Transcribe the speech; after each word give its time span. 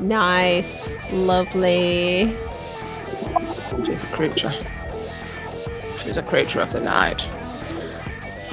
Nice. 0.00 0.96
Lovely. 1.12 2.36
She's 3.84 4.04
a 4.04 4.06
creature. 4.12 4.52
She's 6.00 6.16
a 6.16 6.22
creature 6.22 6.60
of 6.60 6.72
the 6.72 6.80
night. 6.80 7.22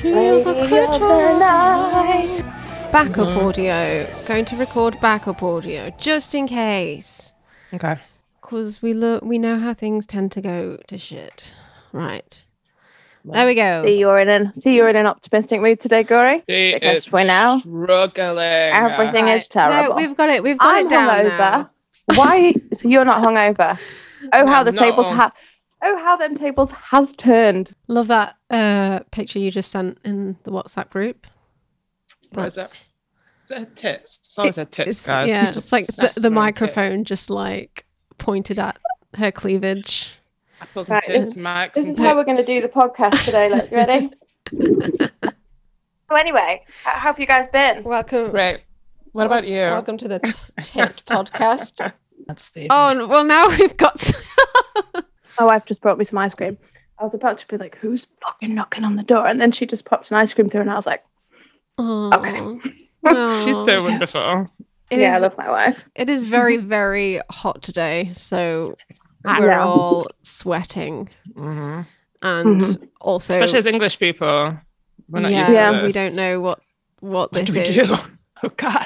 Here's 0.01 0.45
a 0.45 0.51
Lady 0.53 0.77
of 0.77 0.99
the 0.99 1.39
night. 1.39 2.43
Backup 2.91 3.27
Mhm. 3.27 3.47
audio. 3.47 4.07
Going 4.25 4.45
to 4.45 4.55
record 4.55 4.99
backup 4.99 5.43
audio 5.43 5.91
just 5.97 6.33
in 6.35 6.47
case. 6.47 7.33
Okay. 7.73 7.95
Because 8.41 8.81
we 8.81 8.93
look, 8.93 9.23
we 9.23 9.37
know 9.37 9.57
how 9.59 9.73
things 9.73 10.05
tend 10.05 10.31
to 10.33 10.41
go 10.41 10.77
to 10.87 10.97
shit. 10.97 11.53
Right. 11.95 12.45
There 13.23 13.45
we 13.47 13.55
go. 13.55 13.83
See 13.85 13.97
you're 13.97 14.19
in 14.19 14.29
an 14.29 14.53
see 14.53 14.75
you're 14.75 14.89
in 14.89 14.95
an 14.95 15.07
optimistic 15.07 15.59
mood 15.61 15.79
today, 15.79 16.03
Gory. 16.03 16.43
She 16.49 16.73
Because 16.73 16.97
is 17.07 17.11
we're 17.11 17.25
now- 17.25 17.57
struggling. 17.57 18.37
Everything 18.37 19.25
Right. 19.25 19.37
is 19.37 19.47
terrible. 19.47 19.95
No, 19.95 20.01
we've 20.07 20.15
got 20.15 20.29
it. 20.29 20.43
We've 20.43 20.57
got 20.57 20.75
I'm 20.77 20.85
it 20.85 20.89
down 20.89 21.09
hungover. 21.09 21.37
now. 21.39 21.69
Why? 22.15 22.53
So 22.73 22.87
you're 22.87 23.05
not 23.05 23.23
hungover? 23.23 23.79
Oh, 24.33 24.47
how 24.47 24.63
No, 24.63 24.71
the 24.71 24.77
tables 24.77 25.15
have. 25.17 25.31
Oh, 25.83 25.97
how 25.99 26.15
them 26.17 26.35
tables 26.35 26.71
has 26.71 27.13
turned. 27.13 27.75
Love 27.87 28.07
that 28.07 28.35
uh, 28.49 29.01
picture 29.11 29.37
you 29.37 29.51
just 29.51 29.69
sent 29.69 29.99
in 30.03 30.35
the 30.43 30.51
WhatsApp 30.51 30.89
group. 30.89 31.27
What 32.31 32.47
is 32.47 32.55
That's- 32.55 32.71
it? 32.73 32.85
Is 33.45 33.51
it 33.51 33.59
her 33.59 33.65
tits? 33.75 34.17
It's 34.23 34.39
always 34.39 34.55
her 34.55 34.65
tits, 34.65 35.05
guys. 35.05 35.29
yeah, 35.29 35.49
it's 35.55 35.71
like 35.71 35.85
the, 35.85 36.11
the 36.19 36.31
microphone 36.31 36.89
tits. 36.97 37.01
just 37.09 37.29
like 37.29 37.85
pointed 38.17 38.57
at 38.57 38.79
her 39.15 39.31
cleavage. 39.31 40.13
Apples 40.61 40.89
Right, 40.89 41.03
and 41.09 41.25
tits, 41.25 41.35
Max 41.35 41.75
This 41.75 41.85
and 41.85 41.97
is 41.97 41.99
how 41.99 42.15
we're 42.15 42.23
going 42.23 42.37
to 42.37 42.45
do 42.45 42.61
the 42.61 42.67
podcast 42.67 43.23
today. 43.25 43.49
Look, 43.49 43.69
you 43.71 43.77
ready? 43.77 44.09
so 46.09 46.15
anyway, 46.15 46.63
how, 46.83 46.91
how 46.91 46.99
have 47.11 47.19
you 47.19 47.25
guys 47.25 47.47
been? 47.51 47.83
Welcome. 47.83 48.31
Great. 48.31 48.61
What 49.11 49.25
about 49.25 49.47
you? 49.47 49.57
Welcome 49.57 49.97
to 49.97 50.07
the 50.07 50.19
t- 50.19 50.31
Tit 50.59 51.03
podcast. 51.05 51.93
That's 52.27 52.51
the 52.51 52.67
Oh 52.69 53.07
well, 53.07 53.23
now 53.23 53.49
we've 53.49 53.77
got. 53.77 54.11
My 55.39 55.45
wife 55.45 55.63
oh, 55.63 55.65
just 55.67 55.81
brought 55.81 55.97
me 55.97 56.05
some 56.05 56.17
ice 56.17 56.33
cream. 56.33 56.57
I 56.99 57.03
was 57.03 57.13
about 57.13 57.37
to 57.39 57.47
be 57.47 57.57
like, 57.57 57.77
"Who's 57.77 58.07
fucking 58.21 58.55
knocking 58.55 58.83
on 58.83 58.95
the 58.95 59.03
door?" 59.03 59.27
And 59.27 59.39
then 59.39 59.51
she 59.51 59.65
just 59.65 59.85
popped 59.85 60.09
an 60.09 60.17
ice 60.17 60.33
cream 60.33 60.49
through, 60.49 60.61
and 60.61 60.71
I 60.71 60.75
was 60.75 60.85
like, 60.85 61.03
Oh, 61.77 62.59
She's 63.43 63.63
so 63.63 63.83
wonderful. 63.83 64.49
It 64.89 64.99
"Yeah, 64.99 65.15
I 65.15 65.19
love 65.19 65.37
my 65.37 65.49
wife." 65.49 65.85
It 65.95 66.09
is 66.09 66.23
very, 66.23 66.57
very 66.57 67.19
hot 67.29 67.61
today, 67.61 68.09
so 68.13 68.75
I 68.89 68.93
we're 69.39 69.49
know. 69.51 69.59
all 69.61 70.07
sweating, 70.23 71.09
hmm 71.35 71.81
and 72.21 72.61
Mhm. 72.61 72.87
also, 73.01 73.33
Especially 73.33 73.59
as 73.59 73.65
English 73.65 73.99
people. 73.99 74.57
We're 75.09 75.19
not 75.21 75.31
yeah, 75.31 75.39
used 75.41 75.51
to 75.51 75.55
Yeah. 75.55 75.71
this. 75.73 75.83
we 75.83 75.91
don't 75.91 76.15
know 76.15 76.41
what 76.41 76.59
what 77.01 77.31
What 77.31 77.33
this 77.33 77.53
do 77.53 77.59
we 77.59 77.79
is. 77.79 77.87
do? 77.87 77.95
Oh, 78.43 78.49
God. 78.57 78.85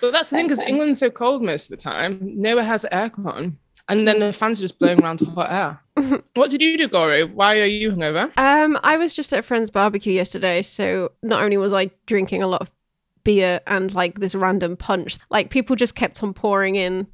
But 0.00 0.12
that's 0.12 0.28
the 0.30 0.36
thing, 0.36 0.46
because 0.46 0.60
England's 0.62 0.98
so 1.00 1.08
cold 1.08 1.42
most 1.42 1.70
of 1.70 1.78
the 1.78 1.82
time, 1.82 2.18
nowhere 2.20 2.64
has 2.64 2.84
aircon. 2.92 3.54
And 3.88 4.08
then 4.08 4.18
the 4.18 4.32
fans 4.32 4.58
are 4.58 4.62
just 4.62 4.78
blowing 4.78 5.02
around 5.02 5.20
hot 5.20 5.50
air. 5.96 6.22
what 6.34 6.50
did 6.50 6.60
you 6.60 6.76
do, 6.76 6.88
Gory? 6.88 7.24
Why 7.24 7.60
are 7.60 7.66
you 7.66 7.92
hungover? 7.92 8.32
Um, 8.36 8.78
I 8.82 8.96
was 8.96 9.14
just 9.14 9.32
at 9.32 9.38
a 9.38 9.42
friend's 9.42 9.70
barbecue 9.70 10.12
yesterday, 10.12 10.62
so 10.62 11.12
not 11.22 11.42
only 11.42 11.56
was 11.56 11.72
I 11.72 11.90
drinking 12.06 12.42
a 12.42 12.46
lot 12.48 12.60
of 12.60 12.70
beer 13.22 13.60
and 13.66 13.94
like 13.94 14.18
this 14.20 14.34
random 14.34 14.76
punch, 14.76 15.16
like 15.30 15.50
people 15.50 15.76
just 15.76 15.94
kept 15.94 16.22
on 16.22 16.34
pouring 16.34 16.76
in 16.76 17.06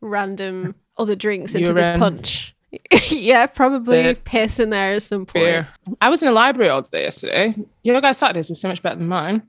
random 0.00 0.74
other 0.98 1.16
drinks 1.16 1.54
into 1.54 1.72
this 1.72 1.88
punch. 1.98 2.54
yeah, 3.08 3.46
probably 3.46 4.02
Beer. 4.02 4.14
piss 4.14 4.58
in 4.60 4.70
there 4.70 4.94
at 4.94 5.02
some 5.02 5.24
point. 5.24 5.44
Beer. 5.44 5.68
I 6.00 6.10
was 6.10 6.22
in 6.22 6.26
the 6.26 6.32
library 6.32 6.70
all 6.70 6.82
day 6.82 7.02
yesterday. 7.04 7.54
Your 7.82 8.00
guys' 8.00 8.18
Saturdays 8.18 8.50
were 8.50 8.56
so 8.56 8.68
much 8.68 8.82
better 8.82 8.96
than 8.96 9.08
mine. 9.08 9.42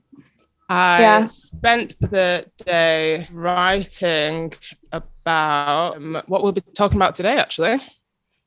I 0.70 1.00
Yeah. 1.02 1.24
spent 1.26 1.96
the 2.00 2.46
day 2.64 3.26
writing 3.32 4.52
about 4.92 5.96
um, 5.96 6.22
what 6.26 6.42
we'll 6.42 6.52
be 6.52 6.60
talking 6.74 6.96
about 6.96 7.14
today, 7.14 7.36
actually. 7.36 7.78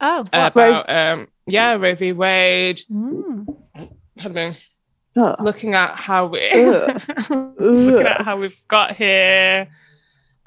Oh, 0.01 0.21
About, 0.33 0.89
um, 0.89 1.27
yeah, 1.45 1.73
Roe 1.73 1.95
v. 1.95 2.11
Wade. 2.13 2.81
Mm. 2.91 3.45
Pardon. 4.17 4.55
Oh. 5.15 5.35
looking 5.39 5.75
at 5.75 5.99
how 5.99 6.25
we 6.25 6.39
looking 7.29 8.07
at 8.07 8.21
how 8.23 8.35
we've 8.35 8.59
got 8.67 8.95
here 8.95 9.69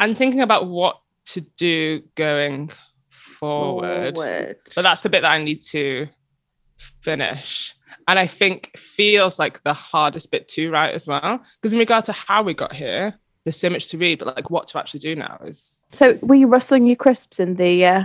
and 0.00 0.18
thinking 0.18 0.40
about 0.40 0.66
what 0.66 0.98
to 1.26 1.40
do 1.40 2.02
going 2.14 2.70
forward. 3.10 4.14
Forward. 4.14 4.56
But 4.74 4.82
that's 4.82 5.00
the 5.02 5.08
bit 5.08 5.22
that 5.22 5.32
I 5.32 5.42
need 5.42 5.62
to 5.62 6.08
finish. 7.00 7.74
And 8.08 8.18
I 8.18 8.26
think 8.26 8.76
feels 8.76 9.38
like 9.38 9.62
the 9.62 9.74
hardest 9.74 10.30
bit 10.30 10.48
to 10.48 10.70
write 10.70 10.94
as 10.94 11.08
well. 11.08 11.40
Because 11.60 11.72
in 11.72 11.78
regard 11.78 12.04
to 12.04 12.12
how 12.12 12.42
we 12.42 12.54
got 12.54 12.72
here, 12.72 13.14
there's 13.44 13.58
so 13.58 13.70
much 13.70 13.88
to 13.88 13.98
read, 13.98 14.18
but 14.18 14.34
like 14.34 14.50
what 14.50 14.68
to 14.68 14.78
actually 14.78 15.00
do 15.00 15.14
now 15.14 15.38
is 15.44 15.80
So, 15.92 16.18
were 16.22 16.34
you 16.34 16.48
rustling 16.48 16.86
your 16.86 16.96
crisps 16.96 17.38
in 17.38 17.54
the 17.54 17.84
uh, 17.84 18.04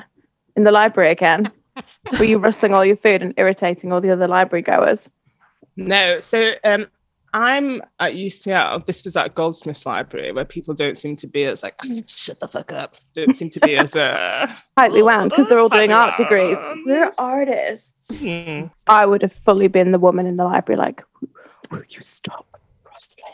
in 0.55 0.63
the 0.63 0.71
library 0.71 1.11
again? 1.11 1.51
were 2.19 2.25
you 2.25 2.37
rustling 2.37 2.73
all 2.73 2.85
your 2.85 2.95
food 2.95 3.21
and 3.23 3.33
irritating 3.37 3.91
all 3.91 4.01
the 4.01 4.11
other 4.11 4.27
library 4.27 4.61
goers? 4.61 5.09
no. 5.75 6.19
So 6.19 6.51
um 6.63 6.87
I'm 7.33 7.81
at 7.99 8.13
UCL. 8.13 8.85
This 8.85 9.05
was 9.05 9.15
at 9.15 9.33
Goldsmiths 9.35 9.85
Library, 9.85 10.31
where 10.33 10.43
people 10.45 10.73
don't 10.73 10.97
seem 10.97 11.15
to 11.17 11.27
be 11.27 11.45
as 11.45 11.63
like, 11.63 11.75
shut 12.07 12.39
the 12.41 12.47
fuck 12.47 12.71
up. 12.73 12.95
Don't 13.13 13.33
seem 13.33 13.49
to 13.51 13.59
be 13.61 13.77
as 13.77 13.95
uh 13.95 14.53
Tightly 14.77 15.01
wound 15.01 15.29
because 15.29 15.47
they're 15.47 15.59
all 15.59 15.69
doing 15.69 15.91
art 15.93 16.17
degrees. 16.17 16.57
We're 16.85 17.11
artists. 17.17 18.17
hmm. 18.19 18.65
I 18.87 19.05
would 19.05 19.21
have 19.21 19.33
fully 19.33 19.67
been 19.67 19.91
the 19.91 19.99
woman 19.99 20.25
in 20.25 20.35
the 20.37 20.43
library, 20.43 20.77
like, 20.79 21.03
will 21.69 21.83
you 21.89 22.01
stop 22.01 22.45
rustling? 22.91 23.25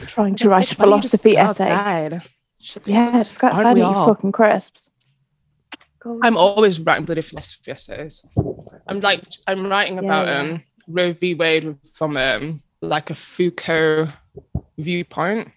I'm 0.00 0.06
trying 0.06 0.34
to 0.36 0.48
write 0.50 0.72
a 0.72 0.76
Why 0.78 0.96
you 0.96 1.00
just 1.02 1.12
philosophy 1.20 1.36
essay. 1.36 1.70
outside? 1.70 2.22
Yeah, 2.86 3.24
just 3.24 3.38
go 3.38 3.48
outside 3.48 3.66
and 3.66 3.78
eat 3.78 3.82
all? 3.82 4.08
fucking 4.08 4.32
crisps. 4.32 4.88
God. 6.00 6.18
I'm 6.22 6.36
always 6.36 6.80
writing 6.80 7.04
bloody 7.04 7.22
philosophy 7.22 7.70
essays. 7.72 8.22
I'm 8.88 9.00
like 9.00 9.22
I'm 9.46 9.66
writing 9.66 9.98
about 9.98 10.26
Yeah. 10.28 10.38
um 10.40 10.62
Roe 10.88 11.12
v. 11.12 11.34
Wade 11.34 11.76
from 11.94 12.16
um 12.16 12.62
like 12.82 13.10
a 13.10 13.14
Foucault 13.14 14.08
viewpoint, 14.78 15.50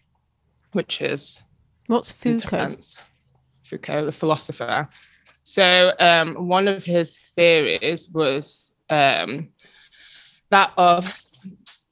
which 0.71 1.01
is 1.01 1.43
What's 1.87 2.11
Foucault? 2.11 2.57
intense. 2.57 3.01
Foucault, 3.63 4.05
the 4.05 4.11
philosopher. 4.11 4.87
So 5.43 5.93
um 5.99 6.47
one 6.47 6.67
of 6.67 6.85
his 6.85 7.17
theories 7.17 8.09
was 8.09 8.73
um 8.89 9.49
that 10.51 10.71
of 10.77 11.05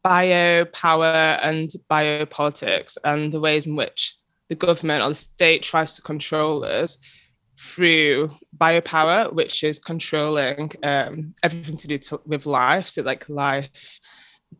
biopower 0.06 1.40
and 1.42 1.70
biopolitics 1.90 2.98
and 3.04 3.32
the 3.32 3.40
ways 3.40 3.66
in 3.66 3.76
which 3.76 4.16
the 4.50 4.56
government 4.56 5.04
or 5.04 5.10
the 5.10 5.16
state 5.16 5.64
tries 5.64 5.96
to 5.96 6.02
control 6.02 6.64
us 6.66 6.98
through 7.58 8.36
biopower, 8.58 9.32
which 9.34 9.64
is 9.64 9.80
controlling 9.80 10.72
um, 10.84 11.34
everything 11.44 11.78
to 11.78 11.88
do 11.88 11.98
to, 11.98 12.22
with 12.26 12.46
life. 12.46 12.90
So, 12.90 13.02
like 13.04 13.30
life, 13.30 14.00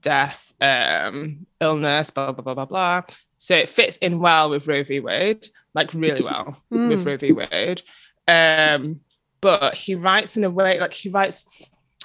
death, 0.02 0.54
um, 0.62 1.46
illness, 1.60 2.10
blah, 2.10 2.32
blah, 2.32 2.44
blah, 2.44 2.54
blah, 2.54 2.66
blah. 2.66 3.02
So, 3.38 3.56
it 3.56 3.70
fits 3.70 3.98
in 3.98 4.20
well 4.20 4.50
with 4.50 4.68
Roe 4.68 4.84
v. 4.84 5.00
Wade, 5.00 5.48
like 5.74 5.94
really 5.94 6.22
well 6.30 6.58
with 6.70 6.82
Mm. 6.82 7.06
Roe 7.06 7.18
v. 7.18 7.32
Wade. 7.32 7.82
Um, 8.28 9.02
but 9.42 9.74
he 9.76 9.96
writes 9.96 10.38
in 10.38 10.44
a 10.46 10.50
way, 10.50 10.80
like 10.80 10.94
he 10.94 11.10
writes, 11.10 11.46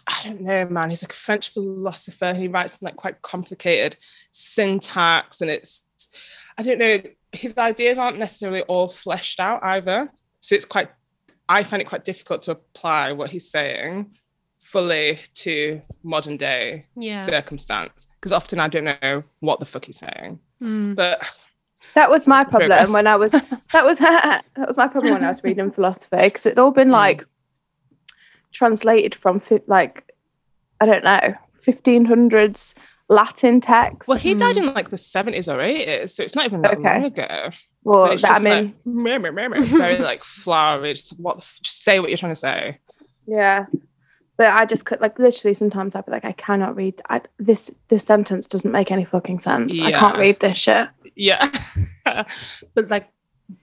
I 0.07 0.21
don't 0.25 0.41
know, 0.41 0.65
man. 0.67 0.91
He's 0.91 1.03
like 1.03 1.13
a 1.13 1.17
French 1.17 1.51
philosopher. 1.53 2.35
He 2.35 2.49
writes 2.49 2.79
in 2.79 2.87
like 2.87 2.97
quite 2.97 3.21
complicated 3.23 3.97
syntax, 4.31 5.41
and 5.41 5.51
it's, 5.51 5.87
I 6.57 6.63
don't 6.63 6.79
know, 6.79 6.99
his 7.33 7.57
ideas 7.59 7.99
aren't 7.99 8.19
necessarily 8.19 8.63
all 8.63 8.89
fleshed 8.89 9.39
out 9.39 9.61
either. 9.63 10.11
So 10.41 10.55
it's 10.55 10.65
quite, 10.65 10.89
I 11.49 11.63
find 11.63 11.83
it 11.83 11.89
quite 11.89 12.05
difficult 12.05 12.43
to 12.43 12.53
apply 12.53 13.13
what 13.13 13.31
he's 13.31 13.51
saying 13.51 14.17
fully 14.73 15.19
to 15.35 15.81
modern 16.03 16.37
day 16.37 16.85
Yeah. 16.97 17.17
circumstance 17.19 18.07
because 18.21 18.33
often 18.33 18.61
I 18.61 18.69
don't 18.69 18.85
know 18.85 19.23
what 19.41 19.61
the 19.61 19.67
fuck 19.67 19.87
he's 19.87 19.99
saying. 19.99 20.39
Mm. 20.63 20.95
But 20.95 21.27
That 21.95 22.11
was 22.11 22.27
my 22.29 22.45
problem 22.51 22.69
Progress. 22.71 22.93
when 22.93 23.07
I 23.07 23.17
was 23.17 23.31
that 23.33 23.85
was 23.87 23.99
that 23.99 24.45
was 24.57 24.77
my 24.77 24.89
problem 24.89 25.15
when 25.15 25.25
I 25.25 25.29
was 25.29 25.43
reading 25.43 25.71
philosophy 25.71 26.17
because 26.19 26.45
it'd 26.47 26.59
all 26.59 26.71
Hmm. 26.71 26.77
been 26.81 26.91
like 26.91 27.25
translated 28.53 29.15
from 29.15 29.41
fi- 29.41 29.63
like 29.67 30.13
I 30.81 30.87
don't 30.87 31.05
know 31.05 31.35
1500s 31.67 32.75
Latin 33.11 33.61
text. 33.63 34.07
well, 34.07 34.19
he 34.19 34.35
died 34.35 34.57
Hmm. 34.57 34.65
in 34.69 34.75
like 34.75 34.91
the 34.91 34.97
70s 34.99 35.49
or 35.49 35.59
80s, 35.61 36.11
so 36.11 36.23
it's 36.23 36.35
not 36.35 36.45
even 36.45 36.61
that 36.63 36.75
Okay. 36.75 36.83
long 36.83 37.05
ago. 37.05 37.51
well, 37.85 38.11
it's 38.13 38.21
that, 38.23 38.41
I 38.41 38.45
mean, 38.45 38.65
like, 38.67 38.75
meh, 38.85 39.19
meh, 39.19 39.31
meh, 39.31 39.49
meh, 39.49 39.61
very 39.63 39.97
like 39.99 40.23
flowery. 40.25 40.93
Just 40.93 41.19
what 41.19 41.37
the 41.39 41.43
f- 41.43 41.59
just 41.63 41.83
say 41.83 42.01
what 42.01 42.11
you're 42.11 42.19
trying 42.19 42.33
to 42.33 42.37
say. 42.37 42.79
yeah. 43.27 43.65
But 44.39 44.59
I 44.59 44.65
just 44.65 44.85
could 44.85 45.01
like 45.01 45.19
literally 45.19 45.53
sometimes 45.53 45.95
I'd 45.95 46.07
be 46.07 46.13
like 46.13 46.25
I 46.25 46.33
cannot 46.33 46.77
read 46.77 47.03
I, 47.11 47.21
this. 47.39 47.71
This 47.89 48.05
sentence 48.05 48.47
doesn't 48.47 48.71
make 48.73 48.91
any 48.91 49.05
fucking 49.05 49.41
sense. 49.41 49.79
I 49.81 49.91
can't 49.93 50.17
read 50.17 50.41
this 50.41 50.57
shit. 50.57 50.89
Yeah. 51.17 51.51
but 52.05 52.89
like 52.89 53.09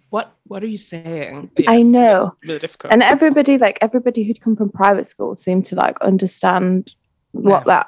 what 0.10 0.33
what 0.48 0.63
are 0.63 0.68
you 0.68 0.77
saying? 0.77 1.51
I 1.68 1.81
know. 1.81 2.31
really 2.44 2.60
difficult. 2.60 2.94
and 2.94 3.01
everybody 3.04 3.57
like 3.57 3.77
everybody 3.81 4.24
who'd 4.24 4.42
come 4.42 4.56
from 4.56 4.69
private 4.69 5.07
school 5.07 5.36
seemed 5.36 5.66
to 5.68 5.75
like 5.75 5.98
understand 6.01 6.94
what 7.31 7.63
Yeah. 7.66 7.74
that 7.74 7.88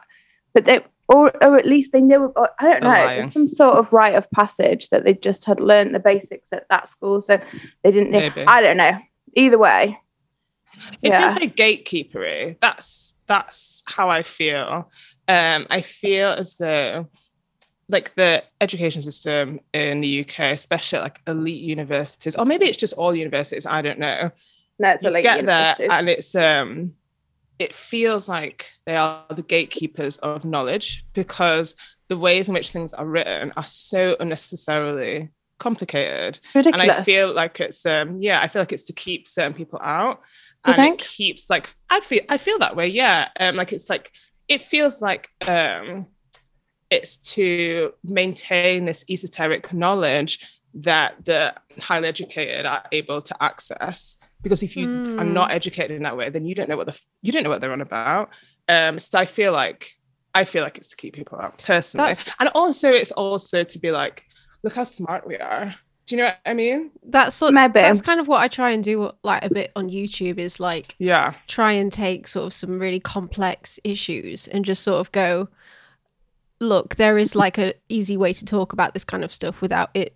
but 0.53 0.65
they 0.65 0.79
or, 1.09 1.31
or 1.41 1.57
at 1.57 1.65
least 1.65 1.93
they 1.93 2.01
knew 2.01 2.33
or, 2.35 2.49
i 2.59 2.65
don't 2.65 2.83
know 2.83 3.23
some 3.29 3.47
sort 3.47 3.77
of 3.77 3.93
rite 3.93 4.15
of 4.15 4.29
passage 4.31 4.89
that 4.89 5.05
they 5.05 5.13
just 5.13 5.45
had 5.45 5.61
learned 5.61 5.95
the 5.95 5.99
basics 5.99 6.49
at 6.51 6.65
that 6.69 6.89
school 6.89 7.21
so 7.21 7.39
they 7.83 7.91
didn't 7.91 8.11
know 8.11 8.19
Maybe. 8.19 8.43
i 8.45 8.59
don't 8.59 8.75
know 8.75 8.97
either 9.37 9.57
way 9.57 9.97
it 11.01 11.09
Yeah. 11.09 11.19
feels 11.19 11.33
very 11.33 11.49
gatekeepery. 11.49 12.57
That's 12.61 13.13
that's 13.27 13.83
how 13.85 14.09
I 14.09 14.23
feel. 14.23 14.89
Um, 15.27 15.67
I 15.69 15.81
feel 15.81 16.29
as 16.29 16.57
though 16.57 17.07
like 17.89 18.13
the 18.15 18.43
education 18.59 19.01
system 19.01 19.59
in 19.73 20.01
the 20.01 20.21
UK, 20.21 20.39
especially 20.53 20.99
like 20.99 21.21
elite 21.27 21.61
universities, 21.61 22.35
or 22.35 22.45
maybe 22.45 22.65
it's 22.65 22.77
just 22.77 22.93
all 22.95 23.15
universities, 23.15 23.65
I 23.65 23.81
don't 23.81 23.99
know. 23.99 24.31
no 24.79 24.89
it's 24.89 25.03
You 25.03 25.09
a 25.09 25.11
late 25.11 25.23
get 25.23 25.45
there 25.45 25.75
and 25.89 26.09
it's 26.09 26.35
um 26.35 26.93
it 27.59 27.73
feels 27.73 28.29
like 28.29 28.69
they 28.85 28.95
are 28.95 29.23
the 29.35 29.41
gatekeepers 29.41 30.17
of 30.17 30.45
knowledge 30.45 31.05
because 31.13 31.75
the 32.07 32.17
ways 32.17 32.47
in 32.49 32.53
which 32.53 32.71
things 32.71 32.93
are 32.93 33.05
written 33.05 33.51
are 33.57 33.65
so 33.65 34.15
unnecessarily 34.19 35.29
complicated 35.59 36.39
ridiculous 36.53 36.87
and 36.87 36.91
I 36.99 37.03
feel 37.03 37.33
like 37.33 37.59
it's 37.59 37.83
um 37.85 38.21
yeah, 38.21 38.39
I 38.41 38.47
feel 38.47 38.61
like 38.61 38.73
it's 38.73 38.83
to 38.83 38.93
keep 38.93 39.27
certain 39.27 39.53
people 39.53 39.79
out, 39.81 40.19
You 40.67 40.73
and 40.73 40.81
think? 40.81 41.01
it 41.01 41.07
keeps 41.07 41.49
like 41.49 41.69
I 41.89 41.99
feel 42.01 42.21
I 42.29 42.37
feel 42.37 42.59
that 42.59 42.75
way. 42.75 42.87
Yeah, 42.87 43.29
um, 43.39 43.55
like 43.55 43.71
it's 43.73 43.89
like 43.89 44.11
it 44.47 44.61
feels 44.61 45.01
like 45.01 45.29
um, 45.47 46.07
it's 46.89 47.17
to 47.33 47.93
maintain 48.03 48.85
this 48.85 49.03
esoteric 49.09 49.73
knowledge 49.73 50.45
that 50.75 51.15
the 51.25 51.53
highly 51.79 52.07
educated 52.07 52.65
are 52.65 52.83
able 52.91 53.21
to 53.21 53.43
access. 53.43 54.17
Because 54.43 54.61
if 54.63 54.77
you 54.77 54.85
are 55.17 55.25
Mm. 55.25 55.31
not 55.33 55.51
educated 55.51 55.95
in 55.97 56.03
that 56.03 56.15
way, 56.15 56.29
then 56.29 56.45
you 56.45 56.53
don't 56.55 56.69
know 56.69 56.77
what 56.77 56.85
the 56.87 56.99
you 57.21 57.31
don't 57.31 57.43
know 57.43 57.49
what 57.49 57.59
they're 57.61 57.73
on 57.73 57.81
about. 57.81 58.29
Um, 58.69 58.99
so 58.99 59.17
I 59.17 59.25
feel 59.25 59.51
like 59.51 59.91
I 60.35 60.43
feel 60.43 60.63
like 60.63 60.77
it's 60.77 60.89
to 60.89 60.95
keep 60.95 61.15
people 61.15 61.39
out 61.41 61.57
personally, 61.57 62.07
That's- 62.09 62.29
and 62.39 62.49
also 62.53 62.91
it's 62.91 63.11
also 63.11 63.63
to 63.63 63.79
be 63.79 63.91
like, 63.91 64.23
look 64.63 64.75
how 64.75 64.83
smart 64.83 65.25
we 65.27 65.37
are. 65.37 65.73
Do 66.07 66.15
you 66.15 66.21
know 66.21 66.25
what 66.29 66.39
I 66.45 66.53
mean? 66.53 66.89
That's 67.03 67.35
sort. 67.35 67.53
Maybe. 67.53 67.73
That's 67.81 68.01
kind 68.01 68.19
of 68.19 68.27
what 68.27 68.41
I 68.41 68.47
try 68.47 68.71
and 68.71 68.81
do, 68.83 69.11
like 69.23 69.43
a 69.43 69.53
bit 69.53 69.71
on 69.75 69.89
YouTube. 69.89 70.39
Is 70.39 70.59
like 70.59 70.95
Yeah. 70.99 71.33
try 71.47 71.73
and 71.73 71.91
take 71.91 72.27
sort 72.27 72.45
of 72.47 72.53
some 72.53 72.79
really 72.79 72.99
complex 73.01 73.77
issues 73.83 74.47
and 74.47 74.63
just 74.65 74.83
sort 74.83 74.99
of 75.01 75.11
go 75.11 75.49
look 76.59 76.95
there 76.95 77.17
is 77.19 77.35
like 77.35 77.57
a 77.59 77.73
easy 77.87 78.17
way 78.17 78.33
to 78.33 78.43
talk 78.43 78.73
about 78.73 78.93
this 78.95 79.03
kind 79.03 79.23
of 79.23 79.31
stuff 79.31 79.61
without 79.61 79.91
it 79.93 80.15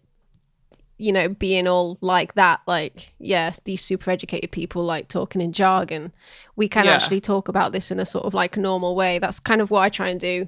you 0.98 1.12
know 1.12 1.30
being 1.30 1.68
all 1.68 2.00
like 2.02 2.34
that 2.34 2.60
like 2.66 3.14
yes 3.20 3.60
these 3.66 3.80
super 3.80 4.10
educated 4.10 4.50
people 4.52 4.84
like 4.84 5.08
talking 5.08 5.40
in 5.40 5.52
jargon 5.52 6.12
we 6.56 6.68
can 6.68 6.86
Yeah. 6.86 6.94
actually 6.94 7.22
talk 7.22 7.48
about 7.48 7.74
this 7.74 7.92
in 7.92 8.00
a 8.00 8.08
sort 8.08 8.26
of 8.26 8.34
like 8.34 8.58
normal 8.58 8.96
way 8.96 9.20
that's 9.20 9.40
kind 9.40 9.62
of 9.62 9.70
what 9.70 9.82
i 9.82 9.90
try 9.90 10.10
and 10.10 10.20
do 10.20 10.48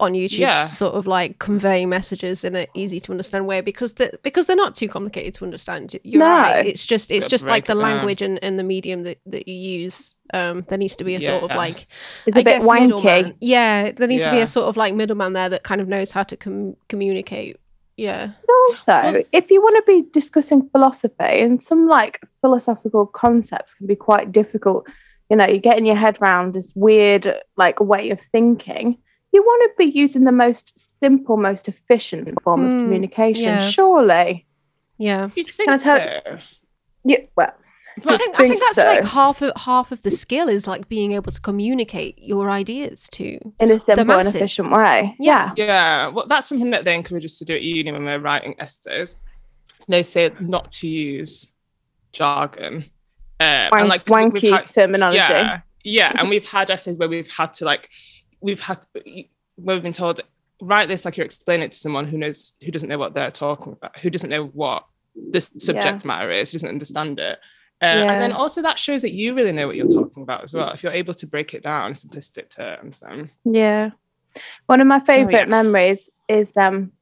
on 0.00 0.12
YouTube, 0.12 0.38
Yeah. 0.38 0.64
sort 0.64 0.94
of 0.94 1.06
like 1.06 1.38
convey 1.40 1.84
messages 1.86 2.44
in 2.44 2.54
an 2.54 2.66
easy 2.74 3.00
to 3.00 3.10
understand 3.12 3.46
way 3.48 3.60
because 3.60 3.94
the, 3.94 4.16
because 4.22 4.46
they're 4.46 4.54
not 4.54 4.74
too 4.76 4.88
complicated 4.88 5.34
to 5.34 5.44
understand. 5.44 5.96
You're 6.04 6.20
No. 6.20 6.26
right. 6.26 6.66
It's 6.66 6.86
just 6.86 7.10
it's 7.10 7.26
just 7.26 7.46
like 7.46 7.66
the 7.66 7.74
down. 7.74 7.82
language 7.82 8.22
and, 8.22 8.38
and 8.42 8.58
the 8.58 8.62
medium 8.62 9.02
that, 9.02 9.18
that 9.26 9.48
you 9.48 9.54
use. 9.80 10.16
Um, 10.32 10.64
there 10.68 10.78
needs 10.78 10.94
to 10.96 11.04
be 11.04 11.14
a 11.16 11.20
sort 11.20 11.42
of 11.42 11.50
like 11.56 11.86
it's 12.26 12.36
a 12.36 12.40
I 12.40 12.42
bit 12.42 12.60
guess 12.60 12.68
middleman. 12.70 13.24
wanky 13.24 13.34
Yeah, 13.40 13.90
there 13.92 14.06
needs 14.06 14.24
to 14.24 14.30
be 14.30 14.40
a 14.40 14.46
sort 14.46 14.66
of 14.68 14.76
like 14.76 14.94
middleman 14.94 15.32
there 15.32 15.48
that 15.48 15.62
kind 15.64 15.80
of 15.80 15.88
knows 15.88 16.12
how 16.12 16.22
to 16.24 16.36
com- 16.36 16.76
communicate. 16.88 17.56
Yeah. 17.96 18.30
also 18.68 19.24
if 19.32 19.50
you 19.50 19.60
want 19.60 19.84
to 19.84 19.92
be 19.92 20.08
discussing 20.12 20.68
philosophy 20.70 21.14
and 21.42 21.60
some 21.60 21.88
like 21.88 22.20
philosophical 22.42 23.06
concepts 23.06 23.74
can 23.74 23.88
be 23.88 23.96
quite 23.96 24.30
difficult 24.30 24.86
you 25.28 25.36
know 25.36 25.46
you 25.48 25.58
get 25.58 25.76
in 25.78 25.84
your 25.84 25.96
head 25.96 26.16
around 26.22 26.54
this 26.54 26.70
weird 26.76 27.34
like 27.56 27.80
way 27.80 28.10
of 28.10 28.20
thinking 28.30 28.96
you 29.32 29.42
want 29.42 29.70
to 29.70 29.84
be 29.84 29.90
using 29.98 30.24
the 30.24 30.32
most 30.32 30.72
simple 31.00 31.36
most 31.36 31.68
efficient 31.68 32.40
form 32.42 32.60
Mm, 32.60 32.64
of 32.80 32.84
communication 32.86 33.42
yeah. 33.44 33.68
surely 33.70 34.46
Yeah. 34.98 35.30
You 35.36 35.44
think 35.44 35.68
I 35.68 35.78
so? 35.78 36.38
yeah 37.04 37.18
well 37.36 37.52
I 37.96 38.00
But 38.00 38.18
think, 38.20 38.34
I 38.34 38.38
think 38.38 38.50
think 38.52 38.62
that's 38.62 38.76
so. 38.76 38.84
like 38.86 39.04
half 39.06 39.42
of 39.42 39.52
half 39.56 39.90
of 39.92 40.02
the 40.02 40.10
skill 40.12 40.48
is 40.48 40.66
like 40.68 40.88
being 40.88 41.12
able 41.12 41.32
to 41.32 41.40
communicate 41.40 42.16
your 42.18 42.48
ideas 42.48 43.08
to 43.12 43.38
in 43.58 43.70
a 43.72 43.80
simple 43.80 44.00
and 44.02 44.06
masses. 44.08 44.36
efficient 44.36 44.70
way 44.70 45.16
Yeah. 45.18 45.50
yeah 45.56 45.64
yeah, 45.66 46.06
well, 46.08 46.26
that's 46.28 46.46
something 46.48 46.70
that 46.70 46.84
they 46.84 46.94
encourage 46.94 47.24
us 47.24 47.38
to 47.38 47.44
do 47.44 47.54
at 47.54 47.62
uni 47.62 47.90
when 47.92 48.04
we're 48.04 48.20
writing 48.20 48.54
essays. 48.60 49.16
They 49.88 50.02
say 50.04 50.30
not 50.40 50.70
to 50.72 50.86
use 50.88 51.54
jargon. 52.12 52.84
Um, 53.40 53.68
Wank- 53.70 53.80
and 53.80 53.88
like 53.88 54.02
we've 54.08 54.32
wanky 54.32 54.50
had- 54.52 54.68
terminology 54.68 55.16
yeah, 55.18 55.60
yeah, 55.84 56.12
and 56.16 56.28
we've 56.32 56.48
had 56.48 56.70
essays 56.70 56.98
where 56.98 57.08
we've 57.08 57.30
had 57.30 57.52
to 57.54 57.64
like, 57.64 57.88
we've 58.40 58.60
had 58.60 58.84
where 59.56 59.76
we've 59.76 59.82
been 59.82 59.92
told 59.92 60.20
write 60.60 60.88
this 60.88 61.04
like 61.04 61.16
you're 61.16 61.24
explaining 61.26 61.66
it 61.66 61.72
to 61.72 61.78
someone 61.78 62.06
who 62.06 62.18
knows 62.18 62.54
who 62.64 62.70
doesn't 62.70 62.88
know 62.88 62.98
what 62.98 63.14
they're 63.14 63.30
talking 63.30 63.72
about, 63.72 63.96
who 63.98 64.10
doesn't 64.10 64.30
know 64.30 64.46
what 64.46 64.84
the 65.30 65.40
subject 65.40 66.04
matter 66.04 66.30
is, 66.30 66.50
who 66.50 66.56
doesn't 66.56 66.68
understand 66.68 67.18
it. 67.18 67.38
Uh, 67.80 68.02
Yeah. 68.04 68.12
And 68.12 68.22
then 68.22 68.32
also 68.32 68.62
that 68.62 68.78
shows 68.78 69.02
that 69.02 69.12
you 69.12 69.34
really 69.34 69.52
know 69.52 69.66
what 69.66 69.76
you're 69.76 69.88
talking 69.88 70.22
about 70.22 70.42
as 70.42 70.54
well. 70.54 70.70
If 70.70 70.82
you're 70.82 70.92
able 70.92 71.14
to 71.14 71.26
break 71.26 71.54
it 71.54 71.62
down 71.62 71.88
in 71.88 71.92
simplistic 71.94 72.48
terms, 72.50 73.00
then 73.00 73.30
Yeah. 73.44 73.90
One 74.66 74.80
of 74.80 74.86
my 74.86 75.00
favorite 75.00 75.48
yeah. 75.48 75.62
memories 75.62 76.08
is 76.28 76.50
um 76.56 76.92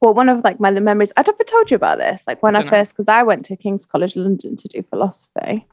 well 0.00 0.14
one 0.14 0.28
of 0.28 0.44
like 0.44 0.60
my 0.60 0.70
memories 0.70 1.12
I'd 1.16 1.26
never 1.26 1.44
told 1.44 1.70
you 1.70 1.76
about 1.76 1.98
this. 1.98 2.22
Like 2.26 2.42
when 2.42 2.56
I 2.56 2.60
Dunno. 2.60 2.70
first 2.70 2.92
because 2.92 3.08
I 3.08 3.22
went 3.22 3.44
to 3.46 3.56
King's 3.56 3.86
College 3.86 4.16
London 4.16 4.56
to 4.56 4.68
do 4.68 4.82
philosophy. 4.82 5.66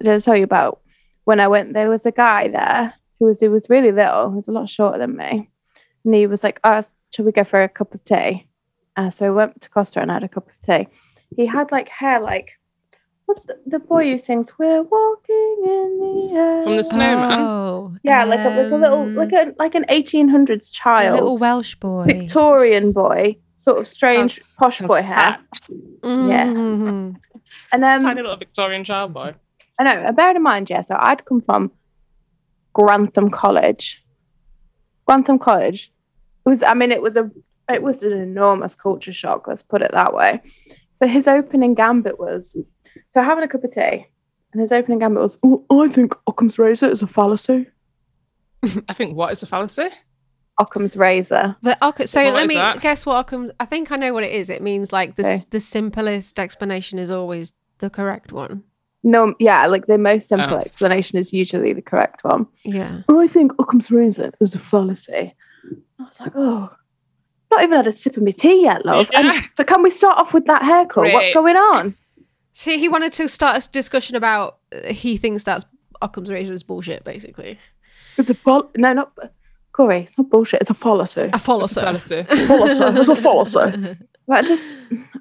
I 0.00 0.04
did 0.04 0.14
I 0.14 0.18
tell 0.18 0.36
you 0.36 0.44
about 0.44 0.80
when 1.24 1.40
I 1.40 1.48
went 1.48 1.72
there 1.72 1.90
was 1.90 2.06
a 2.06 2.12
guy 2.12 2.48
there 2.48 2.94
who 3.20 3.26
was 3.26 3.38
he 3.40 3.46
was 3.48 3.70
really 3.70 3.92
little, 3.92 4.30
he 4.30 4.36
was 4.36 4.48
a 4.48 4.52
lot 4.52 4.68
shorter 4.68 4.98
than 4.98 5.16
me. 5.16 5.48
And 6.04 6.14
he 6.14 6.26
was 6.26 6.42
like, 6.42 6.58
Oh, 6.64 6.82
should 7.14 7.26
we 7.26 7.32
go 7.32 7.44
for 7.44 7.62
a 7.62 7.68
cup 7.68 7.94
of 7.94 8.02
tea? 8.04 8.48
Uh, 8.96 9.10
so 9.10 9.26
we 9.30 9.36
went 9.36 9.60
to 9.60 9.70
Costa 9.70 10.00
and 10.00 10.10
had 10.10 10.24
a 10.24 10.28
cup 10.28 10.48
of 10.48 10.54
tea. 10.66 10.88
He 11.36 11.46
had 11.46 11.70
like 11.70 11.88
hair 11.88 12.18
like 12.20 12.52
what's 13.26 13.44
the, 13.44 13.56
the 13.64 13.78
boy 13.78 14.10
who 14.10 14.18
sings 14.18 14.50
We're 14.58 14.82
walking 14.82 15.56
in 15.64 15.98
the 16.00 16.36
air? 16.36 16.62
From 16.64 16.76
the 16.76 16.82
Snowman? 16.82 17.38
Oh, 17.38 17.94
Yeah, 18.02 18.24
like 18.24 18.40
a, 18.40 18.48
like 18.48 18.72
a 18.72 18.76
little, 18.76 19.02
um, 19.02 19.14
like 19.14 19.32
a 19.32 19.54
like 19.58 19.74
an 19.76 19.84
eighteen 19.88 20.28
hundreds 20.30 20.68
a 20.68 20.72
child, 20.72 21.14
little 21.14 21.36
Welsh 21.36 21.76
boy. 21.76 22.06
Victorian 22.06 22.90
boy, 22.90 23.36
sort 23.56 23.78
of 23.78 23.86
strange 23.86 24.40
posh 24.58 24.78
sounds 24.78 24.88
boy 24.90 25.02
hair. 25.02 25.16
fat. 25.16 25.40
Mhm. 26.02 27.16
And 27.72 27.84
um, 27.84 28.00
tiny 28.00 28.22
little 28.22 28.36
Victorian 28.36 28.82
child 28.84 29.12
boy. 29.14 29.34
I 29.78 29.84
know. 29.84 30.02
And 30.08 30.16
bear 30.16 30.34
in 30.34 30.42
mind, 30.42 30.68
yeah. 30.70 30.80
So 30.82 30.96
I'd 30.98 31.24
come 31.24 31.40
from 31.40 31.70
Grantham 32.86 33.30
College. 33.30 34.02
Grantham 35.06 35.38
College. 35.38 35.92
It 36.46 36.48
was. 36.48 36.62
I 36.62 36.74
mean, 36.74 36.92
it 36.92 37.02
was 37.02 37.16
a. 37.16 37.30
It 37.68 37.82
was 37.82 38.02
an 38.02 38.12
enormous 38.12 38.74
culture 38.74 39.12
shock. 39.12 39.46
Let's 39.46 39.62
put 39.62 39.82
it 39.82 39.92
that 39.92 40.12
way. 40.14 40.40
But 40.98 41.10
his 41.10 41.26
opening 41.28 41.74
gambit 41.74 42.18
was 42.18 42.56
so 43.14 43.22
having 43.22 43.44
a 43.44 43.48
cup 43.48 43.64
of 43.64 43.72
tea, 43.72 44.06
and 44.52 44.60
his 44.60 44.72
opening 44.72 44.98
gambit 44.98 45.22
was, 45.22 45.38
oh, 45.42 45.64
"I 45.70 45.88
think 45.88 46.14
Occam's 46.26 46.58
razor 46.58 46.90
is 46.90 47.02
a 47.02 47.06
fallacy." 47.06 47.66
I 48.88 48.92
think 48.92 49.16
what 49.16 49.32
is 49.32 49.42
a 49.42 49.46
fallacy? 49.46 49.88
Occam's 50.60 50.96
razor. 50.96 51.56
But 51.62 51.80
okay, 51.82 52.04
so 52.06 52.22
What 52.24 52.34
let 52.34 52.46
me 52.48 52.54
that? 52.56 52.80
guess 52.82 53.06
what 53.06 53.16
Occam. 53.20 53.50
I 53.58 53.64
think 53.64 53.90
I 53.90 53.96
know 53.96 54.12
what 54.12 54.24
it 54.24 54.32
is. 54.32 54.50
It 54.50 54.62
means 54.62 54.92
like 54.92 55.16
the 55.16 55.22
Okay. 55.22 55.38
the 55.50 55.60
simplest 55.60 56.38
explanation 56.38 56.98
is 56.98 57.10
always 57.10 57.52
the 57.78 57.88
correct 57.88 58.32
one. 58.32 58.64
No, 59.02 59.34
yeah, 59.38 59.66
like 59.66 59.86
the 59.86 59.96
most 59.98 60.28
simple 60.28 60.56
Oh. 60.56 60.60
explanation 60.60 61.18
is 61.18 61.32
usually 61.32 61.72
the 61.72 61.82
correct 61.82 62.22
one. 62.22 62.46
Yeah. 62.64 63.02
I 63.08 63.26
think 63.26 63.52
Occam's 63.58 63.90
razor 63.90 64.32
is 64.40 64.54
a 64.54 64.58
fallacy. 64.58 65.34
I 65.98 66.02
was 66.02 66.20
like, 66.20 66.32
oh, 66.36 66.70
not 67.50 67.62
even 67.62 67.76
had 67.76 67.86
a 67.86 67.92
sip 67.92 68.16
of 68.16 68.22
my 68.22 68.30
tea 68.30 68.62
yet, 68.62 68.84
love. 68.84 69.08
Yeah. 69.12 69.32
And, 69.34 69.48
but 69.56 69.66
can 69.66 69.82
we 69.82 69.90
start 69.90 70.18
off 70.18 70.34
with 70.34 70.44
that 70.46 70.62
hair 70.62 70.76
haircut? 70.76 71.12
What's 71.12 71.32
going 71.34 71.56
on? 71.56 71.96
See, 72.52 72.78
he 72.78 72.88
wanted 72.88 73.12
to 73.14 73.28
start 73.28 73.64
a 73.64 73.70
discussion 73.70 74.16
about 74.16 74.58
uh, 74.72 74.92
he 74.92 75.16
thinks 75.16 75.44
that's 75.44 75.64
Occam's 76.02 76.30
razor 76.30 76.52
is 76.52 76.62
bullshit, 76.62 77.04
basically. 77.04 77.58
It's 78.18 78.28
a 78.30 78.34
fall. 78.34 78.70
No, 78.76 78.92
not 78.92 79.12
Corey. 79.72 80.00
It's 80.02 80.18
not 80.18 80.28
bullshit. 80.30 80.60
It's 80.60 80.70
a 80.70 80.74
fallacy. 80.74 81.30
A 81.32 81.38
fallacy. 81.38 81.80
It's 81.80 82.10
a 82.10 82.24
fallacy. 82.24 82.46
Fallacy. 82.46 83.00
It's 83.00 83.08
a 83.08 83.16
fallacy. 83.16 83.96
But 84.26 84.44
I 84.44 84.46
just, 84.46 84.74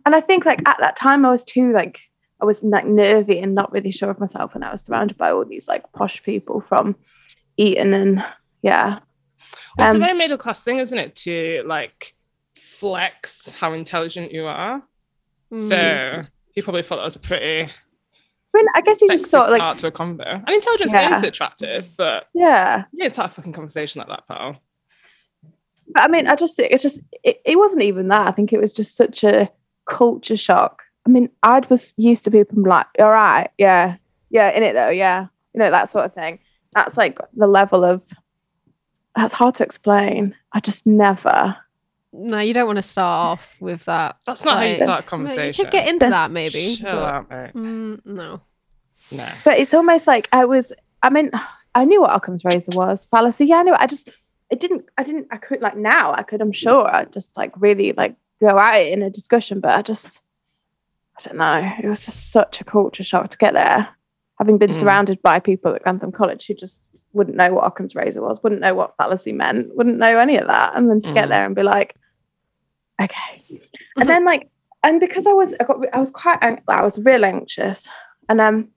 and 0.06 0.14
I 0.16 0.22
think 0.22 0.46
like 0.46 0.60
at 0.68 0.78
that 0.82 0.96
time 0.96 1.26
I 1.26 1.32
was 1.32 1.44
too 1.44 1.72
like 1.74 1.98
I 2.42 2.46
was 2.46 2.64
like 2.64 2.86
nervy 2.86 3.40
and 3.40 3.54
not 3.54 3.72
really 3.72 3.92
sure 3.92 4.10
of 4.10 4.20
myself, 4.20 4.56
and 4.56 4.64
I 4.64 4.72
was 4.72 4.82
surrounded 4.82 5.18
by 5.18 5.32
all 5.32 5.46
these 5.46 5.68
like 5.68 5.92
posh 5.94 6.24
people 6.24 6.62
from 6.62 6.96
Eton 7.58 7.94
and 7.94 8.24
yeah, 8.62 9.00
It's 9.78 9.92
a 9.92 9.94
Um, 9.96 10.00
very 10.00 10.18
middle 10.18 10.38
class 10.38 10.64
thing, 10.64 10.80
isn't 10.80 10.98
it? 10.98 11.16
To 11.18 11.64
like 11.66 12.16
flex 12.56 13.50
how 13.60 13.74
intelligent 13.74 14.32
you 14.32 14.46
are. 14.46 14.82
Mm. 15.54 15.60
So 15.60 16.24
he 16.54 16.62
probably 16.62 16.84
thought 16.84 16.98
that 16.98 17.06
was 17.06 17.16
a 17.16 17.20
pretty 17.20 17.64
I 18.52 18.58
mean, 18.58 18.66
I 18.76 18.82
guess 18.82 19.00
he 19.00 19.08
just 19.10 19.28
sort 19.28 19.44
of 19.44 19.50
like 19.52 19.58
start 19.60 19.78
to 19.80 19.88
a 19.88 19.92
convo. 19.92 20.26
And 20.26 20.50
intelligence 20.50 20.92
Yeah. 20.92 21.14
is 21.16 21.24
attractive, 21.24 21.86
but 21.98 22.28
yeah. 22.34 22.86
you 22.92 23.00
didn't 23.00 23.14
start 23.14 23.32
a 23.32 23.34
fucking 23.36 23.54
conversation 23.54 24.00
like 24.00 24.08
that, 24.08 24.28
pal. 24.28 24.58
But 25.94 26.04
I 26.04 26.08
mean, 26.08 26.28
I 26.28 26.36
just, 26.36 26.58
it 26.60 26.82
just, 26.82 27.00
it, 27.24 27.42
it 27.46 27.58
wasn't 27.58 27.84
even 27.84 28.08
that. 28.08 28.28
I 28.28 28.32
think 28.32 28.52
it 28.52 28.60
was 28.60 28.74
just 28.74 28.96
such 28.96 29.24
a 29.24 29.50
culture 29.88 30.38
shock 30.38 30.82
I 31.06 31.10
mean, 31.10 31.30
I 31.44 31.62
was 31.70 31.94
used 31.98 32.24
to 32.26 32.32
people 32.32 32.62
like, 32.64 32.86
all 33.00 33.10
right, 33.10 33.50
yeah, 33.58 33.96
yeah, 34.30 34.50
in 34.52 34.64
it 34.64 34.74
though, 34.74 34.90
yeah, 34.90 35.28
you 35.54 35.60
know, 35.60 35.72
that 35.72 35.90
sort 35.90 36.06
of 36.06 36.14
thing. 36.14 36.40
That's 36.74 36.98
like 36.98 37.18
the 37.36 37.48
level 37.48 37.84
of, 37.84 38.04
that's 39.16 39.34
hard 39.34 39.56
to 39.56 39.64
explain. 39.64 40.36
I 40.54 40.60
just 40.60 40.86
never. 40.86 41.58
No, 42.14 42.40
you 42.40 42.54
don't 42.54 42.68
want 42.68 42.78
to 42.78 42.84
start 42.84 43.40
off 43.40 43.56
with 43.60 43.86
that. 43.86 44.18
That's 44.26 44.44
not 44.44 44.58
how 44.58 44.64
you 44.64 44.76
start 44.76 45.04
a 45.06 45.08
conversation. 45.08 45.40
You 45.40 45.44
conversation. 45.44 45.66
could 45.66 45.72
get 45.72 45.88
into 45.88 46.10
that 46.10 46.32
maybe. 46.32 46.76
Chill 46.76 46.92
but- 46.92 47.14
out, 47.14 47.30
mate. 47.30 47.54
Mm, 47.54 48.06
no. 48.06 48.42
No. 49.12 49.28
But 49.44 49.60
it's 49.60 49.74
almost 49.74 50.06
like 50.08 50.28
I 50.32 50.46
was, 50.46 50.72
I 51.02 51.10
mean, 51.10 51.32
I 51.74 51.86
knew 51.86 52.02
what 52.02 52.16
Occam's 52.16 52.44
razor 52.44 52.72
was, 52.76 53.06
fallacy. 53.06 53.46
Yeah, 53.46 53.58
I 53.58 53.64
knew 53.64 53.74
it. 53.74 53.80
I 53.80 53.88
just, 53.88 54.10
it 54.52 54.60
didn't, 54.60 54.86
I 54.98 55.04
didn't, 55.04 55.28
I 55.32 55.38
could, 55.38 55.62
like 55.62 55.78
now, 55.78 56.14
I 56.14 56.24
could, 56.24 56.42
I'm 56.42 56.52
sure, 56.52 56.88
I 56.88 57.06
just 57.06 57.36
like 57.38 57.52
really 57.56 57.94
like 57.94 58.16
go 58.42 58.60
at 58.60 58.82
it 58.82 58.94
in 58.94 59.02
a 59.02 59.10
discussion, 59.10 59.60
but 59.60 59.72
I 59.72 59.82
just, 59.82 60.22
I 61.20 61.28
don't 61.28 61.38
know. 61.38 61.72
It 61.84 61.88
was 61.88 62.06
just 62.06 62.32
such 62.32 62.62
a 62.62 62.64
culture 62.64 63.04
shock 63.04 63.30
to 63.32 63.38
get 63.38 63.54
there, 63.54 63.90
having 64.38 64.58
been 64.58 64.70
Mm. 64.72 64.80
surrounded 64.80 65.22
by 65.22 65.40
people 65.40 65.76
at 65.76 65.84
Grantham 65.84 66.12
College 66.12 66.48
who 66.48 66.54
just 66.54 66.82
wouldn't 67.14 67.36
know 67.36 67.54
what 67.54 67.66
Occam's 67.66 67.96
razor 67.96 68.22
was, 68.22 68.42
wouldn't 68.44 68.62
know 68.62 68.74
what 68.76 68.96
fallacy 68.98 69.34
meant, 69.34 69.76
wouldn't 69.76 69.98
know 69.98 70.18
any 70.20 70.38
of 70.38 70.48
that. 70.48 70.76
And 70.76 70.90
then 70.90 71.02
to 71.02 71.14
get 71.14 71.26
Mm. 71.26 71.30
there 71.30 71.46
and 71.46 71.56
be 71.56 71.64
like, 71.64 71.96
okay. 73.02 73.44
And 73.98 74.08
then 74.10 74.26
like, 74.26 74.50
and 74.84 75.00
because 75.00 75.26
I 75.28 75.34
was, 75.34 75.56
I 75.60 75.64
got, 75.66 75.78
I 75.94 76.00
was 76.00 76.12
quite, 76.12 76.38
I 76.68 76.84
was 76.84 76.98
real 77.00 77.26
anxious. 77.26 77.88
And 78.30 78.40
um, 78.40 78.70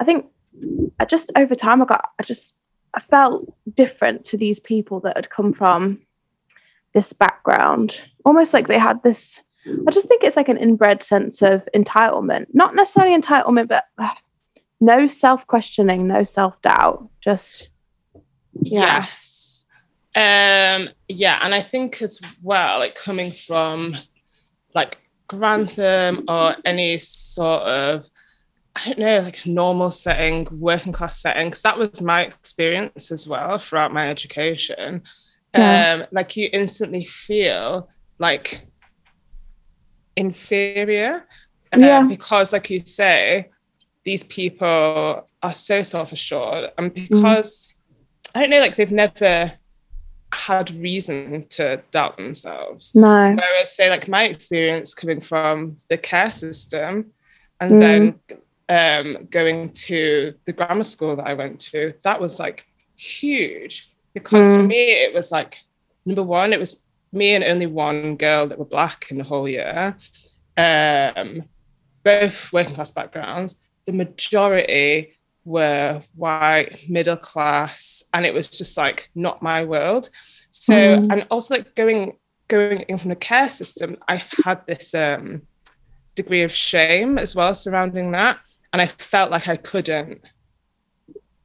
I 0.00 0.04
think 0.04 0.26
I 0.98 1.04
just 1.04 1.30
over 1.36 1.54
time 1.54 1.82
I 1.82 1.84
got 1.86 2.10
I 2.18 2.22
just 2.22 2.54
I 2.94 3.00
felt 3.00 3.52
different 3.74 4.24
to 4.26 4.36
these 4.36 4.60
people 4.60 5.00
that 5.00 5.16
had 5.16 5.28
come 5.30 5.52
from 5.52 6.00
this 6.94 7.12
background. 7.12 8.00
Almost 8.24 8.54
like 8.54 8.66
they 8.68 8.78
had 8.78 9.02
this 9.02 9.40
I 9.66 9.90
just 9.90 10.08
think 10.08 10.24
it's 10.24 10.36
like 10.36 10.48
an 10.48 10.56
inbred 10.56 11.02
sense 11.02 11.42
of 11.42 11.68
entitlement. 11.74 12.46
Not 12.52 12.74
necessarily 12.74 13.16
entitlement, 13.16 13.68
but 13.68 13.84
uh, 13.98 14.14
no 14.80 15.06
self-questioning, 15.06 16.06
no 16.06 16.24
self-doubt. 16.24 17.08
Just 17.20 17.68
Yeah. 18.54 19.06
Yes. 19.06 19.64
Um, 20.14 20.90
yeah, 21.08 21.38
and 21.42 21.54
I 21.54 21.62
think 21.62 22.02
as 22.02 22.20
well, 22.42 22.78
like 22.78 22.94
coming 22.96 23.30
from 23.30 23.96
like 24.74 24.98
Grantham 25.28 26.24
or 26.28 26.56
any 26.64 26.98
sort 26.98 27.62
of 27.62 28.08
I 28.74 28.86
don't 28.86 28.98
know, 28.98 29.20
like 29.20 29.44
normal 29.46 29.90
setting, 29.90 30.48
working 30.50 30.92
class 30.92 31.20
setting, 31.20 31.48
because 31.48 31.62
that 31.62 31.78
was 31.78 32.00
my 32.00 32.22
experience 32.22 33.10
as 33.10 33.28
well 33.28 33.58
throughout 33.58 33.92
my 33.92 34.08
education. 34.08 35.02
Yeah. 35.54 35.92
Um, 35.92 36.06
like 36.10 36.36
you 36.36 36.48
instantly 36.52 37.04
feel 37.04 37.90
like 38.18 38.66
inferior. 40.16 41.26
uh, 41.72 41.78
Yeah. 41.78 42.02
Because, 42.02 42.52
like 42.52 42.70
you 42.70 42.80
say, 42.80 43.50
these 44.04 44.22
people 44.24 45.26
are 45.42 45.54
so 45.54 45.82
self-assured 45.82 46.70
and 46.78 46.92
because 46.92 47.74
I 48.34 48.40
don't 48.40 48.50
know, 48.50 48.60
like 48.60 48.76
they've 48.76 48.90
never 48.90 49.52
had 50.32 50.70
reason 50.70 51.46
to 51.50 51.82
doubt 51.92 52.16
themselves. 52.16 52.94
no. 52.94 53.34
Whereas, 53.36 53.76
say, 53.76 53.90
like 53.90 54.08
my 54.08 54.24
experience 54.24 54.94
coming 54.94 55.20
from 55.20 55.76
the 55.88 55.98
care 55.98 56.32
system 56.32 57.12
and 57.60 57.72
Mm. 57.74 57.80
then 57.80 58.20
um, 58.68 59.26
going 59.30 59.70
to 59.72 60.34
the 60.46 60.52
grammar 60.52 60.84
school 60.84 61.16
that 61.16 61.26
I 61.26 61.34
went 61.34 61.60
to, 61.72 61.92
that 62.04 62.20
was 62.20 62.40
like 62.40 62.64
huge 62.96 63.92
because 64.14 64.56
for 64.56 64.62
Mm. 64.62 64.68
me, 64.68 64.92
it 65.04 65.14
was 65.14 65.30
like 65.30 65.60
number 66.06 66.22
one, 66.22 66.52
it 66.52 66.58
was 66.60 66.81
me 67.12 67.34
and 67.34 67.44
only 67.44 67.66
one 67.66 68.16
girl 68.16 68.46
that 68.46 68.58
were 68.58 68.64
black 68.64 69.10
in 69.10 69.18
the 69.18 69.24
whole 69.24 69.48
year, 69.48 69.96
um, 70.56 71.42
both 72.04 72.52
working 72.52 72.74
class 72.74 72.90
backgrounds. 72.90 73.56
The 73.86 73.92
majority 73.92 75.14
were 75.44 76.02
white, 76.14 76.88
middle 76.88 77.16
class, 77.16 78.04
and 78.14 78.24
it 78.24 78.32
was 78.32 78.48
just 78.48 78.76
like 78.76 79.10
not 79.14 79.42
my 79.42 79.64
world. 79.64 80.08
So, 80.50 80.72
Mm. 80.74 81.12
and 81.12 81.26
also 81.30 81.56
like 81.56 81.74
going 81.74 82.16
going 82.48 82.80
in 82.82 82.98
from 82.98 83.08
the 83.08 83.16
care 83.16 83.48
system, 83.48 83.96
I've 84.08 84.28
had 84.44 84.66
this 84.66 84.94
um, 84.94 85.42
degree 86.14 86.42
of 86.42 86.52
shame 86.52 87.16
as 87.18 87.34
well 87.34 87.54
surrounding 87.54 88.12
that, 88.12 88.38
and 88.72 88.82
I 88.82 88.86
felt 88.86 89.30
like 89.30 89.48
I 89.48 89.56
couldn't 89.56 90.20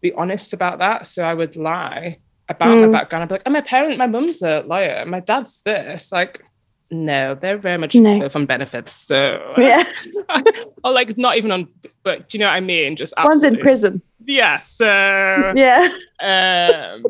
be 0.02 0.12
honest 0.14 0.54
about 0.54 0.80
that, 0.80 1.08
so 1.08 1.24
I 1.24 1.34
would 1.34 1.56
lie 1.56 2.18
about 2.50 2.77
Mm. 2.77 2.86
my 2.92 3.00
background. 3.00 3.24
I'd 3.24 3.30
be 3.30 3.34
like, 3.36 3.44
"Oh, 3.46 3.51
my 3.51 3.62
parent, 3.62 3.98
my 3.98 4.08
mum's 4.08 4.42
a 4.42 4.62
lawyer, 4.62 5.06
my 5.06 5.20
dad's 5.20 5.62
this." 5.63 6.12
Like, 6.12 6.44
no, 6.92 7.36
they're 7.36 7.58
very 7.58 7.77
much 7.77 7.96
No. 7.96 8.20
both 8.20 8.36
on 8.36 8.46
benefits, 8.46 8.94
so 8.94 9.54
Yeah. 9.58 9.84
or 10.84 10.92
like 10.92 11.18
not 11.18 11.38
even 11.38 11.51
on, 11.51 11.68
but 12.04 12.30
do 12.30 12.38
you 12.38 12.39
know 12.39 12.48
what 12.48 12.56
I 12.56 12.62
mean? 12.62 12.96
Just 12.96 13.13
One's 13.22 13.44
in 13.44 13.58
prison. 13.58 14.01
Yeah. 14.25 14.60
So 14.60 14.86
Yeah. 15.56 15.89
um 16.22 17.04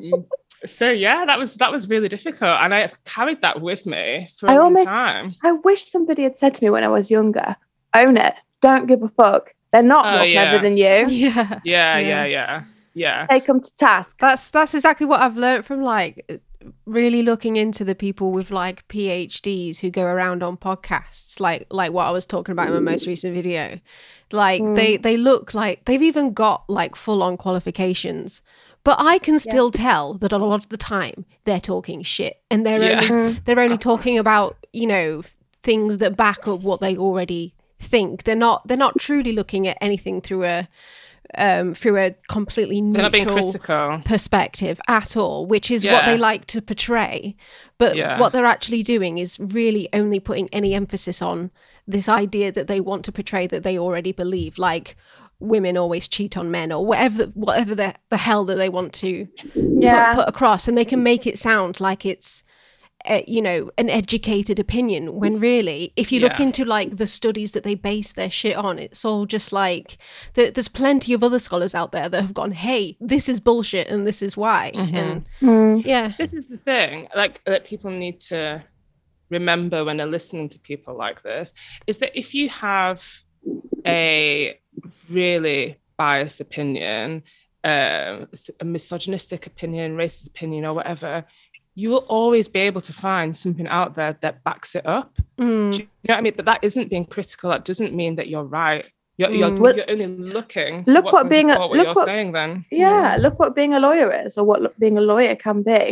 so 0.66 0.90
yeah 0.90 1.24
that 1.26 1.38
was 1.38 1.54
that 1.56 1.72
was 1.72 1.88
really 1.88 2.10
difficult 2.10 2.50
and 2.62 2.74
i 2.74 2.90
carried 3.06 3.40
that 3.44 3.62
with 3.62 3.86
me 3.86 4.28
for 4.40 4.48
a 4.48 4.52
I 4.54 4.56
long 4.56 4.66
almost- 4.66 4.88
time 4.88 5.36
I 5.44 5.52
wish 5.52 5.92
somebody 5.92 6.24
had 6.24 6.40
said 6.40 6.56
to 6.56 6.64
me 6.64 6.72
when 6.72 6.84
I 6.84 6.88
was 6.88 7.12
younger, 7.12 7.56
own 7.96 8.18
it. 8.18 8.34
Don't 8.62 8.88
give 8.88 9.04
a 9.04 9.08
fuck. 9.10 9.54
They're 9.72 9.84
not 9.84 10.04
Oh, 10.06 10.18
more 10.18 10.26
yeah. 10.26 10.50
clever 10.50 10.64
than 10.64 10.78
you. 10.78 10.84
Yeah. 10.86 11.08
yeah 11.10 11.60
Yeah. 11.64 12.00
yeah 12.00 12.26
yeah 12.26 12.64
yeah 12.98 13.26
Take 13.30 13.46
them 13.48 13.62
to 13.62 13.72
task. 13.78 14.18
That's 14.20 14.50
that's 14.50 14.74
exactly 14.74 15.06
what 15.12 15.22
I've 15.22 15.38
learned 15.38 15.66
from 15.66 15.82
like 15.82 16.16
really 16.86 17.22
looking 17.22 17.56
into 17.56 17.84
the 17.84 17.96
people 17.96 18.32
with 18.32 18.50
like 18.52 18.88
PhDs 18.88 19.80
who 19.80 19.90
go 19.92 20.04
around 20.04 20.44
on 20.44 20.58
podcasts, 20.58 21.40
like 21.40 21.68
like 21.70 21.92
what 21.94 22.06
I 22.08 22.12
was 22.12 22.26
talking 22.26 22.52
about 22.54 22.68
in 22.68 22.74
my 22.74 22.92
most 22.92 23.08
recent 23.08 23.34
video. 23.36 23.80
Like 24.32 24.62
Mm. 24.62 24.76
they 24.76 24.98
they 24.98 25.18
look 25.18 25.54
like 25.54 25.86
they've 25.86 26.02
even 26.12 26.34
got 26.34 26.60
like 26.70 26.96
full 26.96 27.22
on 27.24 27.38
qualifications. 27.38 28.42
But 28.84 28.98
I 29.00 29.20
can 29.20 29.38
still 29.38 29.70
tell 29.70 30.14
that 30.20 30.32
a 30.32 30.38
lot 30.38 30.56
of 30.64 30.70
the 30.70 30.78
time 30.78 31.26
they're 31.44 31.60
talking 31.74 32.02
shit 32.04 32.42
and 32.50 32.66
they're 32.66 32.82
Yeah. 32.82 33.02
only 33.02 33.08
Mm. 33.34 33.44
they're 33.46 33.60
only 33.60 33.78
talking 33.78 34.18
about 34.18 34.58
you 34.74 34.88
know 34.88 35.22
things 35.64 35.98
that 36.00 36.16
back 36.18 36.48
up 36.48 36.62
what 36.62 36.80
they 36.82 36.96
already 36.98 37.54
think 37.80 38.24
they're 38.24 38.36
not 38.48 38.68
they're 38.68 38.78
not 38.86 38.98
truly 38.98 39.32
looking 39.34 39.68
at 39.68 39.78
anything 39.82 40.22
through 40.22 40.44
a 40.46 40.68
um 41.38 41.74
through 41.74 41.98
a 41.98 42.16
completely 42.30 42.80
they're 42.82 43.02
not 43.04 43.12
being 43.12 43.26
neutral 43.26 43.44
perspective 44.06 44.80
at 44.88 45.18
all 45.18 45.46
which 45.46 45.70
is 45.72 45.84
what 45.94 46.06
they 46.06 46.18
like 46.18 46.46
to 46.48 46.62
portray 46.62 47.36
but 47.78 47.96
Yeah. 47.96 48.20
what 48.20 48.34
they're 48.34 48.46
actually 48.46 48.82
doing 48.84 49.18
is 49.18 49.40
really 49.40 49.90
only 49.94 50.20
putting 50.20 50.48
any 50.54 50.74
emphasis 50.74 51.22
on 51.22 51.52
this 51.88 52.08
idea 52.10 52.52
that 52.52 52.68
they 52.68 52.80
want 52.80 53.04
to 53.06 53.12
portray 53.12 53.48
that 53.48 53.64
they 53.64 53.78
already 53.78 54.12
believe 54.12 54.58
like 54.58 54.96
women 55.40 55.78
always 55.78 56.08
cheat 56.08 56.36
on 56.38 56.50
men 56.50 56.72
or 56.72 56.86
whatever 56.86 57.26
whatever 57.34 57.76
the, 57.76 57.94
the 58.10 58.18
hell 58.18 58.44
that 58.46 58.56
they 58.56 58.70
want 58.70 58.94
to 58.94 59.28
Yeah. 59.56 60.14
put, 60.14 60.22
put 60.26 60.30
across 60.30 60.68
and 60.68 60.78
they 60.78 60.86
can 60.86 61.04
make 61.04 61.28
it 61.28 61.38
sound 61.38 61.80
like 61.80 62.06
it's 62.06 62.44
uh, 63.08 63.22
you 63.28 63.42
know 63.42 63.72
an 63.78 63.90
educated 63.90 64.60
opinion 64.60 65.16
when 65.16 65.40
really 65.40 65.94
if 65.96 66.12
you 66.12 66.20
look 66.20 66.40
into 66.40 66.66
like 66.66 66.98
the 66.98 67.08
studies 67.08 67.52
that 67.54 67.64
they 67.64 67.76
base 67.76 68.14
their 68.14 68.30
shit 68.30 68.56
on 68.56 68.78
it's 68.80 69.04
all 69.06 69.26
just 69.26 69.52
like 69.54 69.98
th- 70.34 70.54
there's 70.54 70.68
plenty 70.68 71.14
of 71.14 71.24
other 71.24 71.40
scholars 71.40 71.74
out 71.74 71.92
there 71.92 72.10
that 72.10 72.22
have 72.22 72.34
gone 72.34 72.52
hey 72.52 72.98
this 73.00 73.30
is 73.30 73.40
bullshit 73.40 73.88
and 73.88 74.06
this 74.06 74.22
is 74.22 74.36
why 74.38 74.72
Mhm. 74.76 74.94
and 74.94 75.30
Mm. 75.42 75.86
yeah 75.86 76.14
this 76.18 76.34
is 76.34 76.46
the 76.48 76.58
thing 76.58 77.08
like 77.16 77.42
that 77.46 77.66
people 77.66 77.92
need 77.92 78.20
to 78.22 78.64
remember 79.30 79.84
when 79.86 79.98
they're 79.98 80.06
listening 80.06 80.50
to 80.50 80.60
people 80.60 80.96
like 80.98 81.22
this 81.24 81.54
is 81.88 81.98
that 82.00 82.12
if 82.18 82.34
you 82.34 82.50
have 82.50 83.06
a 83.86 84.60
really 85.10 85.78
biased 85.98 86.42
opinion 86.42 87.24
um, 87.64 88.28
a 88.62 88.66
misogynistic 88.66 89.46
opinion 89.48 89.98
racist 89.98 90.28
opinion 90.28 90.64
or 90.64 90.74
whatever 90.74 91.26
you 91.80 91.88
will 91.92 92.06
always 92.20 92.48
be 92.50 92.60
able 92.70 92.82
to 92.82 92.92
find 93.08 93.30
something 93.44 93.68
out 93.80 93.92
there 93.96 94.14
that 94.24 94.44
backs 94.44 94.72
it 94.80 94.86
up 94.86 95.12
Mm. 95.40 95.72
Do 95.74 95.78
you 95.80 95.88
know 96.10 96.16
what 96.16 96.18
I 96.18 96.22
mean? 96.22 96.34
But 96.36 96.46
that 96.46 96.60
isn't 96.64 96.90
being 96.90 97.06
critical. 97.06 97.52
That 97.52 97.64
doesn't 97.70 97.94
mean 98.02 98.16
that 98.16 98.28
you're 98.32 98.50
right. 98.62 98.84
You're, 99.20 99.30
you're, 99.40 99.50
Mm. 99.52 99.76
You're 99.78 99.92
only 99.94 100.08
looking. 100.38 100.84
Look 100.88 101.06
what's 101.06 101.18
what 101.18 101.30
being 101.30 101.52
a- 101.52 101.60
what 101.60 101.70
look 101.78 101.86
you're 101.86 101.94
what- 102.00 102.06
saying. 102.12 102.32
Then 102.32 102.66
Yeah, 102.72 103.18
look 103.24 103.36
what 103.42 103.54
being 103.60 103.74
a 103.76 103.80
lawyer 103.88 104.10
is, 104.26 104.32
or 104.38 104.44
what 104.50 104.60
being 104.80 104.98
a 104.98 105.02
lawyer 105.14 105.36
can 105.36 105.62
be. 105.62 105.86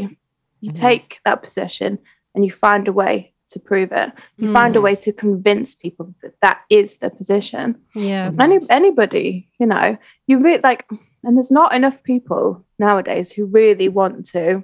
You 0.61 0.71
Mhm. 0.71 0.75
take 0.87 1.19
that 1.25 1.43
position 1.43 1.99
and 2.33 2.43
you 2.45 2.51
find 2.67 2.87
a 2.87 2.91
way 3.03 3.15
to 3.51 3.59
prove 3.59 3.91
it. 3.91 4.09
You 4.37 4.51
find 4.59 4.75
a 4.75 4.79
Mhm. 4.79 4.83
way 4.87 4.95
to 5.05 5.11
convince 5.25 5.69
people 5.75 6.05
that 6.23 6.33
that 6.45 6.59
is 6.79 6.89
the 7.01 7.09
position. 7.19 7.65
yeah 7.93 8.31
Mhm. 8.31 8.41
Any 8.45 8.57
anybody, 8.79 9.27
you 9.59 9.67
know, 9.73 9.87
you 10.27 10.39
really 10.45 10.61
like, 10.69 10.81
and 11.23 11.31
there's 11.37 11.51
not 11.61 11.69
enough 11.79 11.97
people 12.11 12.45
nowadays 12.79 13.27
who 13.33 13.45
really 13.45 13.89
want 13.99 14.25
to 14.35 14.63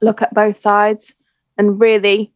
look 0.00 0.22
at 0.22 0.34
both 0.34 0.58
sides 0.58 1.14
and 1.58 1.80
really, 1.80 2.32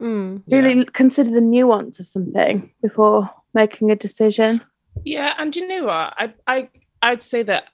Mm. 0.00 0.42
Yeah. 0.46 0.58
really 0.60 0.84
consider 0.86 1.30
the 1.30 1.40
nuance 1.40 2.00
of 2.00 2.08
something 2.08 2.70
before 2.82 3.28
making 3.54 3.90
a 3.90 3.96
decision. 3.96 4.60
Yeah, 5.04 5.34
and 5.38 5.54
you 5.54 5.68
know 5.68 5.84
what? 5.84 6.14
I 6.16 6.32
I 6.46 6.68
I'd 7.02 7.22
say 7.22 7.42
that 7.44 7.64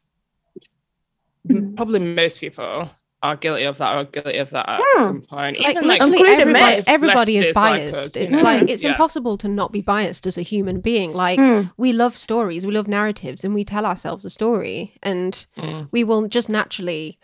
Mhm. 1.49 1.77
probably 1.77 2.01
most 2.01 2.41
people 2.41 2.91
are 3.23 3.37
guilty 3.37 3.65
of 3.65 3.79
that 3.79 3.97
or 3.97 4.05
guilty 4.05 4.39
of 4.39 4.51
that 4.51 4.69
at 4.69 4.81
some 4.97 5.23
point. 5.23 5.59
like 5.59 5.71
Even 5.77 5.89
literally 5.89 6.19
including 6.19 6.41
everybody, 6.41 6.83
everybody 6.87 7.37
is 7.37 7.43
leftist 7.43 7.47
like 7.47 7.55
biased 7.55 7.95
us, 7.95 8.17
it's 8.17 8.37
know? 8.37 8.43
like 8.43 8.69
it's 8.71 8.85
Yeah. 8.85 8.91
impossible 8.91 9.37
to 9.39 9.49
not 9.49 9.73
be 9.73 9.81
biased 9.81 10.27
as 10.27 10.39
a 10.39 10.43
human 10.43 10.81
being 10.81 11.13
like 11.13 11.39
Mm. 11.41 11.73
we 11.77 11.93
love 11.93 12.17
stories 12.17 12.65
we 12.67 12.73
love 12.73 12.87
narratives 12.87 13.45
and 13.45 13.55
we 13.55 13.65
tell 13.65 13.85
ourselves 13.87 14.25
a 14.25 14.31
story 14.31 14.95
and 15.03 15.47
Mm. 15.57 15.89
we 15.91 16.05
will 16.05 16.29
just 16.29 16.49
naturally 16.49 17.19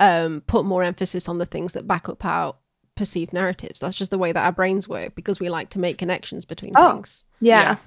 um, 0.00 0.42
put 0.48 0.64
more 0.64 0.82
emphasis 0.82 1.28
on 1.28 1.38
the 1.38 1.46
things 1.46 1.74
that 1.74 1.86
back 1.86 2.08
up 2.08 2.24
our 2.24 2.56
perceived 2.96 3.32
narratives 3.32 3.80
that's 3.80 3.96
just 3.96 4.10
the 4.10 4.18
way 4.18 4.32
that 4.32 4.44
our 4.44 4.52
brains 4.52 4.88
work 4.88 5.14
because 5.14 5.38
we 5.40 5.48
like 5.48 5.70
to 5.70 5.78
make 5.78 5.96
connections 5.96 6.44
between 6.44 6.72
Oh. 6.76 6.94
things 6.94 7.24
Yeah. 7.40 7.72
If 7.72 7.78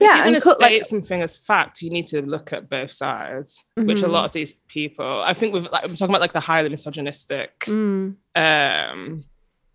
Yeah, 0.00 0.06
you're 0.06 0.16
going 0.24 0.34
and 0.36 0.42
to 0.42 0.54
state 0.54 0.60
like- 0.60 0.84
something 0.86 1.20
as 1.22 1.36
fact, 1.36 1.82
you 1.82 1.90
need 1.90 2.06
to 2.06 2.22
look 2.22 2.52
at 2.54 2.70
both 2.70 2.90
sides, 2.90 3.62
which 3.76 4.00
a 4.02 4.06
Mhm. 4.06 4.10
lot 4.12 4.24
of 4.24 4.32
these 4.32 4.54
people, 4.68 5.22
I 5.22 5.34
think, 5.34 5.52
with 5.52 5.64
like, 5.70 5.84
I'm 5.84 5.94
talking 5.94 6.10
about 6.14 6.22
like 6.22 6.32
the 6.32 6.40
highly 6.40 6.70
misogynistic, 6.70 7.58
Mm. 7.66 8.16
um, 8.34 9.24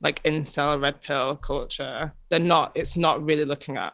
like 0.01 0.24
incel 0.24 0.82
red 0.82 1.01
pill 1.03 1.36
culture. 1.36 2.13
They're 2.29 2.39
not. 2.39 2.72
It's 2.74 2.98
not 2.98 3.24
really 3.24 3.46
looking 3.46 3.77
at. 3.77 3.94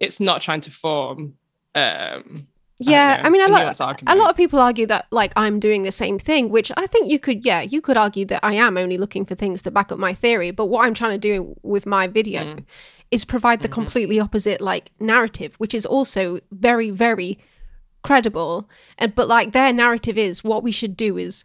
It's 0.00 0.20
not 0.20 0.40
trying 0.40 0.60
to 0.62 0.70
form. 0.70 1.34
Um, 1.74 2.46
yeah 2.78 3.16
don't 3.16 3.26
i 3.26 3.28
mean 3.30 3.40
a 3.42 3.48
lot 3.48 3.62
a 4.06 4.14
lot 4.16 4.30
of 4.30 4.36
people 4.36 4.58
argue 4.60 4.86
that 4.86 5.06
like 5.10 5.32
i'm 5.36 5.58
doing 5.58 5.82
the 5.84 5.92
same 5.92 6.18
thing 6.18 6.48
which 6.50 6.70
i 6.76 6.86
think 6.86 7.10
you 7.10 7.18
could 7.18 7.44
yeah 7.44 7.62
you 7.62 7.80
could 7.80 7.96
argue 7.96 8.24
that 8.26 8.40
i 8.42 8.52
am 8.52 8.76
only 8.76 8.98
looking 8.98 9.24
for 9.24 9.34
things 9.34 9.62
to 9.62 9.70
back 9.70 9.90
up 9.90 9.98
my 9.98 10.12
theory 10.12 10.50
but 10.50 10.66
what 10.66 10.84
i'm 10.86 10.92
trying 10.94 11.12
to 11.12 11.18
do 11.18 11.56
with 11.62 11.86
my 11.86 12.06
video 12.06 12.42
Mm. 12.44 12.64
is 13.10 13.24
provide 13.24 13.62
the 13.62 13.68
Mhm. 13.68 13.72
completely 13.72 14.20
opposite 14.20 14.60
like 14.60 14.90
narrative 15.00 15.54
which 15.58 15.74
is 15.74 15.86
also 15.86 16.40
very 16.50 16.90
very 16.90 17.38
credible 18.02 18.68
and 18.98 19.14
but 19.14 19.26
like 19.28 19.52
their 19.52 19.72
narrative 19.72 20.16
is 20.18 20.44
what 20.44 20.62
we 20.62 20.70
should 20.70 20.96
do 20.96 21.16
is 21.18 21.44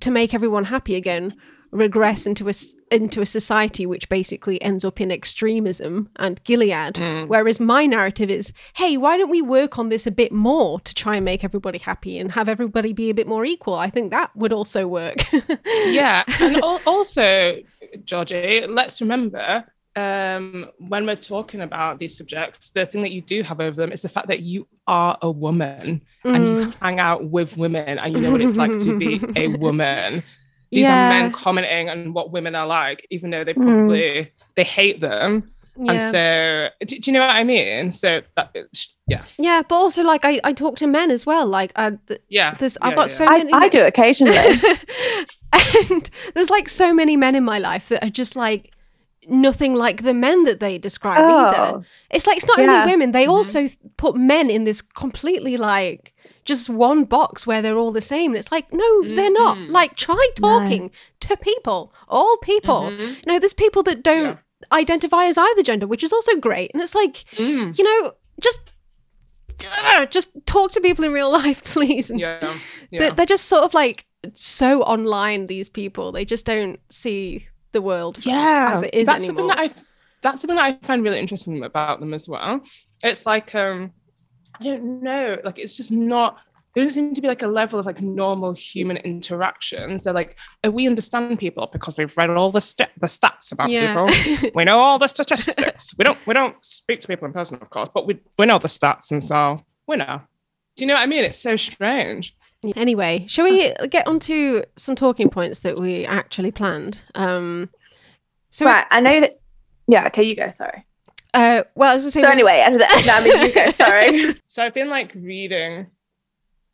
to 0.00 0.10
make 0.10 0.34
everyone 0.34 0.64
happy 0.64 0.94
again 0.94 1.34
regress 1.70 2.26
into 2.26 2.48
a 2.48 2.52
into 2.90 3.20
a 3.20 3.26
society 3.26 3.84
which 3.86 4.08
basically 4.08 4.62
ends 4.62 4.84
up 4.84 5.00
in 5.00 5.10
extremism 5.10 6.08
and 6.16 6.42
gilead 6.44 6.94
Mm. 6.94 7.26
Whereas 7.28 7.58
my 7.58 7.84
narrative 7.86 8.30
is, 8.30 8.52
hey, 8.74 8.96
why 8.96 9.16
don't 9.18 9.30
we 9.30 9.42
work 9.42 9.76
on 9.78 9.88
this 9.88 10.06
a 10.06 10.10
bit 10.12 10.30
more 10.32 10.78
to 10.80 10.94
try 10.94 11.16
and 11.16 11.24
make 11.24 11.42
everybody 11.42 11.78
happy 11.78 12.18
and 12.18 12.30
have 12.32 12.48
everybody 12.48 12.92
be 12.92 13.10
a 13.10 13.14
bit 13.14 13.26
more 13.26 13.44
equal? 13.44 13.74
I 13.74 13.90
think 13.90 14.12
that 14.12 14.34
would 14.36 14.52
also 14.52 14.86
work. 14.86 15.16
yeah 15.86 16.22
and 16.40 16.56
al- 16.58 16.80
also 16.86 17.56
georgie 18.04 18.66
let's 18.68 19.00
remember 19.00 19.64
um 19.96 20.66
when 20.78 21.06
we're 21.06 21.16
talking 21.16 21.60
about 21.62 21.98
these 21.98 22.16
subjects 22.16 22.70
the 22.70 22.84
thing 22.86 23.02
that 23.02 23.12
you 23.12 23.20
do 23.22 23.42
have 23.42 23.60
over 23.60 23.76
them 23.80 23.92
is 23.92 24.02
the 24.02 24.08
fact 24.08 24.28
that 24.28 24.40
you 24.40 24.66
are 24.86 25.16
a 25.22 25.30
woman 25.30 26.02
and 26.24 26.36
Mm. 26.44 26.64
you 26.66 26.72
hang 26.82 26.98
out 27.00 27.30
with 27.30 27.56
women 27.56 27.98
and 27.98 28.12
you 28.14 28.20
know 28.20 28.30
what 28.32 28.40
it's 28.40 28.56
like 28.56 28.76
to 28.80 28.98
be 28.98 29.20
a 29.36 29.48
woman 29.58 30.22
these 30.70 30.82
yeah, 30.82 31.06
are 31.06 31.08
men 31.22 31.30
commenting 31.32 31.88
on 31.88 32.12
what 32.12 32.32
women 32.32 32.54
are 32.54 32.66
like 32.66 33.06
even 33.10 33.30
though 33.30 33.44
they 33.44 33.54
Mm. 33.54 33.64
probably 33.64 34.32
they 34.56 34.64
hate 34.64 35.00
them 35.00 35.48
and 35.88 36.00
so 36.00 36.68
do, 36.86 36.98
do 36.98 37.10
you 37.10 37.12
know 37.12 37.20
what 37.20 37.36
i 37.36 37.44
mean 37.44 37.92
so 37.92 38.22
that 38.34 38.56
yeah 39.06 39.22
yeah, 39.38 39.60
but 39.68 39.74
also 39.76 40.02
like 40.02 40.24
I, 40.24 40.40
I 40.42 40.52
talk 40.54 40.76
to 40.78 40.86
men 40.86 41.10
as 41.10 41.26
well. 41.26 41.46
Like 41.46 41.70
I, 41.76 41.90
th- 42.08 42.22
yeah 42.28 42.56
there's 42.58 42.76
I've 42.80 42.96
got 42.96 43.10
yeah. 43.10 43.14
so 43.16 43.24
I, 43.26 43.38
many. 43.38 43.52
I 43.52 43.68
do 43.68 43.84
occasionally. 43.84 44.36
and 45.90 46.10
there's 46.34 46.50
like 46.50 46.68
so 46.68 46.92
many 46.92 47.16
men 47.16 47.34
in 47.34 47.44
my 47.44 47.58
life 47.58 47.88
that 47.90 48.02
are 48.04 48.10
just 48.10 48.36
like 48.36 48.72
nothing 49.28 49.74
like 49.74 50.02
the 50.02 50.14
men 50.14 50.44
that 50.44 50.60
they 50.60 50.78
describe 50.78 51.24
either. 51.24 51.56
Oh, 51.78 51.84
It's 52.10 52.26
like 52.26 52.36
it's 52.38 52.46
not 52.46 52.58
Yeah. 52.58 52.64
only 52.80 52.92
women; 52.92 53.12
they 53.12 53.26
Mhm. 53.26 53.30
also 53.30 53.60
th- 53.60 53.78
put 53.96 54.16
men 54.16 54.50
in 54.50 54.64
this 54.64 54.82
completely 54.82 55.56
like 55.56 56.14
just 56.46 56.70
one 56.70 57.04
box 57.04 57.46
where 57.46 57.60
they're 57.60 57.76
all 57.76 57.92
the 57.92 58.00
same. 58.00 58.30
And 58.30 58.38
it's 58.38 58.50
like, 58.50 58.72
no, 58.72 59.02
they're 59.14 59.30
not. 59.30 59.58
Mhm. 59.58 59.70
Like, 59.70 59.96
try 59.96 60.14
No. 60.40 60.48
talking 60.60 60.90
to 61.20 61.36
people, 61.36 61.92
all 62.08 62.36
people. 62.38 62.82
Mhm. 62.90 63.08
You 63.16 63.22
know, 63.32 63.38
there's 63.38 63.52
people 63.52 63.82
that 63.82 64.02
don't 64.02 64.38
identify 64.72 65.24
as 65.26 65.36
either 65.36 65.62
gender, 65.62 65.86
which 65.86 66.02
is 66.02 66.12
also 66.12 66.36
great. 66.36 66.70
And 66.72 66.82
it's 66.82 66.94
like, 66.94 67.24
Mm. 67.36 67.76
you 67.78 67.84
know, 67.84 68.12
just 68.40 68.60
uh, 69.84 70.04
just 70.06 70.30
talk 70.46 70.70
to 70.72 70.80
people 70.80 71.04
in 71.04 71.12
real 71.12 71.30
life, 71.42 71.64
please. 71.64 72.10
And 72.10 72.20
yeah 72.20 72.38
they're, 72.40 72.50
yeah 72.90 73.10
they're 73.10 73.26
just 73.26 73.46
sort 73.46 73.64
of 73.64 73.74
like 73.74 74.06
so 74.34 74.82
online. 74.82 75.46
These 75.46 75.68
people, 75.70 76.12
they 76.12 76.24
just 76.24 76.44
don't 76.46 76.78
see 76.90 77.48
the 77.72 77.82
world 77.82 78.24
yeah 78.24 78.68
as 78.70 78.82
it 78.82 78.94
is 78.94 79.06
that's 79.06 79.24
anymore. 79.24 79.50
something 79.52 79.70
that 79.70 79.78
i 79.78 79.82
that's 80.22 80.40
something 80.40 80.56
that 80.56 80.64
i 80.64 80.86
find 80.86 81.02
really 81.04 81.18
interesting 81.18 81.62
about 81.62 82.00
them 82.00 82.14
as 82.14 82.26
well 82.26 82.62
it's 83.04 83.26
like 83.26 83.54
um 83.54 83.92
i 84.60 84.64
don't 84.64 85.02
know 85.02 85.38
like 85.44 85.58
it's 85.58 85.76
just 85.76 85.90
not 85.90 86.38
there 86.74 86.84
doesn't 86.84 87.04
seem 87.04 87.14
to 87.14 87.22
be 87.22 87.28
like 87.28 87.42
a 87.42 87.46
level 87.46 87.78
of 87.78 87.86
like 87.86 88.02
normal 88.02 88.52
human 88.52 88.98
interactions 88.98 90.04
they're 90.04 90.12
like 90.12 90.38
oh, 90.64 90.70
we 90.70 90.86
understand 90.86 91.38
people 91.38 91.68
because 91.72 91.96
we've 91.96 92.16
read 92.16 92.30
all 92.30 92.50
the 92.50 92.60
st- 92.60 92.90
the 93.00 93.06
stats 93.06 93.52
about 93.52 93.68
people 93.68 94.50
we 94.54 94.64
know 94.64 94.78
all 94.78 94.98
the 94.98 95.08
statistics 95.08 95.94
we 95.98 96.04
don't 96.04 96.18
we 96.26 96.34
don't 96.34 96.62
speak 96.64 97.00
to 97.00 97.08
people 97.08 97.26
in 97.26 97.32
person 97.32 97.58
of 97.60 97.70
course 97.70 97.88
but 97.94 98.06
we 98.06 98.18
we 98.38 98.46
know 98.46 98.58
the 98.58 98.68
stats 98.68 99.10
and 99.10 99.22
so 99.22 99.60
we 99.86 99.96
know 99.96 100.20
do 100.76 100.84
you 100.84 100.86
know 100.86 100.94
what 100.94 101.02
i 101.02 101.06
mean 101.06 101.24
it's 101.24 101.38
so 101.38 101.56
strange 101.56 102.36
Anyway, 102.74 103.24
shall 103.28 103.44
we 103.44 103.72
get 103.90 104.06
onto 104.08 104.62
some 104.76 104.96
talking 104.96 105.28
points 105.28 105.60
that 105.60 105.78
we 105.78 106.04
actually 106.04 106.50
planned? 106.50 107.00
Um, 107.14 107.70
so, 108.50 108.64
right. 108.64 108.86
I 108.90 109.00
know 109.00 109.20
that. 109.20 109.40
Yeah. 109.86 110.06
Okay. 110.06 110.24
You 110.24 110.34
go. 110.34 110.50
Sorry. 110.50 110.84
Uh, 111.36 111.64
well, 111.74 111.92
I 111.92 111.94
was 111.94 112.02
going 112.02 112.08
to 112.08 112.10
say, 112.12 112.22
So 112.22 112.30
anyway, 112.30 112.64
I 112.66 112.70
was- 112.70 112.80
no, 113.06 113.14
I 113.14 113.22
mean 113.22 113.42
you 113.42 113.52
go. 113.54 113.70
Sorry. 113.72 114.32
So 114.48 114.62
I've 114.62 114.74
been 114.74 114.88
like 114.88 115.12
reading 115.14 115.86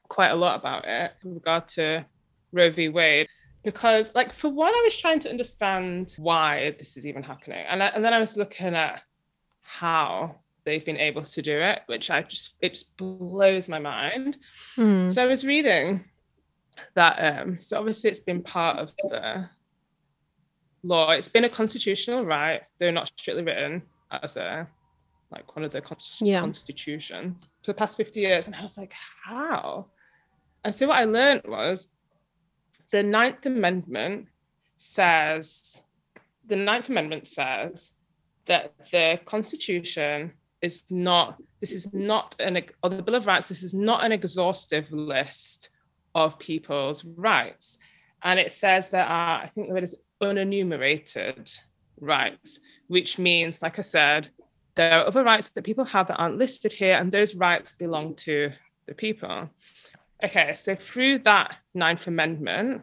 quite 0.09 0.29
a 0.31 0.37
lot 0.37 0.59
about 0.61 0.87
it 0.87 1.12
in 1.25 1.35
regard 1.35 1.66
to 1.68 2.05
Roe 2.53 2.70
v. 2.70 2.88
Wade 2.88 3.27
because, 3.64 4.11
like, 4.14 4.33
for 4.33 4.48
one, 4.48 4.72
I 4.72 4.81
was 4.85 4.96
trying 5.01 5.20
to 5.20 5.31
understand 5.31 6.14
why 6.18 6.75
this 6.79 6.96
is 6.96 7.07
even 7.07 7.22
happening, 7.22 7.64
and 7.68 7.83
I, 7.83 7.87
and 7.88 8.05
then 8.05 8.12
I 8.12 8.20
was 8.20 8.37
looking 8.37 8.75
at 8.75 9.03
how 9.62 10.37
they've 10.64 10.85
been 10.85 10.96
able 10.96 11.22
to 11.22 11.42
do 11.42 11.59
it, 11.59 11.81
which 11.87 12.11
I 12.11 12.22
just 12.22 12.57
it 12.61 12.70
just 12.70 12.96
blows 12.96 13.68
my 13.68 13.79
mind. 13.79 14.38
Hmm. 14.77 15.11
So 15.11 15.22
I 15.22 15.27
was 15.27 15.44
reading 15.44 16.05
that 16.94 17.16
um 17.18 17.61
so 17.61 17.79
obviously 17.79 18.09
it's 18.11 18.20
been 18.20 18.42
part 18.42 18.79
of 18.79 18.92
the 19.09 19.48
law. 20.83 21.11
It's 21.11 21.29
been 21.29 21.44
a 21.44 21.48
constitutional 21.48 22.25
right, 22.25 22.62
though 22.79 22.90
not 22.90 23.11
strictly 23.16 23.44
written 23.44 23.83
as 24.22 24.37
a 24.37 24.68
like 25.31 25.57
one 25.57 25.64
of 25.64 25.72
the 25.72 25.81
const- 25.81 26.20
Yeah. 26.20 26.40
constitutions 26.40 27.46
for 27.62 27.72
the 27.72 27.75
past 27.79 27.96
50 27.96 28.20
years. 28.20 28.46
And 28.46 28.55
I 28.55 28.62
was 28.62 28.77
like, 28.77 28.92
how? 29.25 29.87
And 30.62 30.75
so 30.75 30.88
what 30.88 30.98
I 30.98 31.05
learned 31.05 31.42
was 31.46 31.88
the 32.90 33.03
Ninth 33.03 33.46
Amendment 33.46 34.29
says 34.77 35.83
the 36.46 36.57
Ninth 36.57 36.88
Amendment 36.88 37.27
says 37.27 37.94
that 38.46 38.75
the 38.90 39.20
Constitution 39.25 40.33
is 40.61 40.85
not, 40.90 41.40
this 41.61 41.72
is 41.72 41.92
not 41.94 42.37
an, 42.38 42.62
or 42.83 42.90
the 42.90 43.03
Bill 43.03 43.14
of 43.14 43.27
Rights, 43.27 43.48
this 43.48 43.62
is 43.62 43.72
not 43.75 44.05
an 44.05 44.12
exhaustive 44.12 44.90
list 44.92 45.70
of 46.14 46.38
people's 46.38 47.05
rights. 47.05 47.79
And 48.22 48.38
it 48.38 48.53
says 48.53 48.90
there 48.90 49.05
are, 49.05 49.42
I 49.42 49.51
think 49.55 49.68
the 49.68 49.75
word 49.75 49.83
is 49.85 49.94
unenumerated 50.22 51.59
rights, 52.03 52.61
which 52.88 53.19
means, 53.19 53.62
like 53.62 53.79
I 53.79 53.83
said, 53.83 54.29
there 54.75 55.01
are 55.01 55.07
other 55.07 55.23
rights 55.23 55.51
that 55.51 55.65
people 55.65 55.85
have 55.87 56.09
that 56.09 56.17
aren't 56.17 56.38
listed 56.38 56.73
here, 56.73 56.97
and 56.97 57.11
those 57.11 57.35
rights 57.35 57.73
belong 57.73 58.15
to 58.17 58.53
the 58.87 58.95
people. 58.95 59.49
Okay, 60.25 60.55
so 60.55 60.75
through 60.75 61.21
that 61.21 61.57
Ninth 61.75 62.07
Amendment, 62.07 62.83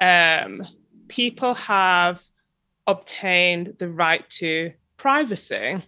um, 0.00 0.66
people 1.08 1.54
have 1.54 2.22
obtained 2.86 3.74
the 3.78 3.88
right 3.88 4.28
to 4.30 4.72
privacy, 4.96 5.82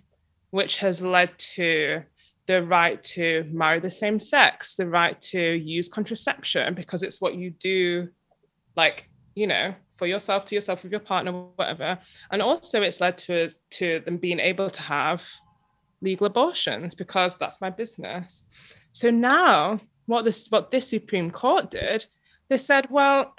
which 0.50 0.78
has 0.78 1.02
led 1.02 1.36
to 1.38 2.02
the 2.46 2.62
right 2.62 3.02
to 3.02 3.48
marry 3.50 3.80
the 3.80 3.90
same 3.90 4.20
sex, 4.20 4.76
the 4.76 4.86
right 4.86 5.20
to 5.20 5.40
use 5.40 5.88
contraception 5.88 6.74
because 6.74 7.02
it's 7.02 7.20
what 7.20 7.34
you 7.34 7.50
do, 7.50 8.08
like, 8.76 9.08
you 9.34 9.46
know, 9.46 9.74
for 9.96 10.06
yourself, 10.06 10.44
to 10.46 10.54
yourself, 10.54 10.82
with 10.82 10.92
your 10.92 11.00
partner, 11.00 11.32
whatever. 11.32 11.98
And 12.30 12.42
also 12.42 12.82
it's 12.82 13.00
led 13.00 13.16
to 13.18 13.44
us 13.44 13.60
to 13.70 14.00
them 14.00 14.16
being 14.16 14.40
able 14.40 14.70
to 14.70 14.82
have 14.82 15.26
legal 16.00 16.26
abortions 16.26 16.94
because 16.94 17.36
that's 17.36 17.60
my 17.60 17.70
business. 17.70 18.44
So 18.92 19.10
now 19.10 19.80
what 20.06 20.24
this 20.24 20.48
what 20.50 20.70
this 20.70 20.88
Supreme 20.88 21.30
Court 21.30 21.70
did, 21.70 22.06
they 22.48 22.58
said, 22.58 22.88
well, 22.90 23.34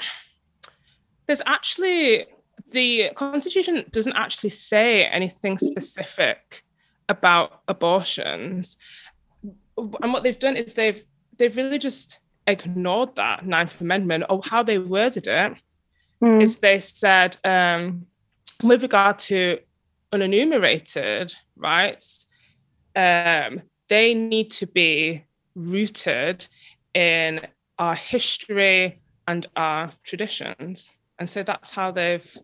there's 1.28 1.41
actually 1.46 2.26
the 2.72 3.12
Constitution 3.15 3.86
doesn't 3.91 4.15
actually 4.15 4.50
say 4.50 5.06
anything 5.06 5.58
specific 5.58 6.63
about 7.08 7.62
abortions. 7.68 8.78
And 9.78 10.13
what 10.13 10.24
they've 10.24 10.39
done 10.39 10.56
is 10.56 10.74
they've 10.74 11.04
they've 11.38 11.56
really 11.56 11.78
just 11.78 12.20
ignored 12.48 13.15
that 13.15 13.46
Ninth 13.46 13.80
Amendment 13.82 14.26
or 14.30 14.41
how 14.44 14.63
they 14.63 14.78
worded 14.78 15.28
it 15.28 15.54
Mm. 16.26 16.42
is 16.42 16.58
they 16.58 16.80
said 16.80 17.38
um, 17.44 18.08
with 18.64 18.82
regard 18.82 19.20
to 19.20 19.60
unenumerated 20.12 21.36
rights, 21.56 22.26
um, 22.96 23.62
they 23.90 24.16
need 24.16 24.50
to 24.52 24.66
be 24.66 25.24
rooted 25.54 26.48
in 26.96 27.46
our 27.78 27.94
history 27.94 29.00
and 29.28 29.46
our 29.56 29.92
traditions. 30.04 30.94
And 31.20 31.30
so 31.30 31.44
that's 31.44 31.70
how 31.70 31.92
they've 31.92 32.38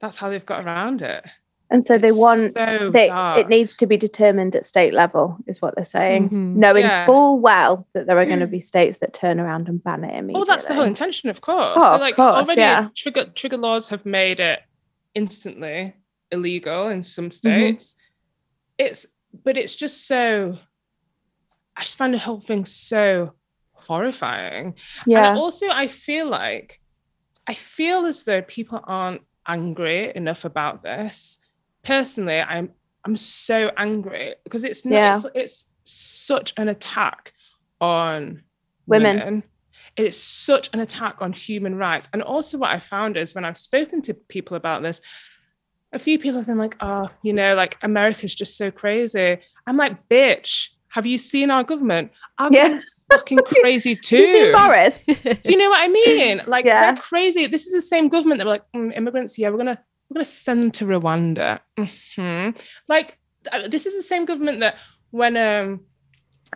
that's 0.00 0.16
how 0.16 0.30
they've 0.30 0.46
got 0.46 0.64
around 0.64 1.02
it. 1.02 1.26
And 1.70 1.84
so 1.84 1.98
they 1.98 2.08
It's 2.08 2.18
want 2.18 2.54
so 2.54 2.90
they, 2.90 3.10
it 3.40 3.48
needs 3.48 3.76
to 3.76 3.86
be 3.86 3.98
determined 3.98 4.56
at 4.56 4.64
state 4.64 4.94
level, 4.94 5.36
is 5.46 5.60
what 5.60 5.74
they're 5.76 5.84
saying, 5.84 6.30
Mhm. 6.30 6.54
knowing 6.56 6.84
Yeah. 6.84 7.04
full 7.04 7.38
well 7.40 7.86
that 7.92 8.06
there 8.06 8.18
are 8.18 8.24
going 8.24 8.40
to 8.40 8.46
be 8.46 8.62
states 8.62 8.98
that 9.00 9.12
turn 9.12 9.38
around 9.38 9.68
and 9.68 9.82
ban 9.84 10.02
it 10.02 10.08
immediately. 10.14 10.34
Well, 10.34 10.44
that's 10.46 10.64
the 10.66 10.74
whole 10.74 10.84
intention, 10.84 11.28
of 11.28 11.42
course. 11.42 11.76
Oh, 11.76 11.80
so, 11.90 11.94
of 11.96 12.00
like, 12.00 12.16
course, 12.16 12.34
already 12.46 12.62
yeah. 12.62 12.88
trigger 12.96 13.26
trigger 13.34 13.58
laws 13.58 13.90
have 13.90 14.06
made 14.06 14.40
it 14.40 14.60
instantly 15.14 15.94
illegal 16.30 16.88
in 16.88 17.02
some 17.02 17.26
Mm-hmm. 17.26 17.30
states. 17.32 17.94
It's, 18.78 19.06
but 19.44 19.56
it's 19.58 19.76
just 19.76 20.06
so. 20.06 20.56
I 21.76 21.82
just 21.82 21.98
find 21.98 22.14
the 22.14 22.18
whole 22.18 22.40
thing 22.40 22.64
so 22.64 23.32
horrifying. 23.72 24.74
Yeah, 25.06 25.30
And 25.30 25.38
also, 25.38 25.68
I 25.68 25.86
feel 25.86 26.28
like, 26.28 26.80
I 27.46 27.54
feel 27.54 28.06
as 28.06 28.24
though 28.24 28.42
people 28.42 28.80
aren't 28.84 29.22
angry 29.46 30.12
enough 30.14 30.44
about 30.44 30.82
this. 30.82 31.38
Personally, 31.88 32.38
I'm 32.38 32.68
I'm 33.06 33.16
so 33.16 33.70
angry 33.78 34.34
because 34.44 34.62
it's 34.62 34.84
not. 34.84 34.94
Yeah. 34.94 35.12
It's, 35.16 35.26
it's 35.34 35.70
such 35.84 36.52
an 36.58 36.68
attack 36.68 37.32
on 37.80 38.42
Women. 38.86 39.16
women. 39.18 39.42
It 39.96 40.04
is 40.04 40.22
such 40.22 40.68
an 40.74 40.80
attack 40.80 41.16
on 41.20 41.32
human 41.32 41.76
rights. 41.76 42.10
And 42.12 42.22
also, 42.22 42.58
what 42.58 42.70
I 42.70 42.78
found 42.78 43.16
is 43.16 43.34
when 43.34 43.46
I've 43.46 43.56
spoken 43.56 44.02
to 44.02 44.12
people 44.14 44.54
about 44.56 44.82
this, 44.82 45.00
a 45.94 45.98
few 45.98 46.18
people 46.18 46.38
have 46.38 46.46
been 46.46 46.58
like, 46.58 46.76
"Oh, 46.80 47.08
you 47.22 47.32
know, 47.32 47.54
like 47.54 47.78
America's 47.82 48.34
just 48.34 48.58
so 48.58 48.70
crazy." 48.70 49.38
I'm 49.66 49.78
like, 49.78 50.08
"Bitch, 50.10 50.68
have 50.88 51.06
you 51.06 51.16
seen 51.16 51.50
our 51.50 51.64
government? 51.64 52.12
Our 52.38 52.50
Yeah. 52.52 52.58
government's 52.64 53.06
fucking 53.10 53.38
crazy 53.62 53.96
too." 53.96 54.16
you 54.18 54.52
Boris. 54.52 55.06
Do 55.06 55.50
you 55.52 55.56
know 55.56 55.70
what 55.70 55.80
I 55.80 55.88
mean? 55.88 56.42
Like 56.46 56.66
Yeah. 56.66 56.92
they're 56.92 57.02
crazy. 57.02 57.46
This 57.46 57.66
is 57.66 57.72
the 57.72 57.80
same 57.80 58.08
government 58.10 58.38
that 58.40 58.44
were 58.46 58.52
like 58.58 58.64
"Mm, 58.76 58.94
immigrants. 58.94 59.38
Yeah, 59.38 59.48
we're 59.48 59.56
gonna 59.64 59.82
we're 60.08 60.14
gonna 60.14 60.24
send 60.24 60.62
them 60.62 60.70
to 60.72 60.84
Rwanda. 60.86 61.60
Mhm. 61.78 62.58
Like 62.88 63.18
this 63.68 63.86
is 63.86 63.94
the 63.96 64.02
same 64.02 64.24
government 64.24 64.60
that 64.60 64.76
when 65.10 65.36
um 65.36 65.80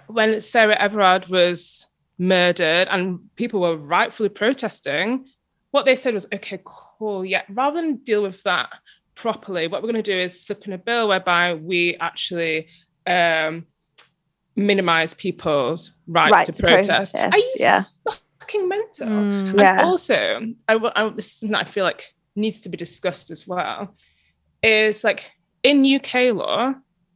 when 0.07 0.41
Sarah 0.41 0.77
Everard 0.79 1.27
was 1.29 1.87
murdered 2.19 2.89
and 2.91 3.19
people 3.37 3.61
were 3.61 3.77
rightfully 3.77 4.29
protesting, 4.29 5.27
what 5.71 5.85
they 5.85 5.97
said 5.97 6.15
was, 6.15 6.27
okay, 6.33 6.61
cool, 6.65 7.25
yeah. 7.25 7.43
Rather 7.51 7.81
than 7.81 7.97
deal 7.97 8.23
with 8.23 8.43
that 8.45 8.71
properly, 9.15 9.69
what 9.69 9.83
we're 9.83 9.91
gonna 9.91 10.03
do 10.03 10.17
is 10.17 10.41
slip 10.47 10.67
in 10.67 10.73
a 10.73 10.79
bill 10.79 11.09
whereby 11.09 11.55
we 11.55 11.97
actually 11.97 12.69
um 13.07 13.67
minimize 14.57 15.15
people's 15.15 15.93
rights 16.07 16.33
Right 16.33 16.47
to, 16.47 16.53
to 16.53 16.63
protest. 16.63 17.13
protest, 17.15 17.35
Are 17.35 17.39
you 17.39 17.55
yeah. 17.59 17.85
fucking 18.41 18.69
mental? 18.69 19.07
Mm. 19.09 19.51
And 19.51 19.61
Yeah. 19.61 19.83
also, 19.85 20.41
I, 20.69 20.77
will- 20.77 20.93
I, 20.95 21.09
this 21.09 21.27
is 21.27 21.33
something 21.41 21.55
I 21.55 21.65
feel 21.65 21.85
like 21.85 22.15
needs 22.35 22.61
to 22.63 22.69
be 22.69 22.77
discussed 22.77 23.31
as 23.31 23.47
well. 23.47 23.95
Is 24.63 25.05
like 25.05 25.33
in 25.63 25.85
UK 25.85 26.35
law, 26.35 26.75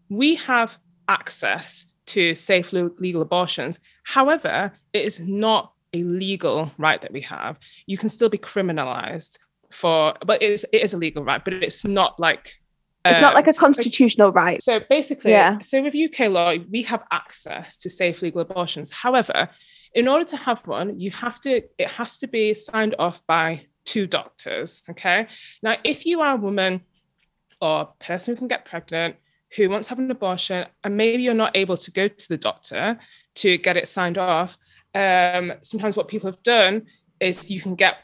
we 0.09 0.35
have 0.37 0.79
access 1.09 1.93
to 2.07 2.35
safe 2.35 2.73
legal 2.73 3.23
abortions. 3.23 3.81
However, 4.05 4.73
it 4.93 5.05
is 5.05 5.21
not 5.21 5.73
a 5.93 6.03
legal 6.03 6.71
right 6.79 7.01
that 7.01 7.13
we 7.13 7.21
have. 7.23 7.59
You 7.87 7.99
can 7.99 8.09
still 8.09 8.29
be 8.29 8.39
criminalized 8.39 9.39
for, 9.71 10.15
but 10.25 10.43
it 10.43 10.51
is, 10.53 10.67
it 10.73 10.83
is 10.83 10.95
a 10.95 10.97
legal 10.97 11.25
right, 11.25 11.45
but 11.45 11.55
it's 11.55 11.85
not 11.85 12.19
like. 12.21 12.53
It's 13.05 13.21
not 13.21 13.31
um, 13.31 13.35
like 13.35 13.47
a 13.47 13.55
constitutional 13.55 14.33
right. 14.33 14.61
so 14.61 14.81
basically, 14.91 15.31
Yeah. 15.31 15.61
so 15.61 15.81
with 15.81 15.95
UK 15.95 16.29
law, 16.29 16.55
we 16.73 16.83
have 16.83 17.05
access 17.13 17.77
to 17.77 17.89
safe 17.89 18.21
legal 18.21 18.41
abortions. 18.41 18.91
However, 18.91 19.49
in 19.95 20.09
order 20.09 20.25
to 20.25 20.37
have 20.37 20.67
one, 20.67 20.99
you 20.99 21.13
have 21.13 21.41
to, 21.43 21.63
it 21.79 21.91
has 21.93 22.19
to 22.19 22.27
be 22.27 22.53
signed 22.53 22.97
off 22.99 23.25
by 23.29 23.67
two 23.97 24.07
doctors. 24.07 24.83
Okay. 24.91 25.27
Now, 25.63 25.77
if 25.83 26.05
you 26.05 26.21
are 26.21 26.35
a 26.35 26.37
woman 26.49 26.83
or 27.63 27.81
a 27.81 28.05
person 28.05 28.35
who 28.35 28.39
can 28.39 28.49
get 28.49 28.67
pregnant, 28.67 29.17
who 29.57 29.71
wants 29.71 29.89
to 29.89 29.93
have 29.93 29.99
an 29.99 30.11
abortion, 30.11 30.67
and 30.85 30.97
maybe 30.99 31.23
you're 31.23 31.33
not 31.33 31.57
able 31.57 31.79
to 31.79 31.91
go 31.91 32.07
to 32.07 32.29
the 32.29 32.37
doctor 32.37 32.99
to 33.37 33.57
get 33.57 33.79
it 33.79 33.89
signed 33.89 34.19
off, 34.19 34.59
um, 34.95 35.55
sometimes 35.63 35.97
what 35.97 36.09
people 36.09 36.31
have 36.31 36.43
done 36.43 36.83
is 37.21 37.51
you 37.51 37.59
can 37.59 37.75
get 37.75 37.97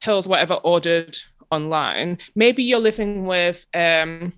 pills, 0.00 0.28
whatever, 0.28 0.54
ordered 0.54 1.16
online. 1.50 2.18
Maybe 2.36 2.62
you're 2.62 2.78
living 2.78 3.26
with 3.26 3.66
um, 3.74 4.32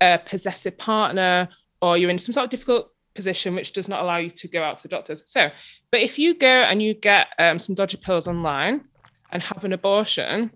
a 0.00 0.18
possessive 0.18 0.76
partner 0.78 1.48
or 1.80 1.96
you're 1.96 2.10
in 2.10 2.18
some 2.18 2.32
sort 2.32 2.44
of 2.44 2.50
difficult 2.50 2.90
position 3.14 3.54
which 3.54 3.72
does 3.72 3.88
not 3.88 4.02
allow 4.02 4.16
you 4.16 4.30
to 4.30 4.48
go 4.48 4.64
out 4.64 4.78
to 4.78 4.88
doctors. 4.88 5.22
So, 5.26 5.50
but 5.92 6.00
if 6.00 6.18
you 6.18 6.34
go 6.34 6.48
and 6.68 6.82
you 6.82 6.94
get 6.94 7.28
um, 7.38 7.60
some 7.60 7.76
dodgy 7.76 7.98
pills 7.98 8.26
online 8.26 8.87
and 9.30 9.42
have 9.42 9.64
an 9.64 9.72
abortion, 9.72 10.50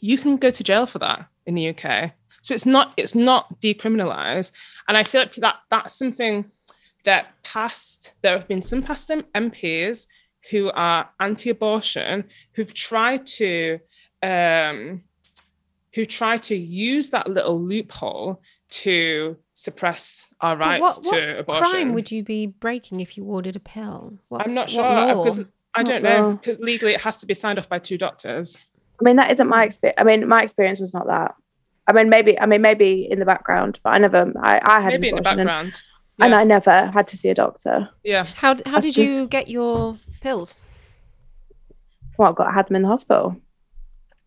you 0.00 0.18
can 0.18 0.36
go 0.36 0.50
to 0.50 0.64
jail 0.64 0.86
for 0.86 0.98
that 0.98 1.26
in 1.46 1.54
the 1.54 1.68
UK. 1.68 2.12
So 2.42 2.54
it's 2.54 2.66
not 2.66 2.92
it's 2.96 3.14
not 3.14 3.60
decriminalized, 3.60 4.52
and 4.88 4.96
I 4.96 5.04
feel 5.04 5.22
like 5.22 5.34
that 5.36 5.56
that's 5.70 5.94
something 5.94 6.50
that 7.04 7.28
past 7.42 8.14
there 8.22 8.38
have 8.38 8.48
been 8.48 8.62
some 8.62 8.82
past 8.82 9.10
MPs 9.10 10.06
who 10.50 10.70
are 10.72 11.08
anti-abortion 11.18 12.24
who've 12.52 12.72
tried 12.72 13.26
to 13.26 13.80
um, 14.22 15.02
who 15.94 16.04
try 16.04 16.36
to 16.36 16.54
use 16.54 17.10
that 17.10 17.28
little 17.28 17.60
loophole 17.60 18.42
to 18.68 19.36
suppress 19.54 20.28
our 20.40 20.56
rights 20.56 20.82
what, 20.82 20.98
what 21.04 21.14
to 21.14 21.38
abortion. 21.38 21.62
What 21.62 21.70
crime 21.70 21.94
would 21.94 22.10
you 22.10 22.22
be 22.22 22.46
breaking 22.46 23.00
if 23.00 23.16
you 23.16 23.24
ordered 23.24 23.56
a 23.56 23.60
pill? 23.60 24.18
What, 24.28 24.46
I'm 24.46 24.54
not 24.54 24.68
sure 24.68 24.82
because 24.82 25.40
I 25.76 25.80
oh, 25.80 25.84
don't 25.84 26.02
know 26.02 26.32
because 26.32 26.58
legally 26.58 26.94
it 26.94 27.00
has 27.02 27.18
to 27.18 27.26
be 27.26 27.34
signed 27.34 27.58
off 27.58 27.68
by 27.68 27.78
two 27.78 27.98
doctors. 27.98 28.64
I 29.00 29.04
mean, 29.04 29.16
that 29.16 29.30
isn't 29.30 29.46
my 29.48 29.64
experience. 29.64 29.96
I 29.98 30.04
mean, 30.04 30.26
my 30.26 30.42
experience 30.42 30.80
was 30.80 30.94
not 30.94 31.06
that. 31.06 31.34
I 31.88 31.92
mean, 31.92 32.08
maybe. 32.08 32.38
I 32.40 32.46
mean, 32.46 32.62
maybe 32.62 33.06
in 33.10 33.18
the 33.18 33.24
background, 33.26 33.78
but 33.84 33.90
I 33.90 33.98
never. 33.98 34.32
I, 34.42 34.60
I 34.64 34.80
had 34.80 34.92
Maybe 34.94 35.08
an 35.10 35.18
in 35.18 35.22
the 35.22 35.30
abortion 35.30 35.40
and- 35.40 35.46
background. 35.48 35.82
and, 36.20 36.34
I 36.34 36.44
never 36.44 36.86
had 36.86 37.06
to 37.08 37.16
see 37.16 37.28
a 37.28 37.34
doctor. 37.34 37.90
yeah. 38.02 38.24
How 38.24 38.56
how 38.64 38.80
did 38.80 38.94
just- 38.94 38.98
you 38.98 39.26
get 39.28 39.48
your 39.48 39.98
pills? 40.20 40.60
Well, 42.18 42.30
I 42.30 42.32
got 42.32 42.48
I 42.48 42.52
had 42.52 42.68
them 42.68 42.76
in 42.76 42.82
the 42.82 42.88
hospital, 42.88 43.36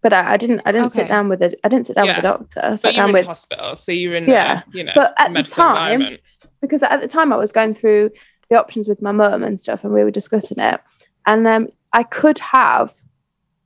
but 0.03 0.13
I, 0.13 0.33
I 0.33 0.37
didn't. 0.37 0.61
I 0.65 0.71
didn't 0.71 0.91
sit 0.91 1.07
down 1.07 1.27
with 1.29 1.41
a. 1.41 1.55
I 1.63 1.67
didn't 1.69 1.87
sit 1.87 1.95
down 1.95 2.07
with 2.07 2.17
a 2.19 2.21
doctor. 2.21 2.59
I 2.63 2.69
But 2.69 2.79
sat 2.79 2.93
you're 2.93 3.01
down 3.01 3.09
in 3.09 3.13
with 3.13 3.25
hospital, 3.25 3.75
so 3.75 3.91
you're 3.91 4.15
in 4.15 4.25
Yeah. 4.29 4.61
a, 4.61 4.77
you 4.77 4.83
know, 4.83 4.91
But 4.95 5.13
at 5.17 5.33
the 5.33 5.43
time, 5.43 6.17
because 6.61 6.83
at 6.83 7.01
the 7.01 7.07
time 7.07 7.33
I 7.33 7.37
was 7.37 7.51
going 7.51 7.73
through 7.73 8.11
the 8.51 8.57
options 8.59 8.87
with 8.87 9.01
my 9.01 9.11
mum 9.11 9.43
and 9.43 9.59
stuff, 9.59 9.83
and 9.83 9.91
we 9.91 10.03
were 10.03 10.11
discussing 10.11 10.59
it. 10.59 10.79
And 11.25 11.47
um, 11.47 11.67
I 11.93 12.03
could 12.03 12.39
have 12.39 12.93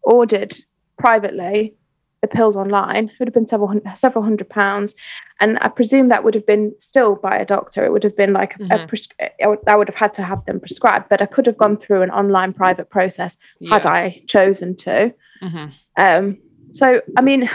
ordered 0.03 0.55
privately 0.97 1.75
the 2.21 2.27
pills 2.27 2.55
online. 2.55 3.05
It 3.09 3.11
would 3.19 3.27
have 3.27 3.33
been 3.33 3.45
several 3.47 3.67
hundred, 3.67 3.97
several 3.97 4.23
hundred 4.23 4.49
pounds, 4.49 4.95
and 5.41 5.57
I 5.61 5.67
presume 5.67 6.07
that 6.07 6.23
would 6.23 6.35
have 6.35 6.45
been 6.45 6.73
still 6.79 7.15
by 7.15 7.35
a 7.37 7.45
doctor. 7.45 7.83
It 7.83 7.91
would 7.91 8.03
have 8.03 8.15
been 8.15 8.31
like 8.31 8.55
a, 8.59 8.63
a 8.63 8.87
pres- 8.87 9.09
I 9.19 9.47
would- 9.47 9.59
I 9.67 9.75
would 9.75 9.89
have 9.89 9.95
had 9.95 10.13
to 10.15 10.23
have 10.23 10.45
them 10.45 10.59
prescribed, 10.59 11.09
but 11.09 11.21
I 11.21 11.25
could 11.25 11.45
have 11.47 11.57
gone 11.57 11.75
through 11.77 12.01
an 12.01 12.11
online 12.11 12.53
private 12.53 12.89
process 12.89 13.35
had 13.71 13.85
I 13.85 14.23
chosen 14.27 14.75
to. 14.77 15.13
Mhm. 15.43 15.71
Um, 15.97 16.37
so, 16.71 17.01
I 17.17 17.21
mean, 17.21 17.49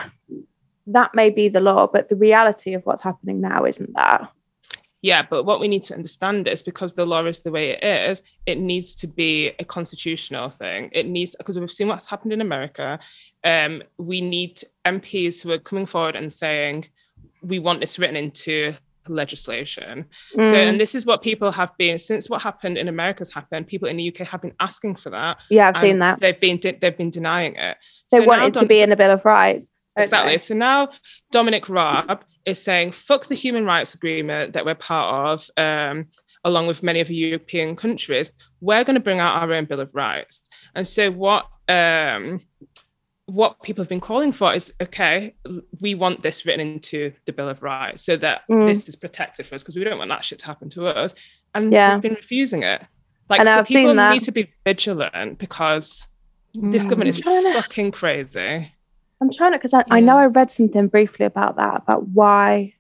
that 0.87 1.15
may 1.15 1.31
be 1.31 1.49
the 1.49 1.61
law, 1.61 1.87
but 1.87 2.09
the 2.11 2.17
reality 2.17 2.75
of 2.75 2.83
what's 2.85 3.03
happening 3.03 3.41
now 3.41 3.65
isn't 3.65 3.93
that. 3.95 4.31
Yeah, 5.01 5.23
but 5.29 5.45
what 5.45 5.61
we 5.61 5.69
need 5.69 5.85
to 5.85 5.95
understand 5.95 6.49
is 6.49 6.63
because 6.63 6.95
the 6.95 7.07
law 7.07 7.25
is 7.27 7.41
the 7.45 7.53
way 7.53 7.71
it 7.71 7.85
is, 7.85 8.23
it 8.47 8.59
needs 8.59 8.95
to 8.97 9.07
be 9.07 9.53
a 9.61 9.65
constitutional 9.65 10.51
thing. 10.51 10.91
It 10.93 11.07
needs 11.07 11.37
because 11.37 11.59
we've 11.59 11.71
seen 11.71 11.87
what's 11.89 12.09
happened 12.11 12.33
in 12.33 12.41
America. 12.41 12.99
Um, 13.45 13.83
we 13.97 14.21
need 14.21 14.61
MPs 14.85 15.41
who 15.41 15.53
are 15.53 15.59
coming 15.59 15.87
forward 15.87 16.17
and 16.17 16.33
saying, 16.33 16.87
"We 17.43 17.61
want 17.61 17.79
this 17.81 17.97
written 17.99 18.17
into 18.17 18.75
legislation." 19.07 20.07
So, 20.35 20.41
Mm, 20.41 20.69
and 20.69 20.81
this 20.81 20.95
is 20.95 21.07
what 21.07 21.23
people 21.23 21.51
have 21.53 21.73
been 21.79 21.99
since 21.99 22.29
what 22.29 22.43
happened 22.43 22.77
in 22.79 22.89
America 22.89 23.21
has 23.21 23.33
happened. 23.33 23.67
People 23.67 23.89
in 23.89 23.97
the 23.97 24.05
UK 24.11 24.27
have 24.27 24.43
been 24.43 24.55
asking 24.61 24.97
for 24.97 25.11
that. 25.11 25.39
yeah, 25.51 25.69
I've 25.69 25.81
seen 25.81 25.99
that. 26.01 26.19
They've 26.21 26.39
been 26.41 26.59
de- 26.59 26.79
they've 26.81 26.97
been 26.97 27.11
denying 27.11 27.55
it. 27.55 27.77
They 28.11 28.19
So 28.19 28.25
want 28.25 28.41
now 28.41 28.47
it 28.49 28.55
to 28.55 28.67
be 28.67 28.81
in 28.81 28.93
a 28.93 28.97
Bill 28.97 29.13
of 29.13 29.25
Rights. 29.25 29.71
Exactly. 29.97 30.33
they? 30.35 30.39
So 30.39 30.55
now 30.55 30.89
Dominic 31.33 31.69
Raab 31.69 32.25
is 32.49 32.63
saying, 32.63 32.93
fuck 32.93 33.27
the 33.27 33.35
human 33.35 33.65
rights 33.65 33.95
agreement 33.95 34.53
that 34.55 34.65
we're 34.65 34.75
part 34.75 35.33
of, 35.33 35.51
um, 35.57 36.07
along 36.45 36.67
with 36.67 36.83
many 36.83 37.01
of 37.01 37.09
the 37.09 37.15
European 37.15 37.77
countries. 37.77 38.33
We're 38.61 38.85
going 38.85 38.95
to 38.95 39.01
bring 39.01 39.19
out 39.19 39.43
our 39.43 39.53
own 39.53 39.67
Bill 39.67 39.81
of 39.81 39.95
Rights. 39.95 40.45
And 40.75 40.87
so 40.87 41.11
what 41.11 41.47
um, 41.69 42.41
what 43.27 43.63
people 43.63 43.83
have 43.85 43.91
been 43.91 44.01
calling 44.01 44.33
for 44.33 44.55
is, 44.55 44.73
okay, 44.81 45.35
we 45.83 45.95
want 45.95 46.23
this 46.23 46.47
written 46.47 46.67
into 46.67 47.13
the 47.27 47.33
Bill 47.33 47.51
of 47.51 47.63
Rights 47.63 48.03
so 48.03 48.17
that 48.17 48.41
Mm. 48.49 48.67
this 48.67 48.89
is 48.89 48.97
protected 48.97 49.45
for 49.45 49.55
us 49.55 49.63
because 49.63 49.77
we 49.77 49.85
don't 49.85 49.99
want 49.99 50.09
that 50.09 50.25
shit 50.25 50.39
to 50.39 50.47
happen 50.47 50.71
to 50.71 50.87
us. 50.87 51.15
And 51.55 51.71
Yeah. 51.71 51.93
they've 51.93 52.01
been 52.01 52.15
refusing 52.15 52.63
it. 52.63 52.83
Like, 53.29 53.41
And 53.41 53.49
so 53.49 53.59
I've 53.59 53.67
people 53.67 53.93
need 53.95 54.23
to 54.23 54.33
be 54.33 54.51
vigilant 54.65 55.39
because 55.39 56.09
this 56.55 56.87
Mm. 56.87 56.89
government 56.89 57.11
is 57.11 57.21
fucking 57.21 57.91
crazy. 57.91 58.73
I'm 59.21 59.33
trying 59.33 59.53
to 59.53 59.59
because 59.59 59.75
I, 59.75 59.85
I 59.91 60.01
know 60.01 60.17
I 60.17 60.27
read 60.27 60.53
something 60.53 60.89
briefly 60.89 61.27
about 61.27 61.57
that 61.57 61.83
about 61.83 62.09
why 62.09 62.75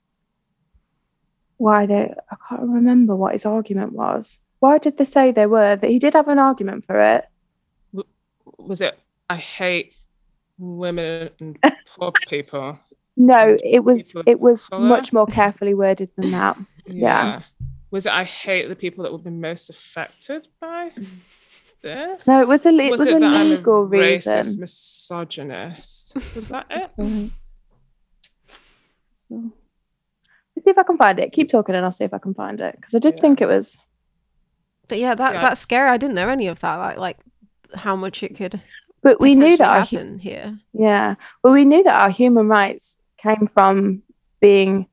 why 1.56 1.86
they 1.86 2.14
I 2.30 2.36
can't 2.48 2.62
remember 2.62 3.16
what 3.16 3.32
his 3.32 3.44
argument 3.44 3.92
was. 3.92 4.38
Why 4.60 4.78
did 4.78 4.98
they 4.98 5.04
say 5.04 5.32
they 5.32 5.46
were 5.46 5.76
that 5.76 5.90
he 5.90 5.98
did 5.98 6.14
have 6.14 6.28
an 6.28 6.38
argument 6.38 6.84
for 6.86 7.00
it? 7.00 7.24
was 8.58 8.80
it 8.80 8.98
I 9.30 9.36
hate 9.36 9.94
women 10.58 11.30
and 11.40 11.58
poor 11.86 12.12
people. 12.28 12.78
No, 13.16 13.56
it 13.64 13.80
was 13.80 14.14
it 14.26 14.40
was 14.40 14.68
colour? 14.68 14.86
much 14.86 15.12
more 15.12 15.26
carefully 15.40 15.74
worded 15.74 16.10
than 16.16 16.30
that. 16.30 16.56
Yeah. 16.86 17.42
Was 17.90 18.06
it 18.06 18.12
I 18.12 18.24
hate 18.24 18.68
the 18.68 18.76
people 18.76 19.04
that 19.04 19.10
will 19.10 19.18
be 19.18 19.30
most 19.30 19.70
affected 19.70 20.48
by 20.60 20.92
this? 21.82 22.26
No, 22.26 22.40
it 22.40 22.48
was 22.48 22.64
a 22.66 22.70
le- 22.72 22.84
it 22.84 22.90
was, 22.90 23.00
was, 23.00 23.08
it 23.08 23.16
a 23.16 23.20
that 23.20 23.44
legal 23.44 23.82
I'm 23.86 23.92
a 23.94 23.96
racist 23.96 24.58
misogynist? 24.58 26.16
Was 26.34 26.48
that 26.48 26.66
it? 26.70 26.90
Let's 29.30 30.64
see 30.64 30.70
if 30.70 30.78
I 30.78 30.82
can 30.82 30.96
find 30.96 31.18
it. 31.20 31.32
Keep 31.32 31.48
talking 31.50 31.74
and 31.74 31.84
I'll 31.84 31.92
see 31.92 32.04
if 32.04 32.14
I 32.14 32.18
can 32.18 32.34
find 32.34 32.60
it. 32.60 32.74
Because 32.76 32.94
I 32.94 32.98
did 32.98 33.14
Yeah. 33.16 33.20
think 33.20 33.40
it 33.40 33.46
was 33.46 33.76
But 34.88 34.98
yeah, 34.98 35.14
that 35.14 35.34
Yeah. 35.34 35.40
that's 35.42 35.60
scary. 35.60 35.90
I 35.90 35.98
didn't 35.98 36.14
know 36.14 36.28
any 36.28 36.46
of 36.48 36.60
that. 36.60 36.76
Like 36.78 36.96
like 36.98 37.18
how 37.74 37.94
much 37.94 38.22
it 38.22 38.34
could 38.36 38.60
but 39.02 39.20
we 39.20 39.34
knew 39.34 39.56
that 39.58 39.70
our 39.70 39.84
hu- 39.84 40.16
here. 40.16 40.58
yeah. 40.72 41.14
Well 41.44 41.52
we 41.52 41.64
knew 41.64 41.84
that 41.84 41.94
our 42.02 42.10
human 42.10 42.48
rights 42.48 42.96
came 43.22 43.48
from 43.54 44.02
being 44.40 44.86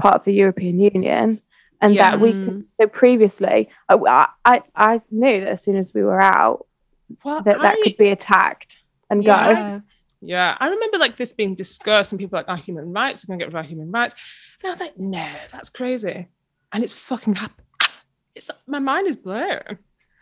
part 0.00 0.14
of 0.14 0.24
the 0.24 0.32
European 0.32 0.78
Union 0.80 1.40
and 1.82 1.96
that 1.98 2.20
we 2.20 2.32
could 2.32 2.64
so 2.80 2.86
previously 2.86 3.68
I, 3.88 4.26
I 4.44 4.62
I 4.74 5.00
knew 5.10 5.40
that 5.40 5.48
as 5.48 5.62
soon 5.62 5.76
as 5.76 5.92
we 5.92 6.02
were 6.02 6.20
out 6.20 6.66
Well, 7.24 7.42
that 7.42 7.60
that 7.60 7.76
could 7.82 7.96
be 7.96 8.08
attacked 8.08 8.78
and 9.10 9.22
go. 9.24 9.32
Yeah. 9.32 9.80
Yeah, 10.24 10.56
I 10.60 10.68
remember 10.68 10.98
like 10.98 11.16
this 11.16 11.32
being 11.32 11.56
discussed, 11.56 12.12
and 12.12 12.18
people 12.20 12.36
were 12.36 12.44
like, 12.44 12.48
"Our 12.48 12.56
human 12.56 12.92
rights 12.92 13.24
are 13.24 13.26
going 13.26 13.40
to 13.40 13.44
get 13.44 13.48
rid 13.48 13.54
of 13.54 13.64
our 13.64 13.68
human 13.68 13.90
rights," 13.90 14.14
and 14.60 14.68
I 14.68 14.70
was 14.70 14.78
like, 14.78 14.96
"No, 14.96 15.26
that's 15.50 15.68
crazy," 15.68 16.28
and 16.72 16.84
it's 16.84 16.92
fucking 16.92 17.34
happened. 17.34 17.66
It's 18.36 18.48
my 18.68 18.78
mind 18.78 19.08
is 19.08 19.16
blown. 19.16 19.78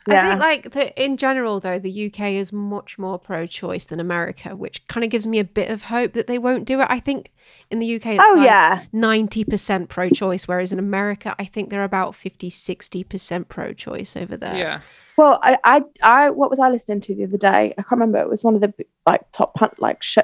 I 0.09 0.29
think 0.29 0.41
like 0.41 0.73
the, 0.73 1.03
in 1.03 1.17
general 1.17 1.61
though, 1.61 1.79
the 1.79 2.07
UK 2.07 2.33
is 2.33 2.53
much 2.53 2.99
more 2.99 3.19
pro-choice 3.19 3.87
than 3.87 4.01
America, 4.01 4.57
which 4.57 4.87
kind 4.89 5.05
of 5.05 5.11
gives 5.11 5.27
me 5.27 5.39
a 5.39 5.45
bit 5.45 5.71
of 5.71 5.85
hope 5.85 6.15
that 6.15 6.27
they 6.27 6.39
won't 6.39 6.65
do 6.65 6.81
it. 6.81 6.87
I 6.89 7.01
think 7.01 7.33
in 7.71 7.81
the 7.81 7.97
UK 7.97 8.07
it's 8.07 8.25
oh 8.25 8.35
like 8.37 8.47
yeah. 8.47 8.85
90% 8.95 9.89
pro-choice, 9.89 10.49
whereas 10.49 10.73
in 10.73 10.79
America 10.79 11.35
I 11.39 11.45
think 11.45 11.71
they're 11.71 11.85
about 11.85 12.15
50, 12.15 12.51
60% 12.51 13.49
pro-choice 13.49 14.17
over 14.17 14.37
there. 14.37 14.57
Yeah, 14.57 14.81
Well, 15.19 15.39
I, 15.43 15.59
I, 15.65 15.83
I, 16.03 16.31
what 16.31 16.51
was 16.51 16.59
I 16.59 16.71
listening 16.71 17.03
to 17.03 17.15
the 17.15 17.25
other 17.25 17.39
day? 17.39 17.75
I 17.77 17.83
can't 17.83 17.93
remember. 17.93 18.21
It 18.21 18.29
was 18.29 18.43
one 18.43 18.55
of 18.55 18.63
the 18.63 18.73
like 19.07 19.31
top 19.33 19.55
pun- 19.55 19.75
like 19.79 20.03
sh- 20.03 20.19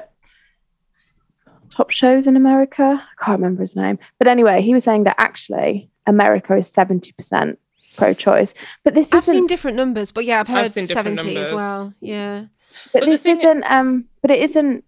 top 1.69 1.91
shows 1.91 2.25
in 2.25 2.35
America. 2.35 2.83
I 3.03 3.23
can't 3.23 3.39
remember 3.39 3.61
his 3.61 3.75
name, 3.75 3.99
but 4.17 4.27
anyway, 4.27 4.61
he 4.63 4.73
was 4.73 4.83
saying 4.83 5.03
that 5.03 5.15
actually 5.19 5.91
America 6.07 6.55
is 6.55 6.67
seventy 6.67 7.11
percent 7.11 7.59
pro-choice. 7.97 8.53
But 8.83 8.93
this 8.93 9.11
I've 9.13 9.25
seen 9.25 9.47
different 9.47 9.75
numbers, 9.77 10.11
but 10.11 10.25
yeah, 10.25 10.39
I've 10.39 10.49
I've 10.49 10.61
heard 10.63 10.71
seen 10.71 10.85
70 10.85 11.35
as 11.37 11.51
well. 11.51 11.93
Yeah. 11.99 12.45
but 12.93 13.01
but 13.01 13.05
this 13.09 13.25
isn't. 13.25 13.63
Um. 13.63 14.05
But 14.21 14.31
it 14.31 14.39
isn't. 14.41 14.83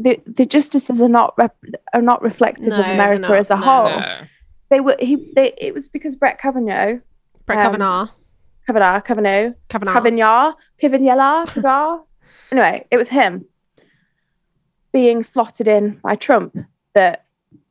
The, 0.00 0.20
the 0.26 0.44
justices 0.44 1.00
are 1.00 1.08
not 1.08 1.34
rep- 1.38 1.56
are 1.92 2.02
not 2.02 2.20
reflective 2.22 2.66
No, 2.68 2.80
of 2.80 2.86
America 2.86 3.20
not. 3.28 3.36
as 3.38 3.50
a 3.50 3.56
No. 3.56 3.62
whole. 3.62 3.90
no. 4.00 4.20
They 4.70 4.80
were 4.80 4.96
he. 4.98 5.30
They, 5.36 5.54
it 5.58 5.72
was 5.74 5.88
because 5.88 6.16
Brett 6.16 6.40
Kavanaugh, 6.40 6.98
Brett 7.46 7.58
Um, 7.58 7.64
Kavanaugh. 7.64 8.08
Kavanaugh, 8.66 9.00
Kavanaugh, 9.02 9.52
Kavanaugh. 9.68 9.92
Kavanaugh, 9.94 10.52
Kavanaugh, 10.80 11.44
Kavanaugh. 11.46 11.98
anyway, 12.50 12.86
it 12.90 12.96
was 12.96 13.08
him 13.08 13.44
being 14.92 15.22
slotted 15.22 15.68
in 15.68 15.98
by 16.02 16.16
Trump 16.16 16.56
that 16.94 17.23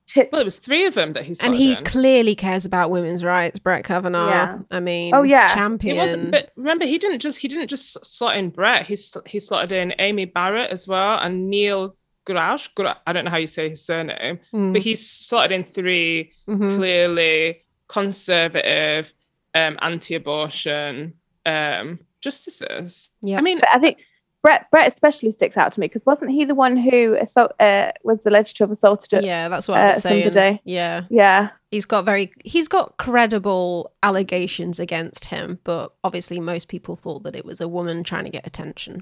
tipped. 0.08 0.32
Well, 0.32 0.42
it 0.42 0.46
was 0.46 0.60
three 0.60 0.86
of 0.86 0.94
them 0.94 1.14
that 1.14 1.26
he 1.26 1.36
and 1.42 1.54
he 1.56 1.74
in. 1.74 1.84
clearly 1.84 2.36
cares 2.36 2.66
about 2.66 2.92
women's 2.92 3.24
rights, 3.24 3.60
Brett 3.60 3.84
Kavanaugh. 3.86 4.30
Yeah. 4.30 4.60
I 4.72 4.80
mean, 4.80 5.14
Oh, 5.16 5.24
yeah. 5.24 5.54
Champion. 5.54 5.96
He 5.96 6.00
wasn't, 6.02 6.32
but 6.32 6.52
remember, 6.56 6.86
he 6.86 6.98
didn't 6.98 7.20
just 7.20 7.40
he 7.40 7.48
didn't 7.48 7.68
just 7.68 8.06
slot 8.06 8.38
in 8.38 8.50
Brett. 8.50 8.86
He 8.86 8.96
sl- 8.96 9.20
he 9.26 9.40
slotted 9.40 9.72
in 9.72 9.94
Amy 10.00 10.26
Barrett 10.26 10.72
as 10.72 10.88
well 10.88 11.18
and 11.20 11.50
Neil 11.50 11.96
Grush. 12.28 12.70
Gra- 12.76 13.00
I 13.08 13.14
don't 13.14 13.26
know 13.26 13.32
how 13.32 13.38
you 13.38 13.48
say 13.48 13.70
his 13.70 13.86
surname, 13.86 14.40
Mm, 14.54 14.74
but 14.74 14.82
he 14.82 14.96
slotted 14.96 15.52
in 15.52 15.64
three 15.64 16.32
mhm. 16.48 16.76
clearly 16.78 17.64
conservative, 17.88 19.14
um, 19.56 19.78
anti-abortion 19.82 21.14
um, 21.46 22.00
justices. 22.22 23.10
Yeah. 23.22 23.38
I 23.38 23.42
mean, 23.42 23.60
But 23.60 23.70
I 23.74 23.80
think 23.80 23.98
Brett 24.44 24.70
Brett 24.72 24.88
especially 24.92 25.32
sticks 25.32 25.56
out 25.58 25.72
to 25.72 25.80
me 25.80 25.88
because 25.88 26.06
wasn't 26.06 26.30
he 26.32 26.44
the 26.46 26.54
one 26.54 26.76
who 26.78 27.16
assault, 27.20 27.54
uh, 27.60 27.92
was 28.04 28.26
alleged 28.26 28.58
to 28.58 28.64
have 28.64 28.72
assaulted? 28.72 29.24
yeah, 29.24 29.48
that's 29.48 29.68
what 29.68 29.80
I 29.80 29.84
uh, 29.86 29.88
was 29.94 30.02
saying. 30.02 30.32
somebody. 30.32 30.62
Yeah. 30.66 31.06
Yeah. 31.10 31.50
He's 31.72 31.86
got 31.86 32.04
very 32.06 32.32
he's 32.44 32.68
got 32.68 32.98
credible 32.98 33.92
allegations 34.04 34.80
against 34.80 35.26
him, 35.26 35.60
but 35.64 35.94
obviously 36.04 36.40
most 36.40 36.68
people 36.68 36.96
thought 36.98 37.24
that 37.24 37.36
it 37.36 37.46
was 37.46 37.62
a 37.62 37.68
woman 37.68 38.04
trying 38.04 38.26
to 38.26 38.30
get 38.30 38.46
attention. 38.46 39.02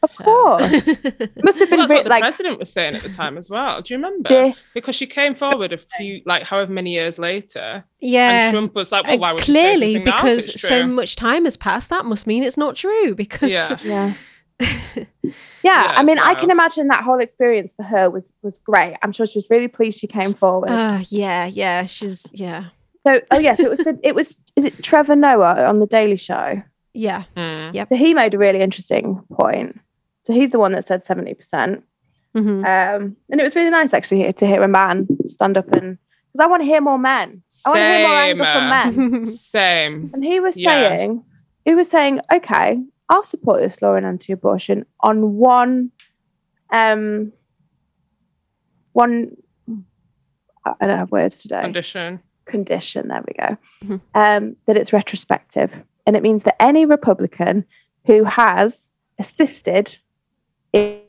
Of 0.00 0.10
So- 0.12 0.22
course. 0.22 0.60
Must 0.72 0.86
have 0.86 1.00
well, 1.00 1.36
been 1.36 1.78
that's 1.78 1.90
re- 1.90 1.96
what 1.96 2.04
the 2.04 2.10
like 2.10 2.20
president 2.22 2.60
was 2.60 2.72
saying 2.72 2.94
at 2.94 3.02
the 3.02 3.08
time 3.08 3.36
as 3.36 3.50
well. 3.50 3.82
Do 3.82 3.92
you 3.94 3.98
remember? 3.98 4.28
the- 4.28 4.54
Because 4.74 4.94
she 4.94 5.06
came 5.08 5.34
forward 5.34 5.72
a 5.72 5.78
few, 5.78 6.22
like, 6.24 6.44
however 6.44 6.70
many 6.72 6.92
years 6.92 7.18
later, 7.18 7.84
yeah. 8.00 8.44
and 8.48 8.52
Trump 8.54 8.74
was 8.76 8.92
like, 8.92 9.06
Uh, 9.06 9.08
"Well, 9.12 9.18
why 9.18 9.32
would 9.32 9.42
she 9.42 9.54
say 9.54 9.60
clearly 9.76 9.94
something 9.94 10.04
now 10.04 10.16
because 10.22 10.48
it's 10.50 10.62
so 10.62 10.86
much 10.86 11.16
time 11.16 11.46
has 11.46 11.56
passed 11.56 11.90
that 11.90 12.04
must 12.04 12.26
mean 12.28 12.44
it's 12.44 12.56
not 12.56 12.76
true 12.76 13.14
because 13.16 13.52
Yeah. 13.52 13.78
yeah. 13.82 14.12
Yeah, 15.62 15.82
Yeah, 15.82 15.92
I 15.96 16.00
it's 16.02 16.08
mean, 16.08 16.18
I 16.18 16.34
can 16.34 16.50
imagine 16.50 16.88
that 16.88 17.02
whole 17.04 17.20
experience 17.20 17.72
for 17.76 17.82
her 17.82 18.08
was 18.10 18.32
was 18.42 18.58
great. 18.58 18.96
I'm 19.02 19.12
sure 19.12 19.26
she 19.26 19.38
was 19.38 19.48
really 19.50 19.68
pleased 19.68 19.98
she 19.98 20.06
came 20.06 20.32
forward. 20.34 20.70
Uh, 20.70 21.00
yeah 21.10 21.46
yeah 21.46 21.84
she's 21.86 22.26
yeah 22.32 22.66
so, 23.06 23.20
oh 23.30 23.38
yes, 23.38 23.58
it 23.60 23.68
was 23.70 23.78
the, 23.78 23.98
it 24.02 24.14
was 24.14 24.36
is 24.56 24.64
it 24.64 24.82
Trevor 24.82 25.16
Noah 25.16 25.64
on 25.66 25.78
the 25.80 25.86
Daily 25.86 26.16
Show? 26.16 26.62
yeah 26.94 27.24
Mm. 27.36 27.88
So 27.88 27.96
he 27.96 28.14
made 28.14 28.34
a 28.34 28.38
really 28.38 28.60
interesting 28.60 29.20
point. 29.32 29.78
So 30.26 30.32
he's 30.32 30.50
the 30.50 30.58
one 30.58 30.72
that 30.72 30.86
said 30.86 31.04
seventy 31.06 31.34
percent, 31.34 31.84
Mhm. 32.36 32.64
um, 32.64 33.16
and 33.30 33.40
it 33.40 33.44
was 33.44 33.54
really 33.56 33.70
nice 33.70 33.92
actually 33.94 34.32
to 34.32 34.46
hear 34.46 34.62
a 34.62 34.68
man 34.68 35.06
stand 35.28 35.56
up 35.58 35.68
and 35.72 35.98
because 36.32 36.44
I 36.44 36.46
want 36.46 36.62
to 36.62 36.66
hear 36.66 36.80
more 36.80 36.98
men. 36.98 37.42
I 37.66 37.70
want 37.70 37.80
to 37.80 37.86
hear 37.86 37.98
more 38.00 38.10
Same, 38.10 38.30
anger 38.30 38.44
from 38.44 38.64
uh, 38.64 38.68
men. 39.16 39.26
Same. 39.54 40.10
And 40.12 40.22
he 40.24 40.40
was 40.40 40.56
Yeah. 40.56 40.70
saying, 40.70 41.24
he 41.64 41.74
was 41.74 41.88
saying, 41.88 42.20
okay, 42.34 42.78
I'll 43.08 43.24
support 43.24 43.60
this 43.60 43.80
law 43.80 43.94
in 43.94 44.04
anti-abortion 44.04 44.84
on 45.00 45.34
one, 45.36 45.90
um, 46.72 47.32
one. 48.92 49.36
I 50.64 50.74
I 50.80 50.86
don't 50.86 50.98
have 50.98 51.10
words 51.10 51.38
today. 51.38 51.62
Condition. 51.62 52.20
Condition. 52.46 53.08
There 53.08 53.24
we 53.26 53.34
go. 53.34 53.56
Mhm. 53.84 54.00
Um, 54.14 54.56
that 54.66 54.76
it's 54.76 54.92
retrospective, 54.92 55.72
and 56.06 56.16
it 56.16 56.22
means 56.22 56.44
that 56.44 56.60
any 56.60 56.84
Republican 56.84 57.64
who 58.06 58.24
has 58.24 58.88
assisted 59.18 59.98
in, 60.72 61.00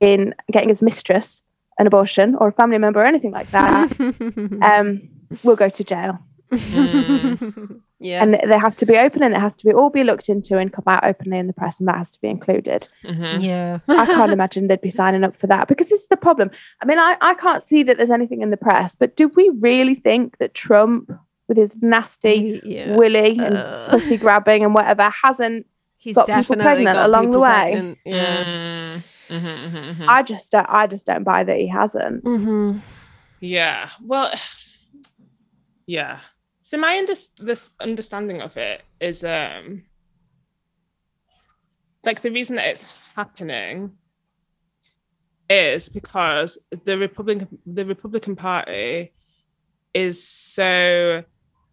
in 0.00 0.34
getting 0.52 0.68
his 0.68 0.82
mistress 0.82 1.42
an 1.78 1.86
abortion 1.86 2.34
or 2.34 2.48
a 2.48 2.52
family 2.52 2.78
member 2.78 3.00
or 3.00 3.06
anything 3.06 3.30
like 3.32 3.50
that 3.50 3.90
um, 4.62 5.08
will 5.42 5.56
go 5.56 5.68
to 5.68 5.82
jail. 5.82 6.18
yeah 8.00 8.22
and 8.22 8.34
they 8.34 8.58
have 8.58 8.74
to 8.76 8.86
be 8.86 8.96
open 8.96 9.22
and 9.22 9.34
it 9.34 9.40
has 9.40 9.54
to 9.56 9.64
be 9.66 9.72
all 9.72 9.90
be 9.90 10.04
looked 10.04 10.28
into 10.28 10.56
and 10.58 10.72
come 10.72 10.84
out 10.88 11.04
openly 11.04 11.38
in 11.38 11.46
the 11.46 11.52
press 11.52 11.78
and 11.78 11.88
that 11.88 11.96
has 11.96 12.10
to 12.10 12.20
be 12.20 12.28
included 12.28 12.88
Mhm. 13.04 13.42
yeah 13.42 13.78
i 13.88 14.06
can't 14.06 14.32
imagine 14.32 14.66
they'd 14.66 14.80
be 14.80 14.90
signing 14.90 15.24
up 15.24 15.36
for 15.36 15.46
that 15.48 15.68
because 15.68 15.88
this 15.88 16.00
is 16.02 16.08
the 16.08 16.16
problem 16.16 16.50
i 16.82 16.84
mean 16.84 16.98
I, 16.98 17.16
I 17.20 17.34
can't 17.34 17.62
see 17.62 17.82
that 17.84 17.96
there's 17.96 18.10
anything 18.10 18.42
in 18.42 18.50
the 18.50 18.56
press 18.56 18.94
but 18.94 19.16
do 19.16 19.28
we 19.28 19.50
really 19.60 19.94
think 19.94 20.38
that 20.38 20.54
trump 20.54 21.10
with 21.48 21.56
his 21.56 21.74
nasty 21.80 22.60
yeah 22.64 22.96
willy 22.96 23.38
and 23.38 23.56
Uh, 23.56 23.88
pussy 23.90 24.16
grabbing 24.16 24.64
and 24.64 24.74
whatever 24.74 25.10
hasn't 25.22 25.66
he's 25.98 26.16
got 26.16 26.26
people 26.26 26.56
pregnant 26.56 26.96
got 26.96 27.06
along 27.08 27.30
the 27.32 27.40
way. 27.40 27.70
pregnant, 27.72 27.98
yeah 28.04 28.44
Mm. 28.44 29.02
Mhm, 29.30 29.70
mhm, 29.70 29.94
mhm. 29.94 30.06
i 30.08 30.22
just 30.24 30.50
don't 30.50 30.66
i 30.68 30.86
just 30.88 31.06
don't 31.06 31.22
buy 31.22 31.44
that 31.44 31.56
he 31.56 31.68
hasn't 31.68 32.24
hmm 32.24 32.78
Yeah. 33.40 33.88
Well, 34.04 34.32
yeah. 35.86 36.18
So 36.70 36.78
my 36.78 36.98
under- 36.98 37.14
this 37.40 37.70
understanding 37.80 38.40
of 38.42 38.56
it 38.56 38.82
is 39.00 39.24
um 39.24 39.82
like 42.04 42.22
the 42.22 42.30
reason 42.30 42.54
that 42.54 42.68
it's 42.68 42.86
happening 43.16 43.98
is 45.48 45.88
because 45.88 46.60
the 46.84 46.96
Republican 46.96 47.58
the 47.66 47.84
Republican 47.84 48.36
Party 48.36 49.12
is 49.94 50.24
so 50.24 51.24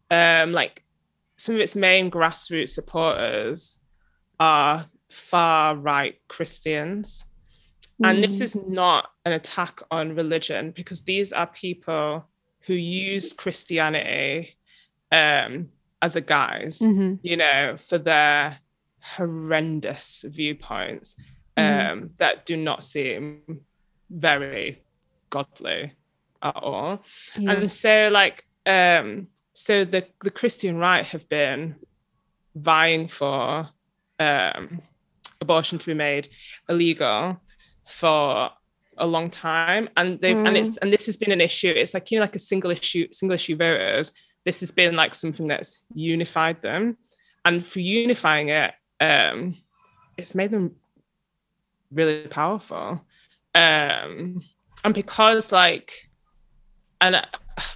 um 0.10 0.52
like 0.54 0.84
some 1.38 1.54
of 1.54 1.62
its 1.62 1.76
main 1.76 2.10
grassroots 2.10 2.72
supporters 2.72 3.78
are 4.40 4.88
far 5.12 5.76
right 5.76 6.16
Christians. 6.28 7.24
And 8.04 8.24
this 8.24 8.40
Mm. 8.40 8.42
is 8.42 8.56
not 8.68 9.12
an 9.26 9.34
attack 9.34 9.80
on 9.92 10.16
religion 10.16 10.72
because 10.72 11.04
these 11.04 11.32
are 11.34 11.46
people 11.46 12.28
who 12.62 12.74
use 12.74 13.32
Christianity 13.32 14.57
um, 15.12 15.70
as 16.02 16.16
a 16.16 16.22
guise, 16.22 16.80
hmm 16.80 17.16
you 17.22 17.38
know, 17.38 17.76
for 17.78 17.98
their 17.98 18.60
horrendous 19.02 20.26
viewpoints 20.28 21.16
um, 21.56 21.66
Mhm. 21.66 22.10
that 22.18 22.46
do 22.46 22.58
not 22.58 22.84
seem 22.84 23.42
very 24.10 24.84
godly 25.30 25.94
at 26.42 26.56
all. 26.56 27.04
yeah. 27.36 27.52
And 27.52 27.72
so, 27.72 28.10
like, 28.12 28.46
um, 28.66 29.28
so 29.54 29.86
the 29.86 30.06
the 30.22 30.32
Christian 30.32 30.78
right 30.78 31.06
have 31.06 31.28
been 31.30 31.76
vying 32.56 33.08
for 33.08 33.70
um, 34.20 34.82
abortion 35.42 35.78
to 35.78 35.88
be 35.88 35.94
made 35.94 36.30
illegal 36.70 37.40
for 37.88 38.52
a 38.98 39.06
long 39.06 39.30
time 39.30 39.88
and 39.96 40.20
they've 40.22 40.38
mm. 40.38 40.48
and 40.48 40.58
it's 40.58 40.78
and 40.78 40.92
this 40.92 41.06
has 41.06 41.18
been 41.18 41.32
an 41.32 41.40
issue 41.40 41.68
it's 41.68 41.94
like 41.94 42.10
you 42.10 42.18
know 42.18 42.24
like 42.24 42.36
a 42.36 42.40
single 42.40 42.72
issue 42.72 43.08
single 43.12 43.36
issue 43.36 43.56
voters 43.56 44.12
this 44.48 44.62
has 44.62 44.72
been 44.72 44.96
like 44.96 45.14
something 45.14 45.46
that's 45.46 45.82
unified 45.94 46.62
them. 46.62 46.96
And 47.44 47.64
for 47.64 47.82
unifying 47.82 48.48
it 48.48 48.74
um 49.02 49.58
it's 50.18 50.34
made 50.34 50.52
them 50.52 50.74
really 51.92 52.28
powerful. 52.28 53.06
Um 53.54 54.42
and 54.86 54.94
because 54.94 55.52
like 55.52 55.92
and 57.02 57.16
uh, 57.16 57.26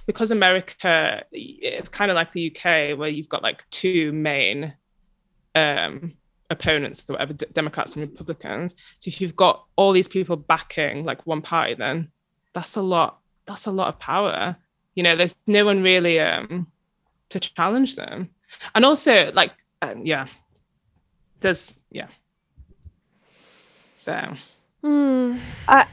because 0.06 0.30
america 0.30 1.22
it's 1.30 1.88
kind 1.88 2.10
of 2.10 2.14
like 2.14 2.32
the 2.32 2.50
uk 2.50 2.64
where 2.98 3.08
you've 3.08 3.28
got 3.28 3.42
like 3.42 3.68
two 3.70 4.12
main 4.12 4.72
um 5.54 6.14
opponents 6.50 7.04
or 7.08 7.14
whatever 7.14 7.34
democrats 7.34 7.96
and 7.96 8.10
republicans. 8.10 8.74
So 8.98 9.08
if 9.08 9.20
you've 9.20 9.36
got 9.36 9.66
all 9.76 9.92
these 9.92 10.08
people 10.08 10.36
backing 10.36 11.04
like 11.04 11.26
one 11.26 11.42
party 11.42 11.74
then 11.74 12.08
that's 12.54 12.76
a 12.76 12.82
lot 12.82 13.18
that's 13.44 13.66
a 13.66 13.72
lot 13.72 13.88
of 13.88 13.98
power 13.98 14.56
you 14.94 15.02
know 15.02 15.16
there's 15.16 15.36
no 15.46 15.64
one 15.64 15.82
really 15.82 16.20
um 16.20 16.66
to 17.32 17.40
challenge 17.40 17.96
them. 17.96 18.30
And 18.74 18.84
also 18.84 19.32
like 19.32 19.52
um, 19.80 20.06
yeah. 20.06 20.28
There's 21.40 21.80
yeah. 21.90 22.08
So. 23.94 24.34
Mm. 24.84 25.38
i 25.68 25.86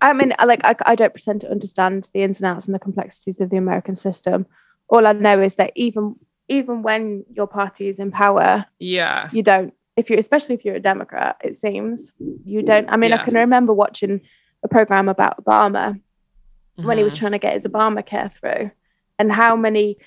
i 0.00 0.12
mean 0.12 0.32
like 0.46 0.64
I, 0.64 0.76
I 0.86 0.94
don't 0.94 1.12
pretend 1.12 1.40
to 1.40 1.50
understand 1.50 2.08
the 2.14 2.22
ins 2.22 2.38
and 2.38 2.46
outs 2.46 2.66
and 2.66 2.74
the 2.76 2.78
complexities 2.78 3.40
of 3.40 3.50
the 3.50 3.56
american 3.56 3.96
system. 3.96 4.46
All 4.88 5.04
i 5.04 5.12
know 5.12 5.42
is 5.42 5.56
that 5.56 5.72
even 5.74 6.14
even 6.48 6.82
when 6.82 7.24
your 7.34 7.48
party 7.48 7.88
is 7.88 7.98
in 7.98 8.12
power 8.12 8.64
yeah. 8.78 9.28
you 9.32 9.42
don't 9.42 9.74
if 9.96 10.08
you're 10.08 10.20
especially 10.20 10.54
if 10.54 10.64
you're 10.64 10.76
a 10.76 10.80
democrat 10.80 11.38
it 11.42 11.56
seems 11.56 12.12
you 12.44 12.62
don't 12.62 12.88
i 12.88 12.96
mean 12.96 13.10
yeah. 13.10 13.20
i 13.20 13.24
can 13.24 13.34
remember 13.34 13.72
watching 13.72 14.20
a 14.62 14.68
program 14.68 15.08
about 15.08 15.44
obama 15.44 16.00
mm-hmm. 16.78 16.86
when 16.86 16.98
he 16.98 17.04
was 17.04 17.14
mm-hmm. 17.14 17.20
trying 17.20 17.32
to 17.32 17.38
get 17.38 17.54
his 17.54 17.64
obamacare 17.64 18.32
through 18.38 18.70
and 19.18 19.32
how 19.32 19.56
many 19.56 19.98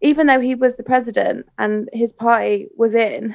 even 0.00 0.26
though 0.26 0.40
he 0.40 0.54
was 0.54 0.74
the 0.74 0.82
president 0.82 1.46
and 1.58 1.88
his 1.92 2.12
party 2.12 2.68
was 2.76 2.94
in 2.94 3.34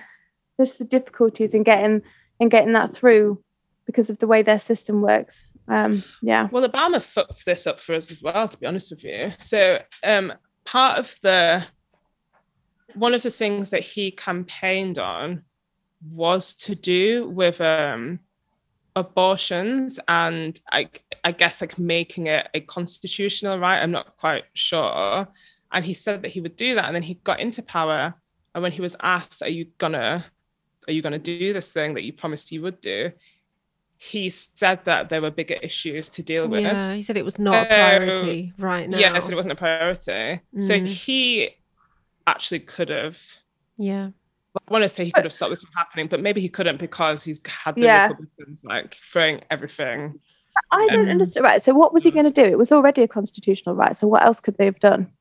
just 0.60 0.78
the 0.78 0.86
difficulties 0.86 1.54
in 1.54 1.64
getting 1.64 2.02
in 2.40 2.50
getting 2.50 2.74
that 2.74 2.96
through 2.96 3.42
because 3.86 4.10
of 4.10 4.20
the 4.20 4.28
way 4.28 4.42
their 4.42 4.60
system 4.60 5.02
works 5.02 5.44
um 5.68 6.04
yeah 6.22 6.48
well 6.52 6.68
obama 6.68 7.02
fucked 7.02 7.46
this 7.46 7.66
up 7.66 7.82
for 7.82 7.96
us 7.96 8.12
as 8.12 8.22
well 8.22 8.48
to 8.48 8.58
be 8.58 8.66
honest 8.66 8.92
with 8.92 9.04
you 9.04 9.32
so 9.40 9.80
um 10.04 10.34
part 10.66 11.00
of 11.00 11.16
the 11.22 11.64
one 12.96 13.14
of 13.14 13.24
the 13.24 13.30
things 13.30 13.70
that 13.70 13.82
he 13.82 14.12
campaigned 14.12 15.00
on 15.00 15.44
was 16.12 16.54
to 16.54 16.76
do 16.76 17.28
with 17.30 17.62
um, 17.62 18.20
abortions 19.00 20.00
and 20.08 20.60
I, 20.72 20.90
I 21.24 21.32
guess 21.32 21.62
like 21.62 21.80
making 21.80 22.28
it 22.28 22.48
a 22.54 22.60
constitutional 22.60 23.58
right. 23.60 23.82
I'm 23.82 23.92
not 23.92 24.18
quite 24.18 24.46
sure. 24.54 25.28
And 25.72 25.86
he 25.86 25.94
said 25.94 26.22
that 26.22 26.30
he 26.30 26.42
would 26.42 26.56
do 26.56 26.76
that, 26.76 26.86
and 26.86 26.96
then 26.96 27.04
he 27.04 27.16
got 27.16 27.40
into 27.40 27.62
power. 27.62 28.16
And 28.56 28.64
when 28.64 28.72
he 28.72 28.82
was 28.82 28.96
asked, 29.02 29.44
"Are 29.44 29.50
you 29.50 29.68
gonna, 29.78 30.26
are 30.88 30.94
you 30.94 31.04
gonna 31.04 31.20
do 31.20 31.54
this 31.54 31.72
thing 31.72 31.94
that 31.94 32.04
you 32.04 32.12
promised 32.12 32.52
you 32.52 32.64
would 32.64 32.82
do?" 32.82 33.12
he 34.02 34.30
said 34.30 34.80
that 34.86 35.10
there 35.10 35.22
were 35.22 35.30
bigger 35.30 35.56
issues 35.62 36.08
to 36.08 36.24
deal 36.24 36.48
with. 36.48 36.62
Yeah, 36.62 36.94
he 36.94 37.02
said 37.02 37.18
it 37.18 37.26
was 37.26 37.38
not 37.38 37.66
a 37.66 37.68
priority 37.68 38.54
right 38.58 38.90
now. 38.90 38.98
Yeah, 38.98 39.12
I 39.14 39.20
said 39.20 39.34
it 39.34 39.36
wasn't 39.36 39.52
a 39.52 39.58
priority. 39.58 40.40
Mm. 40.56 40.64
So 40.64 40.80
he 40.80 41.50
actually 42.26 42.62
could 42.62 42.88
have. 42.88 43.22
Yeah. 43.78 44.12
I 44.68 44.72
want 44.72 44.84
to 44.84 44.90
say 44.90 45.06
he 45.06 45.12
could 45.12 45.24
have 45.24 45.34
stopped 45.34 45.52
this 45.52 45.62
from 45.62 45.72
happening, 45.76 46.08
but 46.08 46.22
maybe 46.22 46.42
he 46.42 46.50
couldn't 46.50 46.78
because 46.78 47.24
he's 47.24 47.42
had 47.46 47.76
the 47.76 47.82
yeah. 47.82 48.08
Republicans 48.08 48.64
like 48.64 48.98
throwing 49.02 49.42
everything. 49.50 50.20
I 50.72 50.88
don't 50.88 51.06
um, 51.06 51.10
understand. 51.10 51.44
Right. 51.44 51.62
So 51.62 51.74
what 51.74 51.94
was 51.94 52.04
he 52.04 52.12
going 52.12 52.26
to 52.26 52.32
do? 52.32 52.44
It 52.44 52.58
was 52.58 52.72
already 52.72 53.02
a 53.02 53.08
constitutional 53.08 53.76
right. 53.76 53.96
So 53.96 54.08
what 54.08 54.24
else 54.24 54.40
could 54.40 54.58
they 54.58 54.66
have 54.66 54.80
done? 54.80 55.12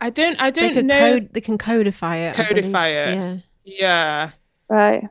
I 0.00 0.10
don't. 0.10 0.40
I 0.40 0.50
don't 0.50 0.74
they 0.74 0.82
know. 0.82 0.98
Code, 0.98 1.28
they 1.32 1.40
can 1.40 1.58
codify 1.58 2.16
it. 2.16 2.34
Codify 2.34 2.88
it. 2.88 3.14
Yeah. 3.14 3.36
Yeah. 3.64 4.30
Right. 4.68 5.08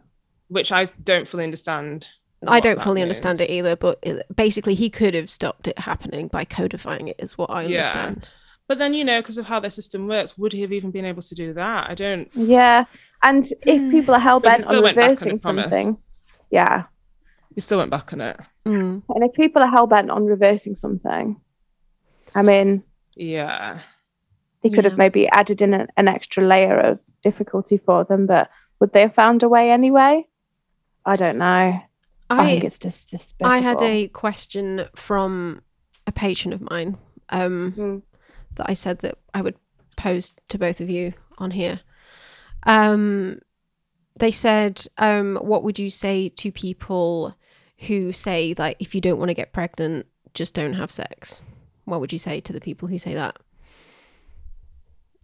Which 0.48 0.72
I 0.72 0.86
don't 1.04 1.28
fully 1.28 1.44
understand. 1.44 2.08
I 2.48 2.60
don't 2.60 2.82
fully 2.82 3.02
means. 3.02 3.04
understand 3.04 3.42
it 3.42 3.50
either, 3.50 3.76
but 3.76 4.00
it, 4.02 4.26
basically 4.36 4.74
he 4.74 4.89
could 4.89 5.13
have 5.13 5.30
stopped 5.30 5.68
it 5.68 5.78
happening 5.78 6.30
by 6.30 6.46
codifying 6.46 7.10
it, 7.10 7.18
is 7.20 7.38
what 7.38 7.50
I 7.50 7.65
understand. 7.65 8.20
Yeah. 8.24 8.30
But 8.68 8.80
then 8.80 8.94
you 8.94 9.04
know, 9.04 9.22
because 9.22 9.38
of 9.38 9.46
how 9.46 9.60
their 9.60 9.70
system 9.70 10.08
works, 10.08 10.38
would 10.38 10.54
he 10.54 10.62
have 10.62 10.72
even 10.72 10.92
been 10.92 11.06
able 11.06 11.22
to 11.22 11.36
do 11.36 11.54
that? 11.54 11.89
I 11.89 11.96
don't. 11.96 12.30
Yeah, 12.34 12.86
and 13.23 13.45
if 13.63 13.82
hmm. 13.82 13.91
people 13.91 14.15
are 14.15 14.19
hell 14.19 14.39
bent 14.39 14.65
on 14.67 14.82
reversing 14.82 15.34
on 15.34 15.39
something, 15.39 15.97
yeah. 16.49 16.84
You 17.55 17.62
still 17.62 17.79
went 17.79 17.91
back 17.91 18.13
on 18.13 18.21
it. 18.21 18.39
Mm. 18.65 19.03
And 19.10 19.23
if 19.23 19.34
people 19.34 19.62
are 19.62 19.69
hell 19.69 19.88
bent 19.88 20.12
on 20.12 20.25
reversing 20.25 20.75
something, 20.75 21.39
I 22.36 22.41
mean, 22.41 22.84
yeah, 23.15 23.79
they 24.62 24.69
could 24.69 24.84
yeah. 24.84 24.89
have 24.89 24.97
maybe 24.97 25.27
added 25.29 25.62
in 25.62 25.73
a, 25.73 25.88
an 25.97 26.08
extra 26.08 26.45
layer 26.45 26.79
of 26.79 26.99
difficulty 27.23 27.77
for 27.77 28.03
them, 28.03 28.27
but 28.27 28.49
would 28.79 28.93
they 28.93 29.01
have 29.01 29.13
found 29.13 29.43
a 29.43 29.49
way 29.49 29.71
anyway? 29.71 30.25
I 31.05 31.15
don't 31.15 31.38
know. 31.38 31.45
I, 31.45 31.84
I 32.29 32.45
think 32.45 32.63
it's 32.63 32.77
just 32.77 33.10
despicable. 33.10 33.51
I 33.51 33.60
had 33.60 33.82
a 33.82 34.08
question 34.10 34.88
from 34.95 35.62
a 36.05 36.12
patron 36.12 36.53
of 36.53 36.62
mine 36.62 36.97
um, 37.29 37.73
mm. 37.75 38.01
that 38.55 38.69
I 38.69 38.73
said 38.73 38.99
that 38.99 39.17
I 39.34 39.41
would 39.41 39.55
pose 39.97 40.34
to 40.49 40.58
both 40.58 40.82
of 40.82 40.89
you 40.89 41.13
on 41.38 41.51
here. 41.51 41.79
Um, 42.63 43.39
they 44.17 44.32
said, 44.32 44.86
um, 44.98 45.38
what 45.41 45.63
would 45.63 45.80
you 45.80 45.89
say 45.89 46.30
to 46.30 46.52
people 46.52 47.36
who 47.88 48.12
say, 48.12 48.54
like, 48.58 48.76
if 48.80 48.93
you 48.93 49.02
don't 49.02 49.17
want 49.17 49.30
to 49.30 49.34
get 49.36 49.54
pregnant, 49.54 50.06
just 50.34 50.54
don't 50.54 50.74
have 50.74 50.91
sex? 50.91 51.41
What 51.86 52.00
would 52.02 52.12
you 52.13 52.19
say 52.19 52.39
to 52.41 52.54
the 52.54 52.60
people 52.62 52.88
who 52.88 52.98
say 52.98 53.13
that? 53.13 53.38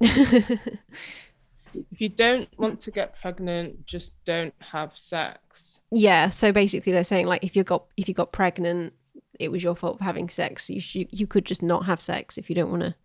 if 0.01 1.99
you 1.99 2.09
don't 2.09 2.47
want 2.57 2.79
to 2.81 2.91
get 2.91 3.19
pregnant, 3.21 3.85
just 3.85 4.23
don't 4.25 4.53
have 4.59 4.97
sex. 4.97 5.81
Yeah. 5.91 6.29
So 6.29 6.51
basically, 6.51 6.91
they're 6.91 7.03
saying 7.03 7.27
like, 7.27 7.43
if 7.43 7.55
you 7.55 7.63
got 7.63 7.85
if 7.97 8.07
you 8.07 8.13
got 8.13 8.31
pregnant, 8.31 8.93
it 9.39 9.51
was 9.51 9.63
your 9.63 9.75
fault 9.75 9.97
for 9.97 10.03
having 10.03 10.29
sex. 10.29 10.69
You 10.69 10.79
sh- 10.79 11.07
you 11.11 11.27
could 11.27 11.45
just 11.45 11.61
not 11.63 11.85
have 11.85 11.99
sex 11.99 12.37
if 12.37 12.49
you 12.49 12.55
don't 12.55 12.71
want 12.71 12.83
to 12.83 12.95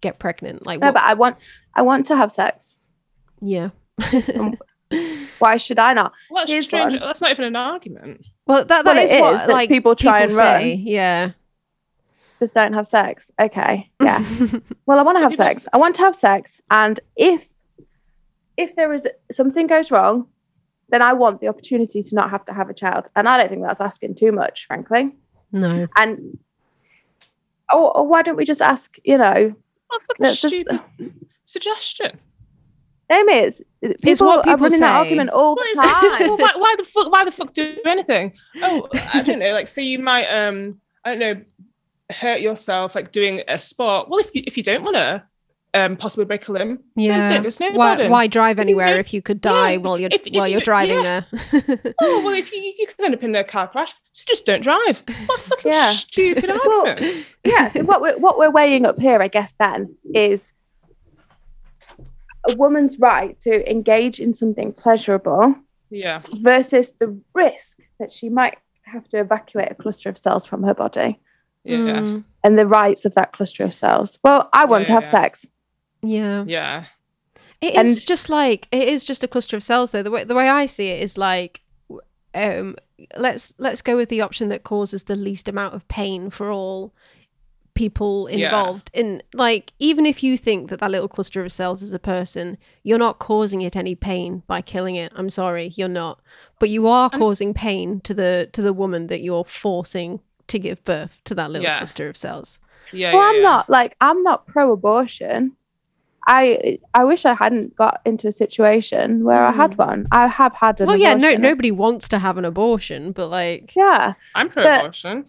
get 0.00 0.18
pregnant. 0.18 0.66
Like, 0.66 0.80
no, 0.80 0.88
what- 0.88 0.94
but 0.94 1.02
I 1.04 1.14
want 1.14 1.36
I 1.74 1.82
want 1.82 2.06
to 2.06 2.16
have 2.16 2.30
sex. 2.32 2.74
Yeah. 3.40 3.70
Um, 4.38 4.54
why 5.38 5.56
should 5.56 5.78
I 5.78 5.92
not? 5.94 6.12
Well, 6.30 6.46
that's 6.46 6.64
strange. 6.64 6.94
One. 6.94 7.02
That's 7.02 7.20
not 7.20 7.30
even 7.30 7.44
an 7.44 7.56
argument. 7.56 8.26
Well, 8.46 8.64
that, 8.64 8.84
that 8.84 8.94
well, 8.94 9.04
is 9.04 9.12
what 9.12 9.48
like 9.48 9.68
people 9.68 9.96
try 9.96 10.24
people 10.24 10.24
and 10.24 10.32
say. 10.32 10.70
run. 10.70 10.78
Yeah. 10.80 11.30
Just 12.40 12.54
don't 12.54 12.72
have 12.72 12.86
sex. 12.86 13.30
Okay. 13.40 13.90
Yeah. 14.00 14.24
well, 14.86 14.98
I 14.98 15.02
want 15.02 15.18
to 15.18 15.22
have 15.22 15.34
sex. 15.34 15.66
I 15.72 15.78
want 15.78 15.96
to 15.96 16.02
have 16.02 16.16
sex, 16.16 16.60
and 16.70 17.00
if 17.16 17.42
if 18.56 18.76
there 18.76 18.92
is 18.92 19.06
something 19.32 19.66
goes 19.66 19.90
wrong, 19.90 20.26
then 20.90 21.02
I 21.02 21.12
want 21.12 21.40
the 21.40 21.48
opportunity 21.48 22.02
to 22.02 22.14
not 22.14 22.30
have 22.30 22.44
to 22.46 22.52
have 22.52 22.68
a 22.68 22.74
child, 22.74 23.04
and 23.16 23.28
I 23.28 23.38
don't 23.38 23.48
think 23.48 23.62
that's 23.62 23.80
asking 23.80 24.16
too 24.16 24.32
much, 24.32 24.66
frankly. 24.66 25.12
No. 25.52 25.86
And 25.96 26.38
oh, 27.72 27.88
or 27.94 28.06
why 28.06 28.22
don't 28.22 28.36
we 28.36 28.44
just 28.44 28.62
ask? 28.62 28.96
You 29.04 29.18
know, 29.18 29.54
that's 30.18 30.44
a 30.44 30.48
stupid 30.48 30.80
just, 30.98 31.12
suggestion. 31.44 32.18
Name 33.10 33.28
is 33.28 33.62
it's 33.82 34.20
what 34.20 34.44
people 34.44 34.54
are 34.54 34.56
running 34.56 34.78
say. 34.78 34.80
that 34.80 34.96
argument 34.96 35.30
all 35.30 35.54
the 35.54 35.72
time. 35.76 36.20
well, 36.20 36.38
why, 36.38 36.52
why, 36.56 36.74
the 36.78 36.84
fuck? 36.84 37.12
Why 37.12 37.24
the 37.24 37.32
fuck 37.32 37.52
do 37.52 37.76
anything? 37.84 38.32
Oh, 38.62 38.88
I 39.12 39.22
don't 39.22 39.38
know. 39.38 39.52
Like, 39.52 39.68
so 39.68 39.80
you 39.80 39.98
might, 39.98 40.26
um, 40.26 40.80
I 41.04 41.10
don't 41.10 41.18
know, 41.18 41.44
hurt 42.10 42.40
yourself 42.40 42.94
like 42.94 43.12
doing 43.12 43.42
a 43.46 43.58
sport. 43.58 44.08
Well, 44.08 44.20
if 44.20 44.34
you 44.34 44.42
if 44.46 44.56
you 44.56 44.62
don't 44.62 44.84
want 44.84 44.96
to, 44.96 45.22
um, 45.74 45.96
possibly 45.96 46.24
break 46.24 46.46
a 46.48 46.52
limb. 46.52 46.78
Yeah. 46.94 47.40
There's 47.40 47.60
no 47.60 47.72
why, 47.72 48.08
why 48.08 48.26
drive 48.26 48.58
anywhere 48.58 48.98
if 48.98 49.12
you, 49.12 49.20
could 49.20 49.40
die 49.40 49.72
yeah, 49.72 49.78
while 49.78 49.98
you're 49.98 50.10
if, 50.12 50.22
while 50.32 50.48
you're 50.48 50.60
driving 50.60 51.02
yeah. 51.02 51.22
there? 51.32 51.94
oh 52.00 52.22
well, 52.24 52.34
if 52.34 52.52
you 52.52 52.60
you 52.78 52.86
could 52.86 53.04
end 53.04 53.14
up 53.14 53.22
in 53.22 53.34
a 53.34 53.44
car 53.44 53.68
crash, 53.68 53.92
so 54.12 54.24
just 54.26 54.46
don't 54.46 54.62
drive. 54.62 55.02
What 55.26 55.40
fucking 55.40 55.72
yeah. 55.72 55.90
stupid 55.90 56.50
argument. 56.64 57.00
Well, 57.00 57.24
yeah. 57.44 57.70
So 57.70 57.82
what 57.82 58.00
we're 58.00 58.16
what 58.18 58.38
we're 58.38 58.50
weighing 58.50 58.86
up 58.86 58.98
here, 58.98 59.20
I 59.20 59.28
guess, 59.28 59.52
then 59.58 59.96
is 60.14 60.52
a 62.48 62.56
woman's 62.56 62.98
right 62.98 63.40
to 63.42 63.70
engage 63.70 64.20
in 64.20 64.34
something 64.34 64.72
pleasurable 64.72 65.54
yeah. 65.90 66.22
versus 66.40 66.92
the 66.98 67.18
risk 67.34 67.78
that 67.98 68.12
she 68.12 68.28
might 68.28 68.58
have 68.82 69.08
to 69.08 69.20
evacuate 69.20 69.70
a 69.70 69.74
cluster 69.74 70.08
of 70.08 70.18
cells 70.18 70.46
from 70.46 70.62
her 70.62 70.74
body. 70.74 71.20
Yeah. 71.66 71.76
Mm. 71.76 72.24
and 72.42 72.58
the 72.58 72.66
rights 72.66 73.06
of 73.06 73.14
that 73.14 73.32
cluster 73.32 73.64
of 73.64 73.72
cells. 73.72 74.18
Well 74.22 74.50
i 74.52 74.66
want 74.66 74.82
yeah, 74.82 74.86
to 74.86 74.92
have 74.92 75.04
yeah. 75.04 75.10
sex. 75.10 75.46
Yeah. 76.02 76.44
Yeah. 76.46 76.84
It 77.62 77.74
and, 77.74 77.88
is 77.88 78.04
just 78.04 78.28
like 78.28 78.68
it 78.70 78.86
is 78.86 79.02
just 79.02 79.24
a 79.24 79.28
cluster 79.28 79.56
of 79.56 79.62
cells 79.62 79.92
though. 79.92 80.02
The 80.02 80.10
way 80.10 80.24
the 80.24 80.34
way 80.34 80.48
i 80.50 80.66
see 80.66 80.88
it 80.88 81.02
is 81.02 81.16
like 81.16 81.62
um 82.34 82.76
let's 83.16 83.54
let's 83.58 83.80
go 83.80 83.96
with 83.96 84.10
the 84.10 84.20
option 84.20 84.50
that 84.50 84.64
causes 84.64 85.04
the 85.04 85.16
least 85.16 85.48
amount 85.48 85.74
of 85.74 85.88
pain 85.88 86.28
for 86.28 86.50
all 86.50 86.92
people 87.74 88.28
Yeah. 88.30 88.46
involved 88.46 88.90
in 88.94 89.22
like 89.32 89.72
even 89.78 90.06
if 90.06 90.22
you 90.22 90.36
think 90.38 90.70
that 90.70 90.80
that 90.80 90.90
little 90.90 91.08
cluster 91.08 91.44
of 91.44 91.50
cells 91.50 91.82
is 91.82 91.92
a 91.92 91.98
person 91.98 92.56
you're 92.84 92.98
not 92.98 93.18
causing 93.18 93.62
it 93.62 93.74
any 93.76 93.94
pain 93.96 94.42
by 94.46 94.60
killing 94.62 94.94
it 94.96 95.12
i'm 95.16 95.28
sorry 95.28 95.72
you're 95.76 95.88
not 95.88 96.20
but 96.60 96.68
you 96.70 96.86
are 96.86 97.10
And- 97.12 97.20
causing 97.20 97.52
pain 97.52 98.00
to 98.02 98.14
the 98.14 98.48
to 98.52 98.62
the 98.62 98.72
woman 98.72 99.08
that 99.08 99.20
you're 99.22 99.44
forcing 99.44 100.20
to 100.46 100.58
give 100.58 100.84
birth 100.84 101.18
to 101.24 101.34
that 101.34 101.50
little 101.50 101.64
Yeah. 101.64 101.78
cluster 101.78 102.08
of 102.08 102.16
cells 102.16 102.60
Yeah, 102.92 103.12
well, 103.12 103.22
yeah, 103.22 103.28
I'm 103.28 103.34
yeah. 103.36 103.42
not 103.42 103.70
like 103.70 103.96
I'm 104.00 104.22
not 104.22 104.46
pro-abortion. 104.46 105.56
I 106.26 106.78
I 106.94 107.04
wish 107.04 107.24
I 107.26 107.34
hadn't 107.34 107.74
got 107.76 108.00
into 108.04 108.28
a 108.28 108.32
situation 108.32 109.24
where 109.24 109.44
I 109.44 109.52
had 109.52 109.74
hmm. 109.74 109.82
one. 109.82 110.06
I 110.12 110.26
have 110.28 110.54
had 110.54 110.80
an 110.80 110.84
abortion. 110.84 110.86
well 110.86 110.96
yeah 110.98 111.14
no 111.14 111.36
nobody 111.36 111.70
wants 111.70 112.08
to 112.10 112.18
have 112.18 112.38
an 112.38 112.44
abortion 112.44 113.12
but 113.12 113.28
like 113.28 113.74
Yeah. 113.74 114.14
I'm 114.34 114.48
pro-abortion. 114.48 115.26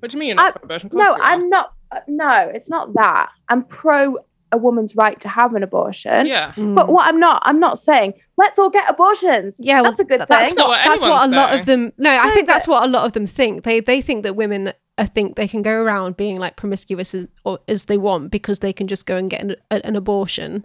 What 0.00 0.10
do 0.10 0.16
you 0.16 0.20
mean 0.20 0.28
you're 0.30 0.40
I- 0.40 0.48
not 0.48 0.54
pro-abortion? 0.62 0.90
No. 0.92 1.16
I'm 1.20 1.48
not. 1.48 1.72
uh, 1.92 2.00
No, 2.08 2.50
it's 2.54 2.68
not 2.68 2.92
that. 2.94 3.30
I'm 3.48 3.64
pro 3.64 4.18
a 4.52 4.56
woman's 4.58 4.94
right 4.94 5.20
to 5.20 5.28
have 5.28 5.54
an 5.54 5.62
abortion. 5.64 6.24
Yeah. 6.26 6.52
But 6.56 6.88
what 6.88 7.06
I'm 7.06 7.18
not, 7.18 7.42
I'm 7.46 7.58
not 7.58 7.78
saying 7.80 8.14
let's 8.36 8.58
all 8.58 8.70
get 8.70 8.88
abortions. 8.88 9.56
Yeah, 9.58 9.80
well, 9.80 9.90
that's 9.90 9.98
a 10.00 10.04
good 10.04 10.18
th- 10.18 10.28
thing. 10.28 10.38
that's 10.38 10.56
not 10.56 10.68
what, 10.68 10.78
what 10.84 10.90
that's 10.90 11.02
what 11.02 11.08
a 11.10 11.14
anyone's 11.14 11.32
lot 11.32 11.58
of 11.58 11.66
them. 11.66 11.92
No, 11.98 12.10
I 12.16 12.30
think 12.30 12.46
that's 12.46 12.68
what 12.68 12.84
a 12.84 12.88
lot 12.88 13.04
of 13.06 13.12
them 13.12 13.26
think. 13.26 13.64
They 13.64 13.80
they 13.80 14.00
think 14.02 14.22
that 14.22 14.36
women 14.36 14.72
uh, 14.98 15.04
think 15.06 15.36
they 15.36 15.46
can 15.46 15.60
go 15.62 15.82
around 15.82 16.16
being 16.16 16.38
like 16.38 16.56
promiscuous 16.56 17.14
as, 17.14 17.26
or, 17.44 17.58
as 17.68 17.84
they 17.84 17.98
want 17.98 18.30
because 18.30 18.60
they 18.60 18.72
can 18.72 18.86
just 18.88 19.04
go 19.04 19.16
and 19.16 19.28
get 19.28 19.42
an, 19.42 19.54
a, 19.70 19.84
an 19.86 19.94
abortion, 19.96 20.64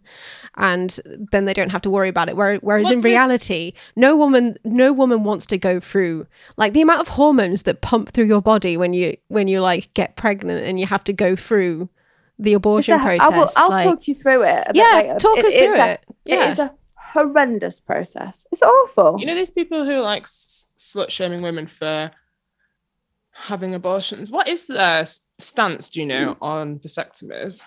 and 0.56 1.00
then 1.32 1.46
they 1.46 1.54
don't 1.54 1.70
have 1.72 1.82
to 1.82 1.90
worry 1.90 2.08
about 2.10 2.30
it. 2.30 2.38
Whereas, 2.38 2.60
whereas 2.62 2.88
in 2.90 2.96
What's 2.96 3.04
this- 3.04 3.10
reality, 3.10 3.74
no 3.96 4.16
woman 4.16 4.58
no 4.64 4.94
woman 4.94 5.24
wants 5.24 5.46
to 5.48 5.58
go 5.58 5.80
through 5.80 6.28
like 6.58 6.74
the 6.74 6.82
amount 6.82 7.02
of 7.02 7.10
hormones 7.10 7.64
that 7.64 7.82
pump 7.82 8.12
through 8.14 8.26
your 8.26 8.42
body 8.42 8.78
when 8.78 8.94
you 8.94 9.18
when 9.28 9.48
you 9.50 9.60
like 9.60 9.94
get 9.94 10.16
pregnant 10.16 10.66
and 10.66 10.80
you 10.80 10.86
have 10.86 11.04
to 11.06 11.14
go 11.14 11.36
through 11.36 11.90
the 12.40 12.54
abortion 12.54 12.96
a- 13.00 13.04
process. 13.04 13.22
I 13.22 13.38
will, 13.38 13.50
I'll 13.58 13.70
like, 13.70 13.84
talk 13.86 14.08
you 14.08 14.16
through 14.16 14.44
it. 14.44 14.68
A 14.68 14.72
yeah, 14.74 14.84
later. 14.96 15.16
talk 15.20 15.38
It 15.40 15.46
us 15.46 15.54
is 15.54 15.60
through 15.60 15.76
a- 15.80 15.88
it. 15.92 16.02
Yeah. 16.26 16.48
It 16.50 16.52
is 16.54 16.60
a 16.60 16.72
horrendous 16.96 17.80
process. 17.82 18.46
It's 18.52 18.62
awful. 18.62 19.18
You 19.20 19.26
know 19.26 19.36
these 19.36 19.52
people 19.52 19.86
who 19.86 20.00
like 20.00 20.24
s- 20.24 20.70
slut 20.78 21.10
shaming 21.12 21.42
women 21.42 21.68
for 21.68 22.10
having 23.32 23.74
abortions. 23.74 24.30
What 24.32 24.48
is 24.48 24.66
their 24.66 25.02
uh, 25.02 25.06
stance? 25.40 25.90
Do 25.90 26.00
you 26.00 26.06
know 26.06 26.36
mm. 26.36 26.38
on 26.42 26.80
vasectomies? 26.80 27.64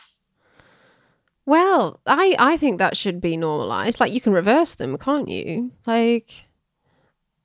Well, 1.47 2.01
I 2.07 2.37
I 2.39 2.57
think 2.57 2.79
that 2.79 2.97
should 2.97 3.21
be 3.21 3.37
normalized. 3.37 4.01
Like 4.01 4.12
you 4.12 4.21
can 4.21 4.33
reverse 4.33 4.75
them, 4.75 4.97
can't 4.99 5.29
you? 5.29 5.73
Like 5.87 6.45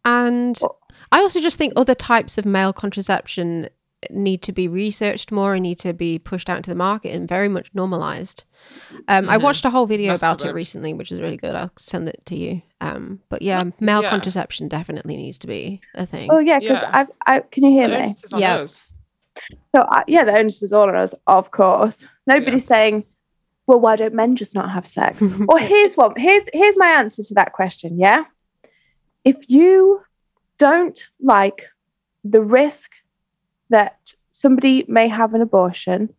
and 0.06 0.58
I 1.12 1.20
also 1.20 1.42
just 1.42 1.58
think 1.58 1.74
other 1.76 1.96
types 1.96 2.38
of 2.38 2.46
male 2.46 2.74
contraception 2.74 3.70
need 4.10 4.42
to 4.44 4.52
be 4.54 4.68
researched 4.68 5.32
more 5.32 5.54
and 5.56 5.64
need 5.64 5.80
to 5.80 5.94
be 5.94 6.18
pushed 6.20 6.50
out 6.50 6.58
into 6.58 6.70
the 6.70 6.76
market 6.76 7.10
and 7.14 7.28
very 7.28 7.50
much 7.50 7.70
normalized. 7.74 8.46
Um, 9.08 9.28
I 9.30 9.38
Mhm. 9.38 9.42
watched 9.44 9.66
a 9.66 9.70
whole 9.70 9.86
video 9.86 10.14
That's 10.14 10.24
about 10.24 10.42
it 10.42 10.48
word. 10.48 10.56
recently, 10.56 10.94
which 10.94 11.12
is 11.12 11.20
really 11.20 11.36
good. 11.38 11.54
I'll 11.56 11.72
send 11.78 12.08
it 12.08 12.22
to 12.28 12.36
you. 12.38 12.62
Um, 12.82 13.20
but 13.30 13.42
yeah, 13.42 13.64
male 13.80 14.02
yeah. 14.02 14.10
contraception 14.10 14.68
definitely 14.70 15.18
needs 15.18 15.38
to 15.40 15.48
be 15.48 15.82
a 15.96 16.06
thing. 16.06 16.30
Oh 16.32 16.40
yeah, 16.40 16.60
because 16.60 16.78
Yeah. 16.82 17.06
I, 17.28 17.36
I 17.36 17.40
can 17.42 17.64
you 17.66 17.72
hear 17.72 17.90
me? 17.90 17.96
onus 18.06 18.24
is 18.24 18.34
on 18.34 18.40
Yeah. 18.40 18.66
So 19.76 19.86
I, 19.90 20.04
yeah, 20.08 20.24
the 20.24 20.34
onus 20.34 20.64
is 20.64 20.72
all 20.72 20.88
on 20.90 20.96
us, 20.96 21.14
of 21.28 21.52
course. 21.52 22.06
Nobody's 22.28 22.66
saying, 22.66 23.06
well, 23.68 23.80
why 23.80 23.96
don't 23.98 24.14
men 24.14 24.36
just 24.36 24.56
not 24.56 24.72
have 24.72 24.88
sex? 24.88 25.22
or 25.50 25.60
here's 25.60 25.96
one. 25.96 26.14
Here's 26.18 26.44
here's 26.54 26.78
my 26.78 26.88
answer 26.88 27.24
to 27.24 27.34
that 27.36 27.52
question. 27.54 28.00
Yeah, 28.00 28.24
if 29.26 29.38
you 29.50 30.02
don't 30.58 31.02
like 31.22 31.64
the 32.24 32.42
risk 32.42 32.92
that 33.70 34.16
somebody 34.32 34.86
may 34.88 35.08
have 35.08 35.34
an 35.34 35.42
abortion, 35.42 36.14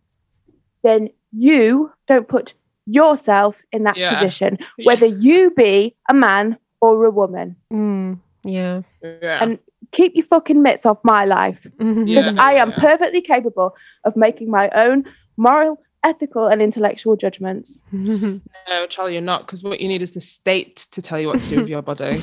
then 0.82 1.09
you 1.32 1.90
don't 2.09 2.28
put 2.28 2.55
yourself 2.86 3.57
in 3.72 3.84
that 3.84 3.96
Yeah. 3.96 4.14
position, 4.14 4.59
Yeah. 4.78 4.86
whether 4.86 5.07
you 5.07 5.51
be 5.51 5.94
a 6.11 6.14
man 6.14 6.57
or 6.80 7.05
a 7.05 7.11
woman. 7.11 7.57
Mm, 7.72 8.18
yeah. 8.44 8.82
Yeah. 9.03 9.38
And 9.42 9.59
keep 9.92 10.12
your 10.14 10.24
fucking 10.26 10.62
mitts 10.62 10.86
off 10.86 10.98
my 11.05 11.24
life. 11.24 11.66
Yeah. 11.78 11.92
because 12.05 12.34
I 12.38 12.55
am 12.55 12.70
yeah. 12.70 12.78
perfectly 12.80 13.20
capable 13.20 13.74
of 14.05 14.16
making 14.16 14.51
my 14.51 14.70
own 14.70 15.05
moral, 15.36 15.80
ethical, 16.05 16.46
and 16.46 16.61
intellectual 16.62 17.16
judgments. 17.16 17.78
no, 17.92 18.40
Charlie, 18.88 19.12
you're 19.14 19.22
not, 19.22 19.46
because 19.46 19.62
what 19.62 19.80
you 19.80 19.88
need 19.88 20.03
is 20.03 20.12
the 20.12 20.20
state 20.20 20.76
to 20.92 21.03
tell 21.03 21.20
you 21.20 21.28
what 21.28 21.42
to 21.42 21.48
do 21.51 21.57
with 21.61 21.68
your 21.68 21.82
body. 21.82 22.20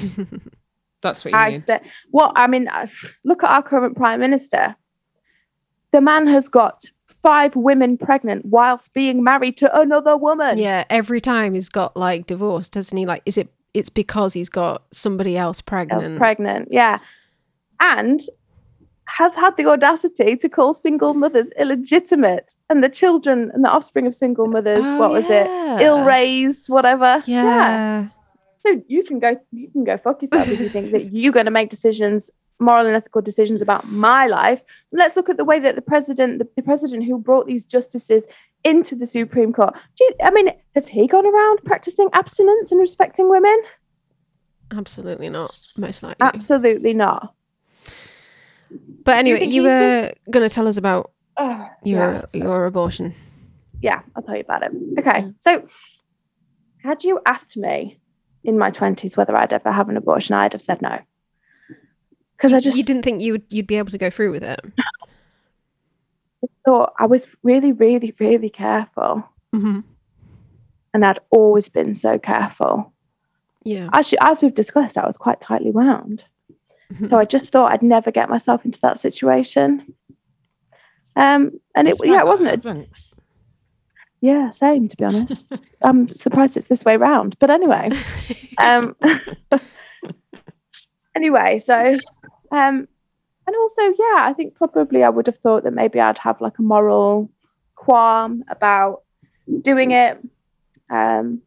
That's 1.02 1.24
what 1.24 1.34
you 1.34 1.40
I 1.40 1.52
need. 1.52 1.66
said, 1.66 1.82
"What? 2.10 2.34
I 2.36 2.48
mean, 2.48 2.68
look 3.24 3.44
at 3.44 3.52
our 3.52 3.62
current 3.62 3.96
prime 3.96 4.20
minister. 4.20 4.76
The 5.92 6.02
man 6.02 6.28
has 6.28 6.50
got 6.50 6.86
five 7.24 7.56
women 7.56 7.98
pregnant 7.98 8.46
whilst 8.46 8.94
being 8.94 9.24
married 9.24 9.58
to 9.58 9.80
another 9.80 10.16
woman. 10.16 10.58
Yeah, 10.58 10.84
every 10.90 11.22
time 11.22 11.54
he's 11.54 11.70
got 11.70 11.98
like 11.98 12.28
divorced, 12.28 12.74
doesn't 12.74 12.98
he? 12.98 13.06
Like, 13.06 13.24
is 13.26 13.38
it? 13.38 13.50
It's 13.74 13.90
because 13.90 14.34
he's 14.34 14.50
got 14.50 14.84
somebody 14.92 15.38
else 15.38 15.62
pregnant. 15.62 16.04
else 16.04 16.18
pregnant. 16.18 16.70
Yeah, 16.72 17.00
and." 17.80 18.22
Has 19.10 19.34
had 19.36 19.56
the 19.56 19.66
audacity 19.68 20.36
to 20.36 20.50
call 20.50 20.74
single 20.74 21.14
mothers 21.14 21.50
illegitimate 21.58 22.54
and 22.70 22.84
the 22.84 22.90
children 22.90 23.50
and 23.54 23.64
the 23.64 23.70
offspring 23.70 24.06
of 24.06 24.14
single 24.14 24.48
mothers, 24.48 24.84
Oh, 24.84 25.00
what 25.00 25.12
was 25.12 25.30
it? 25.30 25.48
Ill 25.82 26.04
raised, 26.04 26.68
whatever. 26.68 27.24
Yeah. 27.26 28.10
So 28.58 28.82
you 28.88 29.04
can 29.06 29.20
go 29.20 29.38
you 29.54 29.72
can 29.72 29.86
go 29.86 29.98
fuck 29.98 30.22
yourself 30.22 30.50
if 30.50 30.60
you 30.60 30.68
think 30.68 30.92
that 30.92 31.14
you're 31.14 31.32
going 31.32 31.46
to 31.46 31.52
make 31.52 31.70
decisions, 31.70 32.30
moral 32.60 32.88
and 32.88 32.96
ethical 32.96 33.22
decisions 33.22 33.62
about 33.62 33.88
my 33.88 34.28
life. 34.28 34.62
Let's 34.92 35.16
look 35.16 35.30
at 35.30 35.38
the 35.38 35.46
way 35.46 35.60
that 35.60 35.76
the 35.76 35.82
president, 35.82 36.40
the, 36.40 36.48
the 36.56 36.62
president 36.64 37.06
who 37.06 37.18
brought 37.20 37.46
these 37.48 37.66
justices 37.66 38.26
into 38.64 38.96
the 38.96 39.06
Supreme 39.06 39.54
Court. 39.54 39.74
Do 39.98 40.04
you, 40.04 40.12
I 40.24 40.32
mean, 40.32 40.50
has 40.76 40.88
he 40.88 41.08
gone 41.08 41.26
around 41.26 41.60
practicing 41.66 42.10
abstinence 42.14 42.72
and 42.72 42.80
respecting 42.80 43.30
women? 43.30 43.58
Absolutely 44.72 45.30
not. 45.30 45.54
Most 45.78 46.04
likely. 46.04 46.18
Absolutely 46.26 46.94
not. 46.94 47.34
but 49.04 49.18
anyway, 49.18 49.46
you 49.46 49.62
he's 49.64 49.70
were 49.70 50.14
going 50.32 50.48
to 50.48 50.54
tell 50.54 50.68
us 50.68 50.78
about 50.78 51.12
your 51.40 51.70
yeah, 51.84 52.22
so- 52.22 52.28
your 52.38 52.66
abortion. 52.66 53.14
yeah, 53.82 54.02
I'll 54.16 54.24
tell 54.24 54.36
you 54.36 54.42
about 54.42 54.64
it. 54.64 54.72
Okay, 55.00 55.28
so 55.40 55.68
had 56.84 57.04
you 57.04 57.20
asked 57.26 57.56
me 57.56 58.00
in 58.44 58.58
my 58.58 58.72
twenties 58.72 59.16
whether 59.16 59.36
I'd 59.38 59.54
ever 59.54 59.72
have 59.72 59.88
an 59.90 59.98
abortion, 59.98 60.36
I'd 60.36 60.54
have 60.54 60.62
said 60.62 60.82
no. 60.82 60.98
Because 62.38 62.54
I 62.54 62.60
just 62.60 62.78
you 62.78 62.84
didn't 62.84 63.04
think 63.04 63.22
you 63.22 63.34
would 63.34 63.44
you'd 63.50 63.68
be 63.68 63.78
able 63.78 63.90
to 63.90 63.98
go 63.98 64.10
through 64.10 64.32
with 64.32 64.44
it. 64.44 64.60
thought 66.66 66.94
I 67.00 67.06
was 67.06 67.26
really, 67.44 67.72
really, 67.72 68.14
really 68.20 68.50
careful. 68.50 69.24
hmm 69.54 69.80
and 70.94 71.06
I'd 71.06 71.20
always 71.30 71.70
been 71.70 71.94
so 71.94 72.18
careful. 72.18 72.92
Yeah. 73.64 73.90
Actually, 73.94 74.18
as 74.22 74.42
we've 74.42 74.56
discussed, 74.56 74.98
I 74.98 75.06
was 75.06 75.16
quite 75.16 75.40
tightly 75.42 75.70
wound. 75.70 76.26
So 77.08 77.18
I 77.20 77.26
just 77.26 77.52
thought 77.52 77.72
I'd 77.72 77.84
never 77.84 78.10
get 78.12 78.30
myself 78.30 78.66
into 78.66 78.80
that 78.82 79.00
situation. 79.00 79.94
Um, 81.16 81.52
and 81.76 81.88
it, 81.88 81.98
I'm 82.02 82.10
yeah, 82.12 82.22
it 82.22 82.26
wasn't. 82.26 82.50
I 82.50 82.54
A, 82.54 82.56
haven't. 82.56 82.90
yeah, 84.22 84.50
same 84.50 84.88
to 84.88 84.98
be 84.98 85.04
honest. 85.04 85.46
I'm 85.84 86.12
surprised 86.16 86.58
it's 86.58 86.68
this 86.68 86.84
way 86.86 86.98
round. 86.98 87.38
But 87.40 87.52
anyway, 87.52 87.92
um, 88.58 88.96
anyway, 91.18 91.60
so, 91.60 91.98
um, 92.52 92.88
and 93.46 93.56
also, 93.56 93.82
yeah, 93.82 94.20
I 94.20 94.34
think 94.36 94.56
probably 94.56 95.04
I 95.04 95.10
would 95.10 95.28
have 95.28 95.40
thought 95.40 95.64
that 95.64 95.74
maybe 95.74 96.00
I'd 96.00 96.20
have 96.20 96.40
like 96.42 96.60
a 96.60 96.62
moral 96.62 97.32
qualm 97.76 98.44
about 98.50 99.04
doing 99.62 99.92
it. 99.92 100.20
Um, 100.90 101.42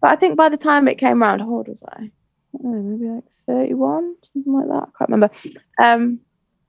but 0.00 0.10
I 0.10 0.16
think 0.16 0.36
by 0.36 0.48
the 0.48 0.56
time 0.56 0.88
it 0.88 0.98
came 0.98 1.22
around, 1.22 1.40
how 1.40 1.50
old 1.50 1.68
was 1.68 1.82
I? 1.82 1.98
I 2.00 2.58
know, 2.62 2.82
maybe 2.82 3.10
like 3.10 3.24
31, 3.46 4.16
something 4.32 4.52
like 4.52 4.68
that. 4.68 4.88
I 4.88 4.98
can't 4.98 5.10
remember. 5.10 5.30
Um, 5.82 6.20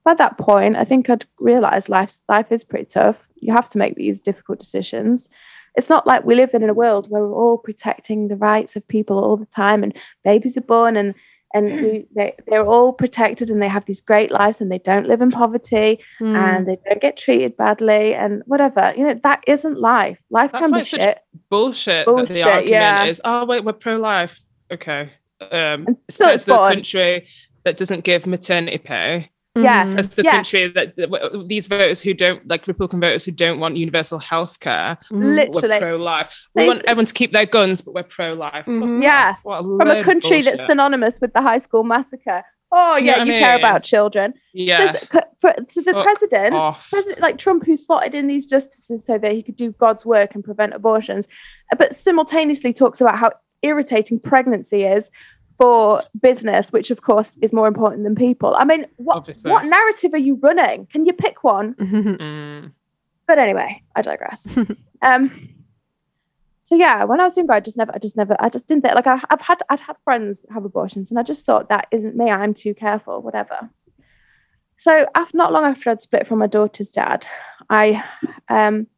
by 0.04 0.14
that 0.14 0.38
point, 0.38 0.76
I 0.76 0.84
think 0.84 1.10
I'd 1.10 1.26
realised 1.38 1.88
life 1.88 2.20
life 2.28 2.50
is 2.50 2.64
pretty 2.64 2.86
tough. 2.86 3.28
You 3.36 3.52
have 3.54 3.68
to 3.70 3.78
make 3.78 3.96
these 3.96 4.20
difficult 4.20 4.58
decisions. 4.58 5.28
It's 5.76 5.88
not 5.88 6.06
like 6.06 6.24
we 6.24 6.34
live 6.34 6.54
in 6.54 6.68
a 6.68 6.74
world 6.74 7.10
where 7.10 7.22
we're 7.22 7.34
all 7.34 7.58
protecting 7.58 8.28
the 8.28 8.36
rights 8.36 8.76
of 8.76 8.88
people 8.88 9.18
all 9.18 9.36
the 9.36 9.46
time, 9.46 9.82
and 9.82 9.96
babies 10.24 10.56
are 10.56 10.62
born 10.62 10.96
and 10.96 11.14
and 11.52 11.66
we, 11.66 12.06
they, 12.14 12.34
they're 12.46 12.64
all 12.64 12.92
protected 12.92 13.50
and 13.50 13.60
they 13.60 13.68
have 13.68 13.84
these 13.86 14.00
great 14.00 14.30
lives 14.30 14.60
and 14.60 14.70
they 14.70 14.78
don't 14.78 15.06
live 15.06 15.20
in 15.20 15.30
poverty 15.30 15.98
Mm. 16.20 16.36
and 16.36 16.68
they 16.68 16.78
don't 16.86 17.00
get 17.00 17.16
treated 17.16 17.56
badly 17.56 18.14
and 18.14 18.42
whatever. 18.46 18.92
You 18.96 19.04
know, 19.06 19.20
that 19.22 19.42
isn't 19.46 19.80
life. 19.80 20.18
Life 20.30 20.52
That's 20.52 20.68
can 20.68 20.78
be 20.78 20.84
shit. 20.84 21.18
Bullshit, 21.48 22.06
that 22.06 22.06
Bullshit, 22.06 22.28
the 22.28 22.42
argument 22.42 22.68
yeah. 22.70 23.04
is, 23.04 23.20
oh, 23.24 23.44
wait, 23.46 23.64
we're 23.64 23.72
pro 23.72 23.96
life. 23.96 24.40
Okay. 24.70 25.10
Um, 25.50 25.86
says 26.08 26.34
it's 26.34 26.44
the 26.44 26.56
country 26.56 27.26
that 27.64 27.76
doesn't 27.76 28.04
give 28.04 28.26
maternity 28.26 28.78
pay. 28.78 29.30
Yeah. 29.56 29.82
Mhm. 29.84 29.98
It's 29.98 30.14
the 30.14 30.22
Yeah. 30.22 30.30
country 30.36 30.68
that, 30.68 30.96
that 30.96 31.44
these 31.48 31.66
voters 31.66 32.00
who 32.00 32.14
don't 32.14 32.46
like 32.48 32.66
Republican 32.68 33.00
voters 33.00 33.24
who 33.24 33.32
don't 33.32 33.58
want 33.58 33.76
universal 33.76 34.18
health 34.20 34.60
care. 34.60 34.96
Mhm. 35.10 35.34
Literally. 35.34 35.68
We're 35.68 35.78
pro 35.80 35.96
life. 35.96 36.46
We 36.54 36.66
want 36.68 36.82
everyone 36.86 37.06
to 37.06 37.14
keep 37.14 37.32
their 37.32 37.46
guns, 37.46 37.82
but 37.82 37.94
we're 37.94 38.04
pro 38.04 38.34
life. 38.34 38.66
Mhm. 38.66 39.02
Yeah. 39.02 39.34
From 39.34 39.78
From 39.80 39.90
a 39.90 40.04
country 40.04 40.42
that's 40.42 40.64
synonymous 40.66 41.20
with 41.20 41.32
the 41.32 41.42
high 41.42 41.58
school 41.58 41.82
massacre. 41.82 42.44
Oh 42.72 42.98
Do 43.00 43.04
you 43.04 43.10
know 43.10 43.16
yeah, 43.16 43.24
you 43.24 43.34
I 43.34 43.38
care 43.40 43.56
about 43.58 43.82
children. 43.82 44.34
Yeah. 44.54 44.92
Says- 44.92 45.08
for, 45.40 45.52
to 45.54 45.80
the 45.82 45.92
Fuck 45.92 46.04
president, 46.04 46.54
off. 46.54 46.88
president 46.88 47.18
like 47.20 47.36
Trump, 47.38 47.64
who 47.66 47.76
slotted 47.76 48.14
in 48.14 48.28
these 48.28 48.46
justices 48.46 49.02
so 49.04 49.18
that 49.18 49.32
he 49.32 49.42
could 49.42 49.56
do 49.56 49.72
God's 49.72 50.06
work 50.06 50.34
and 50.36 50.44
prevent 50.44 50.74
abortions, 50.74 51.26
uh, 51.72 51.76
but 51.76 51.96
simultaneously 51.96 52.72
talks 52.72 53.00
about 53.00 53.18
how 53.18 53.32
irritating 53.62 54.20
pregnancy 54.20 54.84
is 54.84 55.10
for 55.60 56.02
business, 56.18 56.72
which 56.72 56.90
of 56.90 57.02
course 57.02 57.36
is 57.42 57.52
more 57.52 57.68
important 57.68 58.02
than 58.04 58.14
people. 58.14 58.56
I 58.58 58.64
mean, 58.64 58.86
what 58.96 59.18
Obviously. 59.18 59.50
what 59.50 59.66
narrative 59.66 60.14
are 60.14 60.18
you 60.18 60.36
running? 60.36 60.86
Can 60.90 61.04
you 61.04 61.12
pick 61.12 61.44
one? 61.44 61.74
Mm. 62.00 62.72
But 63.26 63.38
anyway, 63.38 63.82
I 63.94 64.02
digress. 64.02 64.44
um, 65.02 65.50
so 66.64 66.74
yeah, 66.74 67.04
when 67.04 67.20
I 67.20 67.24
was 67.24 67.36
younger, 67.36 67.52
I 67.52 67.60
just 67.60 67.76
never, 67.76 67.94
I 67.94 67.98
just 67.98 68.16
never, 68.16 68.36
I 68.40 68.48
just 68.48 68.66
didn't 68.66 68.82
think 68.82 68.94
like 68.94 69.06
I, 69.06 69.22
I've 69.30 69.40
had, 69.40 69.62
I'd 69.68 69.80
had 69.80 69.96
friends 70.02 70.44
have 70.52 70.64
abortions, 70.64 71.10
and 71.10 71.18
I 71.18 71.22
just 71.22 71.46
thought 71.46 71.68
that 71.68 71.86
isn't 71.92 72.16
me. 72.16 72.30
I'm 72.30 72.54
too 72.54 72.74
careful, 72.74 73.22
whatever. 73.22 73.70
So 74.78 75.06
after 75.14 75.36
not 75.36 75.52
long 75.52 75.64
after 75.64 75.90
I'd 75.90 76.00
split 76.00 76.26
from 76.26 76.38
my 76.38 76.46
daughter's 76.48 76.88
dad, 76.88 77.26
I, 77.68 78.02
um, 78.48 78.88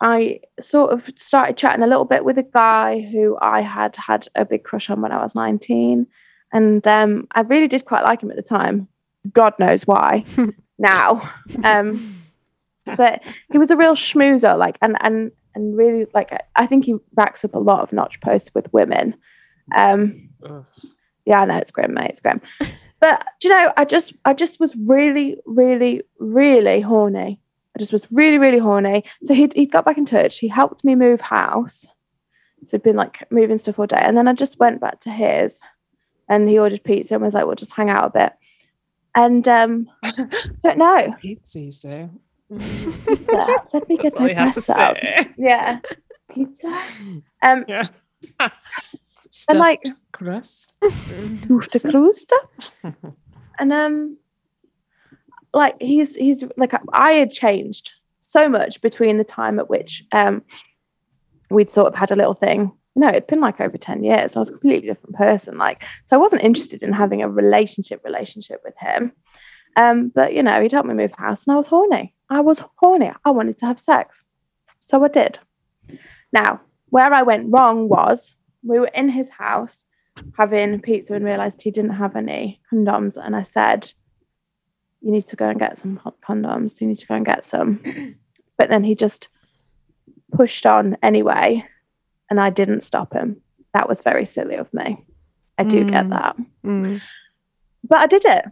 I 0.00 0.40
sort 0.60 0.92
of 0.92 1.10
started 1.16 1.56
chatting 1.56 1.82
a 1.82 1.86
little 1.86 2.04
bit 2.04 2.24
with 2.24 2.38
a 2.38 2.42
guy 2.42 3.00
who 3.12 3.38
I 3.40 3.62
had 3.62 3.96
had 3.96 4.28
a 4.34 4.44
big 4.44 4.64
crush 4.64 4.90
on 4.90 5.00
when 5.00 5.12
I 5.12 5.22
was 5.22 5.34
19, 5.34 6.06
and 6.52 6.86
um, 6.86 7.26
I 7.32 7.40
really 7.40 7.68
did 7.68 7.84
quite 7.84 8.04
like 8.04 8.22
him 8.22 8.30
at 8.30 8.36
the 8.36 8.42
time. 8.42 8.88
God 9.32 9.54
knows 9.58 9.86
why 9.86 10.24
now. 10.78 11.32
Um, 11.62 12.22
but 12.96 13.20
he 13.50 13.58
was 13.58 13.70
a 13.70 13.76
real 13.76 13.94
schmoozer, 13.94 14.58
like, 14.58 14.76
and 14.82 14.96
and 15.00 15.32
and 15.54 15.76
really 15.76 16.06
like 16.14 16.30
I 16.56 16.66
think 16.66 16.84
he 16.84 16.96
racks 17.16 17.44
up 17.44 17.54
a 17.54 17.58
lot 17.58 17.80
of 17.80 17.92
notch 17.92 18.20
posts 18.20 18.50
with 18.54 18.72
women. 18.72 19.14
Um, 19.76 20.30
yeah, 21.24 21.40
I 21.40 21.44
know 21.46 21.56
it's 21.56 21.70
grim, 21.70 21.94
mate. 21.94 22.10
It's 22.10 22.20
grim. 22.20 22.40
But 23.00 23.26
do 23.40 23.48
you 23.48 23.54
know, 23.54 23.72
I 23.76 23.84
just 23.84 24.14
I 24.24 24.32
just 24.32 24.60
was 24.60 24.74
really, 24.76 25.36
really, 25.44 26.02
really 26.18 26.80
horny. 26.80 27.40
I 27.76 27.80
just 27.80 27.92
was 27.92 28.06
really, 28.10 28.38
really 28.38 28.58
horny. 28.58 29.04
So 29.24 29.34
he 29.34 29.50
he 29.54 29.66
got 29.66 29.84
back 29.84 29.98
in 29.98 30.06
touch. 30.06 30.38
He 30.38 30.48
helped 30.48 30.84
me 30.84 30.94
move 30.94 31.20
house. 31.20 31.86
So 32.64 32.76
I'd 32.76 32.82
been 32.82 32.96
like 32.96 33.26
moving 33.30 33.58
stuff 33.58 33.78
all 33.78 33.86
day, 33.86 34.00
and 34.00 34.16
then 34.16 34.28
I 34.28 34.32
just 34.32 34.58
went 34.58 34.80
back 34.80 35.00
to 35.00 35.10
his, 35.10 35.58
and 36.28 36.48
he 36.48 36.58
ordered 36.58 36.82
pizza 36.84 37.14
and 37.14 37.22
was 37.24 37.34
like, 37.34 37.44
"We'll 37.46 37.56
just 37.56 37.72
hang 37.72 37.90
out 37.90 38.06
a 38.06 38.10
bit." 38.10 38.32
And 39.14 39.46
um, 39.48 39.88
I 40.02 40.12
don't 40.64 40.78
know. 40.78 41.14
It's 41.22 41.54
easy. 41.56 42.08
Pizza. 42.58 43.56
Let 43.72 43.88
me 43.88 43.96
get 44.02 44.18
my 44.18 44.28
you 44.30 44.34
have 44.34 44.70
out. 44.70 44.96
Yeah, 45.36 45.80
pizza. 46.32 46.68
Um, 47.42 47.64
Yeah. 47.68 47.84
and 48.40 48.52
Stuffed 49.30 49.58
like 49.58 49.82
crust. 50.12 50.74
Tuchte 50.82 52.32
and 53.58 53.72
um 53.72 54.16
like 55.54 55.76
he's 55.80 56.14
he's 56.16 56.44
like 56.56 56.72
I 56.92 57.12
had 57.12 57.30
changed 57.30 57.92
so 58.20 58.48
much 58.48 58.80
between 58.80 59.18
the 59.18 59.24
time 59.24 59.58
at 59.58 59.70
which 59.70 60.04
um 60.12 60.42
we'd 61.50 61.70
sort 61.70 61.88
of 61.88 61.94
had 61.94 62.10
a 62.10 62.16
little 62.16 62.34
thing. 62.34 62.72
No, 62.96 63.08
it'd 63.08 63.26
been 63.26 63.40
like 63.40 63.60
over 63.60 63.76
10 63.76 64.04
years. 64.04 64.36
I 64.36 64.38
was 64.38 64.48
a 64.48 64.52
completely 64.52 64.88
different 64.88 65.16
person. 65.16 65.58
Like, 65.58 65.82
so 66.06 66.16
I 66.16 66.20
wasn't 66.20 66.42
interested 66.42 66.82
in 66.82 66.92
having 66.92 67.22
a 67.22 67.28
relationship 67.28 68.04
relationship 68.04 68.60
with 68.64 68.74
him. 68.78 69.12
Um, 69.76 70.12
but 70.14 70.32
you 70.32 70.42
know, 70.42 70.60
he'd 70.62 70.72
helped 70.72 70.88
me 70.88 70.94
move 70.94 71.12
house 71.12 71.46
and 71.46 71.54
I 71.54 71.56
was 71.56 71.66
horny. 71.66 72.14
I 72.30 72.40
was 72.40 72.62
horny. 72.76 73.10
I 73.24 73.30
wanted 73.30 73.58
to 73.58 73.66
have 73.66 73.80
sex. 73.80 74.22
So 74.78 75.04
I 75.04 75.08
did. 75.08 75.38
Now, 76.32 76.60
where 76.90 77.12
I 77.12 77.22
went 77.22 77.50
wrong 77.50 77.88
was 77.88 78.34
we 78.62 78.78
were 78.78 78.88
in 78.88 79.08
his 79.08 79.28
house 79.30 79.84
having 80.38 80.80
pizza 80.80 81.14
and 81.14 81.24
realized 81.24 81.62
he 81.62 81.70
didn't 81.70 81.94
have 81.94 82.16
any 82.16 82.60
condoms. 82.72 83.16
And 83.16 83.34
I 83.34 83.42
said, 83.42 83.92
You 85.04 85.10
need 85.12 85.26
to 85.26 85.36
go 85.36 85.48
and 85.48 85.58
get 85.58 85.76
some 85.76 86.00
condoms. 86.26 86.80
You 86.80 86.86
need 86.88 86.98
to 86.98 87.06
go 87.06 87.14
and 87.14 87.26
get 87.26 87.44
some. 87.44 87.80
But 88.56 88.68
then 88.68 88.84
he 88.84 88.94
just 88.94 89.28
pushed 90.32 90.64
on 90.64 90.96
anyway. 91.02 91.64
And 92.30 92.38
I 92.40 92.50
didn't 92.50 92.82
stop 92.82 93.12
him. 93.12 93.42
That 93.74 93.88
was 93.88 94.00
very 94.00 94.24
silly 94.24 94.54
of 94.54 94.72
me. 94.72 95.04
I 95.58 95.64
do 95.64 95.84
get 95.84 96.04
Mm. 96.06 96.10
that. 96.10 96.36
Mm. 96.64 97.00
But 97.82 97.98
I 97.98 98.06
did 98.06 98.24
it. 98.24 98.44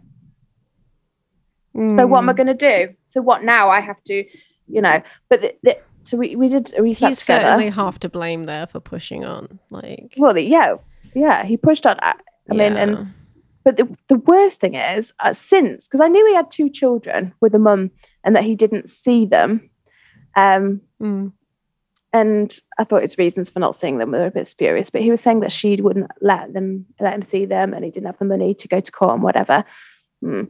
So 1.95 2.05
what 2.05 2.19
am 2.19 2.29
I 2.29 2.33
Mm. 2.33 2.37
going 2.37 2.47
to 2.47 2.53
do? 2.53 2.93
So 3.07 3.21
what 3.21 3.43
now? 3.43 3.69
I 3.69 3.79
have 3.79 4.03
to, 4.05 4.23
you 4.67 4.81
know. 4.81 5.01
But 5.29 5.41
the, 5.41 5.55
the, 5.63 5.77
so 6.03 6.17
we, 6.17 6.35
we 6.35 6.49
did 6.49 6.73
we 6.79 6.93
slept 6.93 7.11
He's 7.11 7.25
together. 7.25 7.45
certainly 7.47 7.69
half 7.71 7.97
to 7.99 8.09
blame 8.09 8.45
there 8.45 8.67
for 8.67 8.79
pushing 8.79 9.23
on. 9.25 9.59
Like, 9.71 10.13
Well, 10.17 10.37
yeah, 10.37 10.75
yeah. 11.15 11.43
He 11.45 11.57
pushed 11.57 11.87
on. 11.87 11.97
I, 12.01 12.13
I 12.51 12.53
mean, 12.53 12.73
and 12.77 12.91
yeah. 12.91 13.05
But 13.63 13.77
the, 13.77 13.87
the 14.09 14.15
worst 14.15 14.59
thing 14.59 14.75
is, 14.75 15.13
uh, 15.19 15.33
since, 15.33 15.87
because 15.87 16.01
I 16.03 16.09
knew 16.09 16.25
he 16.27 16.35
had 16.35 16.51
two 16.51 16.69
children 16.69 17.33
with 17.41 17.55
a 17.55 17.59
mum 17.59 17.91
and 18.23 18.35
that 18.35 18.43
he 18.43 18.55
didn't 18.55 18.89
see 18.89 19.25
them. 19.25 19.69
Um, 20.35 20.81
Mm. 21.01 21.31
and 22.13 22.59
I 22.77 22.83
thought 22.85 23.01
his 23.01 23.17
reasons 23.17 23.49
for 23.49 23.59
not 23.59 23.75
seeing 23.75 23.97
them 23.97 24.11
were 24.11 24.25
a 24.25 24.31
bit 24.31 24.47
spurious, 24.47 24.89
but 24.89 25.01
he 25.01 25.11
was 25.11 25.21
saying 25.21 25.41
that 25.41 25.51
she 25.51 25.75
wouldn't 25.81 26.09
let 26.21 26.53
them 26.53 26.85
let 26.99 27.13
him 27.13 27.23
see 27.23 27.45
them 27.45 27.73
and 27.73 27.83
he 27.83 27.91
didn't 27.91 28.05
have 28.07 28.17
the 28.19 28.25
money 28.25 28.53
to 28.53 28.67
go 28.67 28.79
to 28.79 28.91
court 28.91 29.13
and 29.13 29.23
whatever. 29.23 29.63
Hmm. 30.21 30.43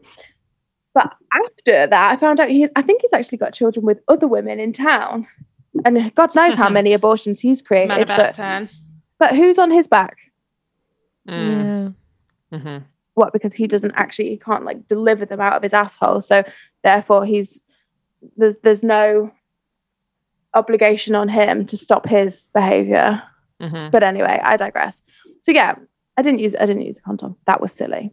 But 0.94 1.14
after 1.34 1.88
that, 1.88 2.12
I 2.12 2.18
found 2.18 2.40
out 2.40 2.50
he's, 2.50 2.70
I 2.76 2.82
think 2.84 3.02
he's 3.02 3.14
actually 3.14 3.40
got 3.40 3.54
children 3.54 3.84
with 3.86 4.00
other 4.08 4.28
women 4.28 4.60
in 4.60 4.74
town. 4.74 5.26
And 5.84 6.14
God 6.14 6.36
knows 6.36 6.54
how 6.54 6.70
many 6.80 6.94
abortions 6.94 7.40
he's 7.40 7.62
created. 7.64 7.88
Man 7.90 8.02
about 8.04 8.18
But, 8.20 8.34
10. 8.36 8.70
but 9.18 9.36
who's 9.36 9.58
on 9.58 9.72
his 9.72 9.88
back? 9.88 10.18
Mm. 11.28 11.96
Yeah. 12.52 12.58
Mhm. 12.60 12.84
What 13.16 13.34
because 13.34 13.54
he 13.54 13.68
doesn't 13.68 13.94
actually 13.96 14.30
he 14.30 14.38
can't 14.38 14.66
like 14.66 14.88
deliver 14.88 15.26
them 15.26 15.40
out 15.42 15.56
of 15.56 15.64
his 15.64 15.74
asshole. 15.74 16.22
So 16.22 16.44
therefore 16.84 17.26
he's 17.26 17.64
there's 18.38 18.56
there's 18.64 18.84
no 18.84 19.32
obligation 20.54 21.16
on 21.16 21.30
him 21.30 21.66
to 21.68 21.78
stop 21.78 22.08
his 22.08 22.48
behavior. 22.54 23.22
Mhm. 23.62 23.92
but 23.92 24.04
anyway 24.04 24.42
i 24.44 24.58
digress. 24.58 25.02
So 25.44 25.52
yeah 25.52 25.76
i 26.18 26.22
didn't 26.22 26.40
use 26.40 26.56
i 26.60 26.66
didn't 26.66 26.82
use 26.84 26.98
a 26.98 27.02
condom. 27.02 27.38
That 27.46 27.62
was 27.62 27.72
silly. 27.72 28.12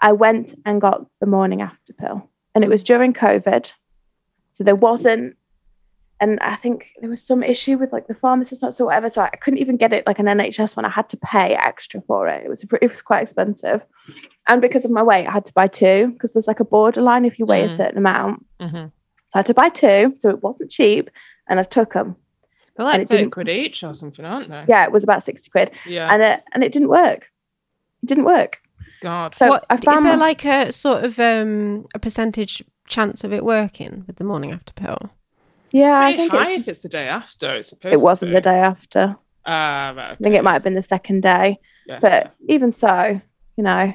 I 0.00 0.12
went 0.12 0.54
and 0.64 0.80
got 0.80 1.06
the 1.20 1.26
morning 1.26 1.60
after 1.62 1.92
pill. 1.92 2.30
And 2.54 2.62
it 2.64 2.70
was 2.70 2.82
during 2.82 3.12
covid. 3.12 3.72
So 4.52 4.64
there 4.64 4.74
wasn't 4.76 5.36
and 6.20 6.38
I 6.40 6.56
think 6.56 6.86
there 7.00 7.10
was 7.10 7.22
some 7.22 7.42
issue 7.42 7.76
with 7.78 7.92
like 7.92 8.06
the 8.06 8.14
pharmacist 8.14 8.62
notes 8.62 8.80
or 8.80 8.86
whatever. 8.86 9.10
So 9.10 9.22
I 9.22 9.28
couldn't 9.30 9.58
even 9.58 9.76
get 9.76 9.92
it 9.92 10.06
like 10.06 10.18
an 10.18 10.26
NHS 10.26 10.76
one. 10.76 10.84
I 10.86 10.90
had 10.90 11.08
to 11.10 11.16
pay 11.16 11.54
extra 11.54 12.00
for 12.06 12.28
it. 12.28 12.44
It 12.44 12.48
was 12.48 12.64
it 12.80 12.88
was 12.90 13.02
quite 13.02 13.22
expensive, 13.22 13.82
and 14.48 14.60
because 14.62 14.84
of 14.84 14.90
my 14.90 15.02
weight, 15.02 15.26
I 15.26 15.32
had 15.32 15.44
to 15.46 15.52
buy 15.52 15.66
two 15.68 16.08
because 16.12 16.32
there's 16.32 16.46
like 16.46 16.60
a 16.60 16.64
borderline 16.64 17.24
if 17.24 17.38
you 17.38 17.46
weigh 17.46 17.64
a 17.64 17.68
Mm. 17.68 17.76
certain 17.76 17.98
amount. 17.98 18.44
Mhm. 18.60 18.92
So 19.28 19.32
I 19.34 19.38
had 19.38 19.46
to 19.46 19.54
buy 19.54 19.68
two, 19.68 20.14
so 20.18 20.30
it 20.30 20.42
wasn't 20.42 20.70
cheap, 20.70 21.10
and 21.48 21.58
I 21.60 21.64
took 21.64 21.92
them. 21.94 22.16
They're 22.76 22.86
like 22.86 23.02
it 23.02 23.08
30 23.08 23.30
quid 23.30 23.48
each 23.48 23.82
or 23.84 23.94
something, 23.94 24.24
aren't 24.24 24.48
they? 24.50 24.64
Yeah, 24.68 24.84
it 24.84 24.92
was 24.92 25.02
about 25.04 25.22
sixty 25.22 25.50
quid, 25.50 25.70
Yeah. 25.86 26.08
and 26.12 26.22
it 26.22 26.42
and 26.52 26.62
it 26.64 26.72
didn't 26.72 26.88
work. 26.88 27.30
It 28.02 28.06
didn't 28.06 28.24
work. 28.24 28.60
God. 29.02 29.34
So 29.34 29.48
what 29.48 29.64
I 29.68 29.74
is 29.74 29.80
found 29.84 30.04
there 30.06 30.16
my- 30.16 30.26
like 30.26 30.44
a 30.44 30.72
sort 30.72 31.04
of 31.04 31.18
um 31.20 31.86
a 31.94 31.98
percentage 31.98 32.62
chance 32.88 33.24
of 33.24 33.32
it 33.32 33.44
working 33.44 34.04
with 34.06 34.16
the 34.16 34.24
morning 34.24 34.52
after 34.52 34.72
pill? 34.72 35.10
Yeah, 35.80 35.98
I 36.00 36.16
think 36.16 36.32
high 36.32 36.52
it's, 36.52 36.62
if 36.62 36.68
it's 36.68 36.82
the 36.82 36.88
day 36.88 37.08
after. 37.08 37.54
It's 37.56 37.68
supposed 37.68 37.94
it 37.94 38.00
wasn't 38.04 38.30
to 38.30 38.34
the 38.34 38.40
day 38.40 38.58
after. 38.58 39.16
Ah, 39.44 39.92
right. 39.96 40.12
I 40.12 40.16
think 40.16 40.34
it 40.34 40.42
might 40.44 40.54
have 40.54 40.62
been 40.64 40.74
the 40.74 40.82
second 40.82 41.22
day. 41.22 41.58
Yeah. 41.86 42.00
but 42.00 42.34
even 42.48 42.72
so, 42.72 43.20
you 43.56 43.62
know, 43.64 43.94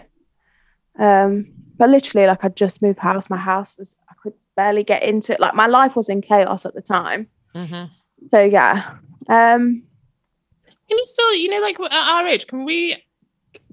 um, 0.99 1.51
but 1.77 1.89
literally, 1.89 2.27
like 2.27 2.43
I 2.45 2.49
just 2.49 2.81
moved 2.81 2.99
house. 2.99 3.29
My 3.29 3.37
house 3.37 3.77
was 3.77 3.95
I 4.09 4.13
could 4.21 4.33
barely 4.55 4.83
get 4.83 5.03
into 5.03 5.33
it. 5.33 5.39
Like 5.39 5.55
my 5.55 5.67
life 5.67 5.95
was 5.95 6.07
in 6.09 6.21
chaos 6.21 6.65
at 6.65 6.73
the 6.73 6.81
time. 6.81 7.27
Mhm. 7.55 7.89
So 8.33 8.41
yeah, 8.41 8.95
um, 9.27 9.83
Can 10.87 10.97
you 10.97 11.05
still, 11.05 11.33
you 11.35 11.49
know, 11.49 11.59
like 11.59 11.79
at 11.79 11.91
our 11.91 12.27
age, 12.27 12.47
can 12.47 12.65
we, 12.65 13.01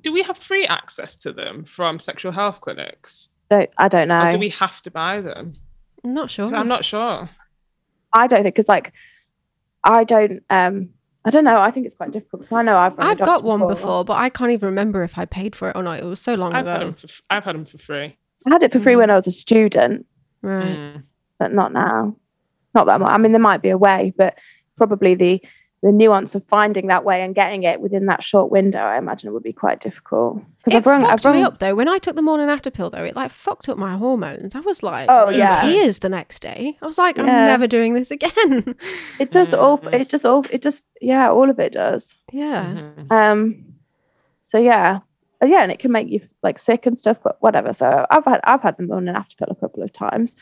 do 0.00 0.12
we 0.12 0.22
have 0.22 0.38
free 0.38 0.66
access 0.66 1.16
to 1.16 1.32
them 1.32 1.64
from 1.64 1.98
sexual 1.98 2.32
health 2.32 2.60
clinics? 2.60 3.30
don't, 3.50 3.70
I 3.76 3.88
don't 3.88 4.08
know. 4.08 4.26
Or 4.26 4.30
do 4.30 4.38
we 4.38 4.50
have 4.50 4.80
to 4.82 4.90
buy 4.90 5.20
them? 5.20 5.56
I'm 6.04 6.14
not 6.14 6.30
sure. 6.30 6.54
I'm 6.54 6.68
not 6.68 6.84
sure. 6.84 7.28
I 8.12 8.26
don't 8.26 8.42
think 8.42 8.54
because 8.54 8.68
like 8.68 8.92
I 9.84 10.04
don't. 10.04 10.42
Um, 10.50 10.90
I 11.24 11.30
don't 11.30 11.44
know. 11.44 11.58
I 11.60 11.70
think 11.70 11.84
it's 11.86 11.94
quite 11.94 12.10
difficult 12.12 12.42
because 12.42 12.52
I 12.56 12.62
know 12.62 12.76
I've. 12.76 12.96
run 12.96 13.06
a 13.06 13.10
I've 13.10 13.18
got 13.18 13.26
doctor 13.26 13.46
one 13.46 13.66
before, 13.68 14.04
but 14.04 14.14
I 14.14 14.28
can't 14.30 14.50
even 14.52 14.66
remember 14.66 15.02
if 15.02 15.18
I 15.18 15.24
paid 15.26 15.54
for 15.54 15.68
it 15.70 15.76
or 15.76 15.82
not. 15.82 16.00
It 16.00 16.04
was 16.04 16.20
so 16.20 16.34
long 16.34 16.54
I've 16.54 16.66
had 16.66 16.76
ago. 16.76 16.84
them 16.86 16.94
for, 16.94 17.06
f- 17.06 17.22
I've 17.28 17.44
had 17.44 17.54
them 17.54 17.64
for 17.66 17.78
free. 17.78 18.16
I 18.46 18.50
had 18.50 18.62
it 18.62 18.72
for 18.72 18.80
free 18.80 18.94
Mm. 18.94 18.98
when 18.98 19.10
I 19.10 19.14
was 19.14 19.26
a 19.26 19.30
student, 19.32 20.06
Right. 20.42 20.64
Mm. 20.76 21.02
but 21.38 21.52
not 21.52 21.72
now. 21.72 22.16
Not 22.74 22.86
that 22.86 23.00
much. 23.00 23.10
I 23.10 23.18
mean, 23.18 23.32
there 23.32 23.40
might 23.40 23.60
be 23.62 23.70
a 23.70 23.76
way, 23.78 24.12
but 24.16 24.36
probably 24.76 25.14
the 25.14 25.42
the 25.82 25.92
nuance 25.92 26.34
of 26.34 26.44
finding 26.46 26.88
that 26.88 27.04
way 27.04 27.22
and 27.22 27.34
getting 27.36 27.62
it 27.62 27.80
within 27.80 28.06
that 28.06 28.24
short 28.24 28.50
window, 28.50 28.78
I 28.80 28.98
imagine, 28.98 29.28
it 29.28 29.32
would 29.32 29.44
be 29.44 29.52
quite 29.52 29.80
difficult. 29.80 30.42
Because 30.64 30.74
It 30.74 30.76
I've 30.78 30.86
rung, 30.86 31.02
fucked 31.02 31.26
I've 31.26 31.34
me 31.34 31.42
up 31.42 31.58
though. 31.60 31.74
When 31.76 31.88
I 31.88 31.98
took 31.98 32.16
the 32.16 32.22
morning 32.22 32.48
after 32.48 32.68
pill 32.70 32.90
though, 32.90 33.04
it 33.04 33.14
like 33.14 33.30
fucked 33.30 33.68
up 33.68 33.78
my 33.78 33.96
hormones. 33.96 34.56
I 34.56 34.60
was 34.60 34.82
like 34.82 35.08
Oh, 35.08 35.28
in 35.28 35.38
yeah. 35.38 35.52
tears 35.52 36.00
the 36.00 36.08
next 36.08 36.40
day. 36.40 36.76
I 36.82 36.86
was 36.86 36.98
like, 36.98 37.16
I'm 37.18 37.26
Yeah. 37.26 37.46
never 37.46 37.66
doing 37.68 37.94
this 37.94 38.10
again. 38.10 38.74
It 39.20 39.30
does 39.30 39.54
all. 39.54 39.78
Mhm. 39.78 39.94
It 40.00 40.08
just 40.08 40.24
all. 40.26 40.44
It 40.50 40.62
just 40.62 40.82
yeah. 41.00 41.30
All 41.30 41.48
of 41.48 41.58
it 41.60 41.72
does. 41.72 42.14
yeah. 42.32 42.64
Mhm. 43.08 43.12
Um. 43.12 43.64
So 44.48 44.58
yeah. 44.58 44.98
uh, 45.40 45.46
yeah, 45.46 45.62
and 45.62 45.70
it 45.70 45.78
can 45.78 45.92
make 45.92 46.08
you 46.08 46.20
like 46.42 46.58
sick 46.58 46.86
and 46.86 46.98
stuff, 46.98 47.18
but 47.22 47.36
whatever. 47.40 47.72
So 47.72 48.04
I've 48.10 48.24
had 48.24 48.40
I've 48.42 48.62
had 48.62 48.76
them 48.78 48.90
on 48.90 49.08
an 49.08 49.14
after 49.14 49.36
pill 49.36 49.48
a 49.50 49.54
couple 49.54 49.84
of 49.84 49.92
times, 49.92 50.34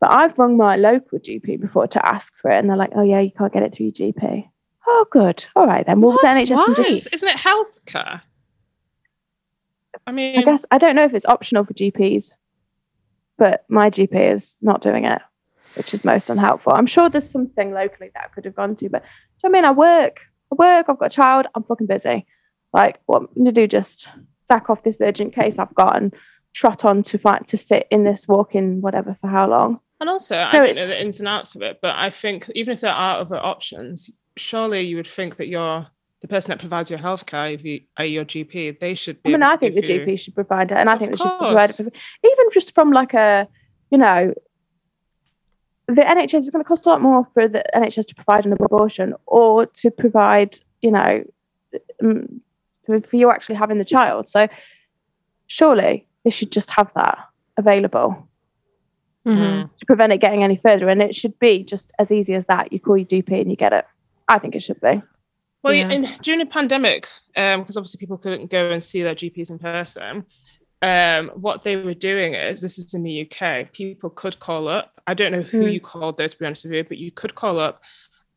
but 0.00 0.10
I've 0.10 0.38
rung 0.38 0.58
my 0.58 0.76
local 0.76 1.18
GP 1.18 1.60
before 1.62 1.86
to 1.88 2.06
ask 2.06 2.34
for 2.36 2.50
it, 2.50 2.58
and 2.58 2.68
they're 2.68 2.76
like, 2.76 2.92
"Oh 2.94 3.02
yeah, 3.02 3.20
you 3.20 3.30
can't 3.30 3.52
get 3.52 3.62
it 3.62 3.74
through 3.74 3.86
your 3.86 3.92
GP." 4.12 4.48
Oh, 4.86 5.06
good. 5.10 5.46
All 5.54 5.66
right 5.66 5.86
then. 5.86 6.00
Well, 6.00 6.12
What? 6.14 6.22
the 6.22 6.28
NHS 6.28 6.76
just. 6.76 7.08
Isn't 7.12 7.28
it 7.28 7.36
healthcare? 7.38 8.22
I 10.06 10.12
mean, 10.12 10.38
I 10.38 10.42
guess 10.42 10.64
I 10.70 10.78
don't 10.78 10.96
know 10.96 11.04
if 11.04 11.14
it's 11.14 11.24
optional 11.26 11.64
for 11.64 11.74
GPs, 11.74 12.32
but 13.38 13.64
my 13.68 13.90
GP 13.90 14.34
is 14.34 14.56
not 14.60 14.80
doing 14.82 15.04
it, 15.04 15.20
which 15.74 15.94
is 15.94 16.04
most 16.04 16.28
unhelpful. 16.30 16.72
I'm 16.74 16.86
sure 16.86 17.08
there's 17.08 17.28
something 17.30 17.72
locally 17.72 18.10
that 18.14 18.24
I 18.24 18.28
could 18.28 18.44
have 18.44 18.56
gone 18.56 18.74
to, 18.76 18.88
but 18.88 19.02
do 19.02 19.08
you 19.44 19.50
know 19.50 19.58
I 19.58 19.60
mean? 19.62 19.64
I 19.68 19.72
work, 19.72 20.20
I 20.50 20.56
work, 20.58 20.86
I've 20.88 20.98
got 20.98 21.06
a 21.06 21.10
child, 21.10 21.46
I'm 21.54 21.62
fucking 21.62 21.86
busy. 21.86 22.26
Like, 22.72 23.00
what 23.06 23.18
I'm 23.22 23.26
going 23.34 23.44
to 23.44 23.52
do? 23.52 23.66
Just 23.68 24.08
sack 24.48 24.70
off 24.70 24.82
this 24.82 24.98
urgent 25.00 25.34
case 25.34 25.58
I've 25.58 25.74
got 25.74 25.96
and 25.96 26.12
trot 26.54 26.84
on 26.84 27.02
to 27.04 27.18
fight 27.18 27.46
to 27.48 27.56
sit 27.56 27.86
in 27.90 28.04
this 28.04 28.26
walk-in 28.26 28.80
whatever 28.80 29.16
for 29.20 29.28
how 29.28 29.48
long? 29.48 29.80
and 30.00 30.10
also 30.10 30.36
I 30.36 30.50
don't 30.50 30.74
know 30.74 30.88
the 30.88 31.00
ins 31.00 31.20
and 31.20 31.28
outs 31.28 31.54
of 31.54 31.62
it, 31.62 31.78
but 31.80 31.94
I 31.94 32.10
think 32.10 32.50
even 32.56 32.72
if 32.74 32.80
there 32.80 32.90
are 32.92 33.20
other 33.20 33.36
options, 33.38 34.10
surely 34.36 34.82
you 34.82 34.96
would 34.96 35.06
think 35.06 35.36
that 35.36 35.46
you're 35.48 35.86
the 36.20 36.28
person 36.28 36.50
that 36.50 36.60
provides 36.60 36.88
your 36.90 37.00
healthcare, 37.00 37.52
if 37.52 37.64
you 37.64 37.80
are 37.96 38.04
your 38.04 38.24
GP, 38.24 38.78
they 38.78 38.94
should 38.94 39.18
I 39.24 39.30
mean, 39.30 39.42
I 39.42 39.56
think 39.56 39.74
the 39.74 39.80
you- 39.86 40.00
GP 40.06 40.20
should 40.20 40.34
provide 40.34 40.70
it, 40.70 40.76
and 40.76 40.88
I 40.88 40.92
Of 40.94 40.98
think 41.00 41.12
they 41.12 41.18
should 41.18 41.38
provide 41.38 41.70
it 41.70 41.76
for, 41.76 41.82
even 41.82 42.46
just 42.52 42.74
from 42.74 42.92
like 42.92 43.12
a, 43.14 43.48
you 43.90 43.98
know, 43.98 44.32
the 45.88 46.02
NHS 46.02 46.44
is 46.44 46.50
going 46.50 46.62
to 46.64 46.68
cost 46.68 46.86
a 46.86 46.90
lot 46.90 47.02
more 47.02 47.26
for 47.34 47.48
the 47.48 47.64
NHS 47.74 48.06
to 48.06 48.14
provide 48.14 48.46
an 48.46 48.52
abortion 48.52 49.14
or 49.26 49.66
to 49.66 49.90
provide, 49.90 50.58
you 50.80 50.92
know, 50.92 51.24
for, 52.86 53.16
you 53.16 53.30
actually 53.30 53.56
having 53.56 53.78
the 53.78 53.84
child. 53.84 54.28
So 54.28 54.46
surely 55.48 56.06
they 56.24 56.30
should 56.30 56.52
just 56.52 56.70
have 56.70 56.90
that 56.94 57.18
available 57.56 58.28
Mhm. 59.26 59.36
Mm. 59.64 59.70
to 59.76 59.86
prevent 59.86 60.12
it 60.12 60.18
getting 60.20 60.42
any 60.44 60.56
further, 60.56 60.88
and 60.88 61.02
it 61.02 61.14
should 61.14 61.38
be 61.38 61.62
just 61.64 61.92
as 61.98 62.10
easy 62.12 62.34
as 62.34 62.46
that. 62.46 62.72
You 62.72 62.78
call 62.80 62.96
your 62.96 63.06
GP 63.06 63.40
and 63.40 63.50
you 63.50 63.56
get 63.56 63.72
it. 63.72 63.84
I 64.28 64.38
think 64.38 64.54
it 64.54 64.60
should 64.62 64.80
be. 64.80 65.02
Well, 65.62 65.74
Yeah. 65.74 65.90
in, 65.90 66.08
during 66.22 66.40
the 66.40 66.46
pandemic, 66.46 67.08
because 67.34 67.76
obviously 67.76 67.98
people 67.98 68.18
couldn't 68.18 68.50
go 68.50 68.70
and 68.70 68.82
see 68.82 69.02
their 69.02 69.14
GPs 69.14 69.50
in 69.50 69.58
person, 69.58 70.24
um, 70.82 71.28
what 71.30 71.62
they 71.62 71.76
were 71.76 71.94
doing 71.94 72.34
is 72.34 72.60
this 72.60 72.78
is 72.78 72.94
in 72.94 73.04
the 73.04 73.20
UK. 73.30 73.70
People 73.72 74.10
could 74.10 74.40
call 74.40 74.66
up. 74.66 75.00
I 75.06 75.14
don't 75.14 75.30
know 75.30 75.42
who 75.42 75.62
Mm. 75.64 75.72
you 75.74 75.80
called 75.80 76.18
though, 76.18 76.26
to 76.26 76.38
be 76.38 76.44
honest 76.46 76.64
with 76.64 76.74
you, 76.74 76.82
but 76.84 76.98
you 76.98 77.12
could 77.12 77.36
call 77.36 77.60
up 77.60 77.82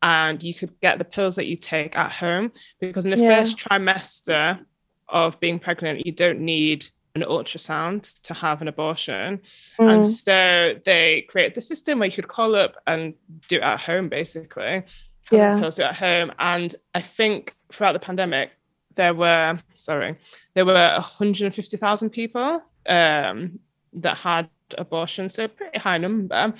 and 0.02 0.40
you 0.42 0.54
could 0.54 0.78
get 0.80 0.98
the 0.98 1.04
pills 1.04 1.34
that 1.36 1.46
you 1.46 1.56
take 1.56 1.96
at 1.98 2.12
home 2.12 2.52
because 2.80 3.04
in 3.04 3.10
the 3.10 3.16
Yeah. 3.20 3.40
first 3.40 3.58
trimester 3.58 4.64
of 5.08 5.40
being 5.40 5.58
pregnant, 5.58 6.06
you 6.06 6.12
don't 6.12 6.38
need 6.40 6.86
an 7.16 7.22
ultrasound 7.22 8.20
to 8.22 8.34
have 8.34 8.60
an 8.62 8.68
abortion. 8.68 9.40
Mm. 9.80 9.92
And 9.94 10.06
so 10.06 10.74
they 10.84 11.22
created 11.22 11.54
the 11.56 11.60
system 11.60 11.98
where 11.98 12.06
you 12.06 12.14
could 12.14 12.28
call 12.28 12.54
up 12.54 12.76
and 12.86 13.14
do 13.48 13.56
it 13.56 13.62
at 13.62 13.80
home, 13.80 14.08
basically. 14.08 14.84
Yeah. 15.30 15.58
pills 15.58 15.78
at 15.78 15.96
home. 15.96 16.32
And 16.38 16.74
I 16.94 17.00
think 17.00 17.54
throughout 17.72 17.92
the 17.92 17.98
pandemic, 17.98 18.50
there 18.94 19.14
were, 19.14 19.58
sorry, 19.74 20.16
there 20.54 20.64
were 20.64 20.72
150,000 20.72 22.10
people 22.10 22.62
um, 22.86 23.58
that 23.94 24.16
had 24.16 24.48
abortions, 24.78 25.34
so 25.34 25.44
a 25.44 25.48
pretty 25.48 25.78
high 25.78 25.98
number, 25.98 26.54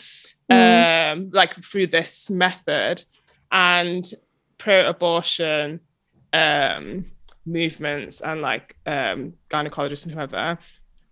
Mm. 0.50 1.12
um, 1.12 1.30
like 1.32 1.54
through 1.62 1.88
this 1.88 2.30
method. 2.30 3.02
And 3.50 4.04
pro 4.58 4.86
abortion 4.88 5.80
um, 6.32 7.06
movements 7.44 8.20
and 8.20 8.42
like 8.42 8.76
um, 8.86 9.34
gynecologists 9.50 10.04
and 10.04 10.14
whoever 10.14 10.58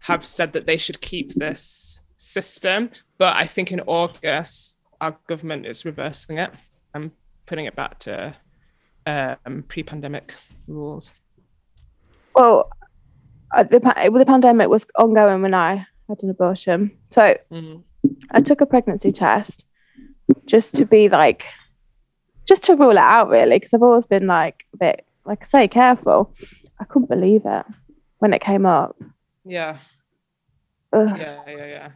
have 0.00 0.24
said 0.26 0.52
that 0.52 0.66
they 0.66 0.76
should 0.76 1.00
keep 1.00 1.32
this 1.34 2.02
system. 2.16 2.90
But 3.18 3.36
I 3.36 3.46
think 3.46 3.72
in 3.72 3.80
August, 3.80 4.78
our 5.00 5.16
government 5.26 5.66
is 5.66 5.84
reversing 5.84 6.38
it 6.38 6.50
and 6.94 7.11
putting 7.47 7.66
it 7.66 7.74
back 7.76 7.99
to 8.01 8.34
um, 9.07 9.64
pre 9.68 9.82
pandemic 9.82 10.34
rules. 10.66 11.14
Well, 12.34 12.70
uh, 13.55 13.62
the, 13.64 13.80
pa- 13.80 14.09
the 14.12 14.24
pandemic 14.26 14.68
was 14.68 14.86
ongoing 14.97 15.42
when 15.42 15.55
I 15.55 15.86
had 16.09 16.22
an 16.22 16.30
abortion. 16.30 16.90
So 17.11 17.36
Mm. 17.51 17.82
I 18.32 18.40
took 18.42 18.61
a 18.61 18.66
pregnancy 18.66 19.12
test 19.12 19.64
just 20.47 20.74
to 20.74 20.84
be 20.84 21.09
like, 21.09 21.45
just 22.47 22.64
to 22.64 22.74
rule 22.76 22.90
it 22.90 22.97
out, 22.99 23.28
really, 23.30 23.57
because 23.59 23.72
I've 23.72 23.82
always 23.82 24.05
been 24.05 24.26
like 24.26 24.64
a 24.74 24.76
bit, 24.76 25.07
like 25.24 25.38
I 25.42 25.47
say, 25.47 25.68
careful. 25.68 26.34
I 26.78 26.84
couldn't 26.84 27.09
believe 27.09 27.42
it 27.47 27.64
when 28.18 28.34
it 28.34 28.42
came 28.42 28.66
up. 28.66 28.97
Yeah, 29.45 29.78
Ugh, 30.92 31.16
yeah, 31.18 31.40
yeah, 31.47 31.66
yeah. 31.66 31.90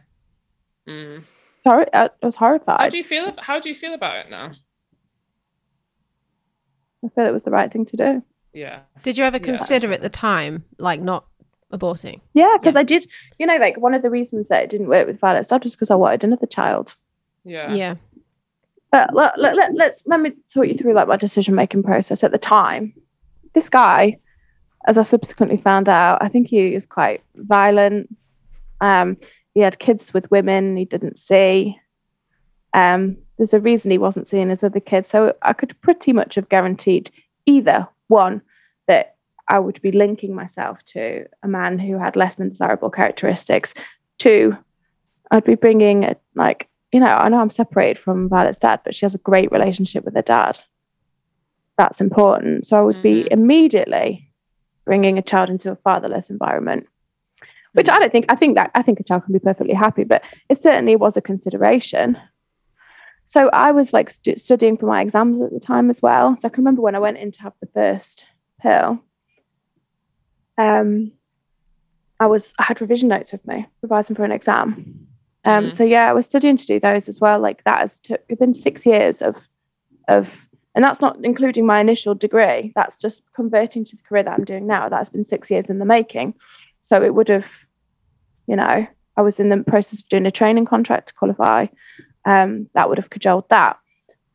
Mm. 0.87 1.23
sorry, 1.67 1.85
I 1.93 2.09
was 2.23 2.35
horrified. 2.35 2.81
How 2.81 2.89
do 2.89 2.97
you 2.97 3.03
feel? 3.03 3.33
How 3.37 3.59
do 3.59 3.69
you 3.69 3.75
feel 3.75 3.93
about 3.93 4.17
it 4.25 4.29
now? 4.31 4.51
I 7.03 7.09
feel 7.09 7.25
it 7.25 7.31
was 7.33 7.43
the 7.43 7.51
right 7.51 7.71
thing 7.71 7.85
to 7.85 7.97
do. 7.97 8.23
Yeah. 8.53 8.79
Did 9.03 9.17
you 9.17 9.23
ever 9.23 9.37
Yeah. 9.37 9.43
consider 9.43 9.91
at 9.91 10.01
the 10.01 10.09
time, 10.09 10.63
like 10.79 11.01
not 11.01 11.25
aborting? 11.71 12.19
Yeah, 12.33 12.55
because 12.59 12.75
I 12.75 12.83
did, 12.83 13.07
you 13.37 13.45
know, 13.45 13.57
like 13.57 13.77
one 13.77 13.93
of 13.93 14.01
the 14.01 14.09
reasons 14.09 14.47
that 14.47 14.63
it 14.63 14.69
didn't 14.69 14.87
work 14.87 15.07
with 15.07 15.19
Violet 15.19 15.43
Stubbs 15.45 15.63
was 15.65 15.75
because 15.75 15.91
I 15.91 15.95
wanted 15.95 16.23
another 16.23 16.47
child. 16.47 16.95
Yeah. 17.45 17.73
Yeah. 17.73 17.95
But 18.91 19.13
let, 19.13 19.39
let, 19.39 19.55
let, 19.55 19.75
let's 19.75 20.01
let 20.07 20.19
me 20.19 20.31
talk 20.51 20.65
you 20.67 20.73
through 20.75 20.93
like 20.93 21.07
my 21.07 21.15
decision 21.15 21.53
making 21.53 21.83
process 21.83 22.23
at 22.23 22.31
the 22.31 22.39
time. 22.39 22.93
This 23.53 23.69
guy, 23.69 24.17
as 24.87 24.97
I 24.97 25.03
subsequently 25.03 25.57
found 25.57 25.87
out, 25.87 26.23
I 26.23 26.27
think 26.27 26.47
he 26.47 26.73
is 26.73 26.85
quite 26.87 27.21
violent. 27.35 28.09
Um, 28.81 29.17
he 29.53 29.59
had 29.61 29.77
kids 29.79 30.11
with 30.13 30.29
women 30.31 30.75
he 30.75 30.85
didn't 30.85 31.19
see. 31.19 31.77
Um, 32.73 33.17
there's 33.39 33.53
a 33.53 33.59
reason 33.59 33.89
he 33.89 33.97
wasn't 33.97 34.27
seeing 34.27 34.49
his 34.49 34.63
other 34.63 34.81
kids. 34.81 35.09
So 35.09 35.33
I 35.41 35.53
could 35.53 35.79
pretty 35.81 36.11
much 36.13 36.35
have 36.35 36.49
guaranteed 36.49 37.09
either 37.45 37.87
one 38.09 38.41
that 38.87 39.15
I 39.47 39.59
would 39.59 39.81
be 39.81 39.91
linking 39.93 40.35
myself 40.35 40.83
to 40.87 41.25
a 41.41 41.47
man 41.47 41.79
who 41.79 41.97
had 41.97 42.15
less 42.17 42.35
than 42.35 42.49
desirable 42.49 42.89
characteristics. 42.89 43.73
Two, 44.17 44.57
I'd 45.31 45.45
be 45.45 45.55
bringing 45.55 46.03
a, 46.03 46.17
like 46.35 46.67
you 46.91 46.99
know, 46.99 47.05
I 47.05 47.29
know 47.29 47.39
I'm 47.39 47.49
separated 47.51 47.99
from 48.01 48.27
Violet's 48.29 48.57
dad, 48.57 48.81
but 48.83 48.93
she 48.95 49.05
has 49.05 49.13
a 49.15 49.19
great 49.19 49.51
relationship 49.51 50.03
with 50.03 50.15
her 50.15 50.21
dad. 50.23 50.59
That's 51.77 52.01
important. 52.01 52.65
So 52.65 52.75
I 52.75 52.81
would 52.81 53.01
be 53.01 53.23
Mhm. 53.23 53.27
immediately 53.31 54.31
bringing 54.85 55.17
a 55.17 55.21
child 55.21 55.49
into 55.49 55.71
a 55.71 55.75
fatherless 55.77 56.29
environment, 56.31 56.87
which 57.73 57.87
I 57.89 57.99
don't 57.99 58.11
think, 58.11 58.25
I 58.27 58.35
think 58.35 58.57
that, 58.57 58.71
I 58.73 58.81
think 58.81 58.99
a 58.99 59.03
child 59.03 59.23
can 59.23 59.33
be 59.33 59.39
perfectly 59.39 59.75
happy, 59.75 60.03
but 60.03 60.23
it 60.49 60.57
certainly 60.61 60.95
was 60.95 61.15
a 61.15 61.21
consideration. 61.21 62.17
So 63.29 63.47
I 63.53 63.71
was 63.71 63.93
like 63.93 64.09
stu- 64.09 64.37
studying 64.37 64.75
for 64.75 64.87
my 64.87 65.03
exams 65.03 65.39
at 65.39 65.51
the 65.51 65.59
time 65.59 65.91
as 65.91 66.01
well. 66.01 66.35
So 66.39 66.47
I 66.47 66.49
can 66.49 66.63
remember 66.63 66.81
when 66.81 66.95
I 66.95 66.99
went 66.99 67.19
in 67.19 67.31
to 67.33 67.41
have 67.43 67.53
the 67.61 67.67
first 67.67 68.25
pill, 68.59 69.03
um, 70.57 71.11
I 72.19 72.25
was, 72.25 72.55
I 72.57 72.63
had 72.63 72.81
revision 72.81 73.07
notes 73.09 73.31
with 73.31 73.45
me, 73.45 73.67
revising 73.83 74.15
for 74.15 74.23
an 74.23 74.31
exam. 74.31 75.05
Um, 75.45 75.65
Mhm. 75.65 75.73
So 75.73 75.83
yeah, 75.83 76.09
I 76.09 76.13
was 76.13 76.25
studying 76.25 76.57
to 76.57 76.65
do 76.65 76.79
those 76.79 77.07
as 77.07 77.19
well. 77.21 77.39
Like 77.39 77.63
that 77.65 77.77
has 77.77 77.99
took 77.99 78.21
been 78.39 78.55
six 78.55 78.83
years 78.83 79.21
of 79.21 79.35
of, 80.07 80.47
and 80.73 80.83
that's 80.83 80.99
not 80.99 81.23
including 81.23 81.67
my 81.67 81.79
initial 81.79 82.15
degree. 82.15 82.71
That's 82.73 82.99
just 82.99 83.21
converting 83.35 83.85
to 83.85 83.95
the 83.95 84.01
career 84.01 84.23
that 84.23 84.33
I'm 84.33 84.43
doing 84.43 84.65
now. 84.65 84.89
That's 84.89 85.09
been 85.09 85.23
six 85.23 85.51
years 85.51 85.65
in 85.69 85.77
the 85.77 85.85
making. 85.85 86.33
So 86.81 87.03
it 87.03 87.13
would 87.13 87.29
have, 87.29 87.45
you 88.47 88.55
know, 88.55 88.87
I 89.15 89.21
was 89.21 89.39
in 89.39 89.49
the 89.49 89.57
process 89.57 90.01
of 90.01 90.09
doing 90.09 90.25
a 90.25 90.31
training 90.31 90.65
contract 90.65 91.09
to 91.09 91.13
qualify. 91.13 91.67
Um, 92.25 92.69
that 92.73 92.89
would 92.89 92.97
have 92.97 93.09
cajoled 93.09 93.49
that. 93.49 93.77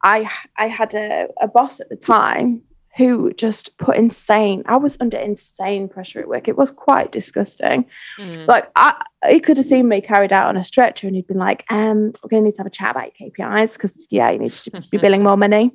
I 0.03 0.31
I 0.57 0.69
had 0.69 0.95
a, 0.95 1.29
a 1.41 1.49
boss 1.49 1.81
at 1.81 1.89
the 1.89 1.97
time 1.97 2.63
who 2.97 3.33
just 3.33 3.77
put 3.77 3.97
insane. 3.97 4.63
I 4.67 4.77
was 4.77 4.97
under 5.01 5.17
insane 5.17 5.89
pressure 5.89 6.21
at 6.21 6.29
work. 6.29 6.47
It 6.47 6.57
was 6.57 6.71
quite 6.71 7.11
disgusting 7.11 7.87
Mm. 8.21 8.47
like 8.47 8.71
I, 8.77 9.03
he 9.29 9.41
could 9.41 9.57
have 9.57 9.67
seen 9.67 9.89
me 9.89 10.01
carried 10.01 10.33
out 10.33 10.47
on 10.49 10.57
a 10.57 10.63
stretcher 10.63 11.09
and 11.09 11.17
he'd 11.17 11.27
been 11.27 11.39
like, 11.39 11.65
um, 11.71 12.13
we're 12.23 12.29
going 12.31 12.43
to 12.45 12.49
need 12.51 12.53
to 12.53 12.59
have 12.59 12.67
a 12.69 12.71
chat 12.71 12.93
about 12.93 13.11
your 13.19 13.31
KPIs 13.31 13.73
because, 13.73 14.07
yeah, 14.11 14.31
you 14.31 14.39
need 14.39 14.53
to 14.53 14.71
be 14.93 14.99
billing 14.99 15.25
more 15.25 15.37
money. 15.37 15.73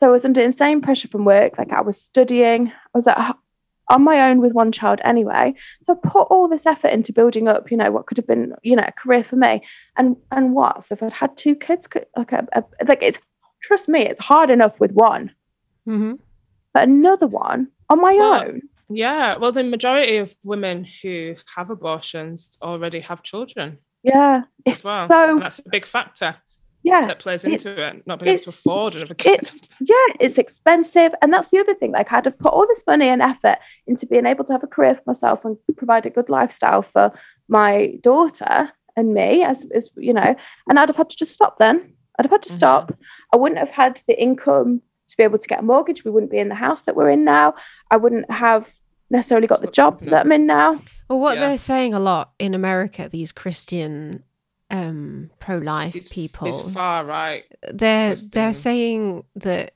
So 0.00 0.06
I 0.06 0.10
was 0.10 0.24
under 0.24 0.40
insane 0.40 0.80
pressure 0.80 1.08
from 1.08 1.26
work. 1.26 1.58
Like 1.58 1.70
I 1.72 1.82
was 1.82 2.00
studying, 2.00 2.68
I 2.68 2.72
was 2.94 3.06
at, 3.06 3.18
h- 3.18 3.36
on 3.90 4.02
my 4.02 4.20
own 4.28 4.40
with 4.40 4.52
one 4.52 4.70
child 4.72 5.00
anyway. 5.04 5.54
So 5.84 5.92
I 5.94 6.08
put 6.08 6.22
all 6.30 6.48
this 6.48 6.66
effort 6.66 6.88
into 6.88 7.12
building 7.12 7.48
up, 7.48 7.70
you 7.70 7.76
know, 7.76 7.90
what 7.90 8.06
could 8.06 8.16
have 8.18 8.26
been, 8.26 8.54
you 8.62 8.76
know, 8.76 8.84
a 8.86 8.92
career 8.92 9.24
for 9.24 9.36
me. 9.36 9.62
And 9.96 10.16
and 10.30 10.52
what? 10.54 10.84
So 10.84 10.94
if 10.94 11.02
I'd 11.02 11.12
had 11.12 11.36
two 11.36 11.54
kids, 11.54 11.86
could, 11.86 12.06
like, 12.16 12.32
a, 12.32 12.46
a, 12.52 12.62
like 12.86 13.02
it's, 13.02 13.18
trust 13.62 13.88
me, 13.88 14.00
it's 14.02 14.20
hard 14.20 14.50
enough 14.50 14.78
with 14.80 14.92
one, 14.92 15.32
hmm 15.84 16.14
but 16.74 16.82
another 16.86 17.26
one 17.26 17.68
on 17.88 18.00
my 18.00 18.14
Well, 18.14 18.44
own. 18.44 18.62
Yeah. 18.90 19.36
Well, 19.38 19.52
the 19.52 19.62
majority 19.62 20.18
of 20.18 20.34
women 20.44 20.86
who 21.02 21.34
have 21.56 21.70
abortions 21.70 22.58
already 22.62 23.00
have 23.00 23.22
children 23.22 23.78
Yeah. 24.02 24.42
It's 24.66 24.80
as 24.80 24.84
well. 24.84 25.08
so 25.08 25.30
and 25.32 25.42
that's 25.42 25.58
a 25.60 25.68
big 25.70 25.86
factor. 25.86 26.36
Yeah. 26.88 27.06
that 27.06 27.18
plays 27.18 27.44
into 27.44 27.70
it, 27.86 28.06
not 28.06 28.18
being 28.18 28.30
able 28.34 28.38
to 28.38 28.48
it's- 28.48 28.54
afford 28.54 28.94
another 28.96 29.14
kid. 29.14 29.50
yeah, 29.80 29.94
it's 30.20 30.38
expensive. 30.38 31.12
And 31.22 31.32
that's 31.32 31.48
the 31.48 31.58
other 31.58 31.74
thing. 31.74 31.92
Like, 31.92 32.12
I'd 32.12 32.24
have 32.24 32.38
put 32.38 32.52
all 32.52 32.66
this 32.66 32.82
money 32.86 33.08
and 33.08 33.22
effort 33.22 33.58
into 33.86 34.06
being 34.06 34.26
able 34.26 34.44
to 34.44 34.52
have 34.52 34.62
a 34.64 34.66
career 34.66 34.94
for 34.96 35.02
myself 35.06 35.44
and 35.44 35.56
provide 35.76 36.06
a 36.06 36.10
good 36.10 36.28
lifestyle 36.28 36.82
for 36.82 37.12
my 37.48 37.94
daughter 38.02 38.70
and 38.96 39.14
me, 39.14 39.44
as, 39.44 39.64
as 39.74 39.90
you 39.96 40.12
know, 40.12 40.34
and 40.68 40.78
I'd 40.78 40.88
have 40.88 40.96
had 40.96 41.10
to 41.10 41.16
just 41.16 41.32
stop 41.32 41.58
then. 41.58 41.92
I'd 42.18 42.24
have 42.26 42.32
had 42.32 42.42
to 42.42 42.52
Mhm. 42.52 42.56
stop. 42.56 42.92
I 43.32 43.36
wouldn't 43.36 43.58
have 43.60 43.70
had 43.70 44.02
the 44.08 44.20
income 44.20 44.82
to 45.08 45.16
be 45.16 45.22
able 45.22 45.38
to 45.38 45.46
get 45.48 45.60
a 45.60 45.62
mortgage. 45.62 46.04
We 46.04 46.10
wouldn't 46.10 46.32
be 46.32 46.38
in 46.38 46.48
the 46.48 46.54
house 46.56 46.82
that 46.82 46.96
we're 46.96 47.10
in 47.10 47.24
now. 47.24 47.54
I 47.90 47.96
wouldn't 47.96 48.30
have 48.30 48.68
necessarily 49.10 49.46
got 49.46 49.60
the 49.60 49.68
job 49.68 50.02
that. 50.02 50.26
I'm 50.26 50.32
in 50.32 50.46
now. 50.46 50.82
Well, 51.08 51.20
what 51.20 51.36
Yeah. 51.38 51.48
they're 51.48 51.58
saying 51.58 51.94
a 51.94 52.00
lot 52.00 52.32
in 52.38 52.52
America, 52.54 53.08
these 53.10 53.32
Christian 53.32 54.24
um, 54.70 55.30
pro-life 55.40 55.94
It's- 55.96 56.08
people, 56.10 56.48
It's 56.48 56.60
far 56.74 57.04
right. 57.04 57.44
they're 57.72 58.14
they're 58.16 58.52
saying 58.52 59.24
that 59.36 59.72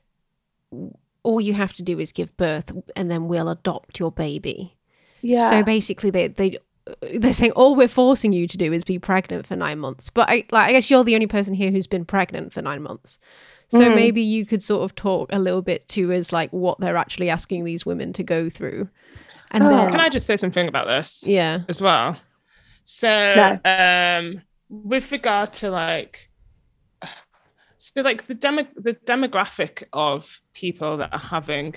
all 1.23 1.39
you 1.41 1.53
have 1.53 1.73
to 1.73 1.83
do 1.83 1.99
is 1.99 2.11
give 2.11 2.35
birth, 2.37 2.71
and 2.95 3.09
then 3.09 3.27
we'll 3.27 3.49
adopt 3.49 3.99
your 3.99 4.11
baby. 4.11 4.75
Yeah. 5.21 5.49
So 5.49 5.63
basically, 5.63 6.09
they 6.09 6.27
they 6.27 6.57
they're 7.15 7.33
saying 7.33 7.53
all 7.53 7.75
we're 7.75 7.87
forcing 7.87 8.33
you 8.33 8.45
to 8.47 8.57
do 8.57 8.73
is 8.73 8.83
be 8.83 8.99
pregnant 8.99 9.45
for 9.47 9.55
nine 9.55 9.79
months. 9.79 10.09
But 10.09 10.29
I 10.29 10.45
like 10.51 10.69
I 10.69 10.71
guess 10.73 10.91
you're 10.91 11.03
the 11.05 11.15
only 11.15 11.27
person 11.27 11.53
here 11.53 11.71
who's 11.71 11.87
been 11.87 12.05
pregnant 12.05 12.51
for 12.53 12.61
nine 12.61 12.81
months. 12.83 13.19
So 13.69 13.79
Mm. 13.89 13.95
maybe 13.95 14.21
you 14.21 14.45
could 14.45 14.61
sort 14.61 14.83
of 14.83 14.93
talk 14.95 15.29
a 15.31 15.39
little 15.39 15.61
bit 15.61 15.87
to 15.89 16.11
as 16.11 16.31
like 16.33 16.51
what 16.51 16.79
they're 16.79 16.97
actually 16.97 17.29
asking 17.29 17.63
these 17.63 17.85
women 17.85 18.11
to 18.13 18.23
go 18.23 18.49
through, 18.49 18.89
and 19.51 19.63
Oh. 19.63 19.69
then 19.69 19.91
Can 19.91 19.99
I 20.01 20.09
just 20.09 20.25
say 20.27 20.35
something 20.37 20.67
about 20.67 20.87
this 20.87 21.23
yeah, 21.25 21.59
as 21.69 21.81
well? 21.81 22.17
So, 22.85 23.07
No. 23.07 23.59
um, 23.63 24.41
with 24.73 25.11
regard 25.11 25.53
to 25.53 25.69
like, 25.69 26.29
so 27.77 28.01
like 28.01 28.25
the 28.27 28.33
demo 28.33 28.65
the 28.75 28.93
demographic 28.93 29.83
of 29.93 30.41
people 30.53 30.97
that 30.97 31.13
are 31.13 31.19
having 31.19 31.75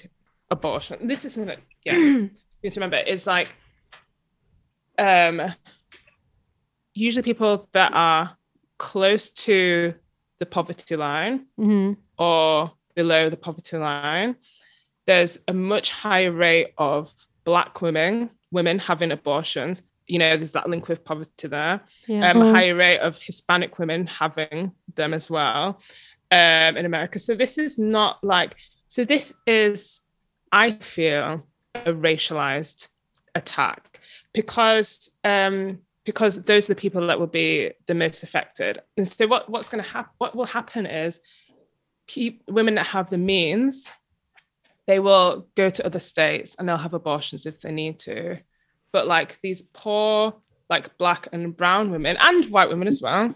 abortion. 0.51 1.07
This 1.07 1.25
is 1.25 1.35
something 1.35 1.49
that 1.49 1.61
yeah, 1.85 1.97
you 1.97 2.31
need 2.63 2.71
to 2.71 2.81
remember 2.81 2.97
is 2.97 3.27
like, 3.27 3.53
um, 4.99 5.43
usually 6.95 7.23
people 7.23 7.69
that 7.73 7.93
are 7.93 8.37
close 8.79 9.31
to 9.31 9.95
the 10.39 10.47
poverty 10.47 10.97
line 10.97 11.47
hmm 11.57 11.93
or 12.19 12.73
below 12.95 13.29
the 13.29 13.37
poverty 13.37 13.77
line, 13.77 14.37
there's 15.07 15.39
a 15.49 15.53
much 15.53 15.91
higher 15.91 16.33
rate 16.33 16.73
of 16.79 17.13
black 17.45 17.83
women 17.83 18.31
women 18.51 18.79
having 18.79 19.13
abortions. 19.13 19.83
You 20.07 20.19
know, 20.21 20.37
there's 20.37 20.53
that 20.53 20.69
link 20.69 20.89
with 20.89 21.05
poverty 21.05 21.49
there. 21.49 21.81
yeah, 22.07 22.31
Um, 22.31 22.43
a 22.43 22.45
Mm. 22.45 22.53
higher 22.53 22.75
rate 22.77 22.99
of 23.01 23.19
Hispanic 23.21 23.79
women 23.79 24.07
having 24.07 24.73
them 24.95 25.13
as 25.15 25.29
well 25.31 25.81
um, 26.31 26.77
in 26.77 26.87
America. 26.87 27.19
So 27.19 27.35
this 27.35 27.59
is 27.59 27.79
not 27.79 28.23
like 28.23 28.55
so. 28.89 29.05
This 29.05 29.33
is, 29.47 30.01
I 30.53 30.73
feel, 30.73 31.47
a 31.75 31.93
racialized 31.93 32.89
attack 33.35 34.01
because 34.33 35.11
um, 35.25 35.81
because 36.05 36.41
those 36.43 36.71
are 36.71 36.75
the 36.75 36.81
people 36.81 37.07
that 37.09 37.19
will 37.19 37.27
be 37.27 37.73
the 37.87 37.95
most 37.95 38.23
affected. 38.23 38.81
And 38.97 39.09
so 39.09 39.27
what 39.27 39.51
what's 39.51 39.69
going 39.69 39.83
to 39.83 39.91
happen? 39.91 40.13
What 40.19 40.37
will 40.37 40.47
happen 40.47 40.87
is, 40.87 41.21
pe- 42.09 42.39
women 42.49 42.77
that 42.77 42.87
have 42.87 43.09
the 43.11 43.19
means, 43.19 43.93
they 44.87 45.01
will 45.01 45.49
go 45.57 45.69
to 45.69 45.85
other 45.85 45.99
states 45.99 46.55
and 46.55 46.69
they'll 46.69 46.77
have 46.77 46.95
abortions 46.95 47.45
if 47.45 47.61
they 47.61 47.73
need 47.73 47.99
to. 48.01 48.39
But 48.97 49.07
like 49.07 49.39
these 49.43 49.61
poor, 49.61 50.35
like 50.71 50.97
black 50.97 51.29
and 51.31 51.55
brown 51.55 51.91
women 51.91 52.17
and 52.19 52.47
white 52.47 52.71
women 52.71 52.89
as 52.89 53.03
well, 53.03 53.35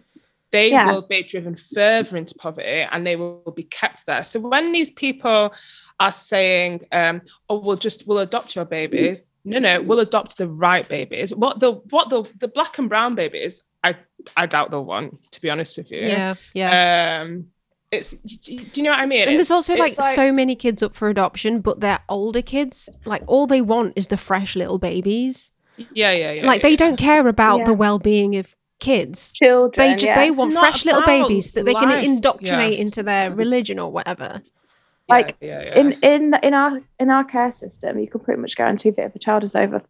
they 0.53 0.71
Yeah. 0.71 0.87
will 0.91 1.03
be 1.03 1.23
driven 1.23 1.55
further 1.55 2.17
into 2.17 2.35
poverty 2.35 2.87
and 2.91 3.07
they 3.07 3.15
will 3.15 3.53
be 3.55 3.65
kept 3.65 4.07
there. 4.07 4.25
So 4.25 4.41
when 4.41 4.73
these 4.73 4.91
people 4.91 5.53
are 6.05 6.13
saying, 6.15 6.87
um, 6.93 7.21
"Oh, 7.51 7.59
we'll 7.59 7.77
just 7.77 8.07
we'll 8.07 8.21
adopt 8.21 8.57
your 8.57 8.65
babies," 8.65 9.23
no, 9.45 9.59
no, 9.59 9.83
we'll 9.83 10.01
adopt 10.01 10.39
the 10.39 10.49
right 10.49 10.89
babies. 10.89 11.35
What 11.35 11.61
the 11.61 11.73
what 11.91 12.09
the 12.09 12.23
the 12.39 12.49
black 12.49 12.79
and 12.79 12.89
brown 12.89 13.15
babies, 13.15 13.63
I 13.85 13.97
I 14.35 14.47
doubt 14.47 14.71
they'll 14.71 14.85
want. 14.95 15.31
To 15.33 15.43
be 15.43 15.51
honest 15.51 15.77
with 15.77 15.91
you, 15.93 16.01
yeah, 16.01 16.37
yeah. 16.55 17.21
um, 17.23 17.49
it's 17.93 18.13
do 18.13 18.55
you 18.75 18.83
know 18.83 18.91
what 18.91 19.01
I 19.01 19.07
mean? 19.07 19.23
and 19.23 19.31
there's 19.31 19.51
It's- 19.51 19.51
also 19.51 19.75
like, 19.75 19.93
it's 19.93 20.15
so 20.15 20.33
many 20.33 20.55
kids 20.55 20.83
up 20.83 20.95
for 20.95 21.09
adoption, 21.09 21.61
but 21.61 21.81
they're 21.81 22.01
older 22.09 22.43
kids. 22.43 22.89
Like 23.05 23.23
all 23.27 23.47
they 23.47 23.61
want 23.61 23.95
is 23.97 24.07
the 24.09 24.17
fresh 24.17 24.55
little 24.57 24.79
babies. 24.79 25.53
yeah, 25.77 26.13
yeah, 26.13 26.33
yeah. 26.33 26.47
like 26.47 26.61
yeah, 26.61 26.63
they 26.63 26.71
yeah. 26.71 26.77
don't 26.77 26.97
care 26.97 27.27
about 27.27 27.61
Yeah. 27.61 27.65
the 27.67 27.75
well-being 27.75 28.37
of 28.37 28.55
kids. 28.79 29.33
Children. 29.33 29.73
They 29.89 29.93
just 29.95 30.05
yeah. 30.05 30.15
they 30.17 30.31
want 30.31 30.53
fresh 30.55 30.85
little 30.85 31.03
babies 31.03 31.51
that 31.53 31.65
they 31.65 31.75
can 31.75 31.91
indoctrinate 32.05 32.75
Yeah. 32.75 32.81
into 32.81 33.03
their 33.03 33.33
religion 33.33 33.79
or 33.79 33.91
whatever. 33.91 34.43
Yeah, 35.09 35.15
like, 35.15 35.37
yeah, 35.41 35.63
yeah. 35.63 35.79
in 35.79 35.93
in 36.03 36.35
in 36.43 36.55
our 36.55 36.81
in 37.01 37.11
our 37.11 37.25
care 37.25 37.51
system, 37.53 37.99
you 37.99 38.09
can 38.09 38.21
pretty 38.21 38.41
much 38.41 38.57
guarantee 38.57 38.91
that 38.91 39.07
if 39.07 39.15
a 39.17 39.19
child 39.19 39.43
is 39.43 39.55
over 39.57 39.83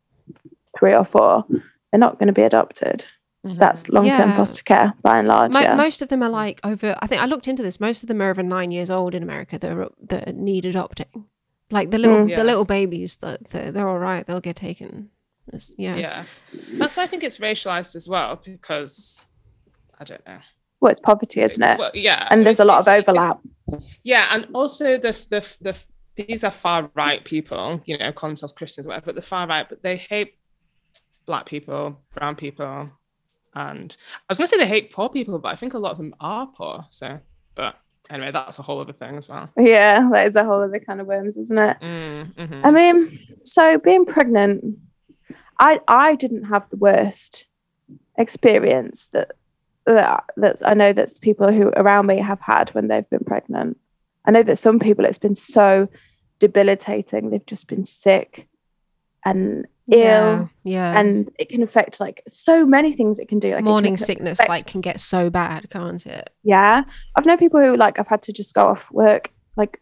three 0.78 0.94
or 0.94 1.04
four, 1.04 1.44
they're 1.50 1.98
not 2.00 2.18
going 2.18 2.28
to 2.28 2.32
be 2.32 2.42
adopted. 2.42 3.04
Mhm. 3.46 3.58
That's 3.58 3.88
long 3.88 4.04
term 4.06 4.30
Yeah. 4.30 4.36
foster 4.36 4.62
care 4.62 4.92
by 5.02 5.18
and 5.18 5.28
large. 5.28 5.52
Mo- 5.52 5.60
yeah. 5.60 5.74
Most 5.74 6.02
of 6.02 6.08
them 6.08 6.22
are 6.22 6.28
like 6.28 6.60
over. 6.62 6.94
I 7.00 7.06
think 7.06 7.22
I 7.22 7.24
looked 7.26 7.48
into 7.48 7.62
this. 7.62 7.80
Most 7.80 8.02
of 8.02 8.08
them 8.08 8.20
are 8.20 8.28
over 8.30 8.42
nine 8.42 8.70
years 8.70 8.90
old 8.90 9.14
in 9.14 9.22
America 9.22 9.58
that 9.58 9.72
are, 9.72 9.88
that 10.08 10.36
need 10.36 10.66
adopting. 10.66 11.24
Like 11.70 11.90
the 11.90 11.98
little 11.98 12.18
Mm. 12.18 12.30
Yeah. 12.30 12.36
the 12.36 12.44
little 12.44 12.64
babies 12.66 13.16
that 13.18 13.48
they're, 13.48 13.72
they're 13.72 13.88
all 13.88 13.98
right. 13.98 14.26
They'll 14.26 14.40
get 14.40 14.56
taken. 14.56 15.08
It's- 15.48 15.72
yeah. 15.78 15.96
yeah. 15.96 16.24
That's 16.74 16.96
why 16.96 17.04
I 17.04 17.06
think 17.06 17.22
it's 17.24 17.38
racialized 17.38 17.96
as 17.96 18.06
well 18.06 18.40
because 18.44 19.24
I 19.98 20.04
don't 20.04 20.24
know. 20.26 20.38
well, 20.80 20.90
it's 20.90 21.00
poverty, 21.00 21.40
isn't 21.42 21.62
it? 21.62 21.78
Well, 21.78 21.90
yeah, 21.94 22.26
and 22.30 22.46
there's 22.46 22.60
a 22.60 22.64
lot 22.64 22.78
of 22.78 22.88
it's- 22.88 23.00
it's- 23.02 23.08
overlap. 23.08 23.40
Yeah, 24.02 24.26
and 24.30 24.48
also 24.54 24.98
the 24.98 25.12
the 25.30 25.46
the 25.60 25.76
these 26.16 26.42
are 26.44 26.50
far 26.50 26.90
right 26.94 27.24
people, 27.24 27.80
you 27.86 27.96
know, 27.96 28.12
call 28.12 28.28
themselves 28.30 28.52
Christians, 28.52 28.86
whatever, 28.86 29.06
but 29.06 29.14
the 29.14 29.22
far 29.22 29.46
right, 29.46 29.66
but 29.68 29.82
they 29.82 29.96
hate 29.96 30.34
black 31.26 31.46
people, 31.46 32.00
brown 32.14 32.34
people, 32.36 32.90
and 33.54 33.96
I 34.14 34.24
was 34.28 34.38
gonna 34.38 34.48
say 34.48 34.58
they 34.58 34.66
hate 34.66 34.92
poor 34.92 35.08
people, 35.08 35.38
but 35.38 35.48
I 35.48 35.56
think 35.56 35.74
a 35.74 35.78
lot 35.78 35.92
of 35.92 35.98
them 35.98 36.14
are 36.20 36.46
poor. 36.46 36.84
So, 36.90 37.18
but 37.54 37.76
anyway, 38.08 38.30
that's 38.30 38.58
a 38.58 38.62
whole 38.62 38.80
other 38.80 38.92
thing 38.92 39.16
as 39.16 39.28
well. 39.28 39.48
Yeah, 39.56 40.08
that 40.12 40.26
is 40.26 40.36
a 40.36 40.44
whole 40.44 40.62
other 40.62 40.80
kind 40.80 41.00
of 41.00 41.06
worms, 41.06 41.36
isn't 41.36 41.58
it? 41.58 41.76
Mm, 41.80 42.34
mhm. 42.34 42.64
I 42.64 42.70
mean, 42.70 43.18
so 43.44 43.78
being 43.78 44.04
pregnant, 44.04 44.64
I 45.58 45.80
I 45.88 46.14
didn't 46.14 46.44
have 46.44 46.68
the 46.70 46.76
worst 46.76 47.46
experience 48.16 49.08
that 49.12 49.32
that 49.86 50.24
that's 50.36 50.62
I 50.62 50.74
know 50.74 50.92
that's 50.92 51.18
people 51.18 51.52
who 51.52 51.68
around 51.76 52.06
me 52.06 52.18
have 52.18 52.40
had 52.40 52.70
when 52.70 52.88
they've 52.88 53.08
been 53.10 53.24
pregnant. 53.24 53.78
I 54.24 54.30
know 54.30 54.42
that 54.42 54.58
some 54.58 54.78
people 54.78 55.04
it's 55.04 55.18
been 55.18 55.34
so 55.34 55.88
debilitating. 56.38 57.30
They've 57.30 57.46
just 57.46 57.66
been 57.66 57.86
sick 57.86 58.46
and 59.24 59.66
ill, 59.92 59.98
Yeah. 60.00 60.46
yeah. 60.64 61.00
and 61.00 61.30
it 61.38 61.48
can 61.48 61.62
affect 61.62 62.00
like 62.00 62.22
so 62.30 62.64
many 62.66 62.94
things. 62.96 63.18
It 63.18 63.28
can 63.28 63.38
do 63.38 63.54
like 63.54 63.64
Morning 63.64 63.96
sickness 63.96 64.38
affect- 64.38 64.48
like 64.50 64.66
can 64.66 64.80
get 64.80 65.00
so 65.00 65.30
bad, 65.30 65.68
can't 65.70 66.04
it? 66.06 66.30
yeah, 66.42 66.82
I've 67.16 67.26
known 67.26 67.38
people 67.38 67.60
who 67.60 67.76
like 67.76 67.98
I've 67.98 68.08
had 68.08 68.22
to 68.22 68.32
just 68.32 68.54
go 68.54 68.66
off 68.66 68.90
work, 68.90 69.30
like 69.56 69.80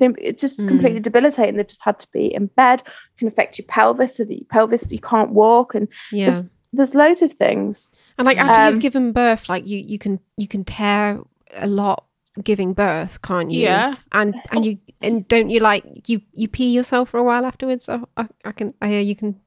it's 0.00 0.40
just 0.40 0.60
Mm. 0.60 0.68
completely 0.68 1.00
debilitating. 1.00 1.56
They've 1.56 1.66
just 1.66 1.82
had 1.82 1.98
to 2.00 2.06
be 2.12 2.32
in 2.34 2.46
bed. 2.46 2.80
It 2.86 3.18
can 3.18 3.28
affect 3.28 3.58
your 3.58 3.66
pelvis, 3.66 4.16
so 4.16 4.24
that 4.24 4.34
your 4.34 4.46
pelvis 4.50 4.92
you 4.92 4.98
can't 5.00 5.30
walk, 5.30 5.74
and 5.74 5.88
Yeah. 6.12 6.42
there's 6.72 6.94
loads 6.94 7.22
of 7.22 7.32
things. 7.32 7.88
And 8.18 8.26
like 8.26 8.36
after 8.38 8.62
Um, 8.62 8.72
you've 8.74 8.82
given 8.82 9.12
birth, 9.12 9.48
like 9.48 9.66
you 9.66 9.78
you 9.78 9.98
can 9.98 10.20
you 10.36 10.46
can 10.48 10.64
tear 10.64 11.20
a 11.54 11.66
lot 11.66 12.04
giving 12.44 12.72
birth, 12.74 13.20
can't 13.22 13.50
you? 13.50 13.62
Yeah. 13.62 13.94
And 14.12 14.34
and 14.52 14.64
you 14.64 14.78
and 15.00 15.26
don't 15.28 15.50
you 15.50 15.60
like 15.60 15.84
you 16.08 16.20
you 16.32 16.48
pee 16.48 16.70
yourself 16.72 17.10
for 17.10 17.18
a 17.18 17.24
while 17.24 17.44
afterwards? 17.44 17.88
I, 17.88 18.00
I, 18.16 18.26
I 18.44 18.52
can 18.52 18.74
I 18.82 18.88
hear 18.88 19.00
you 19.00 19.16
can. 19.16 19.40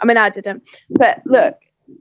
I 0.00 0.06
mean, 0.06 0.16
I 0.16 0.28
didn't, 0.28 0.62
but 0.90 1.22
look, 1.24 1.54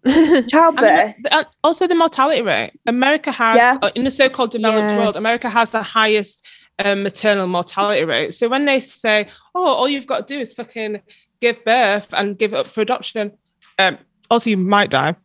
childbirth. 0.47 0.81
then 0.81 1.15
the- 1.23 1.33
and 1.33 1.47
also 1.63 1.87
the 1.87 1.95
mortality 1.95 2.41
rate. 2.41 2.71
America 2.87 3.31
has, 3.31 3.57
Yeah. 3.57 3.73
uh, 3.81 3.91
in 3.95 4.03
the 4.03 4.11
so-called 4.11 4.51
developed 4.51 4.95
world, 4.95 5.15
America 5.15 5.49
has 5.49 5.71
the 5.71 5.83
highest 5.83 6.47
um, 6.83 7.03
maternal 7.03 7.47
mortality 7.47 8.03
rate. 8.03 8.33
So 8.33 8.49
when 8.49 8.65
they 8.65 8.79
say, 8.79 9.27
"Oh, 9.55 9.65
all 9.67 9.87
you've 9.87 10.07
got 10.07 10.27
to 10.27 10.33
do 10.33 10.39
is 10.41 10.53
fucking 10.53 11.01
give 11.39 11.63
birth 11.65 12.13
and 12.13 12.37
give 12.37 12.53
it 12.53 12.57
up 12.57 12.67
for 12.67 12.81
adoption," 12.81 13.31
um, 13.79 13.97
also 14.31 14.49
you 14.49 14.57
might 14.57 14.89
die, 14.89 15.15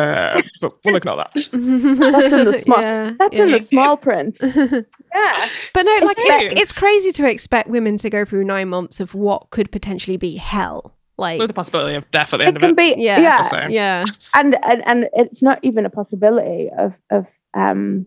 uh, 0.00 0.40
but 0.60 0.72
we'll 0.84 0.96
ignore 0.96 1.16
that. 1.16 1.32
That's 1.34 1.52
in 1.52 1.64
the 2.44 2.58
small- 2.64 2.80
Yeah, 2.80 3.12
That's 3.18 3.36
yeah. 3.36 3.44
in 3.44 3.52
the 3.52 3.58
small 3.58 3.96
print. 3.96 4.38
Yeah, 4.42 5.48
But 5.74 5.82
no, 5.82 5.92
It's 5.96 6.06
like 6.06 6.16
it's, 6.18 6.60
it's 6.60 6.72
crazy 6.72 7.10
to 7.12 7.28
expect 7.28 7.68
women 7.68 7.96
to 7.98 8.08
go 8.10 8.24
through 8.24 8.44
nine 8.44 8.68
months 8.68 9.00
of 9.00 9.14
what 9.14 9.50
could 9.50 9.70
potentially 9.72 10.16
be 10.16 10.36
hell. 10.36 10.96
Like, 11.18 11.38
With 11.38 11.48
the 11.48 11.54
possibility 11.54 11.96
of 11.96 12.10
death 12.12 12.32
at 12.32 12.38
the 12.38 12.44
it 12.44 12.48
end 12.48 12.56
of 12.56 12.60
can 12.62 12.70
it. 12.70 12.76
be. 12.76 12.94
yeah, 13.02 13.18
Yeah, 13.20 13.42
So- 13.42 13.66
yeah, 13.68 14.04
and, 14.34 14.56
and 14.62 14.82
and 14.86 15.08
it's 15.12 15.42
not 15.42 15.58
even 15.62 15.84
a 15.84 15.90
possibility 15.90 16.70
of 16.78 16.94
of 17.10 17.26
um 17.54 18.06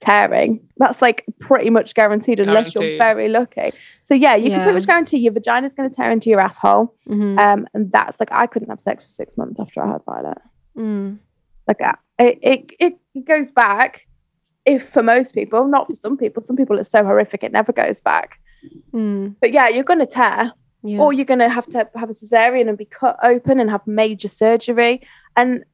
tearing. 0.00 0.60
That's 0.78 1.02
like 1.02 1.24
pretty 1.40 1.70
much 1.70 1.94
guaranteed 1.94 2.40
unless 2.40 2.74
you're 2.74 2.96
very 2.98 3.28
lucky. 3.28 3.72
So 4.04 4.14
yeah, 4.14 4.34
you 4.34 4.50
can 4.50 4.62
pretty 4.62 4.74
much 4.78 4.86
guarantee 4.86 5.18
your 5.18 5.32
vagina's 5.32 5.74
going 5.74 5.88
to 5.90 5.94
tear 5.94 6.10
into 6.10 6.30
your 6.30 6.40
asshole. 6.40 6.94
Mhm. 7.08 7.38
Um, 7.38 7.66
and 7.74 7.92
that's 7.92 8.18
like 8.20 8.30
I 8.32 8.46
couldn't 8.46 8.70
have 8.70 8.80
sex 8.80 9.04
for 9.04 9.10
six 9.10 9.36
months 9.36 9.58
after 9.60 9.82
I 9.84 9.92
had 9.92 10.04
Violet. 10.04 10.38
Mm. 10.76 11.18
Like 11.68 11.80
uh, 11.80 11.92
it, 12.18 12.38
it, 12.42 12.70
it, 12.78 12.98
it 13.14 13.24
goes 13.24 13.50
back 13.50 14.06
if 14.64 14.88
for 14.88 15.02
most 15.02 15.34
people, 15.34 15.66
not 15.66 15.86
for 15.86 15.94
some 15.94 16.16
people, 16.16 16.42
some 16.42 16.56
people 16.56 16.78
it's 16.78 16.90
so 16.90 17.02
horrific 17.04 17.42
it 17.42 17.52
never 17.52 17.72
goes 17.72 18.00
back. 18.00 18.40
Mm, 18.92 19.36
But 19.40 19.52
yeah, 19.52 19.68
you're 19.68 19.84
going 19.84 20.00
to 20.00 20.06
tear, 20.06 20.52
yeah. 20.82 20.98
or 20.98 21.12
you're 21.12 21.24
going 21.24 21.40
to 21.40 21.48
have 21.48 21.66
to 21.68 21.88
have 21.94 22.10
a 22.10 22.12
cesarean 22.12 22.68
and 22.68 22.76
be 22.76 22.84
cut 22.84 23.18
open 23.22 23.58
and 23.58 23.70
have 23.70 23.86
major 23.86 24.28
surgery. 24.28 25.00
And 25.36 25.64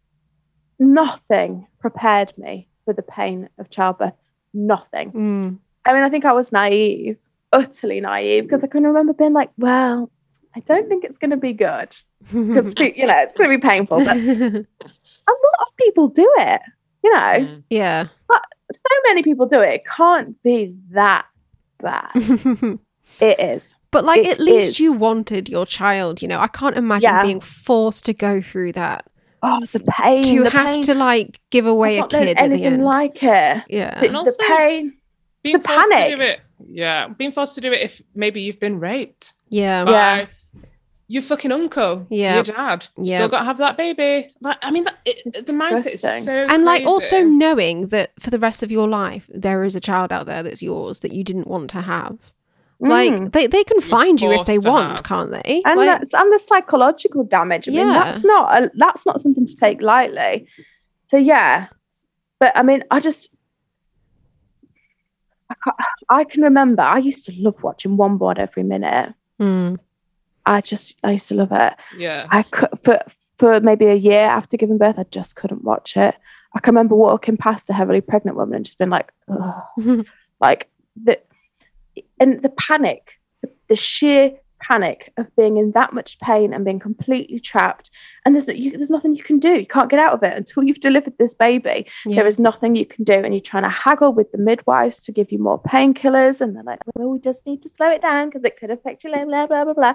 nothing 0.78 1.66
prepared 1.80 2.32
me 2.38 2.68
for 2.84 2.92
the 2.94 3.02
pain 3.02 3.48
of 3.58 3.70
childbirth. 3.70 4.12
Nothing. 4.54 5.12
Mm. 5.12 5.58
I 5.84 5.92
mean, 5.92 6.02
I 6.02 6.10
think 6.10 6.24
I 6.24 6.32
was 6.32 6.52
naive, 6.52 7.16
utterly 7.52 8.00
naive, 8.00 8.44
because 8.44 8.62
I 8.62 8.68
can 8.68 8.84
remember 8.84 9.12
being 9.12 9.32
like, 9.32 9.50
well, 9.58 10.10
I 10.56 10.60
don't 10.60 10.88
think 10.88 11.04
it's 11.04 11.18
going 11.18 11.30
to 11.32 11.36
be 11.36 11.52
good 11.52 11.94
because, 12.32 12.72
you 12.96 13.06
know, 13.06 13.18
it's 13.18 13.36
going 13.36 13.50
to 13.50 13.56
be 13.58 13.60
painful. 13.60 13.98
But 13.98 14.16
a 14.16 14.64
lot 15.32 15.66
of 15.66 15.76
people 15.78 16.08
do 16.08 16.28
it, 16.38 16.60
you 17.04 17.12
know, 17.12 17.20
Mm. 17.20 17.62
yeah. 17.70 18.06
so 18.72 18.80
many 19.08 19.22
people 19.22 19.46
do 19.46 19.60
it. 19.60 19.74
It 19.74 19.82
can't 19.86 20.42
be 20.42 20.74
that 20.90 21.26
bad. 21.80 22.10
It 23.20 23.38
is. 23.38 23.74
but 23.92 24.04
like 24.04 24.18
It 24.20 24.26
at 24.26 24.40
least 24.40 24.70
is. 24.72 24.80
you 24.80 24.92
wanted 24.92 25.48
your 25.48 25.64
child, 25.64 26.20
you 26.20 26.26
know. 26.26 26.40
I 26.40 26.48
can't 26.48 26.76
imagine 26.76 27.08
Yeah. 27.08 27.22
being 27.22 27.40
forced 27.40 28.04
to 28.06 28.12
go 28.12 28.42
through 28.42 28.72
that. 28.72 29.04
Oh, 29.44 29.64
the 29.66 29.78
pain. 29.78 30.24
to 30.24 30.42
the 30.42 30.50
have 30.50 30.66
pain. 30.66 30.82
to 30.82 30.94
like 30.94 31.38
give 31.50 31.66
away 31.66 31.98
a 31.98 32.02
I've 32.04 32.10
not 32.10 32.12
known 32.12 32.22
kid 32.26 32.30
at 32.30 32.36
the 32.36 32.42
anything 32.54 32.72
end. 32.74 32.84
like 32.84 33.22
it. 33.22 33.62
yeah. 33.68 34.00
The, 34.00 34.06
And 34.06 34.14
the 34.14 34.18
also- 34.18 34.42
pain. 34.48 34.94
Being 35.44 35.58
The 35.58 35.68
forced 35.68 35.84
to 35.84 35.90
panic. 35.94 36.16
do 36.16 36.22
it. 36.22 36.40
Yeah. 36.68 37.08
Being 37.08 37.30
forced 37.30 37.54
to 37.54 37.60
do 37.60 37.70
it 37.72 37.80
if 37.82 38.02
maybe 38.14 38.40
you've 38.42 38.58
been 38.58 38.80
raped 38.80 39.34
yeah. 39.50 39.84
Yeah. 39.88 40.26
By 41.08 41.12
your 41.12 41.22
fucking 41.22 41.52
uncle, 41.52 42.06
Yeah. 42.10 42.34
your 42.34 42.42
dad. 42.42 42.88
Yeah. 42.96 43.18
Still 43.18 43.28
got 43.28 43.38
to 43.40 43.44
have 43.44 43.58
that 43.58 43.76
baby. 43.76 44.32
Like, 44.40 44.58
I 44.62 44.70
mean, 44.70 44.84
that, 44.84 44.98
it, 45.04 45.46
the 45.46 45.52
mindset 45.52 45.94
is 45.94 46.02
so. 46.24 46.32
and 46.32 46.64
like 46.64 46.84
also 46.84 47.22
knowing 47.22 47.88
that 47.88 48.10
for 48.18 48.30
the 48.30 48.38
rest 48.38 48.62
of 48.62 48.70
your 48.70 48.88
life 48.88 49.28
there 49.32 49.62
is 49.64 49.76
a 49.76 49.80
child 49.80 50.12
out 50.12 50.26
there 50.26 50.42
that's 50.42 50.62
yours 50.62 51.00
that 51.00 51.12
you 51.12 51.22
didn't 51.22 51.46
want 51.46 51.70
to 51.70 51.80
have 51.82 52.18
like 52.78 53.12
Mm. 53.14 53.32
they, 53.32 53.46
they 53.46 53.64
can 53.64 53.80
find 53.80 54.20
you 54.20 54.30
if 54.32 54.44
they 54.46 54.58
want 54.58 54.90
have. 54.98 55.02
can't 55.02 55.30
they 55.30 55.62
and 55.64 55.78
like, 55.78 56.00
that's 56.00 56.12
and 56.12 56.30
the 56.32 56.38
psychological 56.46 57.24
damage. 57.24 57.68
I 57.68 57.72
mean, 57.72 57.86
Yeah. 57.88 58.04
that's 58.04 58.22
not 58.24 58.62
a, 58.62 58.70
that's 58.74 59.06
not 59.06 59.22
something 59.22 59.46
to 59.46 59.56
take 59.56 59.80
lightly. 59.80 60.46
So 61.10 61.16
yeah, 61.16 61.68
but 62.38 62.52
I 62.54 62.62
mean, 62.62 62.82
I 62.90 63.00
just 63.00 63.30
I, 65.50 65.72
I 66.10 66.24
can 66.24 66.42
remember 66.42 66.82
I 66.82 66.98
used 66.98 67.24
to 67.26 67.32
love 67.38 67.62
watching 67.62 67.96
One 67.96 68.18
Born 68.18 68.38
every 68.38 68.62
minute. 68.64 69.14
Mm, 69.40 69.78
I 70.46 70.60
just 70.60 70.96
I 71.02 71.12
used 71.12 71.28
to 71.28 71.34
love 71.34 71.52
it. 71.52 71.74
Yeah. 71.96 72.26
I 72.30 72.42
could 72.44 72.70
for 72.82 73.00
for 73.38 73.60
maybe 73.60 73.86
a 73.86 73.94
year 73.94 74.24
after 74.24 74.56
giving 74.56 74.78
birth, 74.78 74.98
I 74.98 75.04
just 75.10 75.36
couldn't 75.36 75.64
watch 75.64 75.96
it. 75.96 76.14
I 76.54 76.60
can 76.60 76.74
remember 76.74 76.94
walking 76.94 77.36
past 77.36 77.68
a 77.68 77.74
heavily 77.74 78.00
pregnant 78.00 78.36
woman 78.36 78.56
and 78.56 78.64
just 78.64 78.78
been 78.78 78.90
like, 78.90 79.12
Ugh. 79.28 80.06
like 80.40 80.68
the 81.02 81.20
and 82.20 82.42
the 82.42 82.48
panic, 82.50 83.10
the, 83.42 83.50
the 83.68 83.76
sheer 83.76 84.32
panic 84.68 85.12
of 85.16 85.34
being 85.36 85.56
in 85.56 85.72
that 85.72 85.92
much 85.92 86.18
pain 86.20 86.52
and 86.52 86.64
being 86.64 86.78
completely 86.78 87.38
trapped, 87.38 87.90
and 88.24 88.34
there's 88.34 88.48
you, 88.48 88.72
there's 88.72 88.90
nothing 88.90 89.14
you 89.14 89.22
can 89.22 89.38
do. 89.38 89.52
You 89.54 89.66
can't 89.66 89.90
get 89.90 89.98
out 89.98 90.12
of 90.12 90.22
it 90.22 90.36
until 90.36 90.64
you've 90.64 90.80
delivered 90.80 91.14
this 91.18 91.34
baby. 91.34 91.86
yeah. 92.04 92.16
There 92.16 92.26
is 92.26 92.38
nothing 92.38 92.76
you 92.76 92.86
can 92.86 93.04
do, 93.04 93.14
and 93.14 93.34
you're 93.34 93.40
trying 93.40 93.64
to 93.64 93.68
haggle 93.68 94.12
with 94.12 94.32
the 94.32 94.38
midwives 94.38 95.00
to 95.00 95.12
give 95.12 95.30
you 95.32 95.38
more 95.38 95.60
painkillers, 95.60 96.40
and 96.40 96.56
they're 96.56 96.62
like, 96.62 96.80
"Well, 96.94 97.08
we 97.08 97.18
just 97.18 97.46
need 97.46 97.62
to 97.62 97.68
slow 97.68 97.90
it 97.90 98.02
down 98.02 98.28
because 98.28 98.44
it 98.44 98.58
could 98.58 98.70
affect 98.70 99.04
your 99.04 99.12
blah 99.12 99.24
blah 99.24 99.46
blah 99.46 99.64
blah 99.64 99.74
blah." 99.74 99.94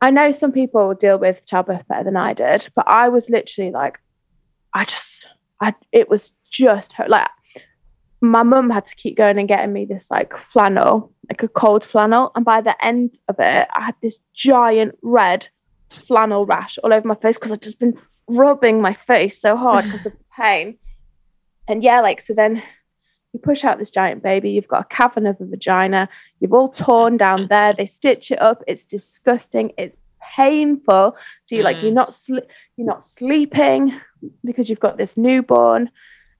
I 0.00 0.10
know 0.10 0.32
some 0.32 0.50
people 0.50 0.94
deal 0.94 1.16
with 1.16 1.46
childbirth 1.46 1.86
better 1.86 2.04
than 2.04 2.16
I 2.16 2.34
did, 2.34 2.68
but 2.74 2.86
I 2.88 3.08
was 3.08 3.30
literally 3.30 3.70
like, 3.70 4.00
I 4.74 4.84
just, 4.84 5.28
I 5.60 5.74
it 5.92 6.08
was 6.08 6.32
just 6.50 6.94
like 7.08 7.30
my 8.22 8.42
mum 8.42 8.70
had 8.70 8.86
to 8.86 8.94
keep 8.94 9.16
going 9.16 9.38
and 9.38 9.48
getting 9.48 9.72
me 9.72 9.84
this 9.84 10.06
like 10.10 10.36
flannel, 10.36 11.12
like 11.28 11.42
a 11.42 11.48
cold 11.48 11.84
flannel, 11.84 12.30
and 12.34 12.44
by 12.44 12.60
the 12.60 12.82
end 12.84 13.18
of 13.28 13.36
it, 13.38 13.68
I 13.74 13.84
had 13.84 13.94
this 14.00 14.20
giant 14.32 14.96
red 15.02 15.48
flannel 16.06 16.46
rash 16.46 16.78
all 16.78 16.92
over 16.92 17.06
my 17.06 17.16
face 17.16 17.36
because 17.36 17.52
I'd 17.52 17.60
just 17.62 17.78
been 17.80 17.98
rubbing 18.28 18.80
my 18.80 18.94
face 18.94 19.40
so 19.40 19.56
hard 19.56 19.84
because 19.84 20.06
of 20.06 20.12
the 20.12 20.18
pain. 20.40 20.78
And 21.68 21.82
yeah, 21.82 22.00
like 22.00 22.20
so 22.20 22.32
then 22.32 22.62
you 23.32 23.40
push 23.40 23.64
out 23.64 23.78
this 23.78 23.90
giant 23.90 24.22
baby, 24.22 24.50
you've 24.50 24.68
got 24.68 24.82
a 24.82 24.94
cavern 24.94 25.26
of 25.26 25.40
a 25.40 25.44
vagina, 25.46 26.08
you've 26.38 26.52
all 26.52 26.68
torn 26.70 27.16
down 27.16 27.48
there, 27.48 27.72
they 27.72 27.86
stitch 27.86 28.30
it 28.30 28.40
up, 28.40 28.62
it's 28.66 28.84
disgusting, 28.84 29.72
it's 29.78 29.96
painful. 30.36 31.16
So 31.44 31.54
you're 31.54 31.64
like 31.64 31.76
Mm. 31.78 31.82
you're 31.82 31.92
not 31.92 32.16
you're 32.28 32.86
not 32.86 33.04
sleeping 33.04 34.00
because 34.44 34.68
you've 34.70 34.80
got 34.80 34.96
this 34.96 35.16
newborn. 35.16 35.90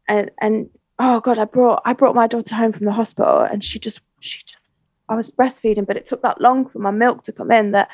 And 0.08 0.30
and 0.40 0.70
oh 0.98 1.20
god, 1.20 1.38
I 1.38 1.44
brought 1.44 1.82
I 1.84 1.92
brought 1.92 2.14
my 2.14 2.26
daughter 2.26 2.54
home 2.54 2.72
from 2.72 2.86
the 2.86 2.92
hospital 2.92 3.40
and 3.40 3.62
she 3.64 3.78
just 3.78 4.00
she 4.20 4.40
just 4.46 4.60
I 5.08 5.14
was 5.16 5.30
breastfeeding, 5.30 5.86
but 5.86 5.96
it 5.96 6.08
took 6.08 6.22
that 6.22 6.40
long 6.40 6.68
for 6.68 6.78
my 6.78 6.90
milk 6.90 7.24
to 7.24 7.32
come 7.32 7.50
in 7.50 7.72
that 7.72 7.88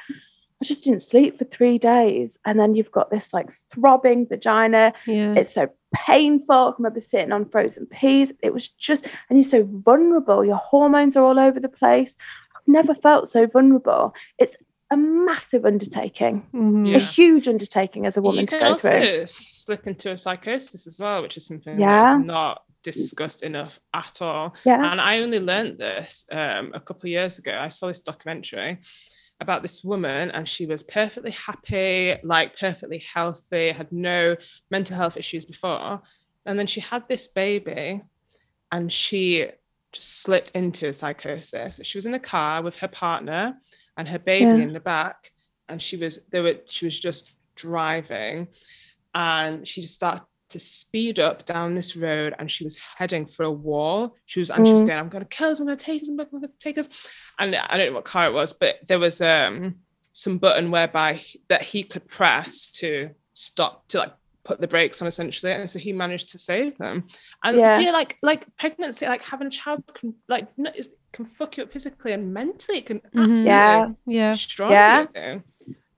I 0.61 0.65
just 0.65 0.85
didn't 0.85 1.01
sleep 1.03 1.39
for 1.39 1.45
three 1.45 1.79
days. 1.79 2.37
And 2.45 2.59
then 2.59 2.75
you've 2.75 2.91
got 2.93 3.11
this 3.11 3.33
like 3.33 3.49
throbbing 3.73 4.27
vagina. 4.27 4.93
yeah 5.07 5.35
It's 5.35 5.55
so 5.55 5.69
painful. 5.95 6.55
I 6.55 6.73
remember 6.79 7.01
sitting 7.01 7.33
on 7.33 7.49
frozen 7.49 7.87
peas. 7.87 8.33
It 8.43 8.53
was 8.53 8.69
just, 8.69 9.07
and 9.31 9.39
you're 9.39 9.49
so 9.49 9.65
vulnerable. 9.71 10.45
Your 10.45 10.57
hormones 10.57 11.17
are 11.17 11.25
all 11.25 11.39
over 11.39 11.61
the 11.61 11.69
place. 11.69 12.17
I've 12.57 12.67
never 12.69 12.95
felt 12.95 13.29
so 13.29 13.47
vulnerable. 13.47 14.13
It's 14.39 14.57
a 14.91 14.97
massive 14.97 15.65
undertaking, 15.65 16.47
Mhm. 16.55 16.89
Yeah. 16.91 16.97
a 16.97 17.01
huge 17.01 17.47
undertaking 17.47 18.05
as 18.07 18.17
a 18.17 18.23
woman 18.23 18.41
you 18.43 18.47
to 18.49 18.59
go 18.59 18.67
also 18.71 18.91
through. 18.91 19.27
slip 19.29 19.87
into 19.87 20.11
a 20.13 20.19
psychosis 20.19 20.87
as 20.87 20.99
well, 20.99 21.23
which 21.23 21.37
is 21.37 21.47
something 21.47 21.79
Yeah. 21.81 22.05
that's 22.17 22.25
not 22.27 22.63
discussed 22.83 23.43
enough 23.43 23.81
at 23.95 24.21
all. 24.23 24.55
Yeah. 24.65 24.91
And 24.91 25.01
I 25.01 25.21
only 25.21 25.41
learned 25.41 25.79
this 25.79 26.27
um, 26.31 26.73
a 26.75 26.81
couple 26.81 27.03
of 27.03 27.11
years 27.11 27.39
ago. 27.39 27.57
I 27.59 27.69
saw 27.69 27.89
this 27.89 28.01
documentary 28.01 28.79
about 29.41 29.63
this 29.63 29.85
woman, 29.85 30.31
and 30.33 30.49
she 30.49 30.67
was 30.67 30.83
perfectly 30.83 31.31
happy, 31.31 32.17
like 32.25 32.59
perfectly 32.59 32.99
healthy, 33.15 33.71
had 33.71 33.91
no 33.93 34.37
mental 34.71 34.97
health 34.97 35.17
issues 35.17 35.45
before. 35.45 36.01
And 36.47 36.59
then 36.59 36.67
she 36.67 36.81
had 36.81 37.07
this 37.09 37.29
baby, 37.29 38.03
and 38.73 38.93
she 38.93 39.47
just 39.93 40.23
slipped 40.23 40.51
into 40.53 40.89
a 40.89 40.93
psychosis. 40.93 41.81
She 41.83 41.99
was 41.99 42.07
in 42.07 42.15
a 42.15 42.19
car 42.21 42.63
with 42.63 42.77
her 42.77 42.89
partner 42.89 43.55
and 43.97 44.09
her 44.09 44.19
baby 44.19 44.45
Yeah. 44.45 44.57
in 44.57 44.73
the 44.73 44.81
back, 44.81 45.31
and 45.69 45.81
she 45.81 45.97
was 45.97 46.21
they 46.31 46.41
were 46.41 46.57
she 46.67 46.85
was 46.85 46.99
just 46.99 47.33
driving, 47.55 48.49
and 49.15 49.67
she 49.67 49.83
just 49.83 49.95
started 49.95 50.23
to 50.51 50.59
speed 50.61 51.21
up 51.21 51.45
down 51.45 51.75
this 51.75 51.97
road 51.97 52.35
and 52.39 52.51
she 52.51 52.65
was 52.65 52.79
heading 52.79 53.27
for 53.27 53.43
a 53.45 53.51
wall. 53.53 54.15
She 54.27 54.41
was 54.41 54.51
and 54.51 54.67
she 54.67 54.73
was 54.73 54.83
Mm. 54.83 54.87
going, 54.87 54.99
I'm 54.99 55.09
gonna 55.09 55.25
kill 55.27 55.51
us, 55.51 55.61
I'm 55.61 55.67
gonna 55.67 55.77
take 55.77 56.03
us, 56.03 56.09
I'm 56.09 56.17
gonna 56.17 56.49
take 56.59 56.79
us. 56.79 56.89
And 57.39 57.55
I 57.55 57.77
don't 57.77 57.89
know 57.89 57.93
what 57.95 58.05
car 58.05 58.27
it 58.29 58.33
was, 58.33 58.53
but 58.53 58.77
there 58.87 58.99
was 58.99 59.21
um 59.21 59.77
some 60.13 60.39
button 60.39 60.71
whereby 60.71 61.15
he- 61.15 61.41
that 61.49 61.63
he 61.63 61.83
could 61.83 62.09
press 62.09 62.69
to 62.81 63.11
stop 63.35 63.87
to 63.89 63.99
like 63.99 64.13
put 64.45 64.61
the 64.61 64.67
brakes 64.67 65.01
on 65.03 65.09
essentially. 65.09 65.53
And 65.53 65.69
so 65.69 65.79
he 65.79 65.93
managed 65.93 66.31
to 66.31 66.39
save 66.39 66.79
them. 66.79 67.07
And 67.45 67.59
Yeah. 67.59 67.79
you 67.79 67.87
know, 67.87 67.93
like 67.93 68.17
like 68.23 68.47
pregnancy, 68.57 69.07
like 69.07 69.23
having 69.23 69.47
a 69.47 69.51
child 69.51 69.85
can 69.95 70.15
like 70.29 70.49
no, 70.57 70.71
it 70.75 70.89
can 71.13 71.27
fuck 71.27 71.57
you 71.57 71.65
up 71.65 71.73
physically 71.73 72.13
and 72.13 72.33
mentally. 72.33 72.79
It 72.79 72.87
can 72.87 73.01
Mhm. 73.01 73.33
absolutely 73.33 73.45
Yeah. 73.45 73.89
yeah 74.07 74.33
destroy 74.33 74.71
Yeah. 74.71 75.07
you. 75.15 75.43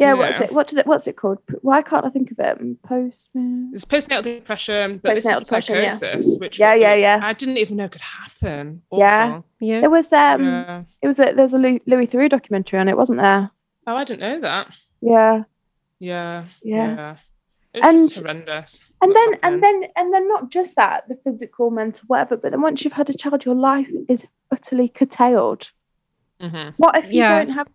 Yeah, 0.01 0.15
what's 0.15 0.41
it? 0.41 0.53
What 0.53 0.67
did 0.67 0.79
it? 0.79 0.87
What's 0.87 1.07
it 1.07 1.17
called? 1.17 1.39
Why 1.63 1.83
can't 1.83 2.05
I 2.07 2.11
think 2.11 2.31
of 2.31 2.39
it? 2.39 2.83
Post. 2.83 3.31
It's 3.35 3.85
postnatal 3.85 4.23
depression, 4.23 4.99
but 5.03 5.15
this 5.15 5.27
Postnatal 5.27 5.41
is 5.43 5.47
depression, 5.49 5.75
yeah. 5.77 5.89
psychosis, 5.91 6.37
which 6.41 6.59
Yeah, 6.59 6.75
yeah, 6.75 6.95
yeah. 6.95 7.21
I 7.23 7.33
didn't 7.35 7.59
even 7.59 7.77
know 7.77 7.89
could 7.89 8.01
happen. 8.01 8.83
Yeah. 8.93 9.29
Awful. 9.29 9.45
yeah 9.61 9.81
It 9.85 9.91
was 9.91 10.13
um. 10.13 10.43
yeah. 10.45 10.83
It 11.03 11.07
was 11.07 11.19
a. 11.21 11.33
There's 11.37 11.53
a 11.53 11.59
Louis, 11.59 11.83
Louis 11.87 12.07
Theroux 12.07 12.29
documentary 12.31 12.81
on 12.81 12.89
it, 12.89 12.97
wasn't 12.97 13.21
there? 13.21 13.51
Oh, 13.87 13.95
I 13.97 14.05
didn't 14.05 14.21
know 14.21 14.41
that. 14.41 14.69
Yeah. 15.03 15.43
Yeah. 15.99 16.45
Yeah. 16.63 17.17
It's 17.75 17.87
And- 17.87 18.09
just 18.09 18.21
horrendous. 18.21 18.81
and 19.03 19.13
what's 19.13 19.31
then 19.31 19.39
and 19.43 19.63
then 19.63 19.85
and 19.97 20.13
then 20.13 20.27
not 20.29 20.51
just 20.51 20.75
that 20.77 21.07
the 21.09 21.17
physical 21.23 21.71
mental 21.71 22.03
whatever 22.09 22.37
but 22.37 22.51
then 22.51 22.61
once 22.63 22.83
you've 22.83 22.95
had 22.95 23.09
a 23.11 23.15
child 23.15 23.45
your 23.45 23.55
life 23.55 23.87
is 24.09 24.27
utterly 24.51 24.89
curtailed 24.89 25.71
Mhm. 26.43 26.75
what 26.79 26.97
if 26.97 27.13
you 27.13 27.21
Yeah. 27.21 27.45
don't 27.45 27.55
have 27.55 27.69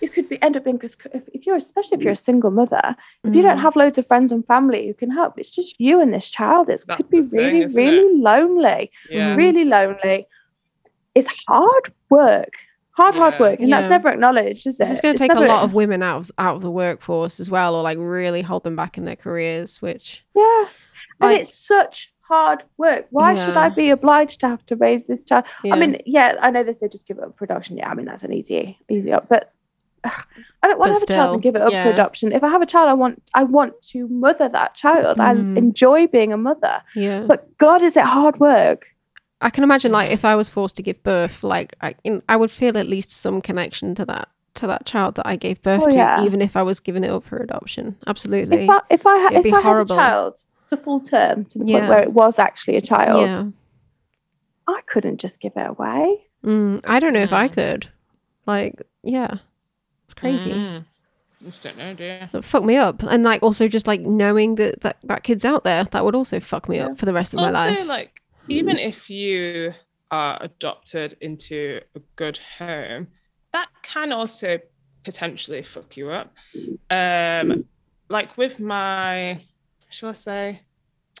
you 0.00 0.08
could 0.08 0.28
be 0.28 0.40
end 0.42 0.56
up 0.56 0.64
being 0.64 0.76
because 0.76 0.96
if, 1.14 1.22
if 1.32 1.46
you're 1.46 1.56
especially 1.56 1.96
if 1.96 2.02
you're 2.02 2.12
a 2.12 2.16
single 2.16 2.50
mother 2.50 2.94
if 3.24 3.34
you 3.34 3.42
don't 3.42 3.58
Mm. 3.58 3.62
have 3.62 3.76
loads 3.76 3.98
of 3.98 4.06
friends 4.06 4.30
and 4.32 4.46
family 4.46 4.86
who 4.86 4.94
can 4.94 5.10
help 5.10 5.38
it's 5.38 5.50
just 5.50 5.74
you 5.78 6.00
and 6.00 6.12
this 6.12 6.28
child 6.30 6.68
it 6.68 6.84
could 6.96 7.08
be 7.08 7.20
the 7.20 7.28
thing, 7.28 7.38
really 7.38 7.66
really 7.74 8.20
lonely 8.20 8.90
Yeah. 9.10 9.34
really 9.36 9.64
lonely 9.64 10.26
it's 11.14 11.28
hard 11.48 11.92
work 12.10 12.52
hard 12.90 13.14
hard 13.14 13.38
work 13.38 13.58
and 13.60 13.68
Yeah. 13.68 13.80
that's 13.80 13.90
never 13.90 14.08
acknowledged 14.10 14.66
is 14.66 14.78
this 14.78 14.88
it 14.90 14.92
is 14.92 15.00
going 15.00 15.14
to 15.14 15.18
take 15.18 15.28
never- 15.32 15.44
a 15.44 15.48
lot 15.48 15.64
of 15.64 15.72
women 15.74 16.02
out 16.02 16.20
of 16.20 16.30
out 16.38 16.56
of 16.56 16.62
the 16.62 16.70
workforce 16.70 17.40
as 17.40 17.50
well 17.50 17.74
or 17.74 17.82
like 17.82 17.98
really 18.00 18.42
hold 18.42 18.64
them 18.64 18.76
back 18.76 18.98
in 18.98 19.04
their 19.04 19.16
careers 19.16 19.80
which 19.82 20.24
Yeah. 20.34 20.64
And 21.20 21.30
Like- 21.30 21.40
it's 21.42 21.54
such 21.58 22.12
hard 22.28 22.64
work. 22.76 23.06
Why 23.10 23.34
should 23.36 23.56
I 23.56 23.68
be 23.68 23.88
obliged 23.90 24.40
to 24.40 24.48
have 24.48 24.66
to 24.66 24.76
raise 24.76 25.06
this 25.06 25.24
child? 25.24 25.44
yeah. 25.64 25.74
I 25.74 25.78
mean, 25.78 26.02
yeah, 26.04 26.34
I 26.42 26.50
know 26.50 26.62
they 26.64 26.72
say 26.74 26.88
just 26.88 27.06
give 27.06 27.18
it 27.18 27.22
up 27.24 27.36
production. 27.36 27.76
Yeah, 27.78 27.88
I 27.88 27.94
mean 27.94 28.04
that's 28.04 28.24
an 28.24 28.32
easy, 28.32 28.78
easy 28.90 29.12
up. 29.12 29.28
But 29.28 29.52
I 30.62 30.68
don't 30.68 30.78
want 30.78 30.92
But 30.92 31.06
to 31.06 31.12
have 31.14 31.20
a 31.20 31.24
child 31.24 31.34
and 31.34 31.42
give 31.42 31.56
it 31.56 31.62
up 31.62 31.70
yeah. 31.72 31.84
for 31.84 31.90
adoption. 31.90 32.32
If 32.32 32.42
I 32.42 32.48
have 32.50 32.62
a 32.62 32.66
child, 32.66 32.88
I 32.88 32.94
want 32.94 33.22
I 33.34 33.44
want 33.44 33.80
to 33.92 34.08
mother 34.08 34.48
that 34.48 34.74
child. 34.74 35.18
Mhm. 35.18 35.20
I 35.22 35.58
enjoy 35.58 36.06
being 36.06 36.32
a 36.32 36.36
mother. 36.36 36.82
yeah 36.94 37.24
But 37.26 37.56
God, 37.58 37.82
is 37.82 37.96
it 37.96 38.04
hard 38.04 38.40
work? 38.40 38.86
I 39.40 39.50
can 39.50 39.64
imagine 39.64 39.92
like 39.92 40.10
if 40.10 40.24
I 40.24 40.34
was 40.34 40.48
forced 40.48 40.76
to 40.76 40.82
give 40.82 41.02
birth, 41.02 41.44
like 41.44 41.74
I, 41.82 41.94
in, 42.04 42.22
I 42.28 42.36
would 42.36 42.50
feel 42.50 42.76
at 42.78 42.86
least 42.88 43.10
some 43.10 43.40
connection 43.42 43.94
to 43.96 44.04
that 44.06 44.28
to 44.54 44.66
that 44.66 44.86
child 44.86 45.16
that 45.16 45.26
I 45.26 45.36
gave 45.36 45.60
birth 45.60 45.82
Oh, 45.84 45.90
to, 45.90 45.94
yeah. 45.96 46.24
even 46.24 46.40
if 46.40 46.56
I 46.56 46.62
was 46.62 46.80
giving 46.80 47.04
it 47.04 47.10
up 47.10 47.24
for 47.24 47.36
adoption. 47.36 47.94
Absolutely. 48.06 48.64
If 48.64 48.70
I, 48.70 48.80
if 48.88 49.06
I, 49.06 49.18
ha- 49.20 49.26
It'd 49.26 49.38
if 49.38 49.44
be 49.44 49.52
I 49.52 49.60
horrible. 49.60 49.94
had 49.96 50.02
a 50.02 50.08
child 50.08 50.38
to 50.68 50.76
full 50.78 51.00
term 51.00 51.44
to 51.44 51.58
the 51.58 51.64
point 51.66 51.88
where 51.90 52.02
it 52.02 52.12
was 52.14 52.38
actually 52.38 52.76
a 52.76 52.80
child, 52.80 53.20
yeah. 53.28 53.44
I 54.66 54.80
couldn't 54.86 55.18
just 55.20 55.40
give 55.40 55.52
it 55.56 55.66
away. 55.68 56.22
Mm, 56.42 56.80
I 56.88 56.98
don't 57.00 57.12
know 57.12 57.20
if 57.22 57.34
I 57.34 57.48
Mm. 57.48 57.52
could. 57.52 57.88
Like, 58.46 58.80
yeah, 59.02 59.34
it's 60.06 60.14
crazy. 60.14 60.52
Mm. 60.52 60.84
Just 61.44 61.62
don't 61.62 61.76
know, 61.76 61.92
dear. 61.92 62.30
That 62.32 62.44
fuck 62.44 62.64
me 62.64 62.76
up, 62.76 63.02
and 63.02 63.22
like 63.22 63.42
also 63.42 63.68
just 63.68 63.86
like 63.86 64.00
knowing 64.00 64.54
that 64.54 64.80
that, 64.80 64.96
that 65.04 65.22
kid's 65.22 65.44
out 65.44 65.64
there, 65.64 65.84
that 65.84 66.04
would 66.04 66.14
also 66.14 66.40
fuck 66.40 66.68
me 66.68 66.78
up 66.78 66.98
for 66.98 67.04
the 67.04 67.12
rest 67.12 67.34
of 67.34 67.40
my 67.40 67.48
also, 67.48 67.58
life. 67.58 67.86
like, 67.86 68.22
even 68.48 68.78
if 68.78 69.10
you 69.10 69.74
are 70.10 70.38
adopted 70.40 71.16
into 71.20 71.80
a 71.94 72.00
good 72.16 72.38
home, 72.58 73.08
that 73.52 73.68
can 73.82 74.12
also 74.12 74.58
potentially 75.04 75.62
fuck 75.62 75.96
you 75.96 76.10
up. 76.10 76.34
Um, 76.90 77.66
like 78.08 78.36
with 78.38 78.58
my, 78.58 79.40
shall 79.90 80.08
I 80.08 80.14
say, 80.14 80.62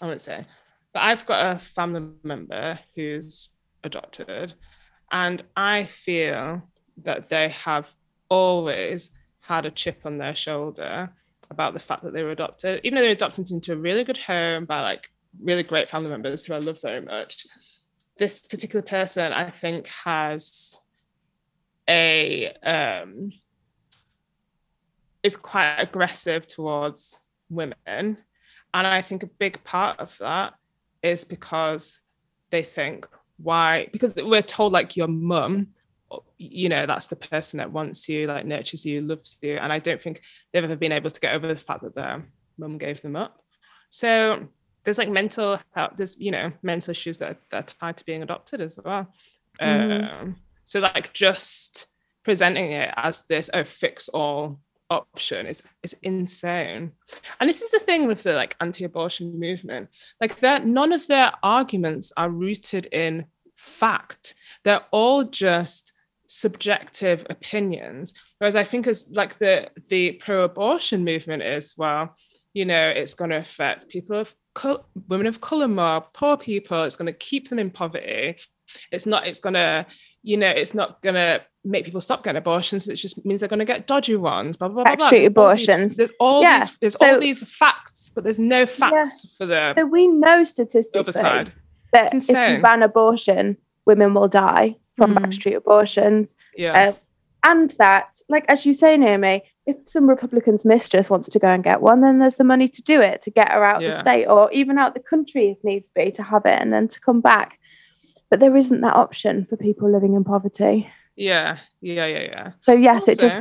I 0.00 0.06
won't 0.06 0.22
say, 0.22 0.46
but 0.94 1.02
I've 1.02 1.26
got 1.26 1.56
a 1.56 1.58
family 1.58 2.08
member 2.22 2.78
who's 2.94 3.50
adopted, 3.84 4.54
and 5.12 5.42
I 5.56 5.84
feel 5.84 6.62
that 7.04 7.28
they 7.28 7.50
have 7.50 7.94
always 8.28 9.10
had 9.40 9.66
a 9.66 9.70
chip 9.70 10.00
on 10.04 10.18
their 10.18 10.34
shoulder 10.34 11.10
about 11.50 11.74
the 11.74 11.80
fact 11.80 12.02
that 12.02 12.12
they 12.12 12.22
were 12.22 12.30
adopted, 12.30 12.80
even 12.82 12.96
though 12.96 13.02
they 13.02 13.08
were 13.08 13.12
adopted 13.12 13.50
into 13.50 13.72
a 13.72 13.76
really 13.76 14.04
good 14.04 14.18
home 14.18 14.64
by 14.64 14.80
like 14.82 15.10
really 15.40 15.62
great 15.62 15.88
family 15.88 16.10
members 16.10 16.44
who 16.44 16.54
I 16.54 16.58
love 16.58 16.80
very 16.80 17.00
much. 17.00 17.46
This 18.18 18.46
particular 18.46 18.82
person, 18.82 19.32
I 19.32 19.50
think, 19.50 19.88
has 20.04 20.80
a 21.88 22.52
um, 22.62 23.32
is 25.22 25.36
quite 25.36 25.76
aggressive 25.76 26.46
towards 26.46 27.24
women, 27.50 27.74
and 27.88 28.16
I 28.74 29.02
think 29.02 29.22
a 29.22 29.26
big 29.26 29.62
part 29.64 30.00
of 30.00 30.16
that 30.18 30.54
is 31.02 31.24
because 31.24 32.00
they 32.50 32.62
think 32.62 33.06
why 33.36 33.88
because 33.92 34.14
we're 34.16 34.40
told 34.40 34.72
like 34.72 34.96
your 34.96 35.08
mum 35.08 35.68
you 36.38 36.68
know 36.68 36.86
that's 36.86 37.08
the 37.08 37.16
person 37.16 37.58
that 37.58 37.72
wants 37.72 38.08
you 38.08 38.26
like 38.26 38.46
nurtures 38.46 38.86
you 38.86 39.00
loves 39.00 39.38
you. 39.42 39.56
And 39.56 39.72
i 39.72 39.78
don't 39.78 40.00
think 40.00 40.22
they've 40.52 40.64
ever 40.64 40.76
been 40.76 40.92
able 40.92 41.10
to 41.10 41.20
get 41.20 41.34
over 41.34 41.48
the 41.48 41.56
fact 41.56 41.82
that 41.82 41.94
their 41.94 42.24
mum 42.58 42.78
gave 42.78 43.02
them 43.02 43.16
up. 43.16 43.42
So 43.90 44.46
there's 44.84 44.98
like 44.98 45.10
mental 45.10 45.58
health 45.74 45.92
there's 45.96 46.16
you 46.18 46.30
know 46.30 46.52
mental 46.62 46.92
issues 46.92 47.18
that 47.18 47.30
are, 47.30 47.38
that 47.50 47.58
are 47.70 47.74
tied 47.80 47.96
to 47.98 48.04
being 48.04 48.22
adopted 48.22 48.60
as 48.60 48.78
well. 48.84 49.12
Mhm. 49.60 50.22
um 50.22 50.36
so 50.64 50.80
like 50.80 51.12
just 51.12 51.88
presenting 52.24 52.72
it 52.72 52.92
as 52.96 53.22
this 53.22 53.50
oh 53.54 53.64
fix 53.64 54.08
all 54.08 54.58
option 54.90 55.46
is 55.46 55.62
is 55.82 55.96
insane. 56.02 56.92
And 57.40 57.48
this 57.48 57.62
is 57.62 57.70
the 57.70 57.78
thing 57.80 58.06
with 58.06 58.22
the 58.22 58.34
like 58.34 58.56
anti-abortion 58.60 59.38
movement. 59.38 59.88
Like 60.20 60.38
that 60.40 60.66
none 60.66 60.92
of 60.92 61.06
their 61.06 61.32
arguments 61.42 62.12
are 62.16 62.30
rooted 62.30 62.86
in 62.92 63.26
fact. 63.56 64.34
They're 64.62 64.84
all 64.90 65.24
just 65.24 65.92
subjective 66.26 67.26
opinions. 67.30 68.14
Whereas 68.38 68.56
i 68.56 68.64
think 68.64 68.86
as 68.86 69.06
like 69.12 69.38
the 69.38 69.68
the 69.88 70.12
pro-abortion 70.12 71.04
movement 71.04 71.42
is 71.42 71.74
well 71.78 72.14
you 72.54 72.64
know 72.64 72.88
it's 72.88 73.14
going 73.14 73.30
to 73.30 73.36
affect 73.38 73.88
people 73.88 74.16
of 74.18 74.34
col- 74.54 74.84
women 75.08 75.26
of 75.26 75.40
color 75.40 75.68
more 75.68 76.00
poor 76.14 76.36
people 76.36 76.82
it's 76.84 76.96
going 76.96 77.06
to 77.06 77.12
keep 77.12 77.48
them 77.48 77.58
in 77.58 77.70
poverty. 77.70 78.36
It's 78.90 79.06
not 79.06 79.26
it's 79.26 79.40
going 79.40 79.54
to 79.54 79.86
you 80.22 80.36
know 80.36 80.48
it's 80.48 80.74
not 80.74 81.00
going 81.02 81.14
to 81.14 81.42
make 81.64 81.84
people 81.84 82.00
stop 82.00 82.22
getting 82.24 82.38
abortions 82.38 82.88
it 82.88 82.94
just 82.96 83.24
means 83.26 83.40
they're 83.40 83.48
going 83.48 83.58
to 83.58 83.64
get 83.64 83.86
dodgy 83.86 84.16
ones 84.16 84.56
blah 84.56 84.68
blah 84.68 84.84
blah, 84.84 84.96
blah. 84.96 85.10
There's 85.10 85.26
all 85.36 85.50
these- 85.56 85.96
there's 85.96 86.12
all 86.20 86.42
Yeah, 86.42 86.60
these 86.60 86.76
there's 86.80 86.92
so- 86.94 87.14
all 87.14 87.20
these 87.20 87.42
facts 87.42 88.10
but 88.14 88.24
there's 88.24 88.38
no 88.38 88.66
facts 88.66 89.26
for 89.36 89.46
the 89.46 89.74
So 89.76 89.84
we 89.86 90.06
know 90.06 90.44
other 90.94 91.12
side. 91.12 91.52
that 91.92 92.14
if 92.14 92.28
you 92.28 92.62
ban 92.62 92.82
abortion, 92.82 93.56
women 93.84 94.14
will 94.14 94.28
die 94.28 94.76
from 94.96 95.14
Mm. 95.14 95.18
backstreet 95.18 95.56
abortions. 95.56 96.34
yeah 96.56 96.88
Uh, 96.90 96.92
and 97.48 97.70
that, 97.78 98.08
like 98.28 98.44
as 98.48 98.66
you 98.66 98.74
say, 98.74 98.96
Naomi, 98.96 99.42
if 99.66 99.76
some 99.84 100.08
Republican's 100.08 100.64
mistress 100.64 101.08
wants 101.08 101.28
to 101.28 101.38
go 101.38 101.46
and 101.48 101.62
get 101.62 101.80
one, 101.80 102.00
then 102.00 102.18
there's 102.18 102.36
the 102.36 102.44
money 102.44 102.66
to 102.66 102.82
do 102.82 103.00
it, 103.00 103.22
to 103.22 103.30
get 103.30 103.52
her 103.52 103.64
out 103.64 103.80
the 103.80 104.00
state 104.00 104.26
or 104.26 104.50
even 104.52 104.78
out 104.78 104.94
the 104.94 105.00
country 105.00 105.50
if 105.50 105.62
needs 105.62 105.88
be 105.94 106.10
to 106.12 106.22
have 106.24 106.44
it 106.44 106.60
and 106.60 106.72
then 106.72 106.88
to 106.88 106.98
come 106.98 107.20
back. 107.20 107.58
But 108.30 108.40
there 108.40 108.56
isn't 108.56 108.80
that 108.80 108.96
option 108.96 109.46
for 109.48 109.56
people 109.56 109.88
living 109.92 110.14
in 110.14 110.24
poverty. 110.24 110.88
yeah 111.14 111.58
yeah 111.80 112.06
yeah 112.06 112.22
yeah 112.32 112.50
So 112.62 112.72
yes, 112.72 113.06
it 113.08 113.18
just 113.20 113.36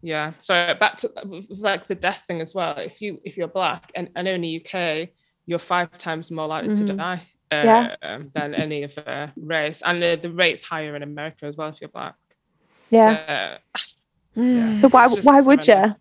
yeah 0.00 0.32
so 0.38 0.74
back 0.78 0.96
to 0.98 1.10
like 1.50 1.86
the 1.86 1.94
death 1.96 2.24
thing 2.26 2.40
as 2.40 2.54
well 2.54 2.76
if 2.78 3.00
you 3.02 3.20
if 3.24 3.36
you're 3.36 3.48
black 3.48 3.90
and 3.94 4.08
in 4.16 4.40
the 4.40 4.52
uk 4.64 5.08
you're 5.46 5.58
five 5.58 5.90
times 5.98 6.30
more 6.30 6.46
likely 6.46 6.74
to 6.76 6.82
Mhm. 6.84 6.96
die 6.96 7.22
uh, 7.52 7.62
Yeah. 7.64 7.96
um, 8.02 8.30
than 8.34 8.54
any 8.54 8.84
other 8.84 9.32
race 9.36 9.82
and 9.84 10.02
the, 10.02 10.18
the 10.20 10.30
rate's 10.30 10.62
higher 10.62 10.96
in 10.96 11.02
america 11.02 11.44
as 11.46 11.56
well 11.56 11.68
if 11.68 11.80
you're 11.80 11.88
black 11.90 12.14
Yeah. 12.90 13.58
so, 13.76 13.88
Mm. 14.36 14.80
So 14.80 14.88
why 14.88 15.08
why 15.08 15.40
would 15.42 15.66
you? 15.68 15.74
horrendous. 15.74 15.94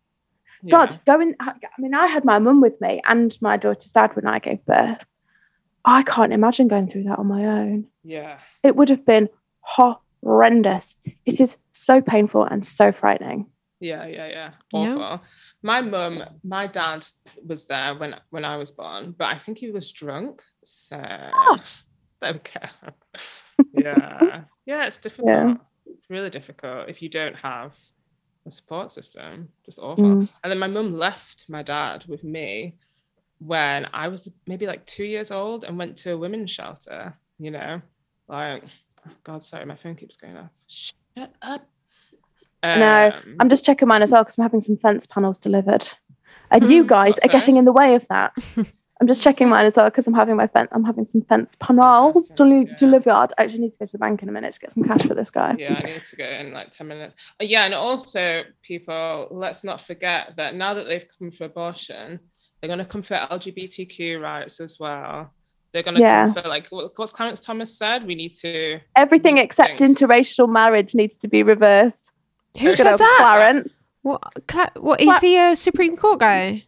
Yeah. 0.63 0.75
God, 0.75 0.99
going. 1.05 1.35
I 1.39 1.53
mean, 1.79 1.93
I 1.93 2.07
had 2.07 2.23
my 2.23 2.39
mum 2.39 2.61
with 2.61 2.79
me 2.79 3.01
and 3.05 3.35
my 3.41 3.57
daughter's 3.57 3.91
dad 3.91 4.15
when 4.15 4.25
I 4.25 4.39
gave 4.39 4.63
birth. 4.65 5.03
I 5.83 6.03
can't 6.03 6.31
imagine 6.31 6.69
going 6.69 6.87
through 6.87 7.03
that 7.05 7.19
on 7.19 7.27
my 7.27 7.43
own. 7.45 7.87
yeah 8.05 8.37
It 8.63 8.77
would 8.77 8.89
have 8.89 9.05
been 9.05 9.27
horrendous. 9.61 10.95
It 11.25 11.41
is 11.41 11.57
so 11.73 11.99
painful 12.01 12.43
and 12.45 12.65
so 12.65 12.91
frightening. 12.93 13.47
Yeah, 13.81 14.05
yeah, 14.05 14.27
yeah. 14.27 14.51
Yeah. 14.71 14.95
Awful. 14.95 15.25
My 15.63 15.81
mum, 15.81 16.23
my 16.43 16.67
dad 16.67 17.05
was 17.45 17.65
there 17.65 17.95
when 17.95 18.15
when 18.29 18.45
I 18.45 18.55
was 18.55 18.71
born, 18.71 19.15
but 19.17 19.25
I 19.25 19.37
think 19.37 19.57
he 19.57 19.71
was 19.71 19.91
drunk. 19.91 20.43
So 20.63 20.97
we 22.21 22.31
go. 22.33 22.89
yeah. 23.73 24.43
Yeah, 24.65 24.85
it's 24.85 24.97
difficult. 24.97 25.29
Yeah. 25.29 25.55
It's 25.87 26.09
really 26.09 26.29
difficult 26.29 26.89
if 26.89 27.01
you 27.01 27.09
don't 27.09 27.35
have 27.35 27.75
a 28.45 28.51
support 28.51 28.91
system. 28.91 29.49
Just 29.65 29.79
awful. 29.79 30.03
Mm. 30.03 30.29
And 30.43 30.51
then 30.51 30.59
my 30.59 30.67
mum 30.67 30.93
left 30.93 31.49
my 31.49 31.63
dad 31.63 32.05
with 32.07 32.23
me 32.23 32.75
when 33.39 33.87
I 33.93 34.07
was 34.07 34.29
maybe 34.45 34.67
like 34.67 34.85
two 34.85 35.03
years 35.03 35.31
old 35.31 35.63
and 35.63 35.77
went 35.77 35.97
to 35.97 36.13
a 36.13 36.17
women's 36.17 36.51
shelter, 36.51 37.17
you 37.39 37.49
know, 37.49 37.81
like, 38.27 38.63
oh 39.07 39.11
God, 39.23 39.41
sorry, 39.41 39.65
my 39.65 39.75
phone 39.75 39.95
keeps 39.95 40.15
going 40.15 40.37
off. 40.37 40.51
Shut 40.67 41.33
up. 41.41 41.67
No, 42.63 43.11
Um, 43.13 43.35
I'm 43.39 43.49
just 43.49 43.65
checking 43.65 43.87
mine 43.87 44.01
as 44.03 44.11
well 44.11 44.23
because 44.23 44.37
I'm 44.37 44.43
having 44.43 44.61
some 44.61 44.77
fence 44.77 45.05
panels 45.05 45.37
delivered, 45.37 45.87
and 46.51 46.69
you 46.69 46.81
Hmm. 46.83 46.87
guys 46.87 47.17
are 47.23 47.27
getting 47.29 47.57
in 47.57 47.65
the 47.65 47.71
way 47.71 47.95
of 47.95 48.05
that. 48.09 48.33
I'm 49.01 49.07
just 49.07 49.23
checking 49.23 49.49
mine 49.49 49.65
as 49.65 49.73
well 49.75 49.85
because 49.89 50.05
I'm 50.05 50.13
having 50.13 50.35
my 50.35 50.45
fence. 50.45 50.69
I'm 50.71 50.83
having 50.83 51.05
some 51.05 51.23
fence 51.23 51.55
panels 51.59 52.29
deli- 52.35 52.67
Yeah. 52.67 52.75
delivered. 52.77 53.09
I 53.11 53.27
actually 53.39 53.57
need 53.61 53.71
to 53.71 53.77
go 53.79 53.85
to 53.87 53.91
the 53.93 53.97
bank 53.97 54.21
in 54.21 54.29
a 54.29 54.31
minute 54.31 54.53
to 54.53 54.59
get 54.59 54.71
some 54.73 54.83
cash 54.83 55.01
for 55.07 55.15
this 55.15 55.31
guy. 55.31 55.55
yeah, 55.57 55.73
I 55.83 55.87
need 55.87 56.03
to 56.05 56.15
go 56.15 56.23
in 56.23 56.53
like 56.53 56.69
10 56.69 56.87
minutes. 56.87 57.15
Uh, 57.41 57.45
Yeah, 57.45 57.65
and 57.65 57.73
also, 57.73 58.43
people, 58.61 59.27
let's 59.31 59.63
not 59.63 59.81
forget 59.81 60.35
that 60.37 60.53
now 60.53 60.75
that 60.75 60.87
they've 60.87 61.05
come 61.17 61.31
for 61.31 61.45
abortion, 61.45 62.19
they're 62.61 62.67
going 62.67 62.77
to 62.77 62.85
come 62.85 63.01
for 63.01 63.15
LGBTQ 63.15 64.21
rights 64.21 64.59
as 64.59 64.77
well. 64.79 65.33
They're 65.73 65.81
going 65.81 65.95
to 65.95 66.01
Yeah. 66.01 66.25
come 66.25 66.43
for, 66.43 66.47
like, 66.47 66.67
what- 66.67 66.91
what's 66.99 67.11
Clarence 67.11 67.39
Thomas 67.39 67.75
said? 67.75 68.05
We 68.05 68.13
need 68.13 68.33
to. 68.35 68.81
Everything 68.95 69.39
except 69.39 69.79
interracial 69.79 70.47
marriage 70.47 70.93
needs 70.93 71.17
to 71.17 71.27
be 71.27 71.41
reversed. 71.41 72.11
Who 72.59 72.65
Good 72.67 72.77
said 72.77 72.97
that? 72.97 73.17
Clarence. 73.19 73.81
What? 74.01 74.21
Cla- 74.47 74.71
what 74.75 74.99
is 74.99 75.07
Cla- 75.07 75.19
he 75.19 75.37
a 75.37 75.55
Supreme 75.55 75.95
Court 75.95 76.19
guy? 76.19 76.65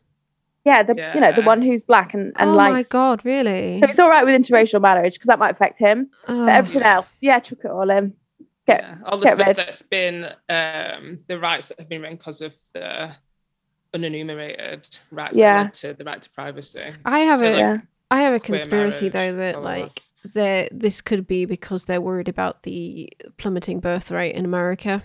Yeah, 0.65 0.81
the 0.84 0.95
you 1.13 1.19
know 1.19 1.34
the 1.34 1.41
one 1.41 1.61
who's 1.61 1.84
black 1.84 2.13
and 2.13 2.31
and 2.38 2.51
oh 2.51 2.55
my 2.55 2.84
god, 2.84 3.25
really? 3.25 3.81
So 3.81 3.89
it's 3.89 3.99
all 3.99 4.09
right 4.09 4.23
with 4.25 4.34
interracial 4.39 4.79
marriage 4.81 5.15
because 5.15 5.27
that 5.27 5.39
might 5.39 5.51
affect 5.51 5.77
him. 5.77 6.09
Oh. 6.27 6.45
But 6.45 6.55
everything 6.55 6.84
else, 6.84 7.17
yeah, 7.21 7.39
chuck 7.39 7.59
it 7.65 7.71
all 7.71 7.89
in. 7.89 8.13
Get 8.65 8.81
yeah, 8.81 8.97
all 9.05 9.17
the 9.17 9.25
get 9.25 9.36
stuff 9.36 9.47
rid. 9.47 9.57
that's 9.57 9.81
been, 9.81 10.23
um, 10.47 11.19
the 11.27 11.38
rights 11.38 11.67
that 11.67 11.79
have 11.79 11.89
been 11.89 12.01
written 12.01 12.15
because 12.15 12.39
of 12.39 12.53
the 12.73 13.13
unenumerated 13.93 14.84
rights 15.11 15.38
Yeah. 15.38 15.57
that 15.57 15.63
led 15.63 15.73
to 15.75 15.93
the 15.95 16.03
right 16.05 16.21
to 16.21 16.29
privacy. 16.29 16.93
I 17.03 17.19
have 17.19 17.39
So, 17.39 17.45
a 17.45 17.49
like, 17.51 17.59
yeah. 17.59 17.77
I 18.09 18.21
have 18.21 18.34
a 18.34 18.39
conspiracy 18.39 19.09
marriage, 19.09 19.34
though 19.34 19.38
that 19.38 19.55
blah, 19.55 19.63
like 19.63 20.01
there 20.34 20.69
this 20.71 21.01
could 21.01 21.27
be 21.27 21.43
because 21.45 21.86
they're 21.86 21.99
worried 21.99 22.29
about 22.29 22.63
the 22.63 23.11
plummeting 23.38 23.81
birth 23.81 24.11
rate 24.11 24.36
in 24.36 24.45
America 24.45 25.03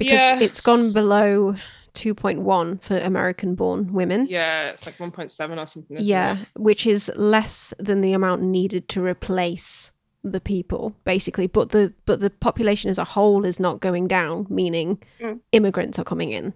because 0.00 0.18
Yeah. 0.18 0.40
it's 0.40 0.60
gone 0.60 0.92
below 0.92 1.54
2.1 1.94 2.78
for 2.82 2.98
American 2.98 3.54
born 3.54 3.92
women. 3.92 4.26
Yeah, 4.28 4.70
it's 4.70 4.86
like 4.86 4.98
1.7 4.98 5.58
or 5.58 5.66
something. 5.66 5.98
Yeah, 6.00 6.38
it? 6.40 6.48
which 6.56 6.86
is 6.86 7.10
less 7.16 7.74
than 7.78 8.00
the 8.00 8.12
amount 8.12 8.42
needed 8.42 8.88
to 8.90 9.04
replace 9.04 9.92
the 10.22 10.40
people 10.40 10.94
basically 11.06 11.46
but 11.46 11.70
the 11.70 11.94
but 12.04 12.20
the 12.20 12.28
population 12.28 12.90
as 12.90 12.98
a 12.98 13.04
whole 13.04 13.46
is 13.46 13.58
not 13.58 13.80
going 13.80 14.06
down 14.06 14.46
meaning 14.50 14.98
Mm. 15.18 15.40
immigrants 15.52 15.98
are 15.98 16.04
coming 16.04 16.30
in 16.30 16.52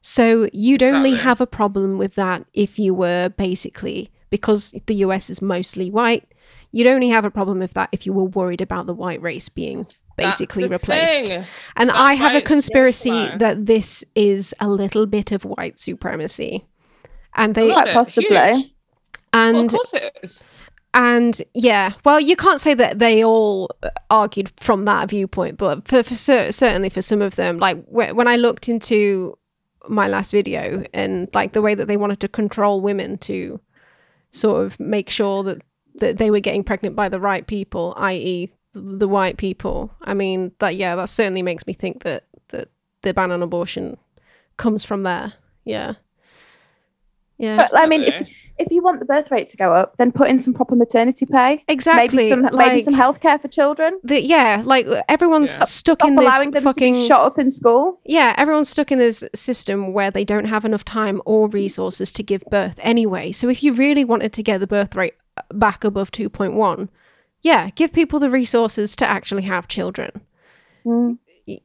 so 0.00 0.48
you'd 0.54 0.82
only 0.82 1.10
Exactly. 1.10 1.24
have 1.28 1.40
a 1.42 1.46
problem 1.46 1.98
with 1.98 2.14
that 2.14 2.46
if 2.54 2.78
you 2.78 2.94
were 2.94 3.28
basically 3.36 4.10
because 4.30 4.74
the 4.86 4.94
US 5.06 5.28
is 5.28 5.42
mostly 5.42 5.90
white 5.90 6.24
You'd 6.72 6.88
only 6.88 7.10
have 7.10 7.24
a 7.26 7.30
problem 7.30 7.58
with 7.60 7.74
that 7.74 7.88
if 7.92 8.04
you 8.06 8.12
were 8.14 8.24
worried 8.24 8.60
about 8.62 8.86
the 8.86 8.94
white 8.94 9.20
race 9.22 9.48
being 9.50 9.86
basically 10.16 10.66
replaced. 10.66 11.26
Thing. 11.28 11.44
And 11.76 11.88
That's 11.90 11.98
I 11.98 12.14
have 12.14 12.32
a 12.32 12.38
it's 12.38 12.48
so 12.48 12.54
conspiracy 12.54 13.10
bad. 13.10 13.38
that 13.40 13.66
this 13.66 14.04
is 14.14 14.54
a 14.60 14.68
little 14.68 15.06
bit 15.06 15.32
of 15.32 15.44
white 15.44 15.78
supremacy. 15.80 16.66
And 17.34 17.54
they 17.54 17.70
Quite 17.70 17.88
Huge. 17.88 17.94
possibly. 17.94 18.74
and 19.32 19.56
Well, 19.56 19.64
of 19.64 19.70
course 19.72 19.94
it 19.94 20.18
is. 20.22 20.44
and 20.94 21.42
yeah, 21.54 21.94
well, 22.04 22.20
you 22.20 22.36
can't 22.36 22.60
say 22.60 22.74
that 22.74 22.98
they 23.00 23.24
all 23.24 23.68
argued 24.10 24.52
from 24.58 24.84
that 24.84 25.10
viewpoint, 25.10 25.58
but 25.58 25.88
for, 25.88 26.02
for 26.04 26.14
cer- 26.14 26.52
certainly 26.52 26.88
for 26.90 27.02
some 27.02 27.20
of 27.20 27.34
them, 27.36 27.58
like 27.58 27.84
wh- 27.86 28.14
when 28.14 28.28
I 28.28 28.36
looked 28.36 28.68
into 28.68 29.36
my 29.88 30.06
last 30.08 30.30
video 30.30 30.84
and 30.94 31.28
like 31.34 31.52
the 31.52 31.60
way 31.62 31.74
that 31.74 31.88
they 31.88 31.96
wanted 31.96 32.20
to 32.20 32.28
control 32.28 32.80
women 32.80 33.18
to 33.18 33.60
sort 34.30 34.64
of 34.64 34.78
make 34.80 35.10
sure 35.10 35.42
that 35.42 35.62
that 35.96 36.16
they 36.16 36.30
were 36.30 36.40
getting 36.40 36.64
pregnant 36.64 36.96
by 36.96 37.08
the 37.08 37.20
right 37.20 37.46
people, 37.46 37.94
i.e., 37.98 38.50
the 38.74 39.08
white 39.08 39.36
people. 39.36 39.92
I 40.02 40.14
mean, 40.14 40.52
that 40.58 40.76
yeah, 40.76 40.96
that 40.96 41.08
certainly 41.08 41.42
makes 41.42 41.66
me 41.66 41.72
think 41.72 42.02
that 42.02 42.24
that 42.48 42.68
the 43.02 43.14
ban 43.14 43.30
on 43.32 43.42
abortion 43.42 43.96
comes 44.56 44.84
from 44.84 45.02
there. 45.04 45.32
Yeah. 45.64 45.94
Yeah. 47.38 47.56
But 47.56 47.70
I 47.80 47.86
mean, 47.86 48.02
if, 48.04 48.28
if 48.58 48.70
you 48.70 48.80
want 48.82 49.00
the 49.00 49.04
birth 49.04 49.30
rate 49.30 49.48
to 49.48 49.56
go 49.56 49.72
up, 49.74 49.96
then 49.96 50.12
put 50.12 50.28
in 50.28 50.38
some 50.38 50.54
proper 50.54 50.76
maternity 50.76 51.26
pay. 51.26 51.64
exactly. 51.66 52.16
Maybe 52.16 52.30
some 52.30 52.42
like, 52.42 52.68
maybe 52.68 52.84
some 52.84 52.94
healthcare 52.94 53.40
for 53.42 53.48
children. 53.48 53.98
the, 54.04 54.22
yeah, 54.22 54.62
like 54.64 54.86
everyone's 55.08 55.56
Yeah. 55.58 55.64
stuck 55.64 55.98
Stop 56.00 56.08
in 56.08 56.14
this 56.16 56.44
them 56.44 56.62
fucking 56.62 56.94
to 56.94 57.00
be 57.00 57.08
shot 57.08 57.26
up 57.26 57.38
in 57.38 57.50
school. 57.50 58.00
yeah, 58.04 58.34
everyone's 58.36 58.68
stuck 58.68 58.92
in 58.92 58.98
this 59.00 59.24
system 59.34 59.92
where 59.92 60.10
they 60.12 60.24
don't 60.24 60.44
have 60.44 60.64
enough 60.64 60.84
time 60.84 61.20
or 61.24 61.48
resources 61.48 62.12
to 62.12 62.22
give 62.22 62.44
birth 62.50 62.76
anyway. 62.78 63.32
So 63.32 63.48
if 63.48 63.64
you 63.64 63.72
really 63.72 64.04
wanted 64.04 64.32
to 64.34 64.42
get 64.44 64.58
the 64.58 64.68
birth 64.68 64.94
rate 64.94 65.14
back 65.52 65.82
above 65.82 66.12
2.1, 66.12 66.88
yeah, 67.44 67.70
give 67.76 67.92
people 67.92 68.18
the 68.18 68.30
resources 68.30 68.96
to 68.96 69.06
actually 69.06 69.42
have 69.42 69.68
children. 69.68 70.22
Mm. 70.84 71.18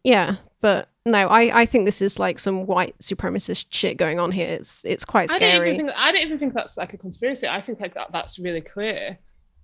Yeah, 0.04 0.36
but 0.62 0.90
no, 1.06 1.28
I, 1.28 1.62
I 1.62 1.66
think 1.66 1.86
this 1.86 2.02
is 2.02 2.20
like 2.20 2.38
some 2.38 2.66
white 2.66 3.00
supremacist 3.00 3.68
shit 3.70 3.98
going 3.98 4.20
on 4.20 4.32
here. 4.32 4.50
It's 4.50 4.84
it's 4.86 5.06
quite 5.06 5.30
scary. 5.30 5.54
I 5.54 5.58
don't 5.58 5.68
even 5.68 5.78
think 5.88 5.98
I 5.98 6.12
don't 6.12 6.22
even 6.22 6.38
think 6.38 6.54
that's 6.54 6.78
like 6.78 6.94
a 6.94 6.98
conspiracy. 6.98 7.48
I 7.48 7.62
think 7.62 7.80
like 7.80 7.94
that 7.96 8.12
that's 8.12 8.38
really 8.40 8.62
clear. 8.62 9.18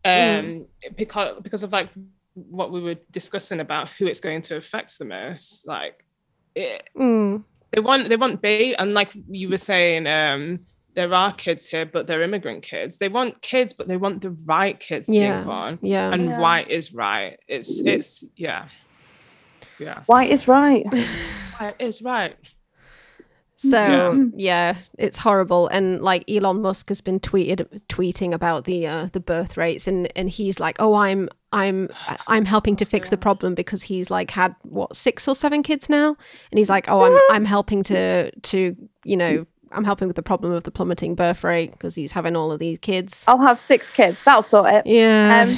Um 0.05 0.11
Mm. 0.13 0.65
because 0.95 1.41
because 1.43 1.63
of 1.63 1.71
like 1.73 1.89
what 2.33 2.71
we 2.71 2.81
were 2.81 2.95
discussing 3.11 3.59
about 3.59 3.89
who 3.89 4.07
it's 4.07 4.19
going 4.21 4.41
to 4.43 4.55
affect 4.55 4.97
the 4.97 5.05
most. 5.05 5.67
Like 5.67 6.05
it, 6.55 6.83
Mm, 6.97 7.43
they 7.71 7.81
want 7.81 8.07
they 8.07 8.15
want 8.15 8.41
baby 8.41 8.73
and 8.77 8.93
like 8.93 9.11
you 9.29 9.49
were 9.49 9.57
saying, 9.57 10.07
um 10.07 10.59
there 10.95 11.13
are 11.13 11.33
kids 11.33 11.67
here, 11.67 11.85
but 11.85 12.07
they're 12.07 12.21
immigrant 12.23 12.63
kids. 12.63 12.97
They 12.97 13.09
want 13.09 13.41
kids, 13.41 13.73
but 13.73 13.87
they 13.87 13.97
want 13.97 14.21
the 14.21 14.31
right 14.31 14.79
kids 14.79 15.07
Yeah. 15.09 15.35
being 15.35 15.45
born. 15.47 15.79
yeah. 15.81 16.11
And 16.13 16.25
Yeah. 16.29 16.39
white 16.39 16.69
is 16.69 16.93
right. 16.93 17.37
It's 17.47 17.81
it's 17.85 18.23
yeah. 18.35 18.69
Yeah. 19.79 20.01
White 20.05 20.31
is 20.31 20.47
right. 20.47 20.85
White 21.59 21.75
is 21.79 22.01
right. 22.01 22.35
So 23.57 23.77
Yeah. 23.77 24.23
yeah, 24.35 24.75
it's 24.97 25.17
horrible. 25.17 25.69
And 25.69 26.01
like 26.01 26.29
Elon 26.29 26.61
Musk 26.61 26.89
has 26.89 26.99
been 26.99 27.21
tweeted 27.21 27.65
tweeting 27.87 28.33
about 28.33 28.65
the 28.65 28.85
uh, 28.85 29.07
the 29.13 29.21
birth 29.21 29.55
rates, 29.55 29.87
and 29.87 30.11
and 30.17 30.29
he's 30.29 30.59
like, 30.59 30.75
oh, 30.79 30.93
I'm 30.95 31.29
I'm 31.53 31.87
I'm 32.27 32.43
helping 32.43 32.75
to 32.75 32.85
fix 32.85 33.09
the 33.11 33.17
problem 33.17 33.55
because 33.55 33.81
he's 33.83 34.09
like 34.09 34.29
had 34.31 34.53
what 34.63 34.93
six 34.93 35.25
or 35.25 35.35
seven 35.35 35.63
kids 35.63 35.89
now, 35.89 36.17
and 36.51 36.57
he's 36.59 36.69
like, 36.69 36.89
oh, 36.89 37.03
I'm 37.05 37.17
I'm 37.31 37.45
helping 37.45 37.81
to 37.83 38.29
to 38.31 38.75
you 39.05 39.15
know 39.15 39.45
I'm 39.75 39.83
helping 39.85 40.07
with 40.07 40.15
the 40.15 40.23
problem 40.23 40.51
of 40.53 40.63
the 40.63 40.71
plummeting 40.71 41.15
birth 41.15 41.43
rate 41.43 41.71
because 41.71 41.95
he's 41.95 42.11
having 42.13 42.35
all 42.35 42.51
of 42.51 42.59
these 42.59 42.79
kids. 42.79 43.25
I'll 43.27 43.45
have 43.45 43.59
six 43.59 43.89
kids. 43.89 44.23
That'll 44.23 44.43
sort 44.43 44.73
it. 44.73 44.87
Yeah, 44.87 45.45
Um, 45.49 45.57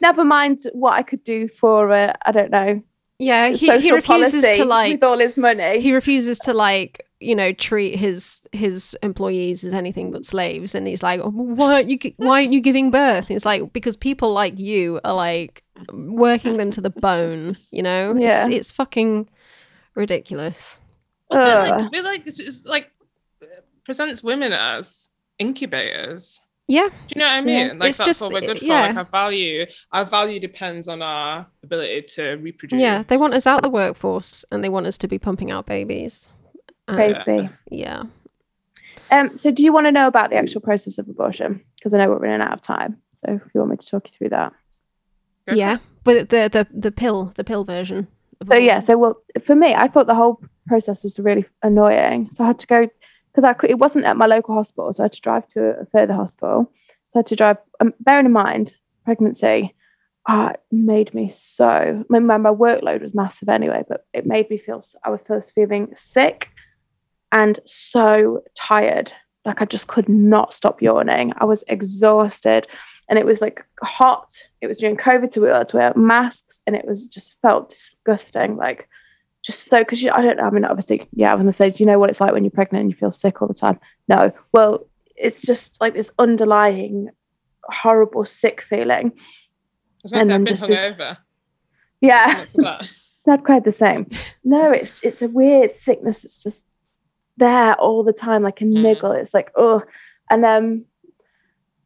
Never 0.00 0.24
mind 0.24 0.60
what 0.72 0.92
I 0.94 1.02
could 1.02 1.24
do 1.24 1.48
for 1.48 1.90
uh, 1.92 2.12
I 2.26 2.32
don't 2.32 2.50
know. 2.50 2.82
yeah. 3.18 3.48
He 3.48 3.66
he 3.80 3.92
refuses 3.92 4.44
to 4.56 4.64
like 4.64 4.92
with 4.94 5.02
all 5.04 5.18
his 5.18 5.36
money. 5.36 5.80
he 5.80 5.92
refuses 5.94 6.38
to 6.40 6.52
like 6.52 7.02
you 7.18 7.34
know 7.34 7.50
treat 7.54 7.96
his 7.96 8.42
his 8.52 8.94
employees 9.02 9.64
as 9.64 9.72
anything 9.72 10.10
but 10.10 10.22
slaves 10.22 10.74
and 10.74 10.86
he's 10.86 11.02
like 11.02 11.18
"Oh, 11.24 11.30
why 11.30 11.72
aren't 11.76 11.88
you 11.88 11.98
why 12.18 12.42
aren't 12.42 12.52
you 12.52 12.60
giving 12.60 12.90
birth 12.90 13.30
it's 13.30 13.46
like 13.46 13.72
because 13.72 13.96
people 13.96 14.34
like 14.34 14.58
you 14.60 15.00
are 15.02 15.14
like 15.14 15.62
working 15.94 16.58
them 16.58 16.70
to 16.72 16.82
the 16.82 16.90
bone 16.90 17.56
you 17.70 17.82
know 17.82 18.14
Yeah. 18.18 18.44
it's, 18.48 18.54
it's 18.54 18.72
fucking 18.72 19.30
ridiculous 19.94 20.78
Also, 21.30 21.48
Ugh. 21.48 21.80
like, 21.80 21.92
they 21.92 22.02
like 22.02 22.26
it's, 22.26 22.38
it's 22.38 22.64
like 22.66 22.90
presents 23.86 24.22
women 24.22 24.52
as 24.52 25.08
incubators. 25.38 26.42
yeah 26.68 26.88
Do 26.88 26.94
you 27.14 27.18
know 27.20 27.26
what 27.26 27.32
I 27.34 27.40
mean? 27.40 27.66
Yeah. 27.68 27.72
Like 27.78 27.88
It's 27.90 27.98
that's 27.98 28.08
just- 28.08 28.20
what 28.22 28.32
we're 28.32 28.40
good 28.42 28.58
for. 28.58 28.64
yeah. 28.64 28.86
Like 28.88 28.96
our 28.96 29.04
value, 29.04 29.66
our 29.92 30.04
value 30.04 30.40
depends 30.40 30.88
on 30.88 31.00
our 31.02 31.46
ability 31.62 32.02
to 32.16 32.22
reproduce. 32.48 32.80
yeah 32.80 33.02
they 33.08 33.16
want 33.16 33.32
us 33.34 33.46
out 33.46 33.62
the 33.62 33.70
workforce 33.70 34.44
and 34.50 34.62
they 34.62 34.68
want 34.68 34.86
us 34.86 34.98
to 34.98 35.08
be 35.08 35.18
pumping 35.18 35.50
out 35.50 35.64
babies 35.66 36.32
Uh, 36.88 36.96
Baby. 36.96 37.48
yeah 37.70 38.02
Um, 39.10 39.36
so 39.36 39.50
do 39.50 39.62
you 39.62 39.72
want 39.72 39.86
to 39.86 39.92
know 39.92 40.08
about 40.08 40.30
the 40.30 40.36
actual 40.36 40.60
process 40.60 40.98
of 40.98 41.08
abortion? 41.08 41.50
Because 41.76 41.94
I 41.94 41.98
know 41.98 42.08
we're 42.10 42.18
running 42.18 42.40
out 42.46 42.52
of 42.54 42.60
time. 42.62 42.92
So 43.14 43.24
if 43.34 43.42
you 43.54 43.60
want 43.60 43.70
me 43.70 43.76
to 43.76 43.86
talk 43.86 44.04
you 44.08 44.12
through 44.18 44.30
that. 44.30 44.52
Go 45.46 45.52
for 45.52 45.58
yeah 45.62 45.74
it. 45.76 45.80
but 46.04 46.28
the 46.30 46.40
the 46.56 46.66
the 46.86 46.90
pill 46.90 47.32
the 47.36 47.44
pill 47.44 47.64
version 47.64 48.08
of 48.40 48.48
So 48.50 48.58
yeah, 48.58 48.80
so 48.80 48.98
well 48.98 49.14
for 49.46 49.54
me, 49.54 49.74
I 49.74 49.86
thought 49.88 50.06
the 50.08 50.14
whole 50.22 50.40
process 50.66 51.04
was 51.04 51.18
really 51.20 51.44
annoying. 51.62 52.28
So 52.32 52.42
I 52.44 52.48
had 52.48 52.58
to 52.58 52.66
go 52.66 52.80
because 53.36 53.46
I 53.46 53.52
could, 53.52 53.68
it 53.68 53.78
wasn't 53.78 54.06
at 54.06 54.16
my 54.16 54.24
local 54.24 54.54
hospital, 54.54 54.90
so 54.92 55.02
I 55.02 55.04
had 55.04 55.12
to 55.12 55.20
drive 55.20 55.46
to 55.48 55.60
a 55.80 55.86
further 55.92 56.14
hospital. 56.14 56.72
So 57.12 57.16
I 57.16 57.18
had 57.18 57.26
to 57.26 57.36
drive. 57.36 57.58
Um, 57.80 57.92
bearing 58.00 58.24
in 58.24 58.32
mind, 58.32 58.72
pregnancy 59.04 59.74
uh, 60.26 60.54
made 60.72 61.12
me 61.12 61.28
so. 61.28 62.02
Mean, 62.08 62.26
my, 62.26 62.38
my 62.38 62.50
workload 62.50 63.02
was 63.02 63.14
massive 63.14 63.50
anyway, 63.50 63.84
but 63.86 64.06
it 64.14 64.24
made 64.24 64.48
me 64.48 64.56
feel. 64.56 64.82
I 65.04 65.10
was 65.10 65.20
first 65.26 65.52
feeling 65.54 65.92
sick 65.96 66.48
and 67.30 67.60
so 67.66 68.42
tired. 68.56 69.12
Like 69.44 69.60
I 69.60 69.66
just 69.66 69.86
could 69.86 70.08
not 70.08 70.54
stop 70.54 70.80
yawning. 70.80 71.34
I 71.36 71.44
was 71.44 71.62
exhausted, 71.68 72.66
and 73.10 73.18
it 73.18 73.26
was 73.26 73.42
like 73.42 73.66
hot. 73.82 74.32
It 74.62 74.66
was 74.66 74.78
during 74.78 74.96
COVID, 74.96 75.30
so 75.30 75.42
we 75.42 75.48
had 75.48 75.68
to 75.68 75.76
wear 75.76 75.92
masks, 75.94 76.58
and 76.66 76.74
it 76.74 76.86
was 76.86 77.06
just 77.06 77.34
felt 77.42 77.68
disgusting. 77.68 78.56
Like 78.56 78.88
just 79.46 79.66
so 79.70 79.78
because 79.78 80.04
I 80.04 80.22
don't 80.22 80.36
know. 80.38 80.44
I 80.44 80.50
mean, 80.50 80.64
obviously, 80.64 81.08
yeah, 81.12 81.30
I 81.30 81.34
was 81.36 81.42
gonna 81.42 81.52
say, 81.52 81.70
do 81.70 81.76
you 81.78 81.86
know 81.86 81.98
what 81.98 82.10
it's 82.10 82.20
like 82.20 82.32
when 82.32 82.42
you're 82.44 82.50
pregnant 82.50 82.82
and 82.82 82.90
you 82.90 82.96
feel 82.96 83.10
sick 83.12 83.40
all 83.40 83.48
the 83.48 83.54
time? 83.54 83.78
No. 84.08 84.32
Well, 84.52 84.86
it's 85.14 85.40
just 85.40 85.80
like 85.80 85.94
this 85.94 86.10
underlying 86.18 87.10
horrible 87.64 88.24
sick 88.24 88.62
feeling. 88.68 89.12
I 89.16 90.00
was 90.02 90.12
going 90.12 90.30
and 90.30 90.46
to 90.46 90.56
say, 90.56 90.64
I've 90.64 90.68
then 90.68 90.76
just 90.76 90.96
this- 90.98 90.98
hungover. 90.98 91.16
Yeah, 92.00 92.44
not 93.26 93.44
quite 93.44 93.64
the 93.64 93.72
same. 93.72 94.10
No, 94.44 94.70
it's 94.70 95.00
it's 95.02 95.22
a 95.22 95.28
weird 95.28 95.76
sickness. 95.76 96.24
It's 96.24 96.42
just 96.42 96.60
there 97.36 97.74
all 97.80 98.02
the 98.04 98.12
time, 98.12 98.42
like 98.42 98.60
a 98.60 98.64
Mm. 98.64 98.82
niggle. 98.82 99.12
It's 99.12 99.32
like 99.34 99.50
oh, 99.56 99.82
and 100.30 100.44
um, 100.44 100.84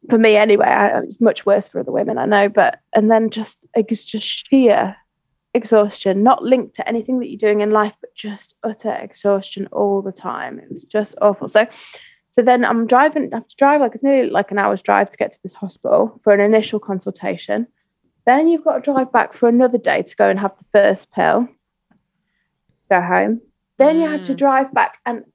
for 0.09 0.17
me 0.17 0.35
anyway, 0.35 0.65
I, 0.67 0.99
it's 0.99 1.21
much 1.21 1.45
worse 1.45 1.67
for 1.67 1.79
other 1.79 1.91
women, 1.91 2.17
I 2.17 2.25
know. 2.25 2.49
But 2.49 2.79
and 2.93 3.09
then 3.09 3.29
just 3.29 3.65
it's 3.73 4.03
just 4.05 4.25
sheer 4.49 4.95
exhaustion, 5.53 6.23
not 6.23 6.43
linked 6.43 6.75
to 6.75 6.87
anything 6.87 7.19
that 7.19 7.29
you're 7.29 7.37
doing 7.37 7.61
in 7.61 7.71
life, 7.71 7.95
but 8.01 8.15
just 8.15 8.55
utter 8.63 8.93
exhaustion 8.93 9.67
all 9.71 10.01
the 10.01 10.11
time. 10.11 10.59
It 10.59 10.71
was 10.71 10.83
just 10.85 11.15
awful. 11.21 11.47
So. 11.47 11.67
So 12.33 12.41
then 12.41 12.63
I'm 12.63 12.87
driving, 12.87 13.29
I 13.33 13.39
have 13.39 13.47
to 13.49 13.55
drive 13.57 13.81
like 13.81 13.93
it's 13.93 14.03
nearly 14.03 14.29
like 14.29 14.51
an 14.51 14.57
hour's 14.57 14.81
drive 14.81 15.09
to 15.09 15.17
get 15.17 15.33
to 15.33 15.39
this 15.43 15.53
hospital 15.53 16.17
for 16.23 16.31
an 16.31 16.39
initial 16.39 16.79
consultation. 16.79 17.67
Then 18.25 18.47
you've 18.47 18.63
got 18.63 18.75
to 18.85 18.93
drive 18.93 19.11
back 19.11 19.33
for 19.33 19.49
another 19.49 19.77
day 19.77 20.01
to 20.01 20.15
go 20.15 20.29
and 20.29 20.39
have 20.39 20.53
the 20.57 20.63
first 20.71 21.11
pill, 21.11 21.49
go 22.89 23.01
home. 23.01 23.41
Then 23.79 23.99
you 23.99 24.09
have 24.09 24.23
to 24.27 24.33
Mm. 24.33 24.37
drive 24.37 24.73
back 24.73 24.99
and 25.05 25.25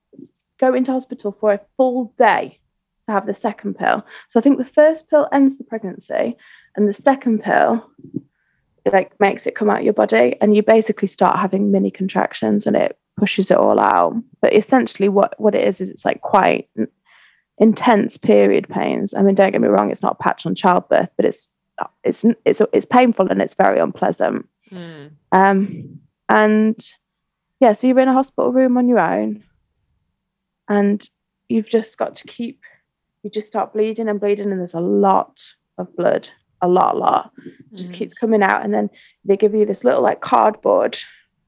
go 0.58 0.72
into 0.72 0.90
hospital 0.90 1.36
for 1.38 1.52
a 1.52 1.60
full 1.76 2.14
day 2.16 2.60
to 3.06 3.12
have 3.12 3.26
the 3.26 3.34
second 3.34 3.74
pill. 3.76 4.02
So 4.30 4.40
I 4.40 4.42
think 4.42 4.56
the 4.56 4.64
first 4.64 5.10
pill 5.10 5.28
ends 5.30 5.58
the 5.58 5.64
pregnancy, 5.64 6.38
and 6.76 6.88
the 6.88 6.94
second 6.94 7.42
pill 7.42 7.90
like 8.92 9.18
makes 9.20 9.46
it 9.46 9.54
come 9.54 9.70
out 9.70 9.78
of 9.78 9.84
your 9.84 9.92
body, 9.92 10.36
and 10.40 10.54
you 10.54 10.62
basically 10.62 11.08
start 11.08 11.38
having 11.38 11.70
mini 11.70 11.90
contractions, 11.90 12.66
and 12.66 12.76
it 12.76 12.98
pushes 13.16 13.50
it 13.50 13.56
all 13.56 13.80
out. 13.80 14.14
But 14.40 14.54
essentially, 14.54 15.08
what 15.08 15.38
what 15.40 15.54
it 15.54 15.66
is 15.66 15.80
is 15.80 15.90
it's 15.90 16.04
like 16.04 16.20
quite 16.20 16.68
intense 17.58 18.16
period 18.18 18.68
pains. 18.68 19.14
I 19.14 19.22
mean, 19.22 19.34
don't 19.34 19.52
get 19.52 19.60
me 19.60 19.68
wrong, 19.68 19.90
it's 19.90 20.02
not 20.02 20.16
a 20.18 20.22
patch 20.22 20.46
on 20.46 20.54
childbirth, 20.54 21.10
but 21.16 21.24
it's 21.24 21.48
it's 22.04 22.24
it's 22.44 22.62
it's 22.72 22.86
painful 22.86 23.28
and 23.28 23.42
it's 23.42 23.54
very 23.54 23.78
unpleasant. 23.78 24.48
Mm. 24.70 25.10
Um, 25.32 26.00
and 26.28 26.92
yeah, 27.60 27.72
so 27.72 27.86
you're 27.86 28.00
in 28.00 28.08
a 28.08 28.12
hospital 28.12 28.52
room 28.52 28.76
on 28.76 28.88
your 28.88 28.98
own, 28.98 29.44
and 30.68 31.08
you've 31.48 31.68
just 31.68 31.96
got 31.98 32.16
to 32.16 32.26
keep. 32.26 32.60
You 33.22 33.30
just 33.30 33.48
start 33.48 33.72
bleeding 33.72 34.08
and 34.08 34.20
bleeding, 34.20 34.50
and 34.50 34.60
there's 34.60 34.74
a 34.74 34.80
lot 34.80 35.42
of 35.78 35.94
blood, 35.96 36.30
a 36.62 36.68
lot, 36.68 36.94
a 36.94 36.98
lot. 36.98 37.30
Just 37.74 37.92
Mm. 37.92 37.94
keeps 37.94 38.14
coming 38.14 38.42
out, 38.42 38.64
and 38.64 38.72
then 38.72 38.90
they 39.24 39.36
give 39.36 39.54
you 39.54 39.66
this 39.66 39.84
little 39.84 40.02
like 40.02 40.20
cardboard 40.20 40.98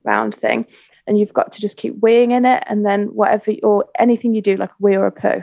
round 0.05 0.35
thing, 0.35 0.67
and 1.07 1.19
you've 1.19 1.33
got 1.33 1.53
to 1.53 1.61
just 1.61 1.77
keep 1.77 1.95
weighing 2.01 2.31
in 2.33 2.45
it, 2.45 2.63
and 2.67 2.85
then 2.85 3.07
whatever 3.15 3.53
or 3.63 3.87
anything 3.99 4.35
you 4.35 4.43
do, 4.43 4.57
like 4.57 4.71
a 4.71 4.75
wee 4.81 4.97
or 4.97 5.07
a 5.07 5.13
poo, 5.13 5.43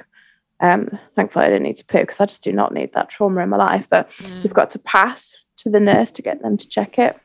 Um, 0.62 0.98
thankfully, 1.18 1.46
I 1.46 1.50
didn't 1.50 1.64
need 1.64 1.76
to 1.78 1.86
poo 1.86 2.00
because 2.00 2.22
I 2.22 2.26
just 2.28 2.42
do 2.42 2.54
not 2.54 2.74
need 2.74 2.94
that 2.94 3.10
trauma 3.10 3.42
in 3.44 3.50
my 3.50 3.58
life. 3.58 3.88
But 3.90 4.10
Mm. 4.20 4.42
you've 4.44 4.54
got 4.54 4.70
to 4.72 4.80
pass 4.80 5.44
to 5.58 5.70
the 5.70 5.82
nurse 5.82 6.12
to 6.12 6.22
get 6.22 6.42
them 6.42 6.56
to 6.56 6.68
check 6.70 6.98
it. 6.98 7.18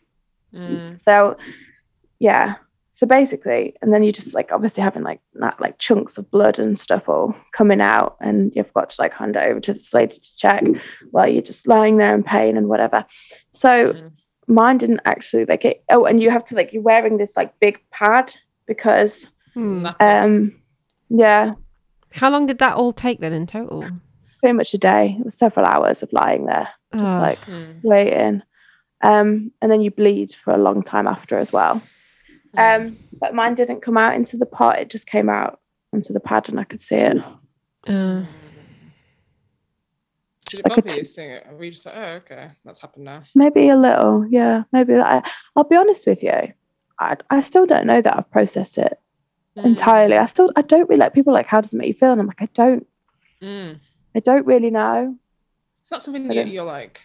Mm. 0.52 0.98
So, 1.08 1.36
yeah. 2.18 2.56
So 3.00 3.06
basically, 3.06 3.74
and 3.80 3.94
then 3.94 4.02
you 4.02 4.12
just 4.12 4.34
like 4.34 4.52
obviously 4.52 4.82
having 4.82 5.02
like 5.02 5.20
that 5.36 5.58
like 5.58 5.78
chunks 5.78 6.18
of 6.18 6.30
blood 6.30 6.58
and 6.58 6.78
stuff 6.78 7.08
all 7.08 7.34
coming 7.56 7.80
out, 7.80 8.18
and 8.20 8.52
you've 8.54 8.74
got 8.74 8.90
to 8.90 9.00
like 9.00 9.14
hand 9.14 9.36
it 9.36 9.42
over 9.42 9.58
to 9.58 9.72
this 9.72 9.94
lady 9.94 10.16
to 10.18 10.36
check 10.36 10.62
while 11.10 11.26
you're 11.26 11.40
just 11.40 11.66
lying 11.66 11.96
there 11.96 12.14
in 12.14 12.22
pain 12.22 12.58
and 12.58 12.68
whatever. 12.68 13.06
So 13.52 13.94
Mm. 13.94 14.10
mine 14.48 14.76
didn't 14.76 15.00
actually 15.06 15.46
like 15.46 15.64
it. 15.64 15.82
Oh, 15.88 16.04
and 16.04 16.20
you 16.22 16.28
have 16.30 16.44
to 16.46 16.54
like 16.54 16.74
you're 16.74 16.82
wearing 16.82 17.16
this 17.16 17.32
like 17.36 17.58
big 17.58 17.78
pad 17.90 18.34
because 18.66 19.28
Hmm. 19.54 19.86
Um 19.98 20.60
yeah, 21.08 21.54
How 22.12 22.28
long 22.28 22.44
did 22.46 22.58
that 22.58 22.76
all 22.76 22.92
take 22.92 23.20
then 23.20 23.32
in 23.32 23.46
total? 23.46 23.88
pretty 24.40 24.52
much 24.52 24.74
a 24.74 24.78
day. 24.78 25.16
It 25.18 25.24
was 25.24 25.34
several 25.38 25.64
hours 25.64 26.02
of 26.02 26.12
lying 26.12 26.44
there, 26.44 26.68
just 26.92 27.04
Ugh. 27.14 27.22
like 27.22 27.40
Mm. 27.46 27.80
waiting. 27.82 28.42
Um, 29.00 29.52
and 29.62 29.72
then 29.72 29.80
you 29.80 29.90
bleed 29.90 30.34
for 30.34 30.52
a 30.52 30.58
long 30.58 30.82
time 30.82 31.06
after 31.06 31.38
as 31.38 31.50
well. 31.50 31.80
Mm. 32.56 32.86
Um, 32.88 32.98
but 33.18 33.34
mine 33.34 33.54
didn't 33.54 33.82
come 33.82 33.96
out 33.96 34.14
into 34.14 34.36
the 34.36 34.46
pot, 34.46 34.78
it 34.78 34.90
just 34.90 35.06
came 35.06 35.28
out 35.28 35.60
onto 35.92 36.12
the 36.12 36.20
pad 36.20 36.48
and 36.48 36.58
I 36.58 36.64
could 36.64 36.82
see 36.82 36.96
it. 36.96 37.16
Uh, 37.86 38.24
Did 40.46 40.60
it 40.60 40.68
like 40.68 40.78
a 40.78 40.82
bother 40.82 40.88
t- 40.90 40.98
you 40.98 41.04
seeing 41.04 41.30
it? 41.30 41.46
Or 41.48 41.56
were 41.56 41.64
you 41.64 41.70
just 41.70 41.86
like, 41.86 41.96
oh, 41.96 42.20
okay, 42.24 42.50
that's 42.64 42.80
happened 42.80 43.04
now? 43.04 43.22
Maybe 43.34 43.68
a 43.68 43.76
little, 43.76 44.26
yeah. 44.28 44.64
Maybe 44.72 44.94
I, 44.94 45.22
I'll 45.54 45.64
be 45.64 45.76
honest 45.76 46.06
with 46.06 46.22
you. 46.22 46.52
I, 46.98 47.16
I 47.30 47.40
still 47.40 47.66
don't 47.66 47.86
know 47.86 48.02
that 48.02 48.16
I've 48.16 48.30
processed 48.30 48.78
it 48.78 48.98
entirely. 49.56 50.16
I 50.16 50.26
still 50.26 50.52
I 50.56 50.62
don't 50.62 50.88
really 50.88 51.00
like 51.00 51.14
people 51.14 51.32
like 51.32 51.46
how 51.46 51.60
does 51.60 51.72
it 51.72 51.76
make 51.76 51.88
you 51.88 51.94
feel? 51.94 52.12
And 52.12 52.20
I'm 52.20 52.26
like, 52.26 52.42
I 52.42 52.48
don't 52.54 52.86
Mm. 53.42 53.80
I 54.14 54.20
don't 54.20 54.46
really 54.46 54.70
know. 54.70 55.16
It's 55.78 55.90
not 55.90 56.02
something 56.02 56.28
that 56.28 56.48
you're 56.48 56.64
like 56.64 57.00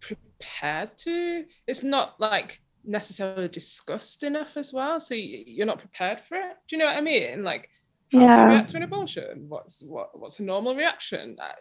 prepared 0.00 0.96
to. 0.98 1.44
It's 1.66 1.82
not 1.82 2.18
like 2.18 2.60
necessarily 2.88 3.48
discussed 3.48 4.22
enough 4.24 4.56
as 4.56 4.72
well. 4.72 4.98
So 4.98 5.14
you- 5.14 5.44
you're 5.46 5.66
not 5.66 5.78
prepared 5.78 6.20
for 6.20 6.36
it. 6.36 6.56
Do 6.66 6.74
you 6.76 6.78
know 6.80 6.86
what 6.86 6.96
I 6.96 7.00
mean? 7.00 7.44
Like 7.44 7.68
how 8.12 8.18
to 8.18 8.24
Yeah. 8.24 8.44
react 8.48 8.70
to 8.70 8.76
an 8.78 8.82
abortion? 8.82 9.44
What's 9.48 9.82
what 9.84 10.18
what's 10.18 10.40
a 10.40 10.42
normal 10.42 10.74
reaction? 10.74 11.36
I, 11.40 11.52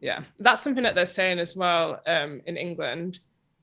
yeah, 0.00 0.22
that's 0.38 0.62
something 0.62 0.84
that 0.84 0.94
they're 0.94 1.06
saying 1.06 1.38
as 1.40 1.56
well 1.56 2.00
um, 2.06 2.40
in 2.46 2.56
England. 2.56 3.18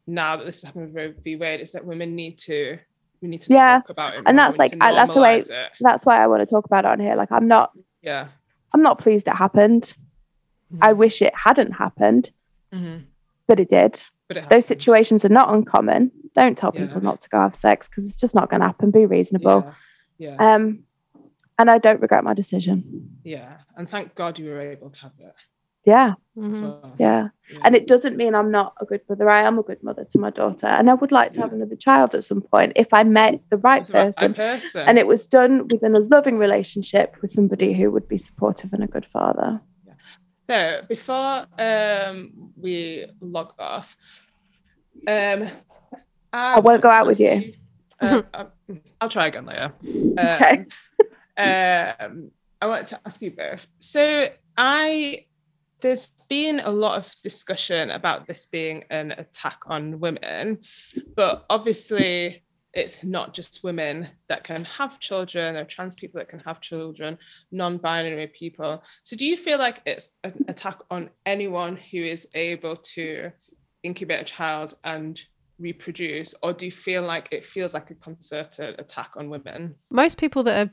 Now 0.06 0.36
that 0.36 0.46
this 0.46 0.58
is 0.58 0.64
happening 0.66 0.88
with 0.88 0.96
Roe 0.96 1.14
v. 1.24 1.38
Wade, 1.38 1.62
is 1.62 1.72
that 1.72 1.86
women 1.86 2.16
need 2.16 2.38
to 2.40 2.78
we 3.22 3.30
need 3.30 3.40
to 3.42 3.54
Yeah, 3.54 3.78
talk 3.80 3.90
about 3.90 4.16
it, 4.16 4.24
and 4.26 4.38
that's 4.38 4.58
like- 4.58 4.74
I- 4.82 4.92
that's 4.94 5.14
the 5.14 5.22
way- 5.22 5.38
it. 5.40 5.50
That's 5.80 6.06
why 6.06 6.22
I 6.22 6.28
want 6.28 6.42
to 6.42 6.46
talk 6.46 6.66
about 6.66 6.84
it 6.84 6.90
on 6.92 7.00
here. 7.00 7.16
Like 7.16 7.32
I'm 7.32 7.48
not 7.48 7.72
Yeah. 8.02 8.28
I'm 8.74 8.82
not 8.82 9.00
pleased 9.00 9.28
it 9.30 9.36
happened. 9.36 9.94
I 10.82 10.92
wish 10.92 11.22
it 11.22 11.34
hadn't 11.36 11.74
happened, 11.74 12.32
Mhm. 12.74 13.04
but 13.48 13.60
it 13.62 13.70
did. 13.70 14.02
But 14.28 14.38
it 14.38 14.50
Those 14.50 14.66
situations 14.66 15.24
are 15.24 15.30
not 15.30 15.54
uncommon. 15.54 16.12
Don't 16.36 16.58
tell 16.58 16.72
Yeah. 16.74 16.86
people 16.88 17.02
not 17.02 17.22
to 17.22 17.30
go 17.30 17.40
have 17.40 17.56
sex 17.56 17.88
because 17.88 18.08
it's 18.08 18.16
just 18.16 18.34
not 18.36 18.50
going 18.50 18.62
to 18.62 18.68
happen. 18.68 18.92
Be 18.92 19.06
reasonable. 19.06 19.74
Yeah. 20.18 20.36
yeah. 20.40 20.56
Um, 20.56 20.84
and 21.60 21.70
I 21.70 21.78
don't 21.78 22.02
regret 22.02 22.24
my 22.24 22.34
decision. 22.34 23.18
Yeah, 23.24 23.58
and 23.78 23.88
thank 23.90 24.16
God 24.16 24.40
you 24.40 24.50
were 24.50 24.60
able 24.62 24.90
to 24.90 25.02
have 25.02 25.12
it. 25.20 25.34
Yeah, 25.86 26.14
as 26.38 26.44
mhm. 26.44 26.62
well. 26.62 26.96
yeah. 26.98 27.28
And 27.64 27.76
it 27.76 27.88
doesn't 27.88 28.16
mean 28.16 28.34
I'm 28.36 28.50
not 28.50 28.74
a 28.82 28.86
good 28.86 29.02
mother. 29.10 29.30
I 29.30 29.42
am 29.44 29.60
a 29.60 29.64
good 29.64 29.84
mother 29.84 30.06
to 30.12 30.18
my 30.18 30.30
daughter, 30.30 30.66
and 30.66 30.90
I 30.90 30.94
would 30.94 31.12
like 31.12 31.34
to 31.34 31.42
have 31.42 31.52
another 31.54 31.76
child 31.76 32.16
at 32.16 32.24
some 32.24 32.42
point 32.42 32.72
if 32.78 32.88
I 32.94 33.04
met 33.04 33.42
the 33.50 33.58
right 33.58 33.86
The 33.86 33.94
right 33.94 34.06
person. 34.16 34.34
person. 34.34 34.88
And 34.88 34.98
it 34.98 35.06
was 35.08 35.28
done 35.28 35.68
within 35.68 35.94
a 35.94 36.00
loving 36.00 36.38
relationship 36.38 37.18
with 37.22 37.32
somebody 37.32 37.74
who 37.74 37.92
would 37.92 38.08
be 38.08 38.18
supportive 38.18 38.72
and 38.74 38.82
a 38.84 38.88
good 38.88 39.06
father. 39.06 39.60
so 40.48 40.82
before 40.90 41.46
um, 41.60 42.52
we 42.60 43.06
log 43.22 43.52
off, 43.60 43.96
um, 45.08 45.48
I, 46.34 46.60
won't 46.60 46.82
go 46.82 46.90
out 46.90 47.08
with 47.08 47.20
you. 47.20 47.54
um, 48.00 48.26
um, 48.34 48.48
I'll 49.00 49.10
try 49.10 49.28
again 49.28 49.46
later. 49.46 49.72
Okay. 49.84 50.66
Um, 51.38 51.94
um, 52.00 52.32
I 52.62 52.68
wanted 52.68 52.88
to 52.88 53.00
ask 53.06 53.22
you 53.22 53.32
both. 53.32 53.68
So 53.80 54.28
I 54.58 55.26
there's 55.82 56.14
been 56.30 56.62
a 56.62 56.72
lot 56.72 56.98
of 56.98 57.14
discussion 57.22 57.92
about 57.92 58.26
this 58.26 58.46
being 58.46 58.86
an 58.90 59.12
attack 59.12 59.60
on 59.68 60.00
women, 60.00 60.60
but 61.16 61.46
obviously 61.50 62.44
it's 62.74 63.04
not 63.04 63.34
just 63.34 63.64
women 63.64 64.08
that 64.30 64.46
can 64.46 64.64
have 64.64 65.00
children, 65.00 65.54
there 65.54 65.64
are 65.64 65.66
trans 65.66 65.96
people 65.96 66.20
that 66.20 66.30
can 66.30 66.40
have 66.40 66.62
children, 66.62 67.18
non-binary 67.52 68.28
people. 68.28 68.82
So 69.04 69.16
do 69.18 69.26
you 69.26 69.36
feel 69.36 69.60
like 69.60 69.82
it's 69.86 70.12
an 70.24 70.34
attack 70.48 70.80
on 70.90 71.10
anyone 71.26 71.76
who 71.76 71.98
is 71.98 72.28
able 72.34 72.78
to 72.78 73.32
incubate 73.84 74.22
a 74.22 74.24
child 74.24 74.76
and 74.86 75.22
reproduce, 75.64 76.36
or 76.44 76.54
do 76.54 76.66
you 76.66 76.72
feel 76.72 77.02
like 77.02 77.30
it 77.32 77.44
feels 77.46 77.74
like 77.74 77.90
a 77.90 77.96
concerted 77.96 78.76
attack 78.80 79.12
on 79.16 79.30
women? 79.30 79.76
Most 79.90 80.18
people 80.20 80.44
that 80.44 80.68
are 80.68 80.72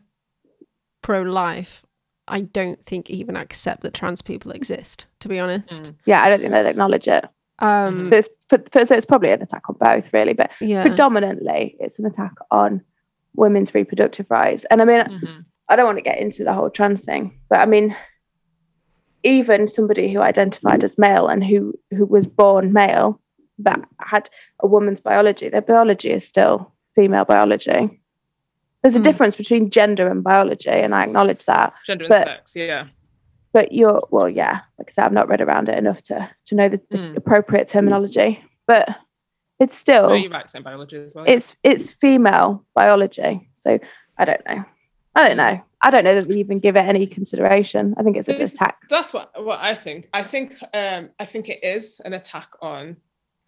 pro 1.03 1.23
life, 1.23 1.83
I 2.29 2.43
don't 2.43 2.85
think 2.85 3.09
even 3.09 3.37
accept 3.37 3.83
that 3.83 3.95
trans 3.95 4.21
people 4.21 4.51
exist, 4.53 5.07
to 5.21 5.29
be 5.29 5.39
honest. 5.39 5.85
Mm. 5.85 5.95
Yeah, 6.07 6.23
I 6.23 6.29
don't 6.29 6.41
think 6.41 6.53
they'd 6.53 6.67
acknowledge 6.67 7.09
it. 7.09 7.25
Um, 7.61 8.11
So 8.11 8.17
it's, 8.19 8.29
but- 8.49 8.87
so 8.89 8.95
it's 8.95 9.07
probably 9.07 9.31
an 9.31 9.43
attack 9.43 9.63
on 9.69 9.77
both, 9.81 10.13
really. 10.13 10.33
But 10.35 10.51
yeah. 10.61 10.83
predominantly, 10.83 11.77
it's 11.81 11.99
an 11.99 12.07
attack 12.07 12.35
on 12.51 12.83
women's 13.37 13.75
reproductive 13.75 14.27
rights. 14.31 14.65
And 14.71 14.83
I 14.83 14.85
mean, 14.85 15.01
Mhm. 15.05 15.45
I 15.69 15.77
don't 15.77 15.87
want 15.87 15.99
to 15.99 16.03
get 16.03 16.19
into 16.19 16.43
the 16.43 16.53
whole 16.53 16.69
trans 16.69 17.05
thing, 17.05 17.39
but 17.49 17.61
I 17.61 17.67
mean, 17.67 17.95
even 19.23 19.69
somebody 19.69 20.13
who 20.13 20.21
identified 20.21 20.83
as 20.83 20.99
male 20.99 21.29
and 21.29 21.45
who 21.45 21.75
who 21.91 22.07
was 22.07 22.27
born 22.27 22.73
male 22.73 23.21
but 23.63 23.81
had 23.99 24.29
a 24.61 24.67
woman's 24.67 25.01
biology, 25.01 25.49
their 25.49 25.61
biology 25.63 26.11
is 26.11 26.27
still 26.27 26.73
female 26.95 27.25
biology. 27.25 28.01
There's 28.83 28.95
a 28.95 28.99
Hmm. 28.99 29.03
difference 29.03 29.37
between 29.37 29.71
gender 29.71 30.09
and 30.09 30.23
biology, 30.25 30.71
and 30.71 30.95
I 30.95 31.05
acknowledge 31.05 31.45
that. 31.45 31.73
Gender 31.87 32.05
and 32.07 32.15
sex, 32.15 32.57
yeah. 32.57 32.87
But 33.53 33.73
you're 33.73 34.01
well, 34.11 34.29
yeah, 34.29 34.61
like 34.79 34.89
I 34.91 34.93
said, 34.93 35.05
I've 35.07 35.13
not 35.13 35.29
read 35.29 35.41
around 35.41 35.69
it 35.69 35.77
enough 35.79 36.03
to 36.05 36.31
to 36.47 36.55
know 36.55 36.69
the, 36.69 36.81
the 36.91 36.97
Mm. 36.99 37.17
appropriate 37.17 37.69
terminology. 37.69 38.43
But 38.67 38.89
it's 39.59 39.77
still 39.77 40.09
No, 40.09 40.15
you're 40.15 40.31
right, 40.31 40.49
same 40.49 40.63
biology 40.63 40.97
as 40.97 41.15
well. 41.15 41.25
it's 41.29 41.57
it's 41.63 41.91
female 41.91 42.65
biology. 42.75 43.49
So 43.57 43.79
I 44.17 44.25
don't 44.25 44.45
know. 44.47 44.65
I 45.17 45.27
don't 45.29 45.37
know. 45.37 45.61
I 45.83 45.91
don't 45.91 46.05
know 46.05 46.15
that 46.15 46.27
we 46.29 46.37
even 46.37 46.61
give 46.61 46.77
it 46.77 46.81
any 46.87 47.07
consideration. 47.07 47.95
I 47.99 48.03
think 48.03 48.17
it's 48.17 48.29
a 48.29 48.33
It's- 48.33 48.55
attack. 48.55 48.77
That's 48.89 49.13
what 49.13 49.31
what 49.45 49.59
I 49.61 49.75
think. 49.75 50.09
I 50.15 50.23
think 50.23 50.55
um 50.73 51.11
I 51.19 51.27
think 51.27 51.49
it 51.49 51.61
is 51.63 52.01
an 52.05 52.13
attack 52.15 52.49
on 52.63 52.97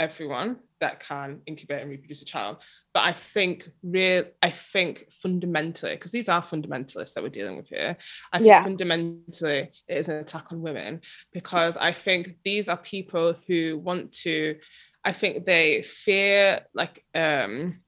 everyone 0.03 0.57
that 0.81 1.01
can 1.01 1.41
incubate 1.47 1.81
and 1.83 1.91
reproduce 1.91 2.23
a 2.23 2.25
child. 2.25 2.57
But 2.93 3.05
I 3.05 3.13
think 3.13 3.71
real 3.83 4.25
I 4.43 4.51
think 4.51 4.95
fundamentally, 5.23 5.95
because 5.95 6.13
these 6.13 6.29
are 6.29 6.43
fundamentalists 6.43 7.15
that 7.15 7.23
we're 7.23 7.29
dealing 7.39 7.57
with 7.57 7.69
here, 7.69 7.97
I 8.33 8.39
think 8.39 8.49
Yeah. 8.49 8.63
fundamentally 8.63 9.71
it 9.89 9.97
is 9.97 10.09
an 10.09 10.17
attack 10.17 10.47
on 10.51 10.61
women 10.61 11.01
because 11.33 11.77
I 11.77 11.93
think 11.93 12.37
these 12.45 12.69
are 12.69 12.77
people 12.77 13.37
who 13.47 13.79
want 13.79 14.13
to, 14.25 14.59
I 15.05 15.13
think 15.13 15.47
they 15.47 15.83
fear 15.83 16.61
like 16.75 17.05
um 17.15 17.81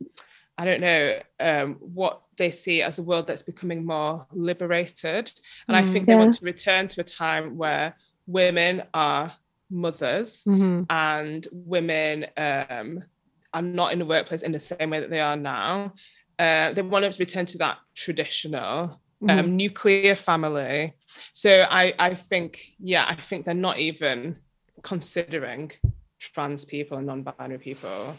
I 0.57 0.65
don't 0.65 0.81
know 0.81 1.19
um, 1.41 1.75
what 1.81 2.23
they 2.37 2.53
see 2.53 2.81
as 2.81 3.01
a 3.01 3.03
world 3.03 3.27
that's 3.27 3.43
becoming 3.43 3.85
more 3.85 4.25
liberated. 4.33 5.33
And 5.67 5.77
I 5.77 5.83
Mm. 5.83 5.93
think 5.93 6.07
they 6.07 6.15
want 6.15 6.35
to 6.35 6.45
return 6.45 6.87
to 6.89 7.01
a 7.01 7.05
time 7.05 7.57
where 7.59 7.97
women 8.29 8.85
are 8.95 9.33
mothers 9.71 10.45
Mhm. 10.45 10.87
and 10.91 11.47
women 11.53 12.27
um, 12.37 13.05
are 13.53 13.63
not 13.63 13.93
in 13.93 13.99
the 13.99 14.05
workplace 14.07 14.43
in 14.43 14.53
the 14.53 14.61
same 14.61 14.91
way 14.91 15.01
that 15.01 15.11
they 15.11 15.21
are 15.21 15.37
now. 15.37 15.95
Uh, 16.39 16.73
they 16.73 16.83
want 16.83 17.05
to 17.11 17.19
return 17.19 17.47
to 17.47 17.59
that 17.59 17.79
traditional 17.95 19.01
um, 19.23 19.29
Mhm. 19.29 19.49
nuclear 19.53 20.15
family. 20.15 20.93
So 21.33 21.67
I, 21.71 21.95
I 21.99 22.15
think, 22.15 22.73
yeah, 22.79 23.07
I 23.09 23.15
think 23.15 23.47
they're 23.47 23.55
not 23.55 23.79
even 23.79 24.37
considering 24.83 25.73
trans 26.19 26.65
people 26.67 26.99
and 26.99 27.07
non-binary 27.07 27.59
people. 27.59 28.17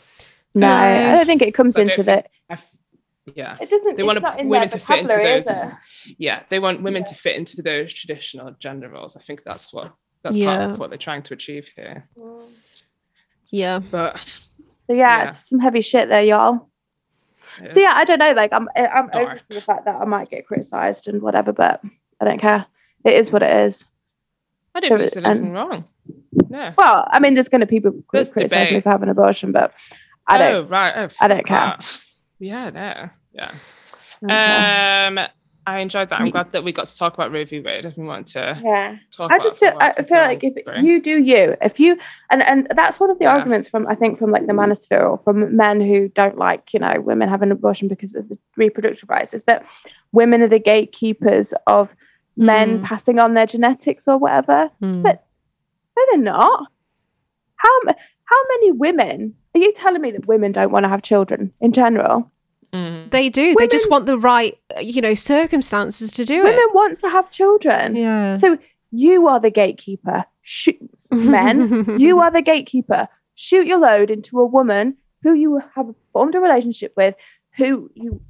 No, 0.56 0.68
No. 0.68 0.74
I 0.74 1.12
don't 1.18 1.26
think 1.28 1.42
it 1.44 1.54
comes 1.54 1.76
So 1.76 1.82
I 1.82 1.84
don't 1.84 2.00
into 2.00 2.04
the. 2.04 2.24
Yeah. 3.36 3.58
It 3.60 3.70
doesn't. 3.70 3.98
They 3.98 4.04
want 4.04 4.24
women 4.46 4.70
to 4.70 4.80
fit 4.80 5.00
into 5.00 5.18
those. 5.18 5.74
Yeah, 6.18 6.44
they 6.50 6.60
want 6.60 6.82
women 6.82 7.02
Yeah. 7.02 7.08
to 7.12 7.16
fit 7.16 7.36
into 7.36 7.62
those 7.62 7.94
traditional 7.94 8.52
gender 8.60 8.88
roles. 8.90 9.18
I 9.18 9.20
think 9.20 9.44
that's 9.44 9.74
what 9.74 9.94
that's 10.26 10.38
part 10.38 10.72
of 10.72 10.80
what 10.80 10.90
they're 10.90 10.98
trying 10.98 11.24
to 11.24 11.34
achieve 11.34 11.70
here. 11.76 12.08
Yeah. 13.52 13.80
But 13.80 14.18
So 14.20 14.94
yeah, 14.94 15.24
Yeah. 15.24 15.30
it's 15.30 15.50
some 15.50 15.60
heavy 15.60 15.82
shit 15.82 16.10
there, 16.10 16.22
y'all. 16.24 16.68
it 17.62 17.74
So 17.74 17.80
is- 17.80 17.84
yeah, 17.84 17.94
I 17.96 18.04
don't 18.04 18.20
know. 18.20 18.32
Like 18.34 18.52
I'm, 18.54 18.68
I'm 18.76 19.10
open 19.14 19.38
to 19.50 19.56
the 19.56 19.62
fact 19.62 19.86
that 19.86 19.96
I 19.96 20.06
might 20.06 20.30
get 20.30 20.46
criticised 20.46 21.08
and 21.08 21.22
whatever, 21.22 21.54
but 21.54 21.82
I 22.20 22.26
don't 22.26 22.40
care. 22.40 22.66
It 23.04 23.14
is 23.14 23.32
what 23.32 23.44
it 23.44 23.56
is. 23.68 23.86
I 24.74 24.80
don't 24.82 24.92
so 24.92 24.98
think 24.98 25.08
it- 25.08 25.14
there's 25.14 25.26
anything 25.26 25.52
wrong. 25.54 25.86
No. 26.50 26.74
Well, 26.78 27.08
I 27.12 27.20
mean, 27.20 27.34
there's 27.34 27.48
going 27.50 27.62
to 27.62 27.66
be 27.68 27.80
people 27.80 28.04
There's 28.12 28.32
criticise 28.32 28.72
me 28.72 28.82
for 28.82 28.90
having 28.90 29.04
an 29.10 29.10
abortion, 29.18 29.52
but 29.52 29.74
I 30.28 30.38
don't. 30.38 30.54
Oh 30.54 30.64
right. 30.68 30.94
Oh, 30.98 31.08
I 31.22 31.28
don't 31.28 31.46
care. 31.46 31.58
that. 31.80 32.06
Yeah, 32.40 32.70
no. 32.70 33.10
Yeah. 33.34 33.52
I. 34.28 35.08
Um, 35.08 35.20
I 35.68 35.80
enjoyed 35.80 36.10
that. 36.10 36.20
I'm 36.22 36.30
glad 36.30 36.52
that 36.52 36.64
we 36.64 36.72
got 36.72 36.88
to 36.88 36.98
talk 36.98 37.16
about 37.16 37.32
Roe 37.32 37.44
v. 37.46 37.60
Wade. 37.60 37.86
If 37.86 37.98
we 37.98 38.06
want 38.06 38.28
to 38.28 38.60
Yeah. 38.64 38.98
talk 39.12 39.32
I 39.32 39.38
about 39.38 39.44
just 39.44 39.62
it 39.64 39.72
for 39.72 39.78
a 39.78 39.80
feel 39.80 39.80
I 39.82 40.04
feel 40.04 40.18
like 40.20 40.44
if 40.44 40.84
you 40.84 41.02
do 41.02 41.18
you, 41.20 41.56
if 41.62 41.80
you 41.80 41.98
and 42.30 42.44
and 42.44 42.68
that's 42.76 43.00
one 43.00 43.10
of 43.10 43.18
the 43.18 43.26
Yeah. 43.26 43.34
arguments 43.36 43.68
from 43.68 43.88
I 43.88 43.96
think 43.96 44.20
from 44.20 44.32
like 44.32 44.46
the 44.46 44.54
manosphere 44.54 45.10
or 45.10 45.18
from 45.18 45.56
men 45.56 45.82
who 45.82 46.08
don't 46.10 46.38
like 46.38 46.74
you 46.74 46.80
know 46.80 46.94
women 47.00 47.30
having 47.30 47.50
abortion 47.52 47.88
because 47.88 48.14
of 48.16 48.30
the 48.30 48.38
reproductive 48.58 49.10
rights 49.10 49.34
is 49.34 49.44
that 49.44 49.66
women 50.12 50.42
are 50.44 50.48
the 50.48 50.60
gatekeepers 50.60 51.54
of 51.68 51.90
men 52.38 52.82
Mm. 52.82 52.84
passing 52.84 53.18
on 53.20 53.34
their 53.34 53.46
genetics 53.46 54.08
or 54.08 54.18
whatever. 54.18 54.70
Mm. 54.82 55.02
But- 55.04 55.24
No, 55.98 56.04
they're 56.12 56.22
not. 56.22 56.68
How 57.56 57.72
how 58.26 58.42
many 58.50 58.72
women 58.74 59.36
are 59.56 59.60
you 59.62 59.72
telling 59.74 60.02
me 60.02 60.12
that 60.12 60.28
women 60.28 60.52
don't 60.52 60.72
want 60.72 60.84
to 60.84 60.90
have 60.90 61.02
children 61.02 61.54
in 61.62 61.72
general? 61.72 62.30
Mm. 62.76 63.12
They 63.12 63.30
do. 63.30 63.56
They 63.58 63.68
just 63.68 63.90
want 63.90 64.06
the 64.06 64.18
right, 64.18 64.58
you 64.82 65.02
know, 65.02 65.14
circumstances 65.14 66.12
to 66.14 66.26
do 66.26 66.38
Women 66.44 66.52
it. 66.54 66.56
Women 66.56 66.70
want 66.74 67.00
to 67.00 67.10
have 67.10 67.30
children. 67.32 67.96
Yeah. 67.96 68.36
So 68.38 68.58
you 68.92 69.28
are 69.28 69.40
the 69.40 69.50
gatekeeper. 69.52 70.26
Shoot, 70.42 70.78
men, 71.12 72.00
you 72.00 72.20
are 72.20 72.32
the 72.32 72.42
gatekeeper. 72.42 73.08
Shoot 73.36 73.66
your 73.68 73.80
load 73.80 74.10
into 74.12 74.40
a 74.40 74.46
woman 74.46 74.98
who 75.24 75.34
you 75.34 75.62
have 75.76 75.88
formed 76.14 76.36
a 76.36 76.40
relationship 76.40 76.94
with, 76.96 77.16
who 77.58 77.90
you 77.96 78.22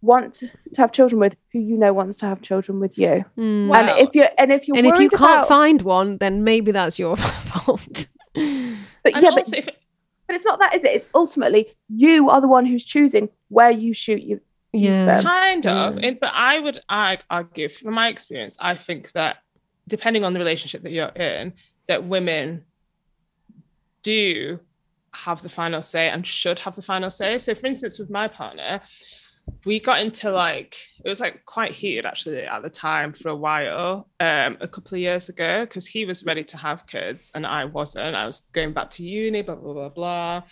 want 0.00 0.34
to 0.34 0.48
have 0.76 0.92
children 0.92 1.20
with, 1.20 1.34
who 1.52 1.58
you 1.58 1.76
know 1.76 1.92
wants 1.92 2.18
to 2.18 2.26
have 2.26 2.40
children 2.40 2.80
with 2.80 2.96
you. 2.96 3.24
Mm. 3.36 3.68
Well, 3.68 3.80
and 3.80 4.08
if 4.08 4.14
you're 4.14 4.28
and 4.38 4.52
if 4.52 4.66
you're 4.68 4.76
and 4.76 4.86
if 4.86 4.98
you 5.00 5.10
can't 5.10 5.22
about- 5.44 5.48
find 5.48 5.82
one, 5.82 6.18
then 6.18 6.44
maybe 6.44 6.72
that's 6.72 6.98
your 6.98 7.16
fault. 7.52 8.06
but 8.34 8.42
And 8.42 9.22
yeah, 9.22 9.30
but, 9.30 9.38
also, 9.38 9.56
if, 9.56 9.68
but 10.28 10.36
it's 10.36 10.44
not 10.44 10.60
that, 10.60 10.74
is 10.74 10.84
it? 10.84 10.92
It's 10.92 11.06
ultimately 11.14 11.74
you 11.88 12.30
are 12.30 12.40
the 12.40 12.46
one 12.46 12.64
who's 12.66 12.84
choosing 12.84 13.28
where 13.48 13.70
you 13.72 13.92
shoot 13.94 14.22
you. 14.22 14.40
yeah. 14.72 15.20
Kind 15.22 15.66
of 15.66 15.98
Yeah. 15.98 16.08
it- 16.10 16.20
but 16.20 16.30
i 16.34 16.60
would 16.60 16.78
I 16.90 17.18
argue 17.30 17.68
from 17.70 17.94
my 17.94 18.08
experience 18.08 18.58
i 18.60 18.74
think 18.76 19.10
that 19.12 19.38
depending 19.88 20.22
on 20.26 20.34
the 20.34 20.38
relationship 20.38 20.82
that 20.82 20.92
you're 20.92 21.08
in 21.32 21.54
that 21.88 22.04
women 22.04 22.64
do 24.02 24.60
have 25.14 25.42
the 25.42 25.48
final 25.48 25.80
say 25.82 26.08
and 26.10 26.26
should 26.26 26.58
have 26.60 26.76
the 26.76 26.82
final 26.82 27.10
say 27.10 27.38
so 27.38 27.54
for 27.54 27.66
instance 27.66 27.98
with 27.98 28.10
my 28.10 28.28
partner 28.28 28.80
we 29.64 29.80
got 29.80 30.00
into 30.00 30.30
like 30.30 30.76
it 31.04 31.08
was 31.08 31.20
like 31.20 31.44
quite 31.44 31.72
heated 31.72 32.06
actually 32.06 32.42
at 32.42 32.62
the 32.62 32.70
time 32.70 33.12
for 33.12 33.28
a 33.30 33.36
while 33.36 34.08
um 34.20 34.56
a 34.60 34.68
couple 34.68 34.94
of 34.94 35.00
years 35.00 35.28
ago 35.28 35.64
because 35.64 35.86
he 35.86 36.04
was 36.04 36.24
ready 36.24 36.44
to 36.44 36.56
have 36.56 36.86
kids 36.86 37.30
and 37.34 37.46
i 37.46 37.64
wasn't 37.64 38.14
i 38.14 38.26
was 38.26 38.40
going 38.52 38.72
back 38.72 38.90
to 38.90 39.02
uni 39.04 39.42
blah 39.42 39.54
blah 39.54 39.72
blah 39.74 39.88
blah 39.88 40.42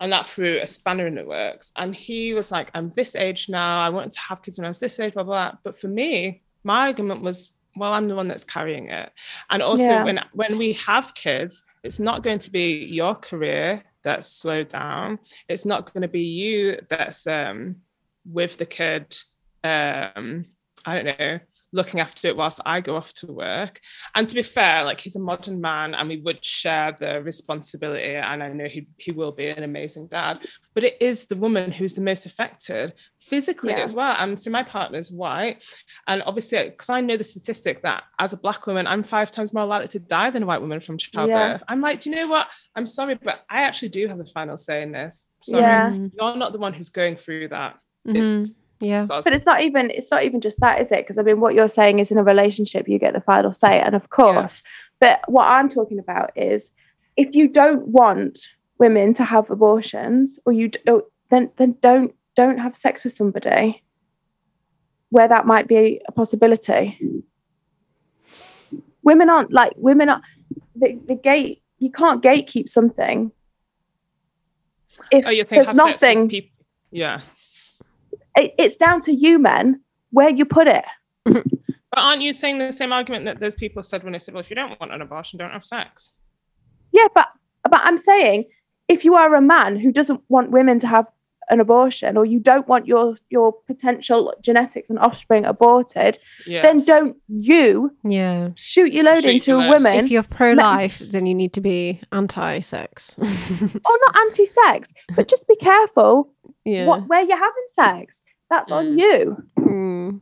and 0.00 0.12
that 0.12 0.26
threw 0.26 0.60
a 0.60 0.66
spanner 0.66 1.06
in 1.06 1.16
the 1.16 1.24
works. 1.24 1.72
And 1.76 1.94
he 1.94 2.32
was 2.32 2.52
like, 2.52 2.70
I'm 2.74 2.90
this 2.90 3.16
age 3.16 3.48
now. 3.48 3.80
I 3.80 3.88
wanted 3.88 4.12
to 4.12 4.20
have 4.20 4.42
kids 4.42 4.56
when 4.56 4.64
I 4.64 4.68
was 4.68 4.78
this 4.78 5.00
age, 5.00 5.14
blah, 5.14 5.24
blah, 5.24 5.50
blah. 5.50 5.58
But 5.64 5.76
for 5.76 5.88
me, 5.88 6.42
my 6.62 6.86
argument 6.86 7.22
was, 7.22 7.56
well, 7.74 7.92
I'm 7.92 8.06
the 8.06 8.14
one 8.14 8.28
that's 8.28 8.44
carrying 8.44 8.90
it. 8.90 9.10
And 9.50 9.60
also 9.62 9.94
Yeah. 9.94 10.04
when 10.04 10.20
when 10.32 10.56
we 10.56 10.74
have 10.74 11.14
kids, 11.14 11.64
it's 11.82 11.98
not 11.98 12.22
going 12.22 12.38
to 12.40 12.50
be 12.50 12.86
your 12.90 13.14
career 13.16 13.82
that's 14.04 14.30
slowed 14.30 14.68
down. 14.68 15.18
It's 15.48 15.66
not 15.66 15.92
going 15.92 16.02
to 16.02 16.08
be 16.08 16.22
you 16.22 16.78
that's 16.88 17.26
um 17.26 17.76
with 18.24 18.56
the 18.58 18.66
kid 18.66 19.16
um, 19.64 20.46
I 20.84 20.94
don't 20.94 21.18
know, 21.18 21.40
looking 21.72 22.00
after 22.00 22.28
it 22.28 22.36
whilst 22.36 22.60
I 22.64 22.80
go 22.80 22.96
off 22.96 23.12
to 23.14 23.26
work. 23.26 23.80
And 24.14 24.28
to 24.28 24.34
be 24.34 24.42
fair, 24.42 24.84
like 24.84 25.00
he's 25.00 25.16
a 25.16 25.20
modern 25.20 25.60
man 25.60 25.94
and 25.94 26.08
we 26.08 26.16
would 26.18 26.42
share 26.42 26.96
the 26.98 27.20
responsibility. 27.22 28.14
And 28.14 28.42
I 28.42 28.48
know 28.48 28.66
he, 28.68 28.88
he 28.96 29.10
will 29.10 29.32
be 29.32 29.48
an 29.48 29.64
amazing 29.64 30.06
dad, 30.06 30.38
but 30.74 30.84
it 30.84 30.96
is 31.00 31.26
the 31.26 31.36
woman 31.36 31.70
who's 31.70 31.94
the 31.94 32.00
most 32.00 32.24
affected 32.24 32.94
physically 33.20 33.72
Yeah. 33.72 33.80
as 33.82 33.94
well. 33.94 34.14
And 34.18 34.40
so 34.40 34.50
my 34.50 34.62
partner's 34.62 35.10
white. 35.10 35.62
And 36.06 36.22
obviously, 36.22 36.70
because 36.70 36.88
I 36.88 37.02
know 37.02 37.18
the 37.18 37.24
statistic 37.24 37.82
that 37.82 38.04
as 38.18 38.32
a 38.32 38.38
black 38.38 38.66
woman, 38.66 38.86
I'm 38.86 39.02
five 39.02 39.30
times 39.30 39.52
more 39.52 39.66
likely 39.66 39.88
to 39.88 39.98
die 39.98 40.30
than 40.30 40.44
a 40.44 40.46
white 40.46 40.62
woman 40.62 40.80
from 40.80 40.96
childbirth. 40.96 41.62
I'm 41.68 41.82
like, 41.82 42.00
do 42.00 42.08
you 42.08 42.16
know 42.16 42.28
what? 42.28 42.46
I'm 42.76 42.86
sorry, 42.86 43.18
but 43.22 43.40
I 43.50 43.64
actually 43.64 43.90
do 43.90 44.08
have 44.08 44.16
the 44.18 44.24
final 44.24 44.56
say 44.56 44.82
in 44.82 44.92
this. 44.92 45.26
Sorry. 45.42 45.62
Yeah. 45.62 45.92
You're 45.92 46.36
not 46.36 46.52
the 46.52 46.58
one 46.58 46.72
who's 46.72 46.88
going 46.88 47.16
through 47.16 47.48
that. 47.48 47.78
It's 48.04 48.28
mm-hmm. 48.30 48.52
Yeah. 48.80 49.06
us. 49.10 49.24
But 49.24 49.32
it's 49.32 49.46
not 49.46 49.62
even 49.62 49.90
it's 49.90 50.10
not 50.10 50.24
even 50.24 50.40
just 50.40 50.60
that, 50.60 50.80
is 50.80 50.92
it? 50.92 51.04
Because 51.04 51.18
I 51.18 51.22
mean, 51.22 51.40
what 51.40 51.54
you're 51.54 51.68
saying 51.68 51.98
is 51.98 52.10
in 52.10 52.18
a 52.18 52.22
relationship, 52.22 52.88
you 52.88 52.98
get 52.98 53.14
the 53.14 53.20
final 53.20 53.52
say, 53.52 53.80
and 53.80 53.94
of 53.94 54.10
course. 54.10 54.62
But 55.00 55.20
what 55.26 55.44
I'm 55.44 55.68
talking 55.68 55.98
about 55.98 56.30
is 56.36 56.70
if 57.16 57.34
you 57.34 57.48
don't 57.48 57.88
want 57.88 58.38
women 58.78 59.14
to 59.14 59.24
have 59.24 59.50
abortions, 59.50 60.38
or 60.46 60.52
you 60.52 60.68
don't, 60.68 60.88
oh, 60.88 61.06
then 61.30 61.50
then 61.56 61.76
don't 61.82 62.14
don't 62.36 62.58
have 62.58 62.76
sex 62.76 63.04
with 63.04 63.12
somebody 63.12 63.82
where 65.10 65.28
that 65.28 65.46
might 65.46 65.66
be 65.66 66.00
a 66.06 66.12
possibility. 66.12 66.98
Women 69.02 69.30
aren't 69.30 69.52
like 69.52 69.72
women 69.76 70.08
are 70.08 70.22
the, 70.76 71.00
the 71.06 71.14
gate. 71.14 71.62
You 71.78 71.90
can't 71.90 72.22
gatekeep 72.22 72.68
something. 72.68 73.32
If 75.10 75.26
oh, 75.26 75.30
you're 75.30 75.44
saying 75.44 75.62
there's 75.62 75.68
have 75.68 75.76
sex 75.76 76.02
nothing, 76.02 76.22
with 76.22 76.30
people. 76.30 76.64
Yeah. 76.90 77.20
It, 78.38 78.54
it's 78.58 78.76
down 78.76 79.02
to 79.02 79.12
you, 79.12 79.38
men, 79.38 79.80
where 80.10 80.30
you 80.30 80.44
put 80.44 80.66
it. 80.68 80.84
But 81.90 82.00
aren't 82.04 82.20
you 82.20 82.34
saying 82.34 82.58
the 82.58 82.70
same 82.70 82.92
argument 82.92 83.24
that 83.24 83.40
those 83.40 83.54
people 83.54 83.82
said 83.82 84.02
when 84.04 84.12
they 84.12 84.18
said, 84.18 84.34
well, 84.34 84.42
if 84.42 84.50
you 84.50 84.56
don't 84.56 84.78
want 84.78 84.92
an 84.92 85.00
abortion, 85.00 85.38
don't 85.38 85.50
have 85.52 85.64
sex? 85.64 86.12
Yeah, 86.92 87.06
but 87.14 87.28
but 87.64 87.80
I'm 87.82 87.96
saying 87.96 88.44
if 88.88 89.06
you 89.06 89.14
are 89.14 89.34
a 89.34 89.40
man 89.40 89.78
who 89.80 89.90
doesn't 89.90 90.20
want 90.28 90.50
women 90.50 90.78
to 90.80 90.86
have 90.86 91.06
an 91.48 91.60
abortion 91.60 92.18
or 92.18 92.26
you 92.26 92.40
don't 92.40 92.68
want 92.68 92.86
your 92.86 93.16
your 93.30 93.54
potential 93.66 94.34
genetics 94.42 94.90
and 94.90 94.98
offspring 94.98 95.46
aborted, 95.46 96.18
Yeah. 96.46 96.60
then 96.60 96.84
don't 96.84 97.16
you 97.26 97.96
Yeah. 98.04 98.50
shoot 98.54 98.92
your 98.92 99.04
load 99.04 99.22
Shoot 99.22 99.30
into 99.36 99.50
your 99.52 99.64
a 99.64 99.68
woman 99.70 99.94
If 100.04 100.10
you're 100.10 100.22
pro-life, 100.24 100.98
then 100.98 101.24
you 101.24 101.34
need 101.34 101.54
to 101.54 101.62
be 101.62 102.02
anti-sex. 102.12 103.16
or 103.18 103.96
not 104.04 104.16
anti-sex, 104.26 104.92
but 105.16 105.26
just 105.26 105.48
be 105.48 105.56
careful 105.56 106.34
yeah. 106.66 106.86
what 106.86 107.08
where 107.08 107.22
you're 107.22 107.38
having 107.38 107.66
sex. 107.74 108.22
That's 108.50 108.70
on 108.72 108.86
Mm. 108.96 108.98
you. 108.98 109.36
Mm. 109.58 110.20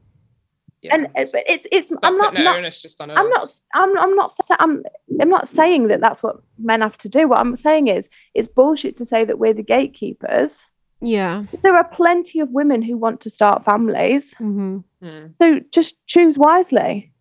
yeah. 0.82 0.94
And 0.94 1.08
it's 1.14 1.32
it's, 1.34 1.66
it's 1.72 1.90
I'm 2.02 2.16
not, 2.18 2.30
putting 2.30 2.44
not 2.44 2.56
onus 2.58 2.80
just 2.80 3.00
on 3.00 3.10
I'm 3.10 3.28
not. 3.28 3.48
I'm 3.74 3.98
I'm 3.98 4.14
not 4.14 4.32
I'm 4.60 4.82
I'm 5.20 5.28
not 5.28 5.48
saying 5.48 5.88
that 5.88 6.00
that's 6.00 6.22
what 6.22 6.36
men 6.58 6.80
have 6.80 6.98
to 6.98 7.08
do. 7.08 7.28
What 7.28 7.40
I'm 7.40 7.56
saying 7.56 7.88
is 7.88 8.08
it's 8.34 8.48
bullshit 8.48 8.96
to 8.98 9.06
say 9.06 9.24
that 9.24 9.38
we're 9.38 9.54
the 9.54 9.62
gatekeepers. 9.62 10.62
Yeah. 11.00 11.44
There 11.62 11.76
are 11.76 11.84
plenty 11.84 12.40
of 12.40 12.50
women 12.50 12.82
who 12.82 12.96
want 12.96 13.20
to 13.22 13.30
start 13.30 13.64
families. 13.64 14.32
hmm 14.38 14.78
Hmm. 15.02 15.26
So 15.40 15.60
just 15.70 15.94
choose 16.06 16.36
wisely. 16.38 17.12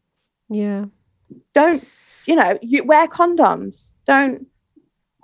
Yeah. 0.50 0.86
Don't, 1.54 1.84
you 2.26 2.36
know, 2.36 2.58
you 2.62 2.84
wear 2.86 3.08
condoms. 3.08 3.90
Don't, 4.06 4.48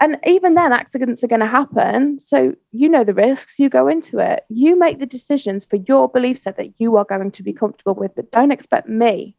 and 0.01 0.17
even 0.25 0.55
then, 0.55 0.73
accidents 0.73 1.23
are 1.23 1.27
going 1.27 1.41
to 1.41 1.45
happen. 1.45 2.19
So 2.19 2.55
you 2.71 2.89
know 2.89 3.03
the 3.03 3.13
risks. 3.13 3.59
You 3.59 3.69
go 3.69 3.87
into 3.87 4.17
it. 4.17 4.43
You 4.49 4.77
make 4.77 4.99
the 4.99 5.05
decisions 5.05 5.63
for 5.63 5.75
your 5.75 6.09
belief 6.09 6.39
set 6.39 6.57
that 6.57 6.73
you 6.79 6.97
are 6.97 7.05
going 7.05 7.29
to 7.29 7.43
be 7.43 7.53
comfortable 7.53 7.93
with, 7.93 8.15
but 8.15 8.31
don't 8.31 8.51
expect 8.51 8.89
me 8.89 9.35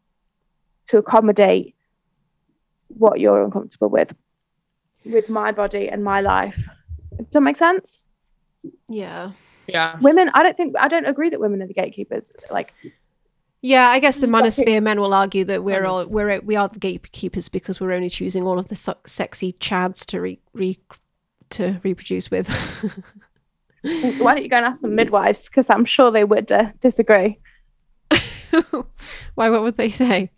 to 0.86 0.98
accommodate 0.98 1.74
what 2.89 3.18
you're 3.18 3.43
uncomfortable 3.43 3.89
with, 3.89 4.14
with 5.05 5.28
my 5.28 5.51
body 5.51 5.89
and 5.89 6.05
my 6.05 6.20
life. 6.20 6.68
Does 7.16 7.26
that 7.32 7.40
make 7.40 7.56
sense? 7.56 7.98
Yeah. 8.89 9.32
Yeah. 9.66 9.98
Women, 10.01 10.30
I 10.34 10.44
don't 10.44 10.56
think 10.56 10.76
I 10.78 10.89
don't 10.89 11.06
agree 11.06 11.30
that 11.30 11.40
women 11.40 11.60
are 11.62 11.66
the 11.66 11.74
gatekeepers. 11.74 12.30
Like, 12.51 12.72
Yeah, 13.64 13.89
I 13.89 14.01
guess 14.01 14.18
the 14.18 14.26
But 14.26 14.44
manosphere 14.44 14.82
men 14.82 15.01
will 15.01 15.14
argue 15.14 15.44
that 15.44 15.62
we're 15.62 15.84
all 15.84 16.05
we're 16.06 16.40
we 16.40 16.56
are 16.56 16.68
the 16.68 16.80
gatekeepers 16.80 17.48
because 17.48 17.80
we're 17.80 17.93
only 17.93 18.10
choosing 18.10 18.43
all 18.44 18.59
of 18.59 18.66
the 18.68 18.74
su- 18.76 18.94
sexy 19.06 19.52
chads 19.55 20.05
to 20.06 20.20
re, 20.20 20.40
re 20.52 20.78
to 21.51 21.80
reproduce 21.84 22.28
with. 22.30 22.48
why 23.82 24.34
don't 24.34 24.43
you 24.43 24.48
go 24.48 24.56
and 24.56 24.66
ask 24.66 24.80
some 24.80 24.94
midwives? 24.97 25.44
Because 25.44 25.66
I'm 25.70 25.84
sure 25.84 26.10
they 26.10 26.24
would 26.24 26.51
uh, 26.51 26.70
disagree. 26.80 27.39
Why? 29.34 29.48
What 29.48 29.62
would 29.62 29.76
they 29.76 29.89
say? 29.89 30.30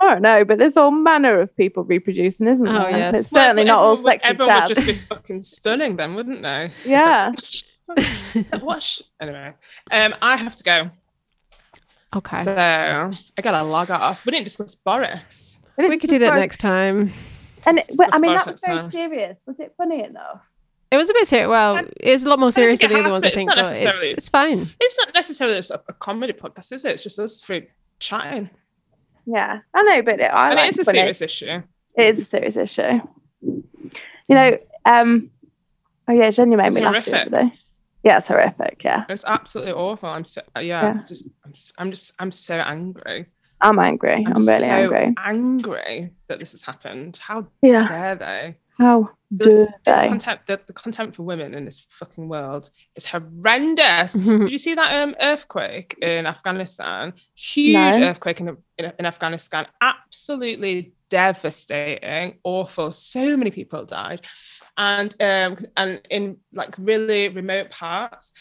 I 0.00 0.08
don't 0.14 0.22
know, 0.22 0.44
but 0.46 0.58
there's 0.58 0.76
all 0.78 0.90
manner 0.90 1.40
of 1.40 1.54
people 1.56 1.84
reproducing, 1.84 2.46
isn't 2.46 2.64
there? 2.64 2.74
Oh, 2.74 2.84
there? 2.84 2.98
yes. 2.98 3.14
It's 3.16 3.28
certainly 3.30 3.64
Well, 3.64 3.74
not 3.74 3.78
all 3.82 3.92
everyone 3.92 4.04
would- 4.04 4.20
sexy 4.22 4.28
Everyone 4.30 4.54
would 4.62 4.68
just 4.68 4.86
be 4.86 4.94
fucking 4.94 5.42
stunning 5.42 5.96
then, 5.96 6.14
wouldn't 6.14 6.42
they? 6.42 6.72
Yeah. 6.86 7.32
what? 8.60 8.82
Sh- 8.82 9.02
anyway, 9.20 9.52
um, 9.90 10.14
I 10.22 10.36
have 10.38 10.56
to 10.56 10.64
go. 10.64 10.90
Okay, 12.14 12.42
So 12.42 12.52
I 12.56 13.42
gotta 13.42 13.62
log 13.62 13.90
off. 13.90 14.26
We 14.26 14.32
didn't 14.32 14.44
discuss 14.46 14.74
Boris. 14.74 15.60
But 15.76 15.88
we 15.88 15.98
could 15.98 16.10
do 16.10 16.18
that 16.18 16.30
just- 16.30 16.40
next 16.40 16.56
time. 16.58 17.12
And 17.66 17.78
it, 17.78 17.86
Let's 17.96 18.16
I 18.16 18.18
mean, 18.18 18.30
Boris 18.32 18.44
that 18.46 18.52
was 18.52 18.60
very 18.66 18.78
time. 18.78 18.90
serious. 18.92 19.36
Was 19.46 19.60
it 19.60 19.74
funny 19.76 20.02
enough? 20.02 20.40
It 20.90 20.96
was 20.96 21.08
a 21.10 21.12
bit 21.12 21.28
serious. 21.28 21.48
Well, 21.48 21.76
it 21.98 22.10
was 22.10 22.24
a 22.24 22.28
lot 22.28 22.40
more 22.40 22.50
serious 22.50 22.80
than 22.80 22.90
it 22.90 22.94
the 22.94 23.00
other 23.00 23.10
ones. 23.10 23.22
to- 23.22 23.32
I 23.32 23.34
think, 23.34 23.46
not 23.48 23.56
but 23.56 23.70
it's 23.70 24.02
it's 24.02 24.28
fine. 24.28 24.70
It's 24.80 24.98
not 24.98 25.14
necessarily 25.14 25.58
a, 25.58 25.74
a 25.88 25.92
comedy 25.92 26.32
podcast, 26.32 26.72
is 26.72 26.84
it? 26.84 26.92
It's 26.92 27.02
just 27.04 27.18
us 27.20 27.40
three 27.40 27.68
chatting, 28.00 28.50
Yeah, 29.26 29.60
I 29.74 29.82
know, 29.82 30.02
but 30.02 30.18
it, 30.20 30.24
I 30.24 30.48
and 30.48 30.56
like 30.56 30.66
it 30.66 30.68
is 30.70 30.78
a 30.80 30.84
funny. 30.84 30.98
serious 30.98 31.20
issue. 31.22 31.62
It 31.96 32.04
is 32.14 32.18
a 32.20 32.24
serious 32.24 32.56
issue. 32.56 33.00
You 33.42 33.64
know, 34.36 34.58
um, 34.84 35.30
oh 36.08 36.12
yeah, 36.12 36.30
Jen, 36.30 36.50
you 36.50 36.56
made 36.56 36.68
It's 36.68 36.76
me 36.76 36.82
laugh 36.82 37.04
the 38.02 38.10
horrific. 38.10 38.10
other 38.10 38.10
day. 38.10 38.10
Yeah, 38.10 38.18
it's 38.18 38.28
horrific. 38.28 38.84
Yeah, 38.84 39.04
It's 39.08 39.24
absolutely 39.26 39.72
awful. 39.74 40.08
I'm 40.08 40.24
so 40.24 40.42
yeah. 40.56 40.62
Yeah. 40.62 40.94
It's 40.94 41.08
just, 41.08 41.24
I'm, 41.44 41.52
I'm 41.78 41.90
just 41.90 42.12
I'm 42.18 42.32
so 42.32 42.54
angry. 42.56 43.26
I'm 43.62 43.78
angry. 43.78 44.24
I'm, 44.26 44.46
really 44.46 44.60
so 44.60 44.66
angry. 44.66 45.14
angry 45.18 46.10
that 46.28 46.38
this 46.38 46.52
has 46.52 46.62
happened. 46.62 47.18
How 47.20 47.46
Yeah. 47.62 47.86
dare 47.86 48.14
they? 48.14 48.56
How 48.78 49.10
The, 49.30 49.44
dare 49.44 49.56
they? 49.84 49.92
discontent, 49.92 50.40
the, 50.46 50.58
the 50.66 50.72
contempt 50.72 51.16
for 51.16 51.24
women 51.24 51.52
in 51.52 51.66
this 51.66 51.86
fucking 51.90 52.26
world 52.26 52.70
is 52.96 53.04
horrendous. 53.04 54.12
Did 54.14 54.50
you 54.50 54.56
see 54.56 54.74
that 54.74 54.94
um, 55.02 55.14
earthquake 55.20 55.94
in 56.00 56.24
Afghanistan? 56.24 57.12
Huge 57.34 57.96
No. 57.96 58.08
earthquake 58.08 58.40
in, 58.40 58.56
in, 58.78 58.92
in 58.98 59.04
Afghanistan. 59.04 59.66
Absolutely 59.82 60.94
devastating, 61.10 62.38
awful. 62.44 62.92
So 62.92 63.36
many 63.36 63.50
people 63.50 63.84
died, 63.84 64.22
and 64.80 65.14
um, 65.20 65.58
and 65.76 66.00
in 66.10 66.38
like 66.52 66.74
really 66.78 67.28
remote 67.28 67.70
parts, 67.70 68.32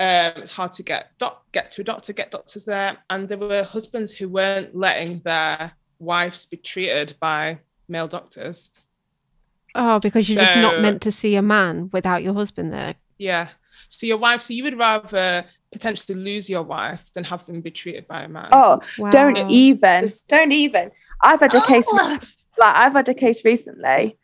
um, 0.00 0.32
it's 0.36 0.54
hard 0.54 0.72
to 0.72 0.82
get 0.84 1.08
doc- 1.18 1.44
get 1.52 1.70
to 1.72 1.80
a 1.80 1.84
doctor, 1.84 2.12
get 2.12 2.30
doctors 2.30 2.64
there, 2.64 2.96
and 3.10 3.28
there 3.28 3.36
were 3.36 3.64
husbands 3.64 4.12
who 4.12 4.28
weren't 4.28 4.74
letting 4.76 5.20
their 5.24 5.72
wives 5.98 6.46
be 6.46 6.56
treated 6.56 7.16
by 7.20 7.58
male 7.88 8.06
doctors. 8.06 8.70
Oh, 9.74 9.98
because 9.98 10.28
you're 10.28 10.42
just 10.44 10.56
not 10.56 10.80
meant 10.80 11.02
to 11.02 11.10
see 11.12 11.34
a 11.34 11.42
man 11.42 11.90
without 11.92 12.22
your 12.22 12.32
husband 12.34 12.72
there. 12.72 12.94
Yeah. 13.18 13.48
So 13.88 14.06
your 14.06 14.18
wife, 14.18 14.42
so 14.42 14.54
you 14.54 14.62
would 14.64 14.78
rather 14.78 15.44
potentially 15.72 16.18
lose 16.18 16.48
your 16.48 16.62
wife 16.62 17.12
than 17.12 17.24
have 17.24 17.44
them 17.46 17.60
be 17.60 17.70
treated 17.70 18.06
by 18.06 18.22
a 18.22 18.28
man. 18.28 18.48
Oh, 18.52 18.80
Wow. 18.98 19.10
don't 19.10 19.36
even. 19.50 20.04
It's- 20.04 20.20
Don't 20.20 20.52
even. 20.52 20.90
I've 21.22 21.40
had 21.40 21.54
a 21.54 21.60
case. 21.66 21.86
like 21.92 22.20
I've 22.76 22.92
had 22.92 23.08
a 23.08 23.14
case 23.14 23.44
recently, 23.44 24.16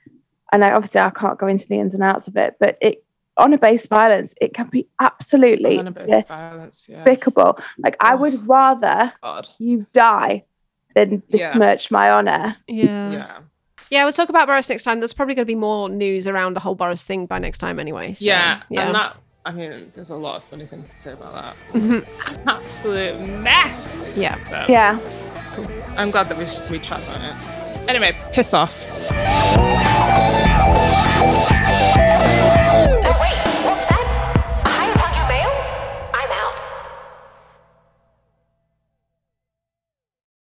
and 0.54 0.64
I, 0.64 0.70
obviously 0.72 1.00
I 1.00 1.10
can't 1.10 1.38
go 1.38 1.46
into 1.48 1.66
the 1.68 1.78
ins 1.80 1.92
and 1.94 2.02
outs 2.02 2.28
of 2.28 2.36
it, 2.36 2.54
but 2.60 2.78
it 2.80 3.04
a 3.36 3.58
base 3.58 3.86
violence 3.88 4.32
it 4.40 4.54
can 4.54 4.68
be 4.68 4.86
absolutely 5.00 5.76
Honor-based 5.78 6.28
violence. 6.28 6.86
Yeah. 6.88 6.98
despicable. 7.04 7.58
Like 7.78 7.96
I 8.00 8.14
would 8.14 8.46
rather 8.48 9.12
God. 9.22 9.48
you 9.58 9.86
die 9.92 10.44
than 10.94 11.22
Yeah. 11.28 11.50
besmirch 11.50 11.90
my 11.90 12.10
honor. 12.10 12.56
Yeah. 12.68 13.10
Yeah. 13.12 13.38
Yeah, 13.90 14.04
we'll 14.04 14.12
talk 14.12 14.28
about 14.28 14.46
Boris 14.46 14.68
next 14.68 14.84
time. 14.84 15.00
There's 15.00 15.12
probably 15.12 15.34
going 15.34 15.44
to 15.46 15.50
be 15.52 15.56
more 15.58 15.88
news 15.88 16.26
around 16.28 16.54
the 16.54 16.60
whole 16.60 16.74
Boris 16.76 17.04
thing 17.04 17.26
by 17.26 17.38
next 17.40 17.58
time 17.58 17.78
anyway. 17.80 18.14
so, 18.14 18.24
yeah. 18.24 18.62
Yeah. 18.70 18.86
And 18.86 18.94
that, 18.94 19.16
I 19.44 19.52
mean, 19.52 19.92
there's 19.94 20.10
a 20.10 20.16
lot 20.16 20.36
of 20.36 20.44
funny 20.44 20.64
things 20.66 20.90
to 20.90 20.96
say 20.96 21.12
about 21.12 21.34
that. 21.34 21.56
Mhm. 21.74 22.08
Absolute 22.46 23.28
mess. 23.28 23.98
yeah. 24.16 24.42
So, 24.44 24.64
Yeah. 24.68 24.98
I'm 25.96 26.10
glad 26.10 26.28
that 26.28 26.38
we, 26.38 26.46
we 26.70 26.78
chat 26.82 27.02
about 27.02 27.20
it. 27.20 27.63
Anyway, 27.88 28.16
piss 28.32 28.54
off. 28.54 28.84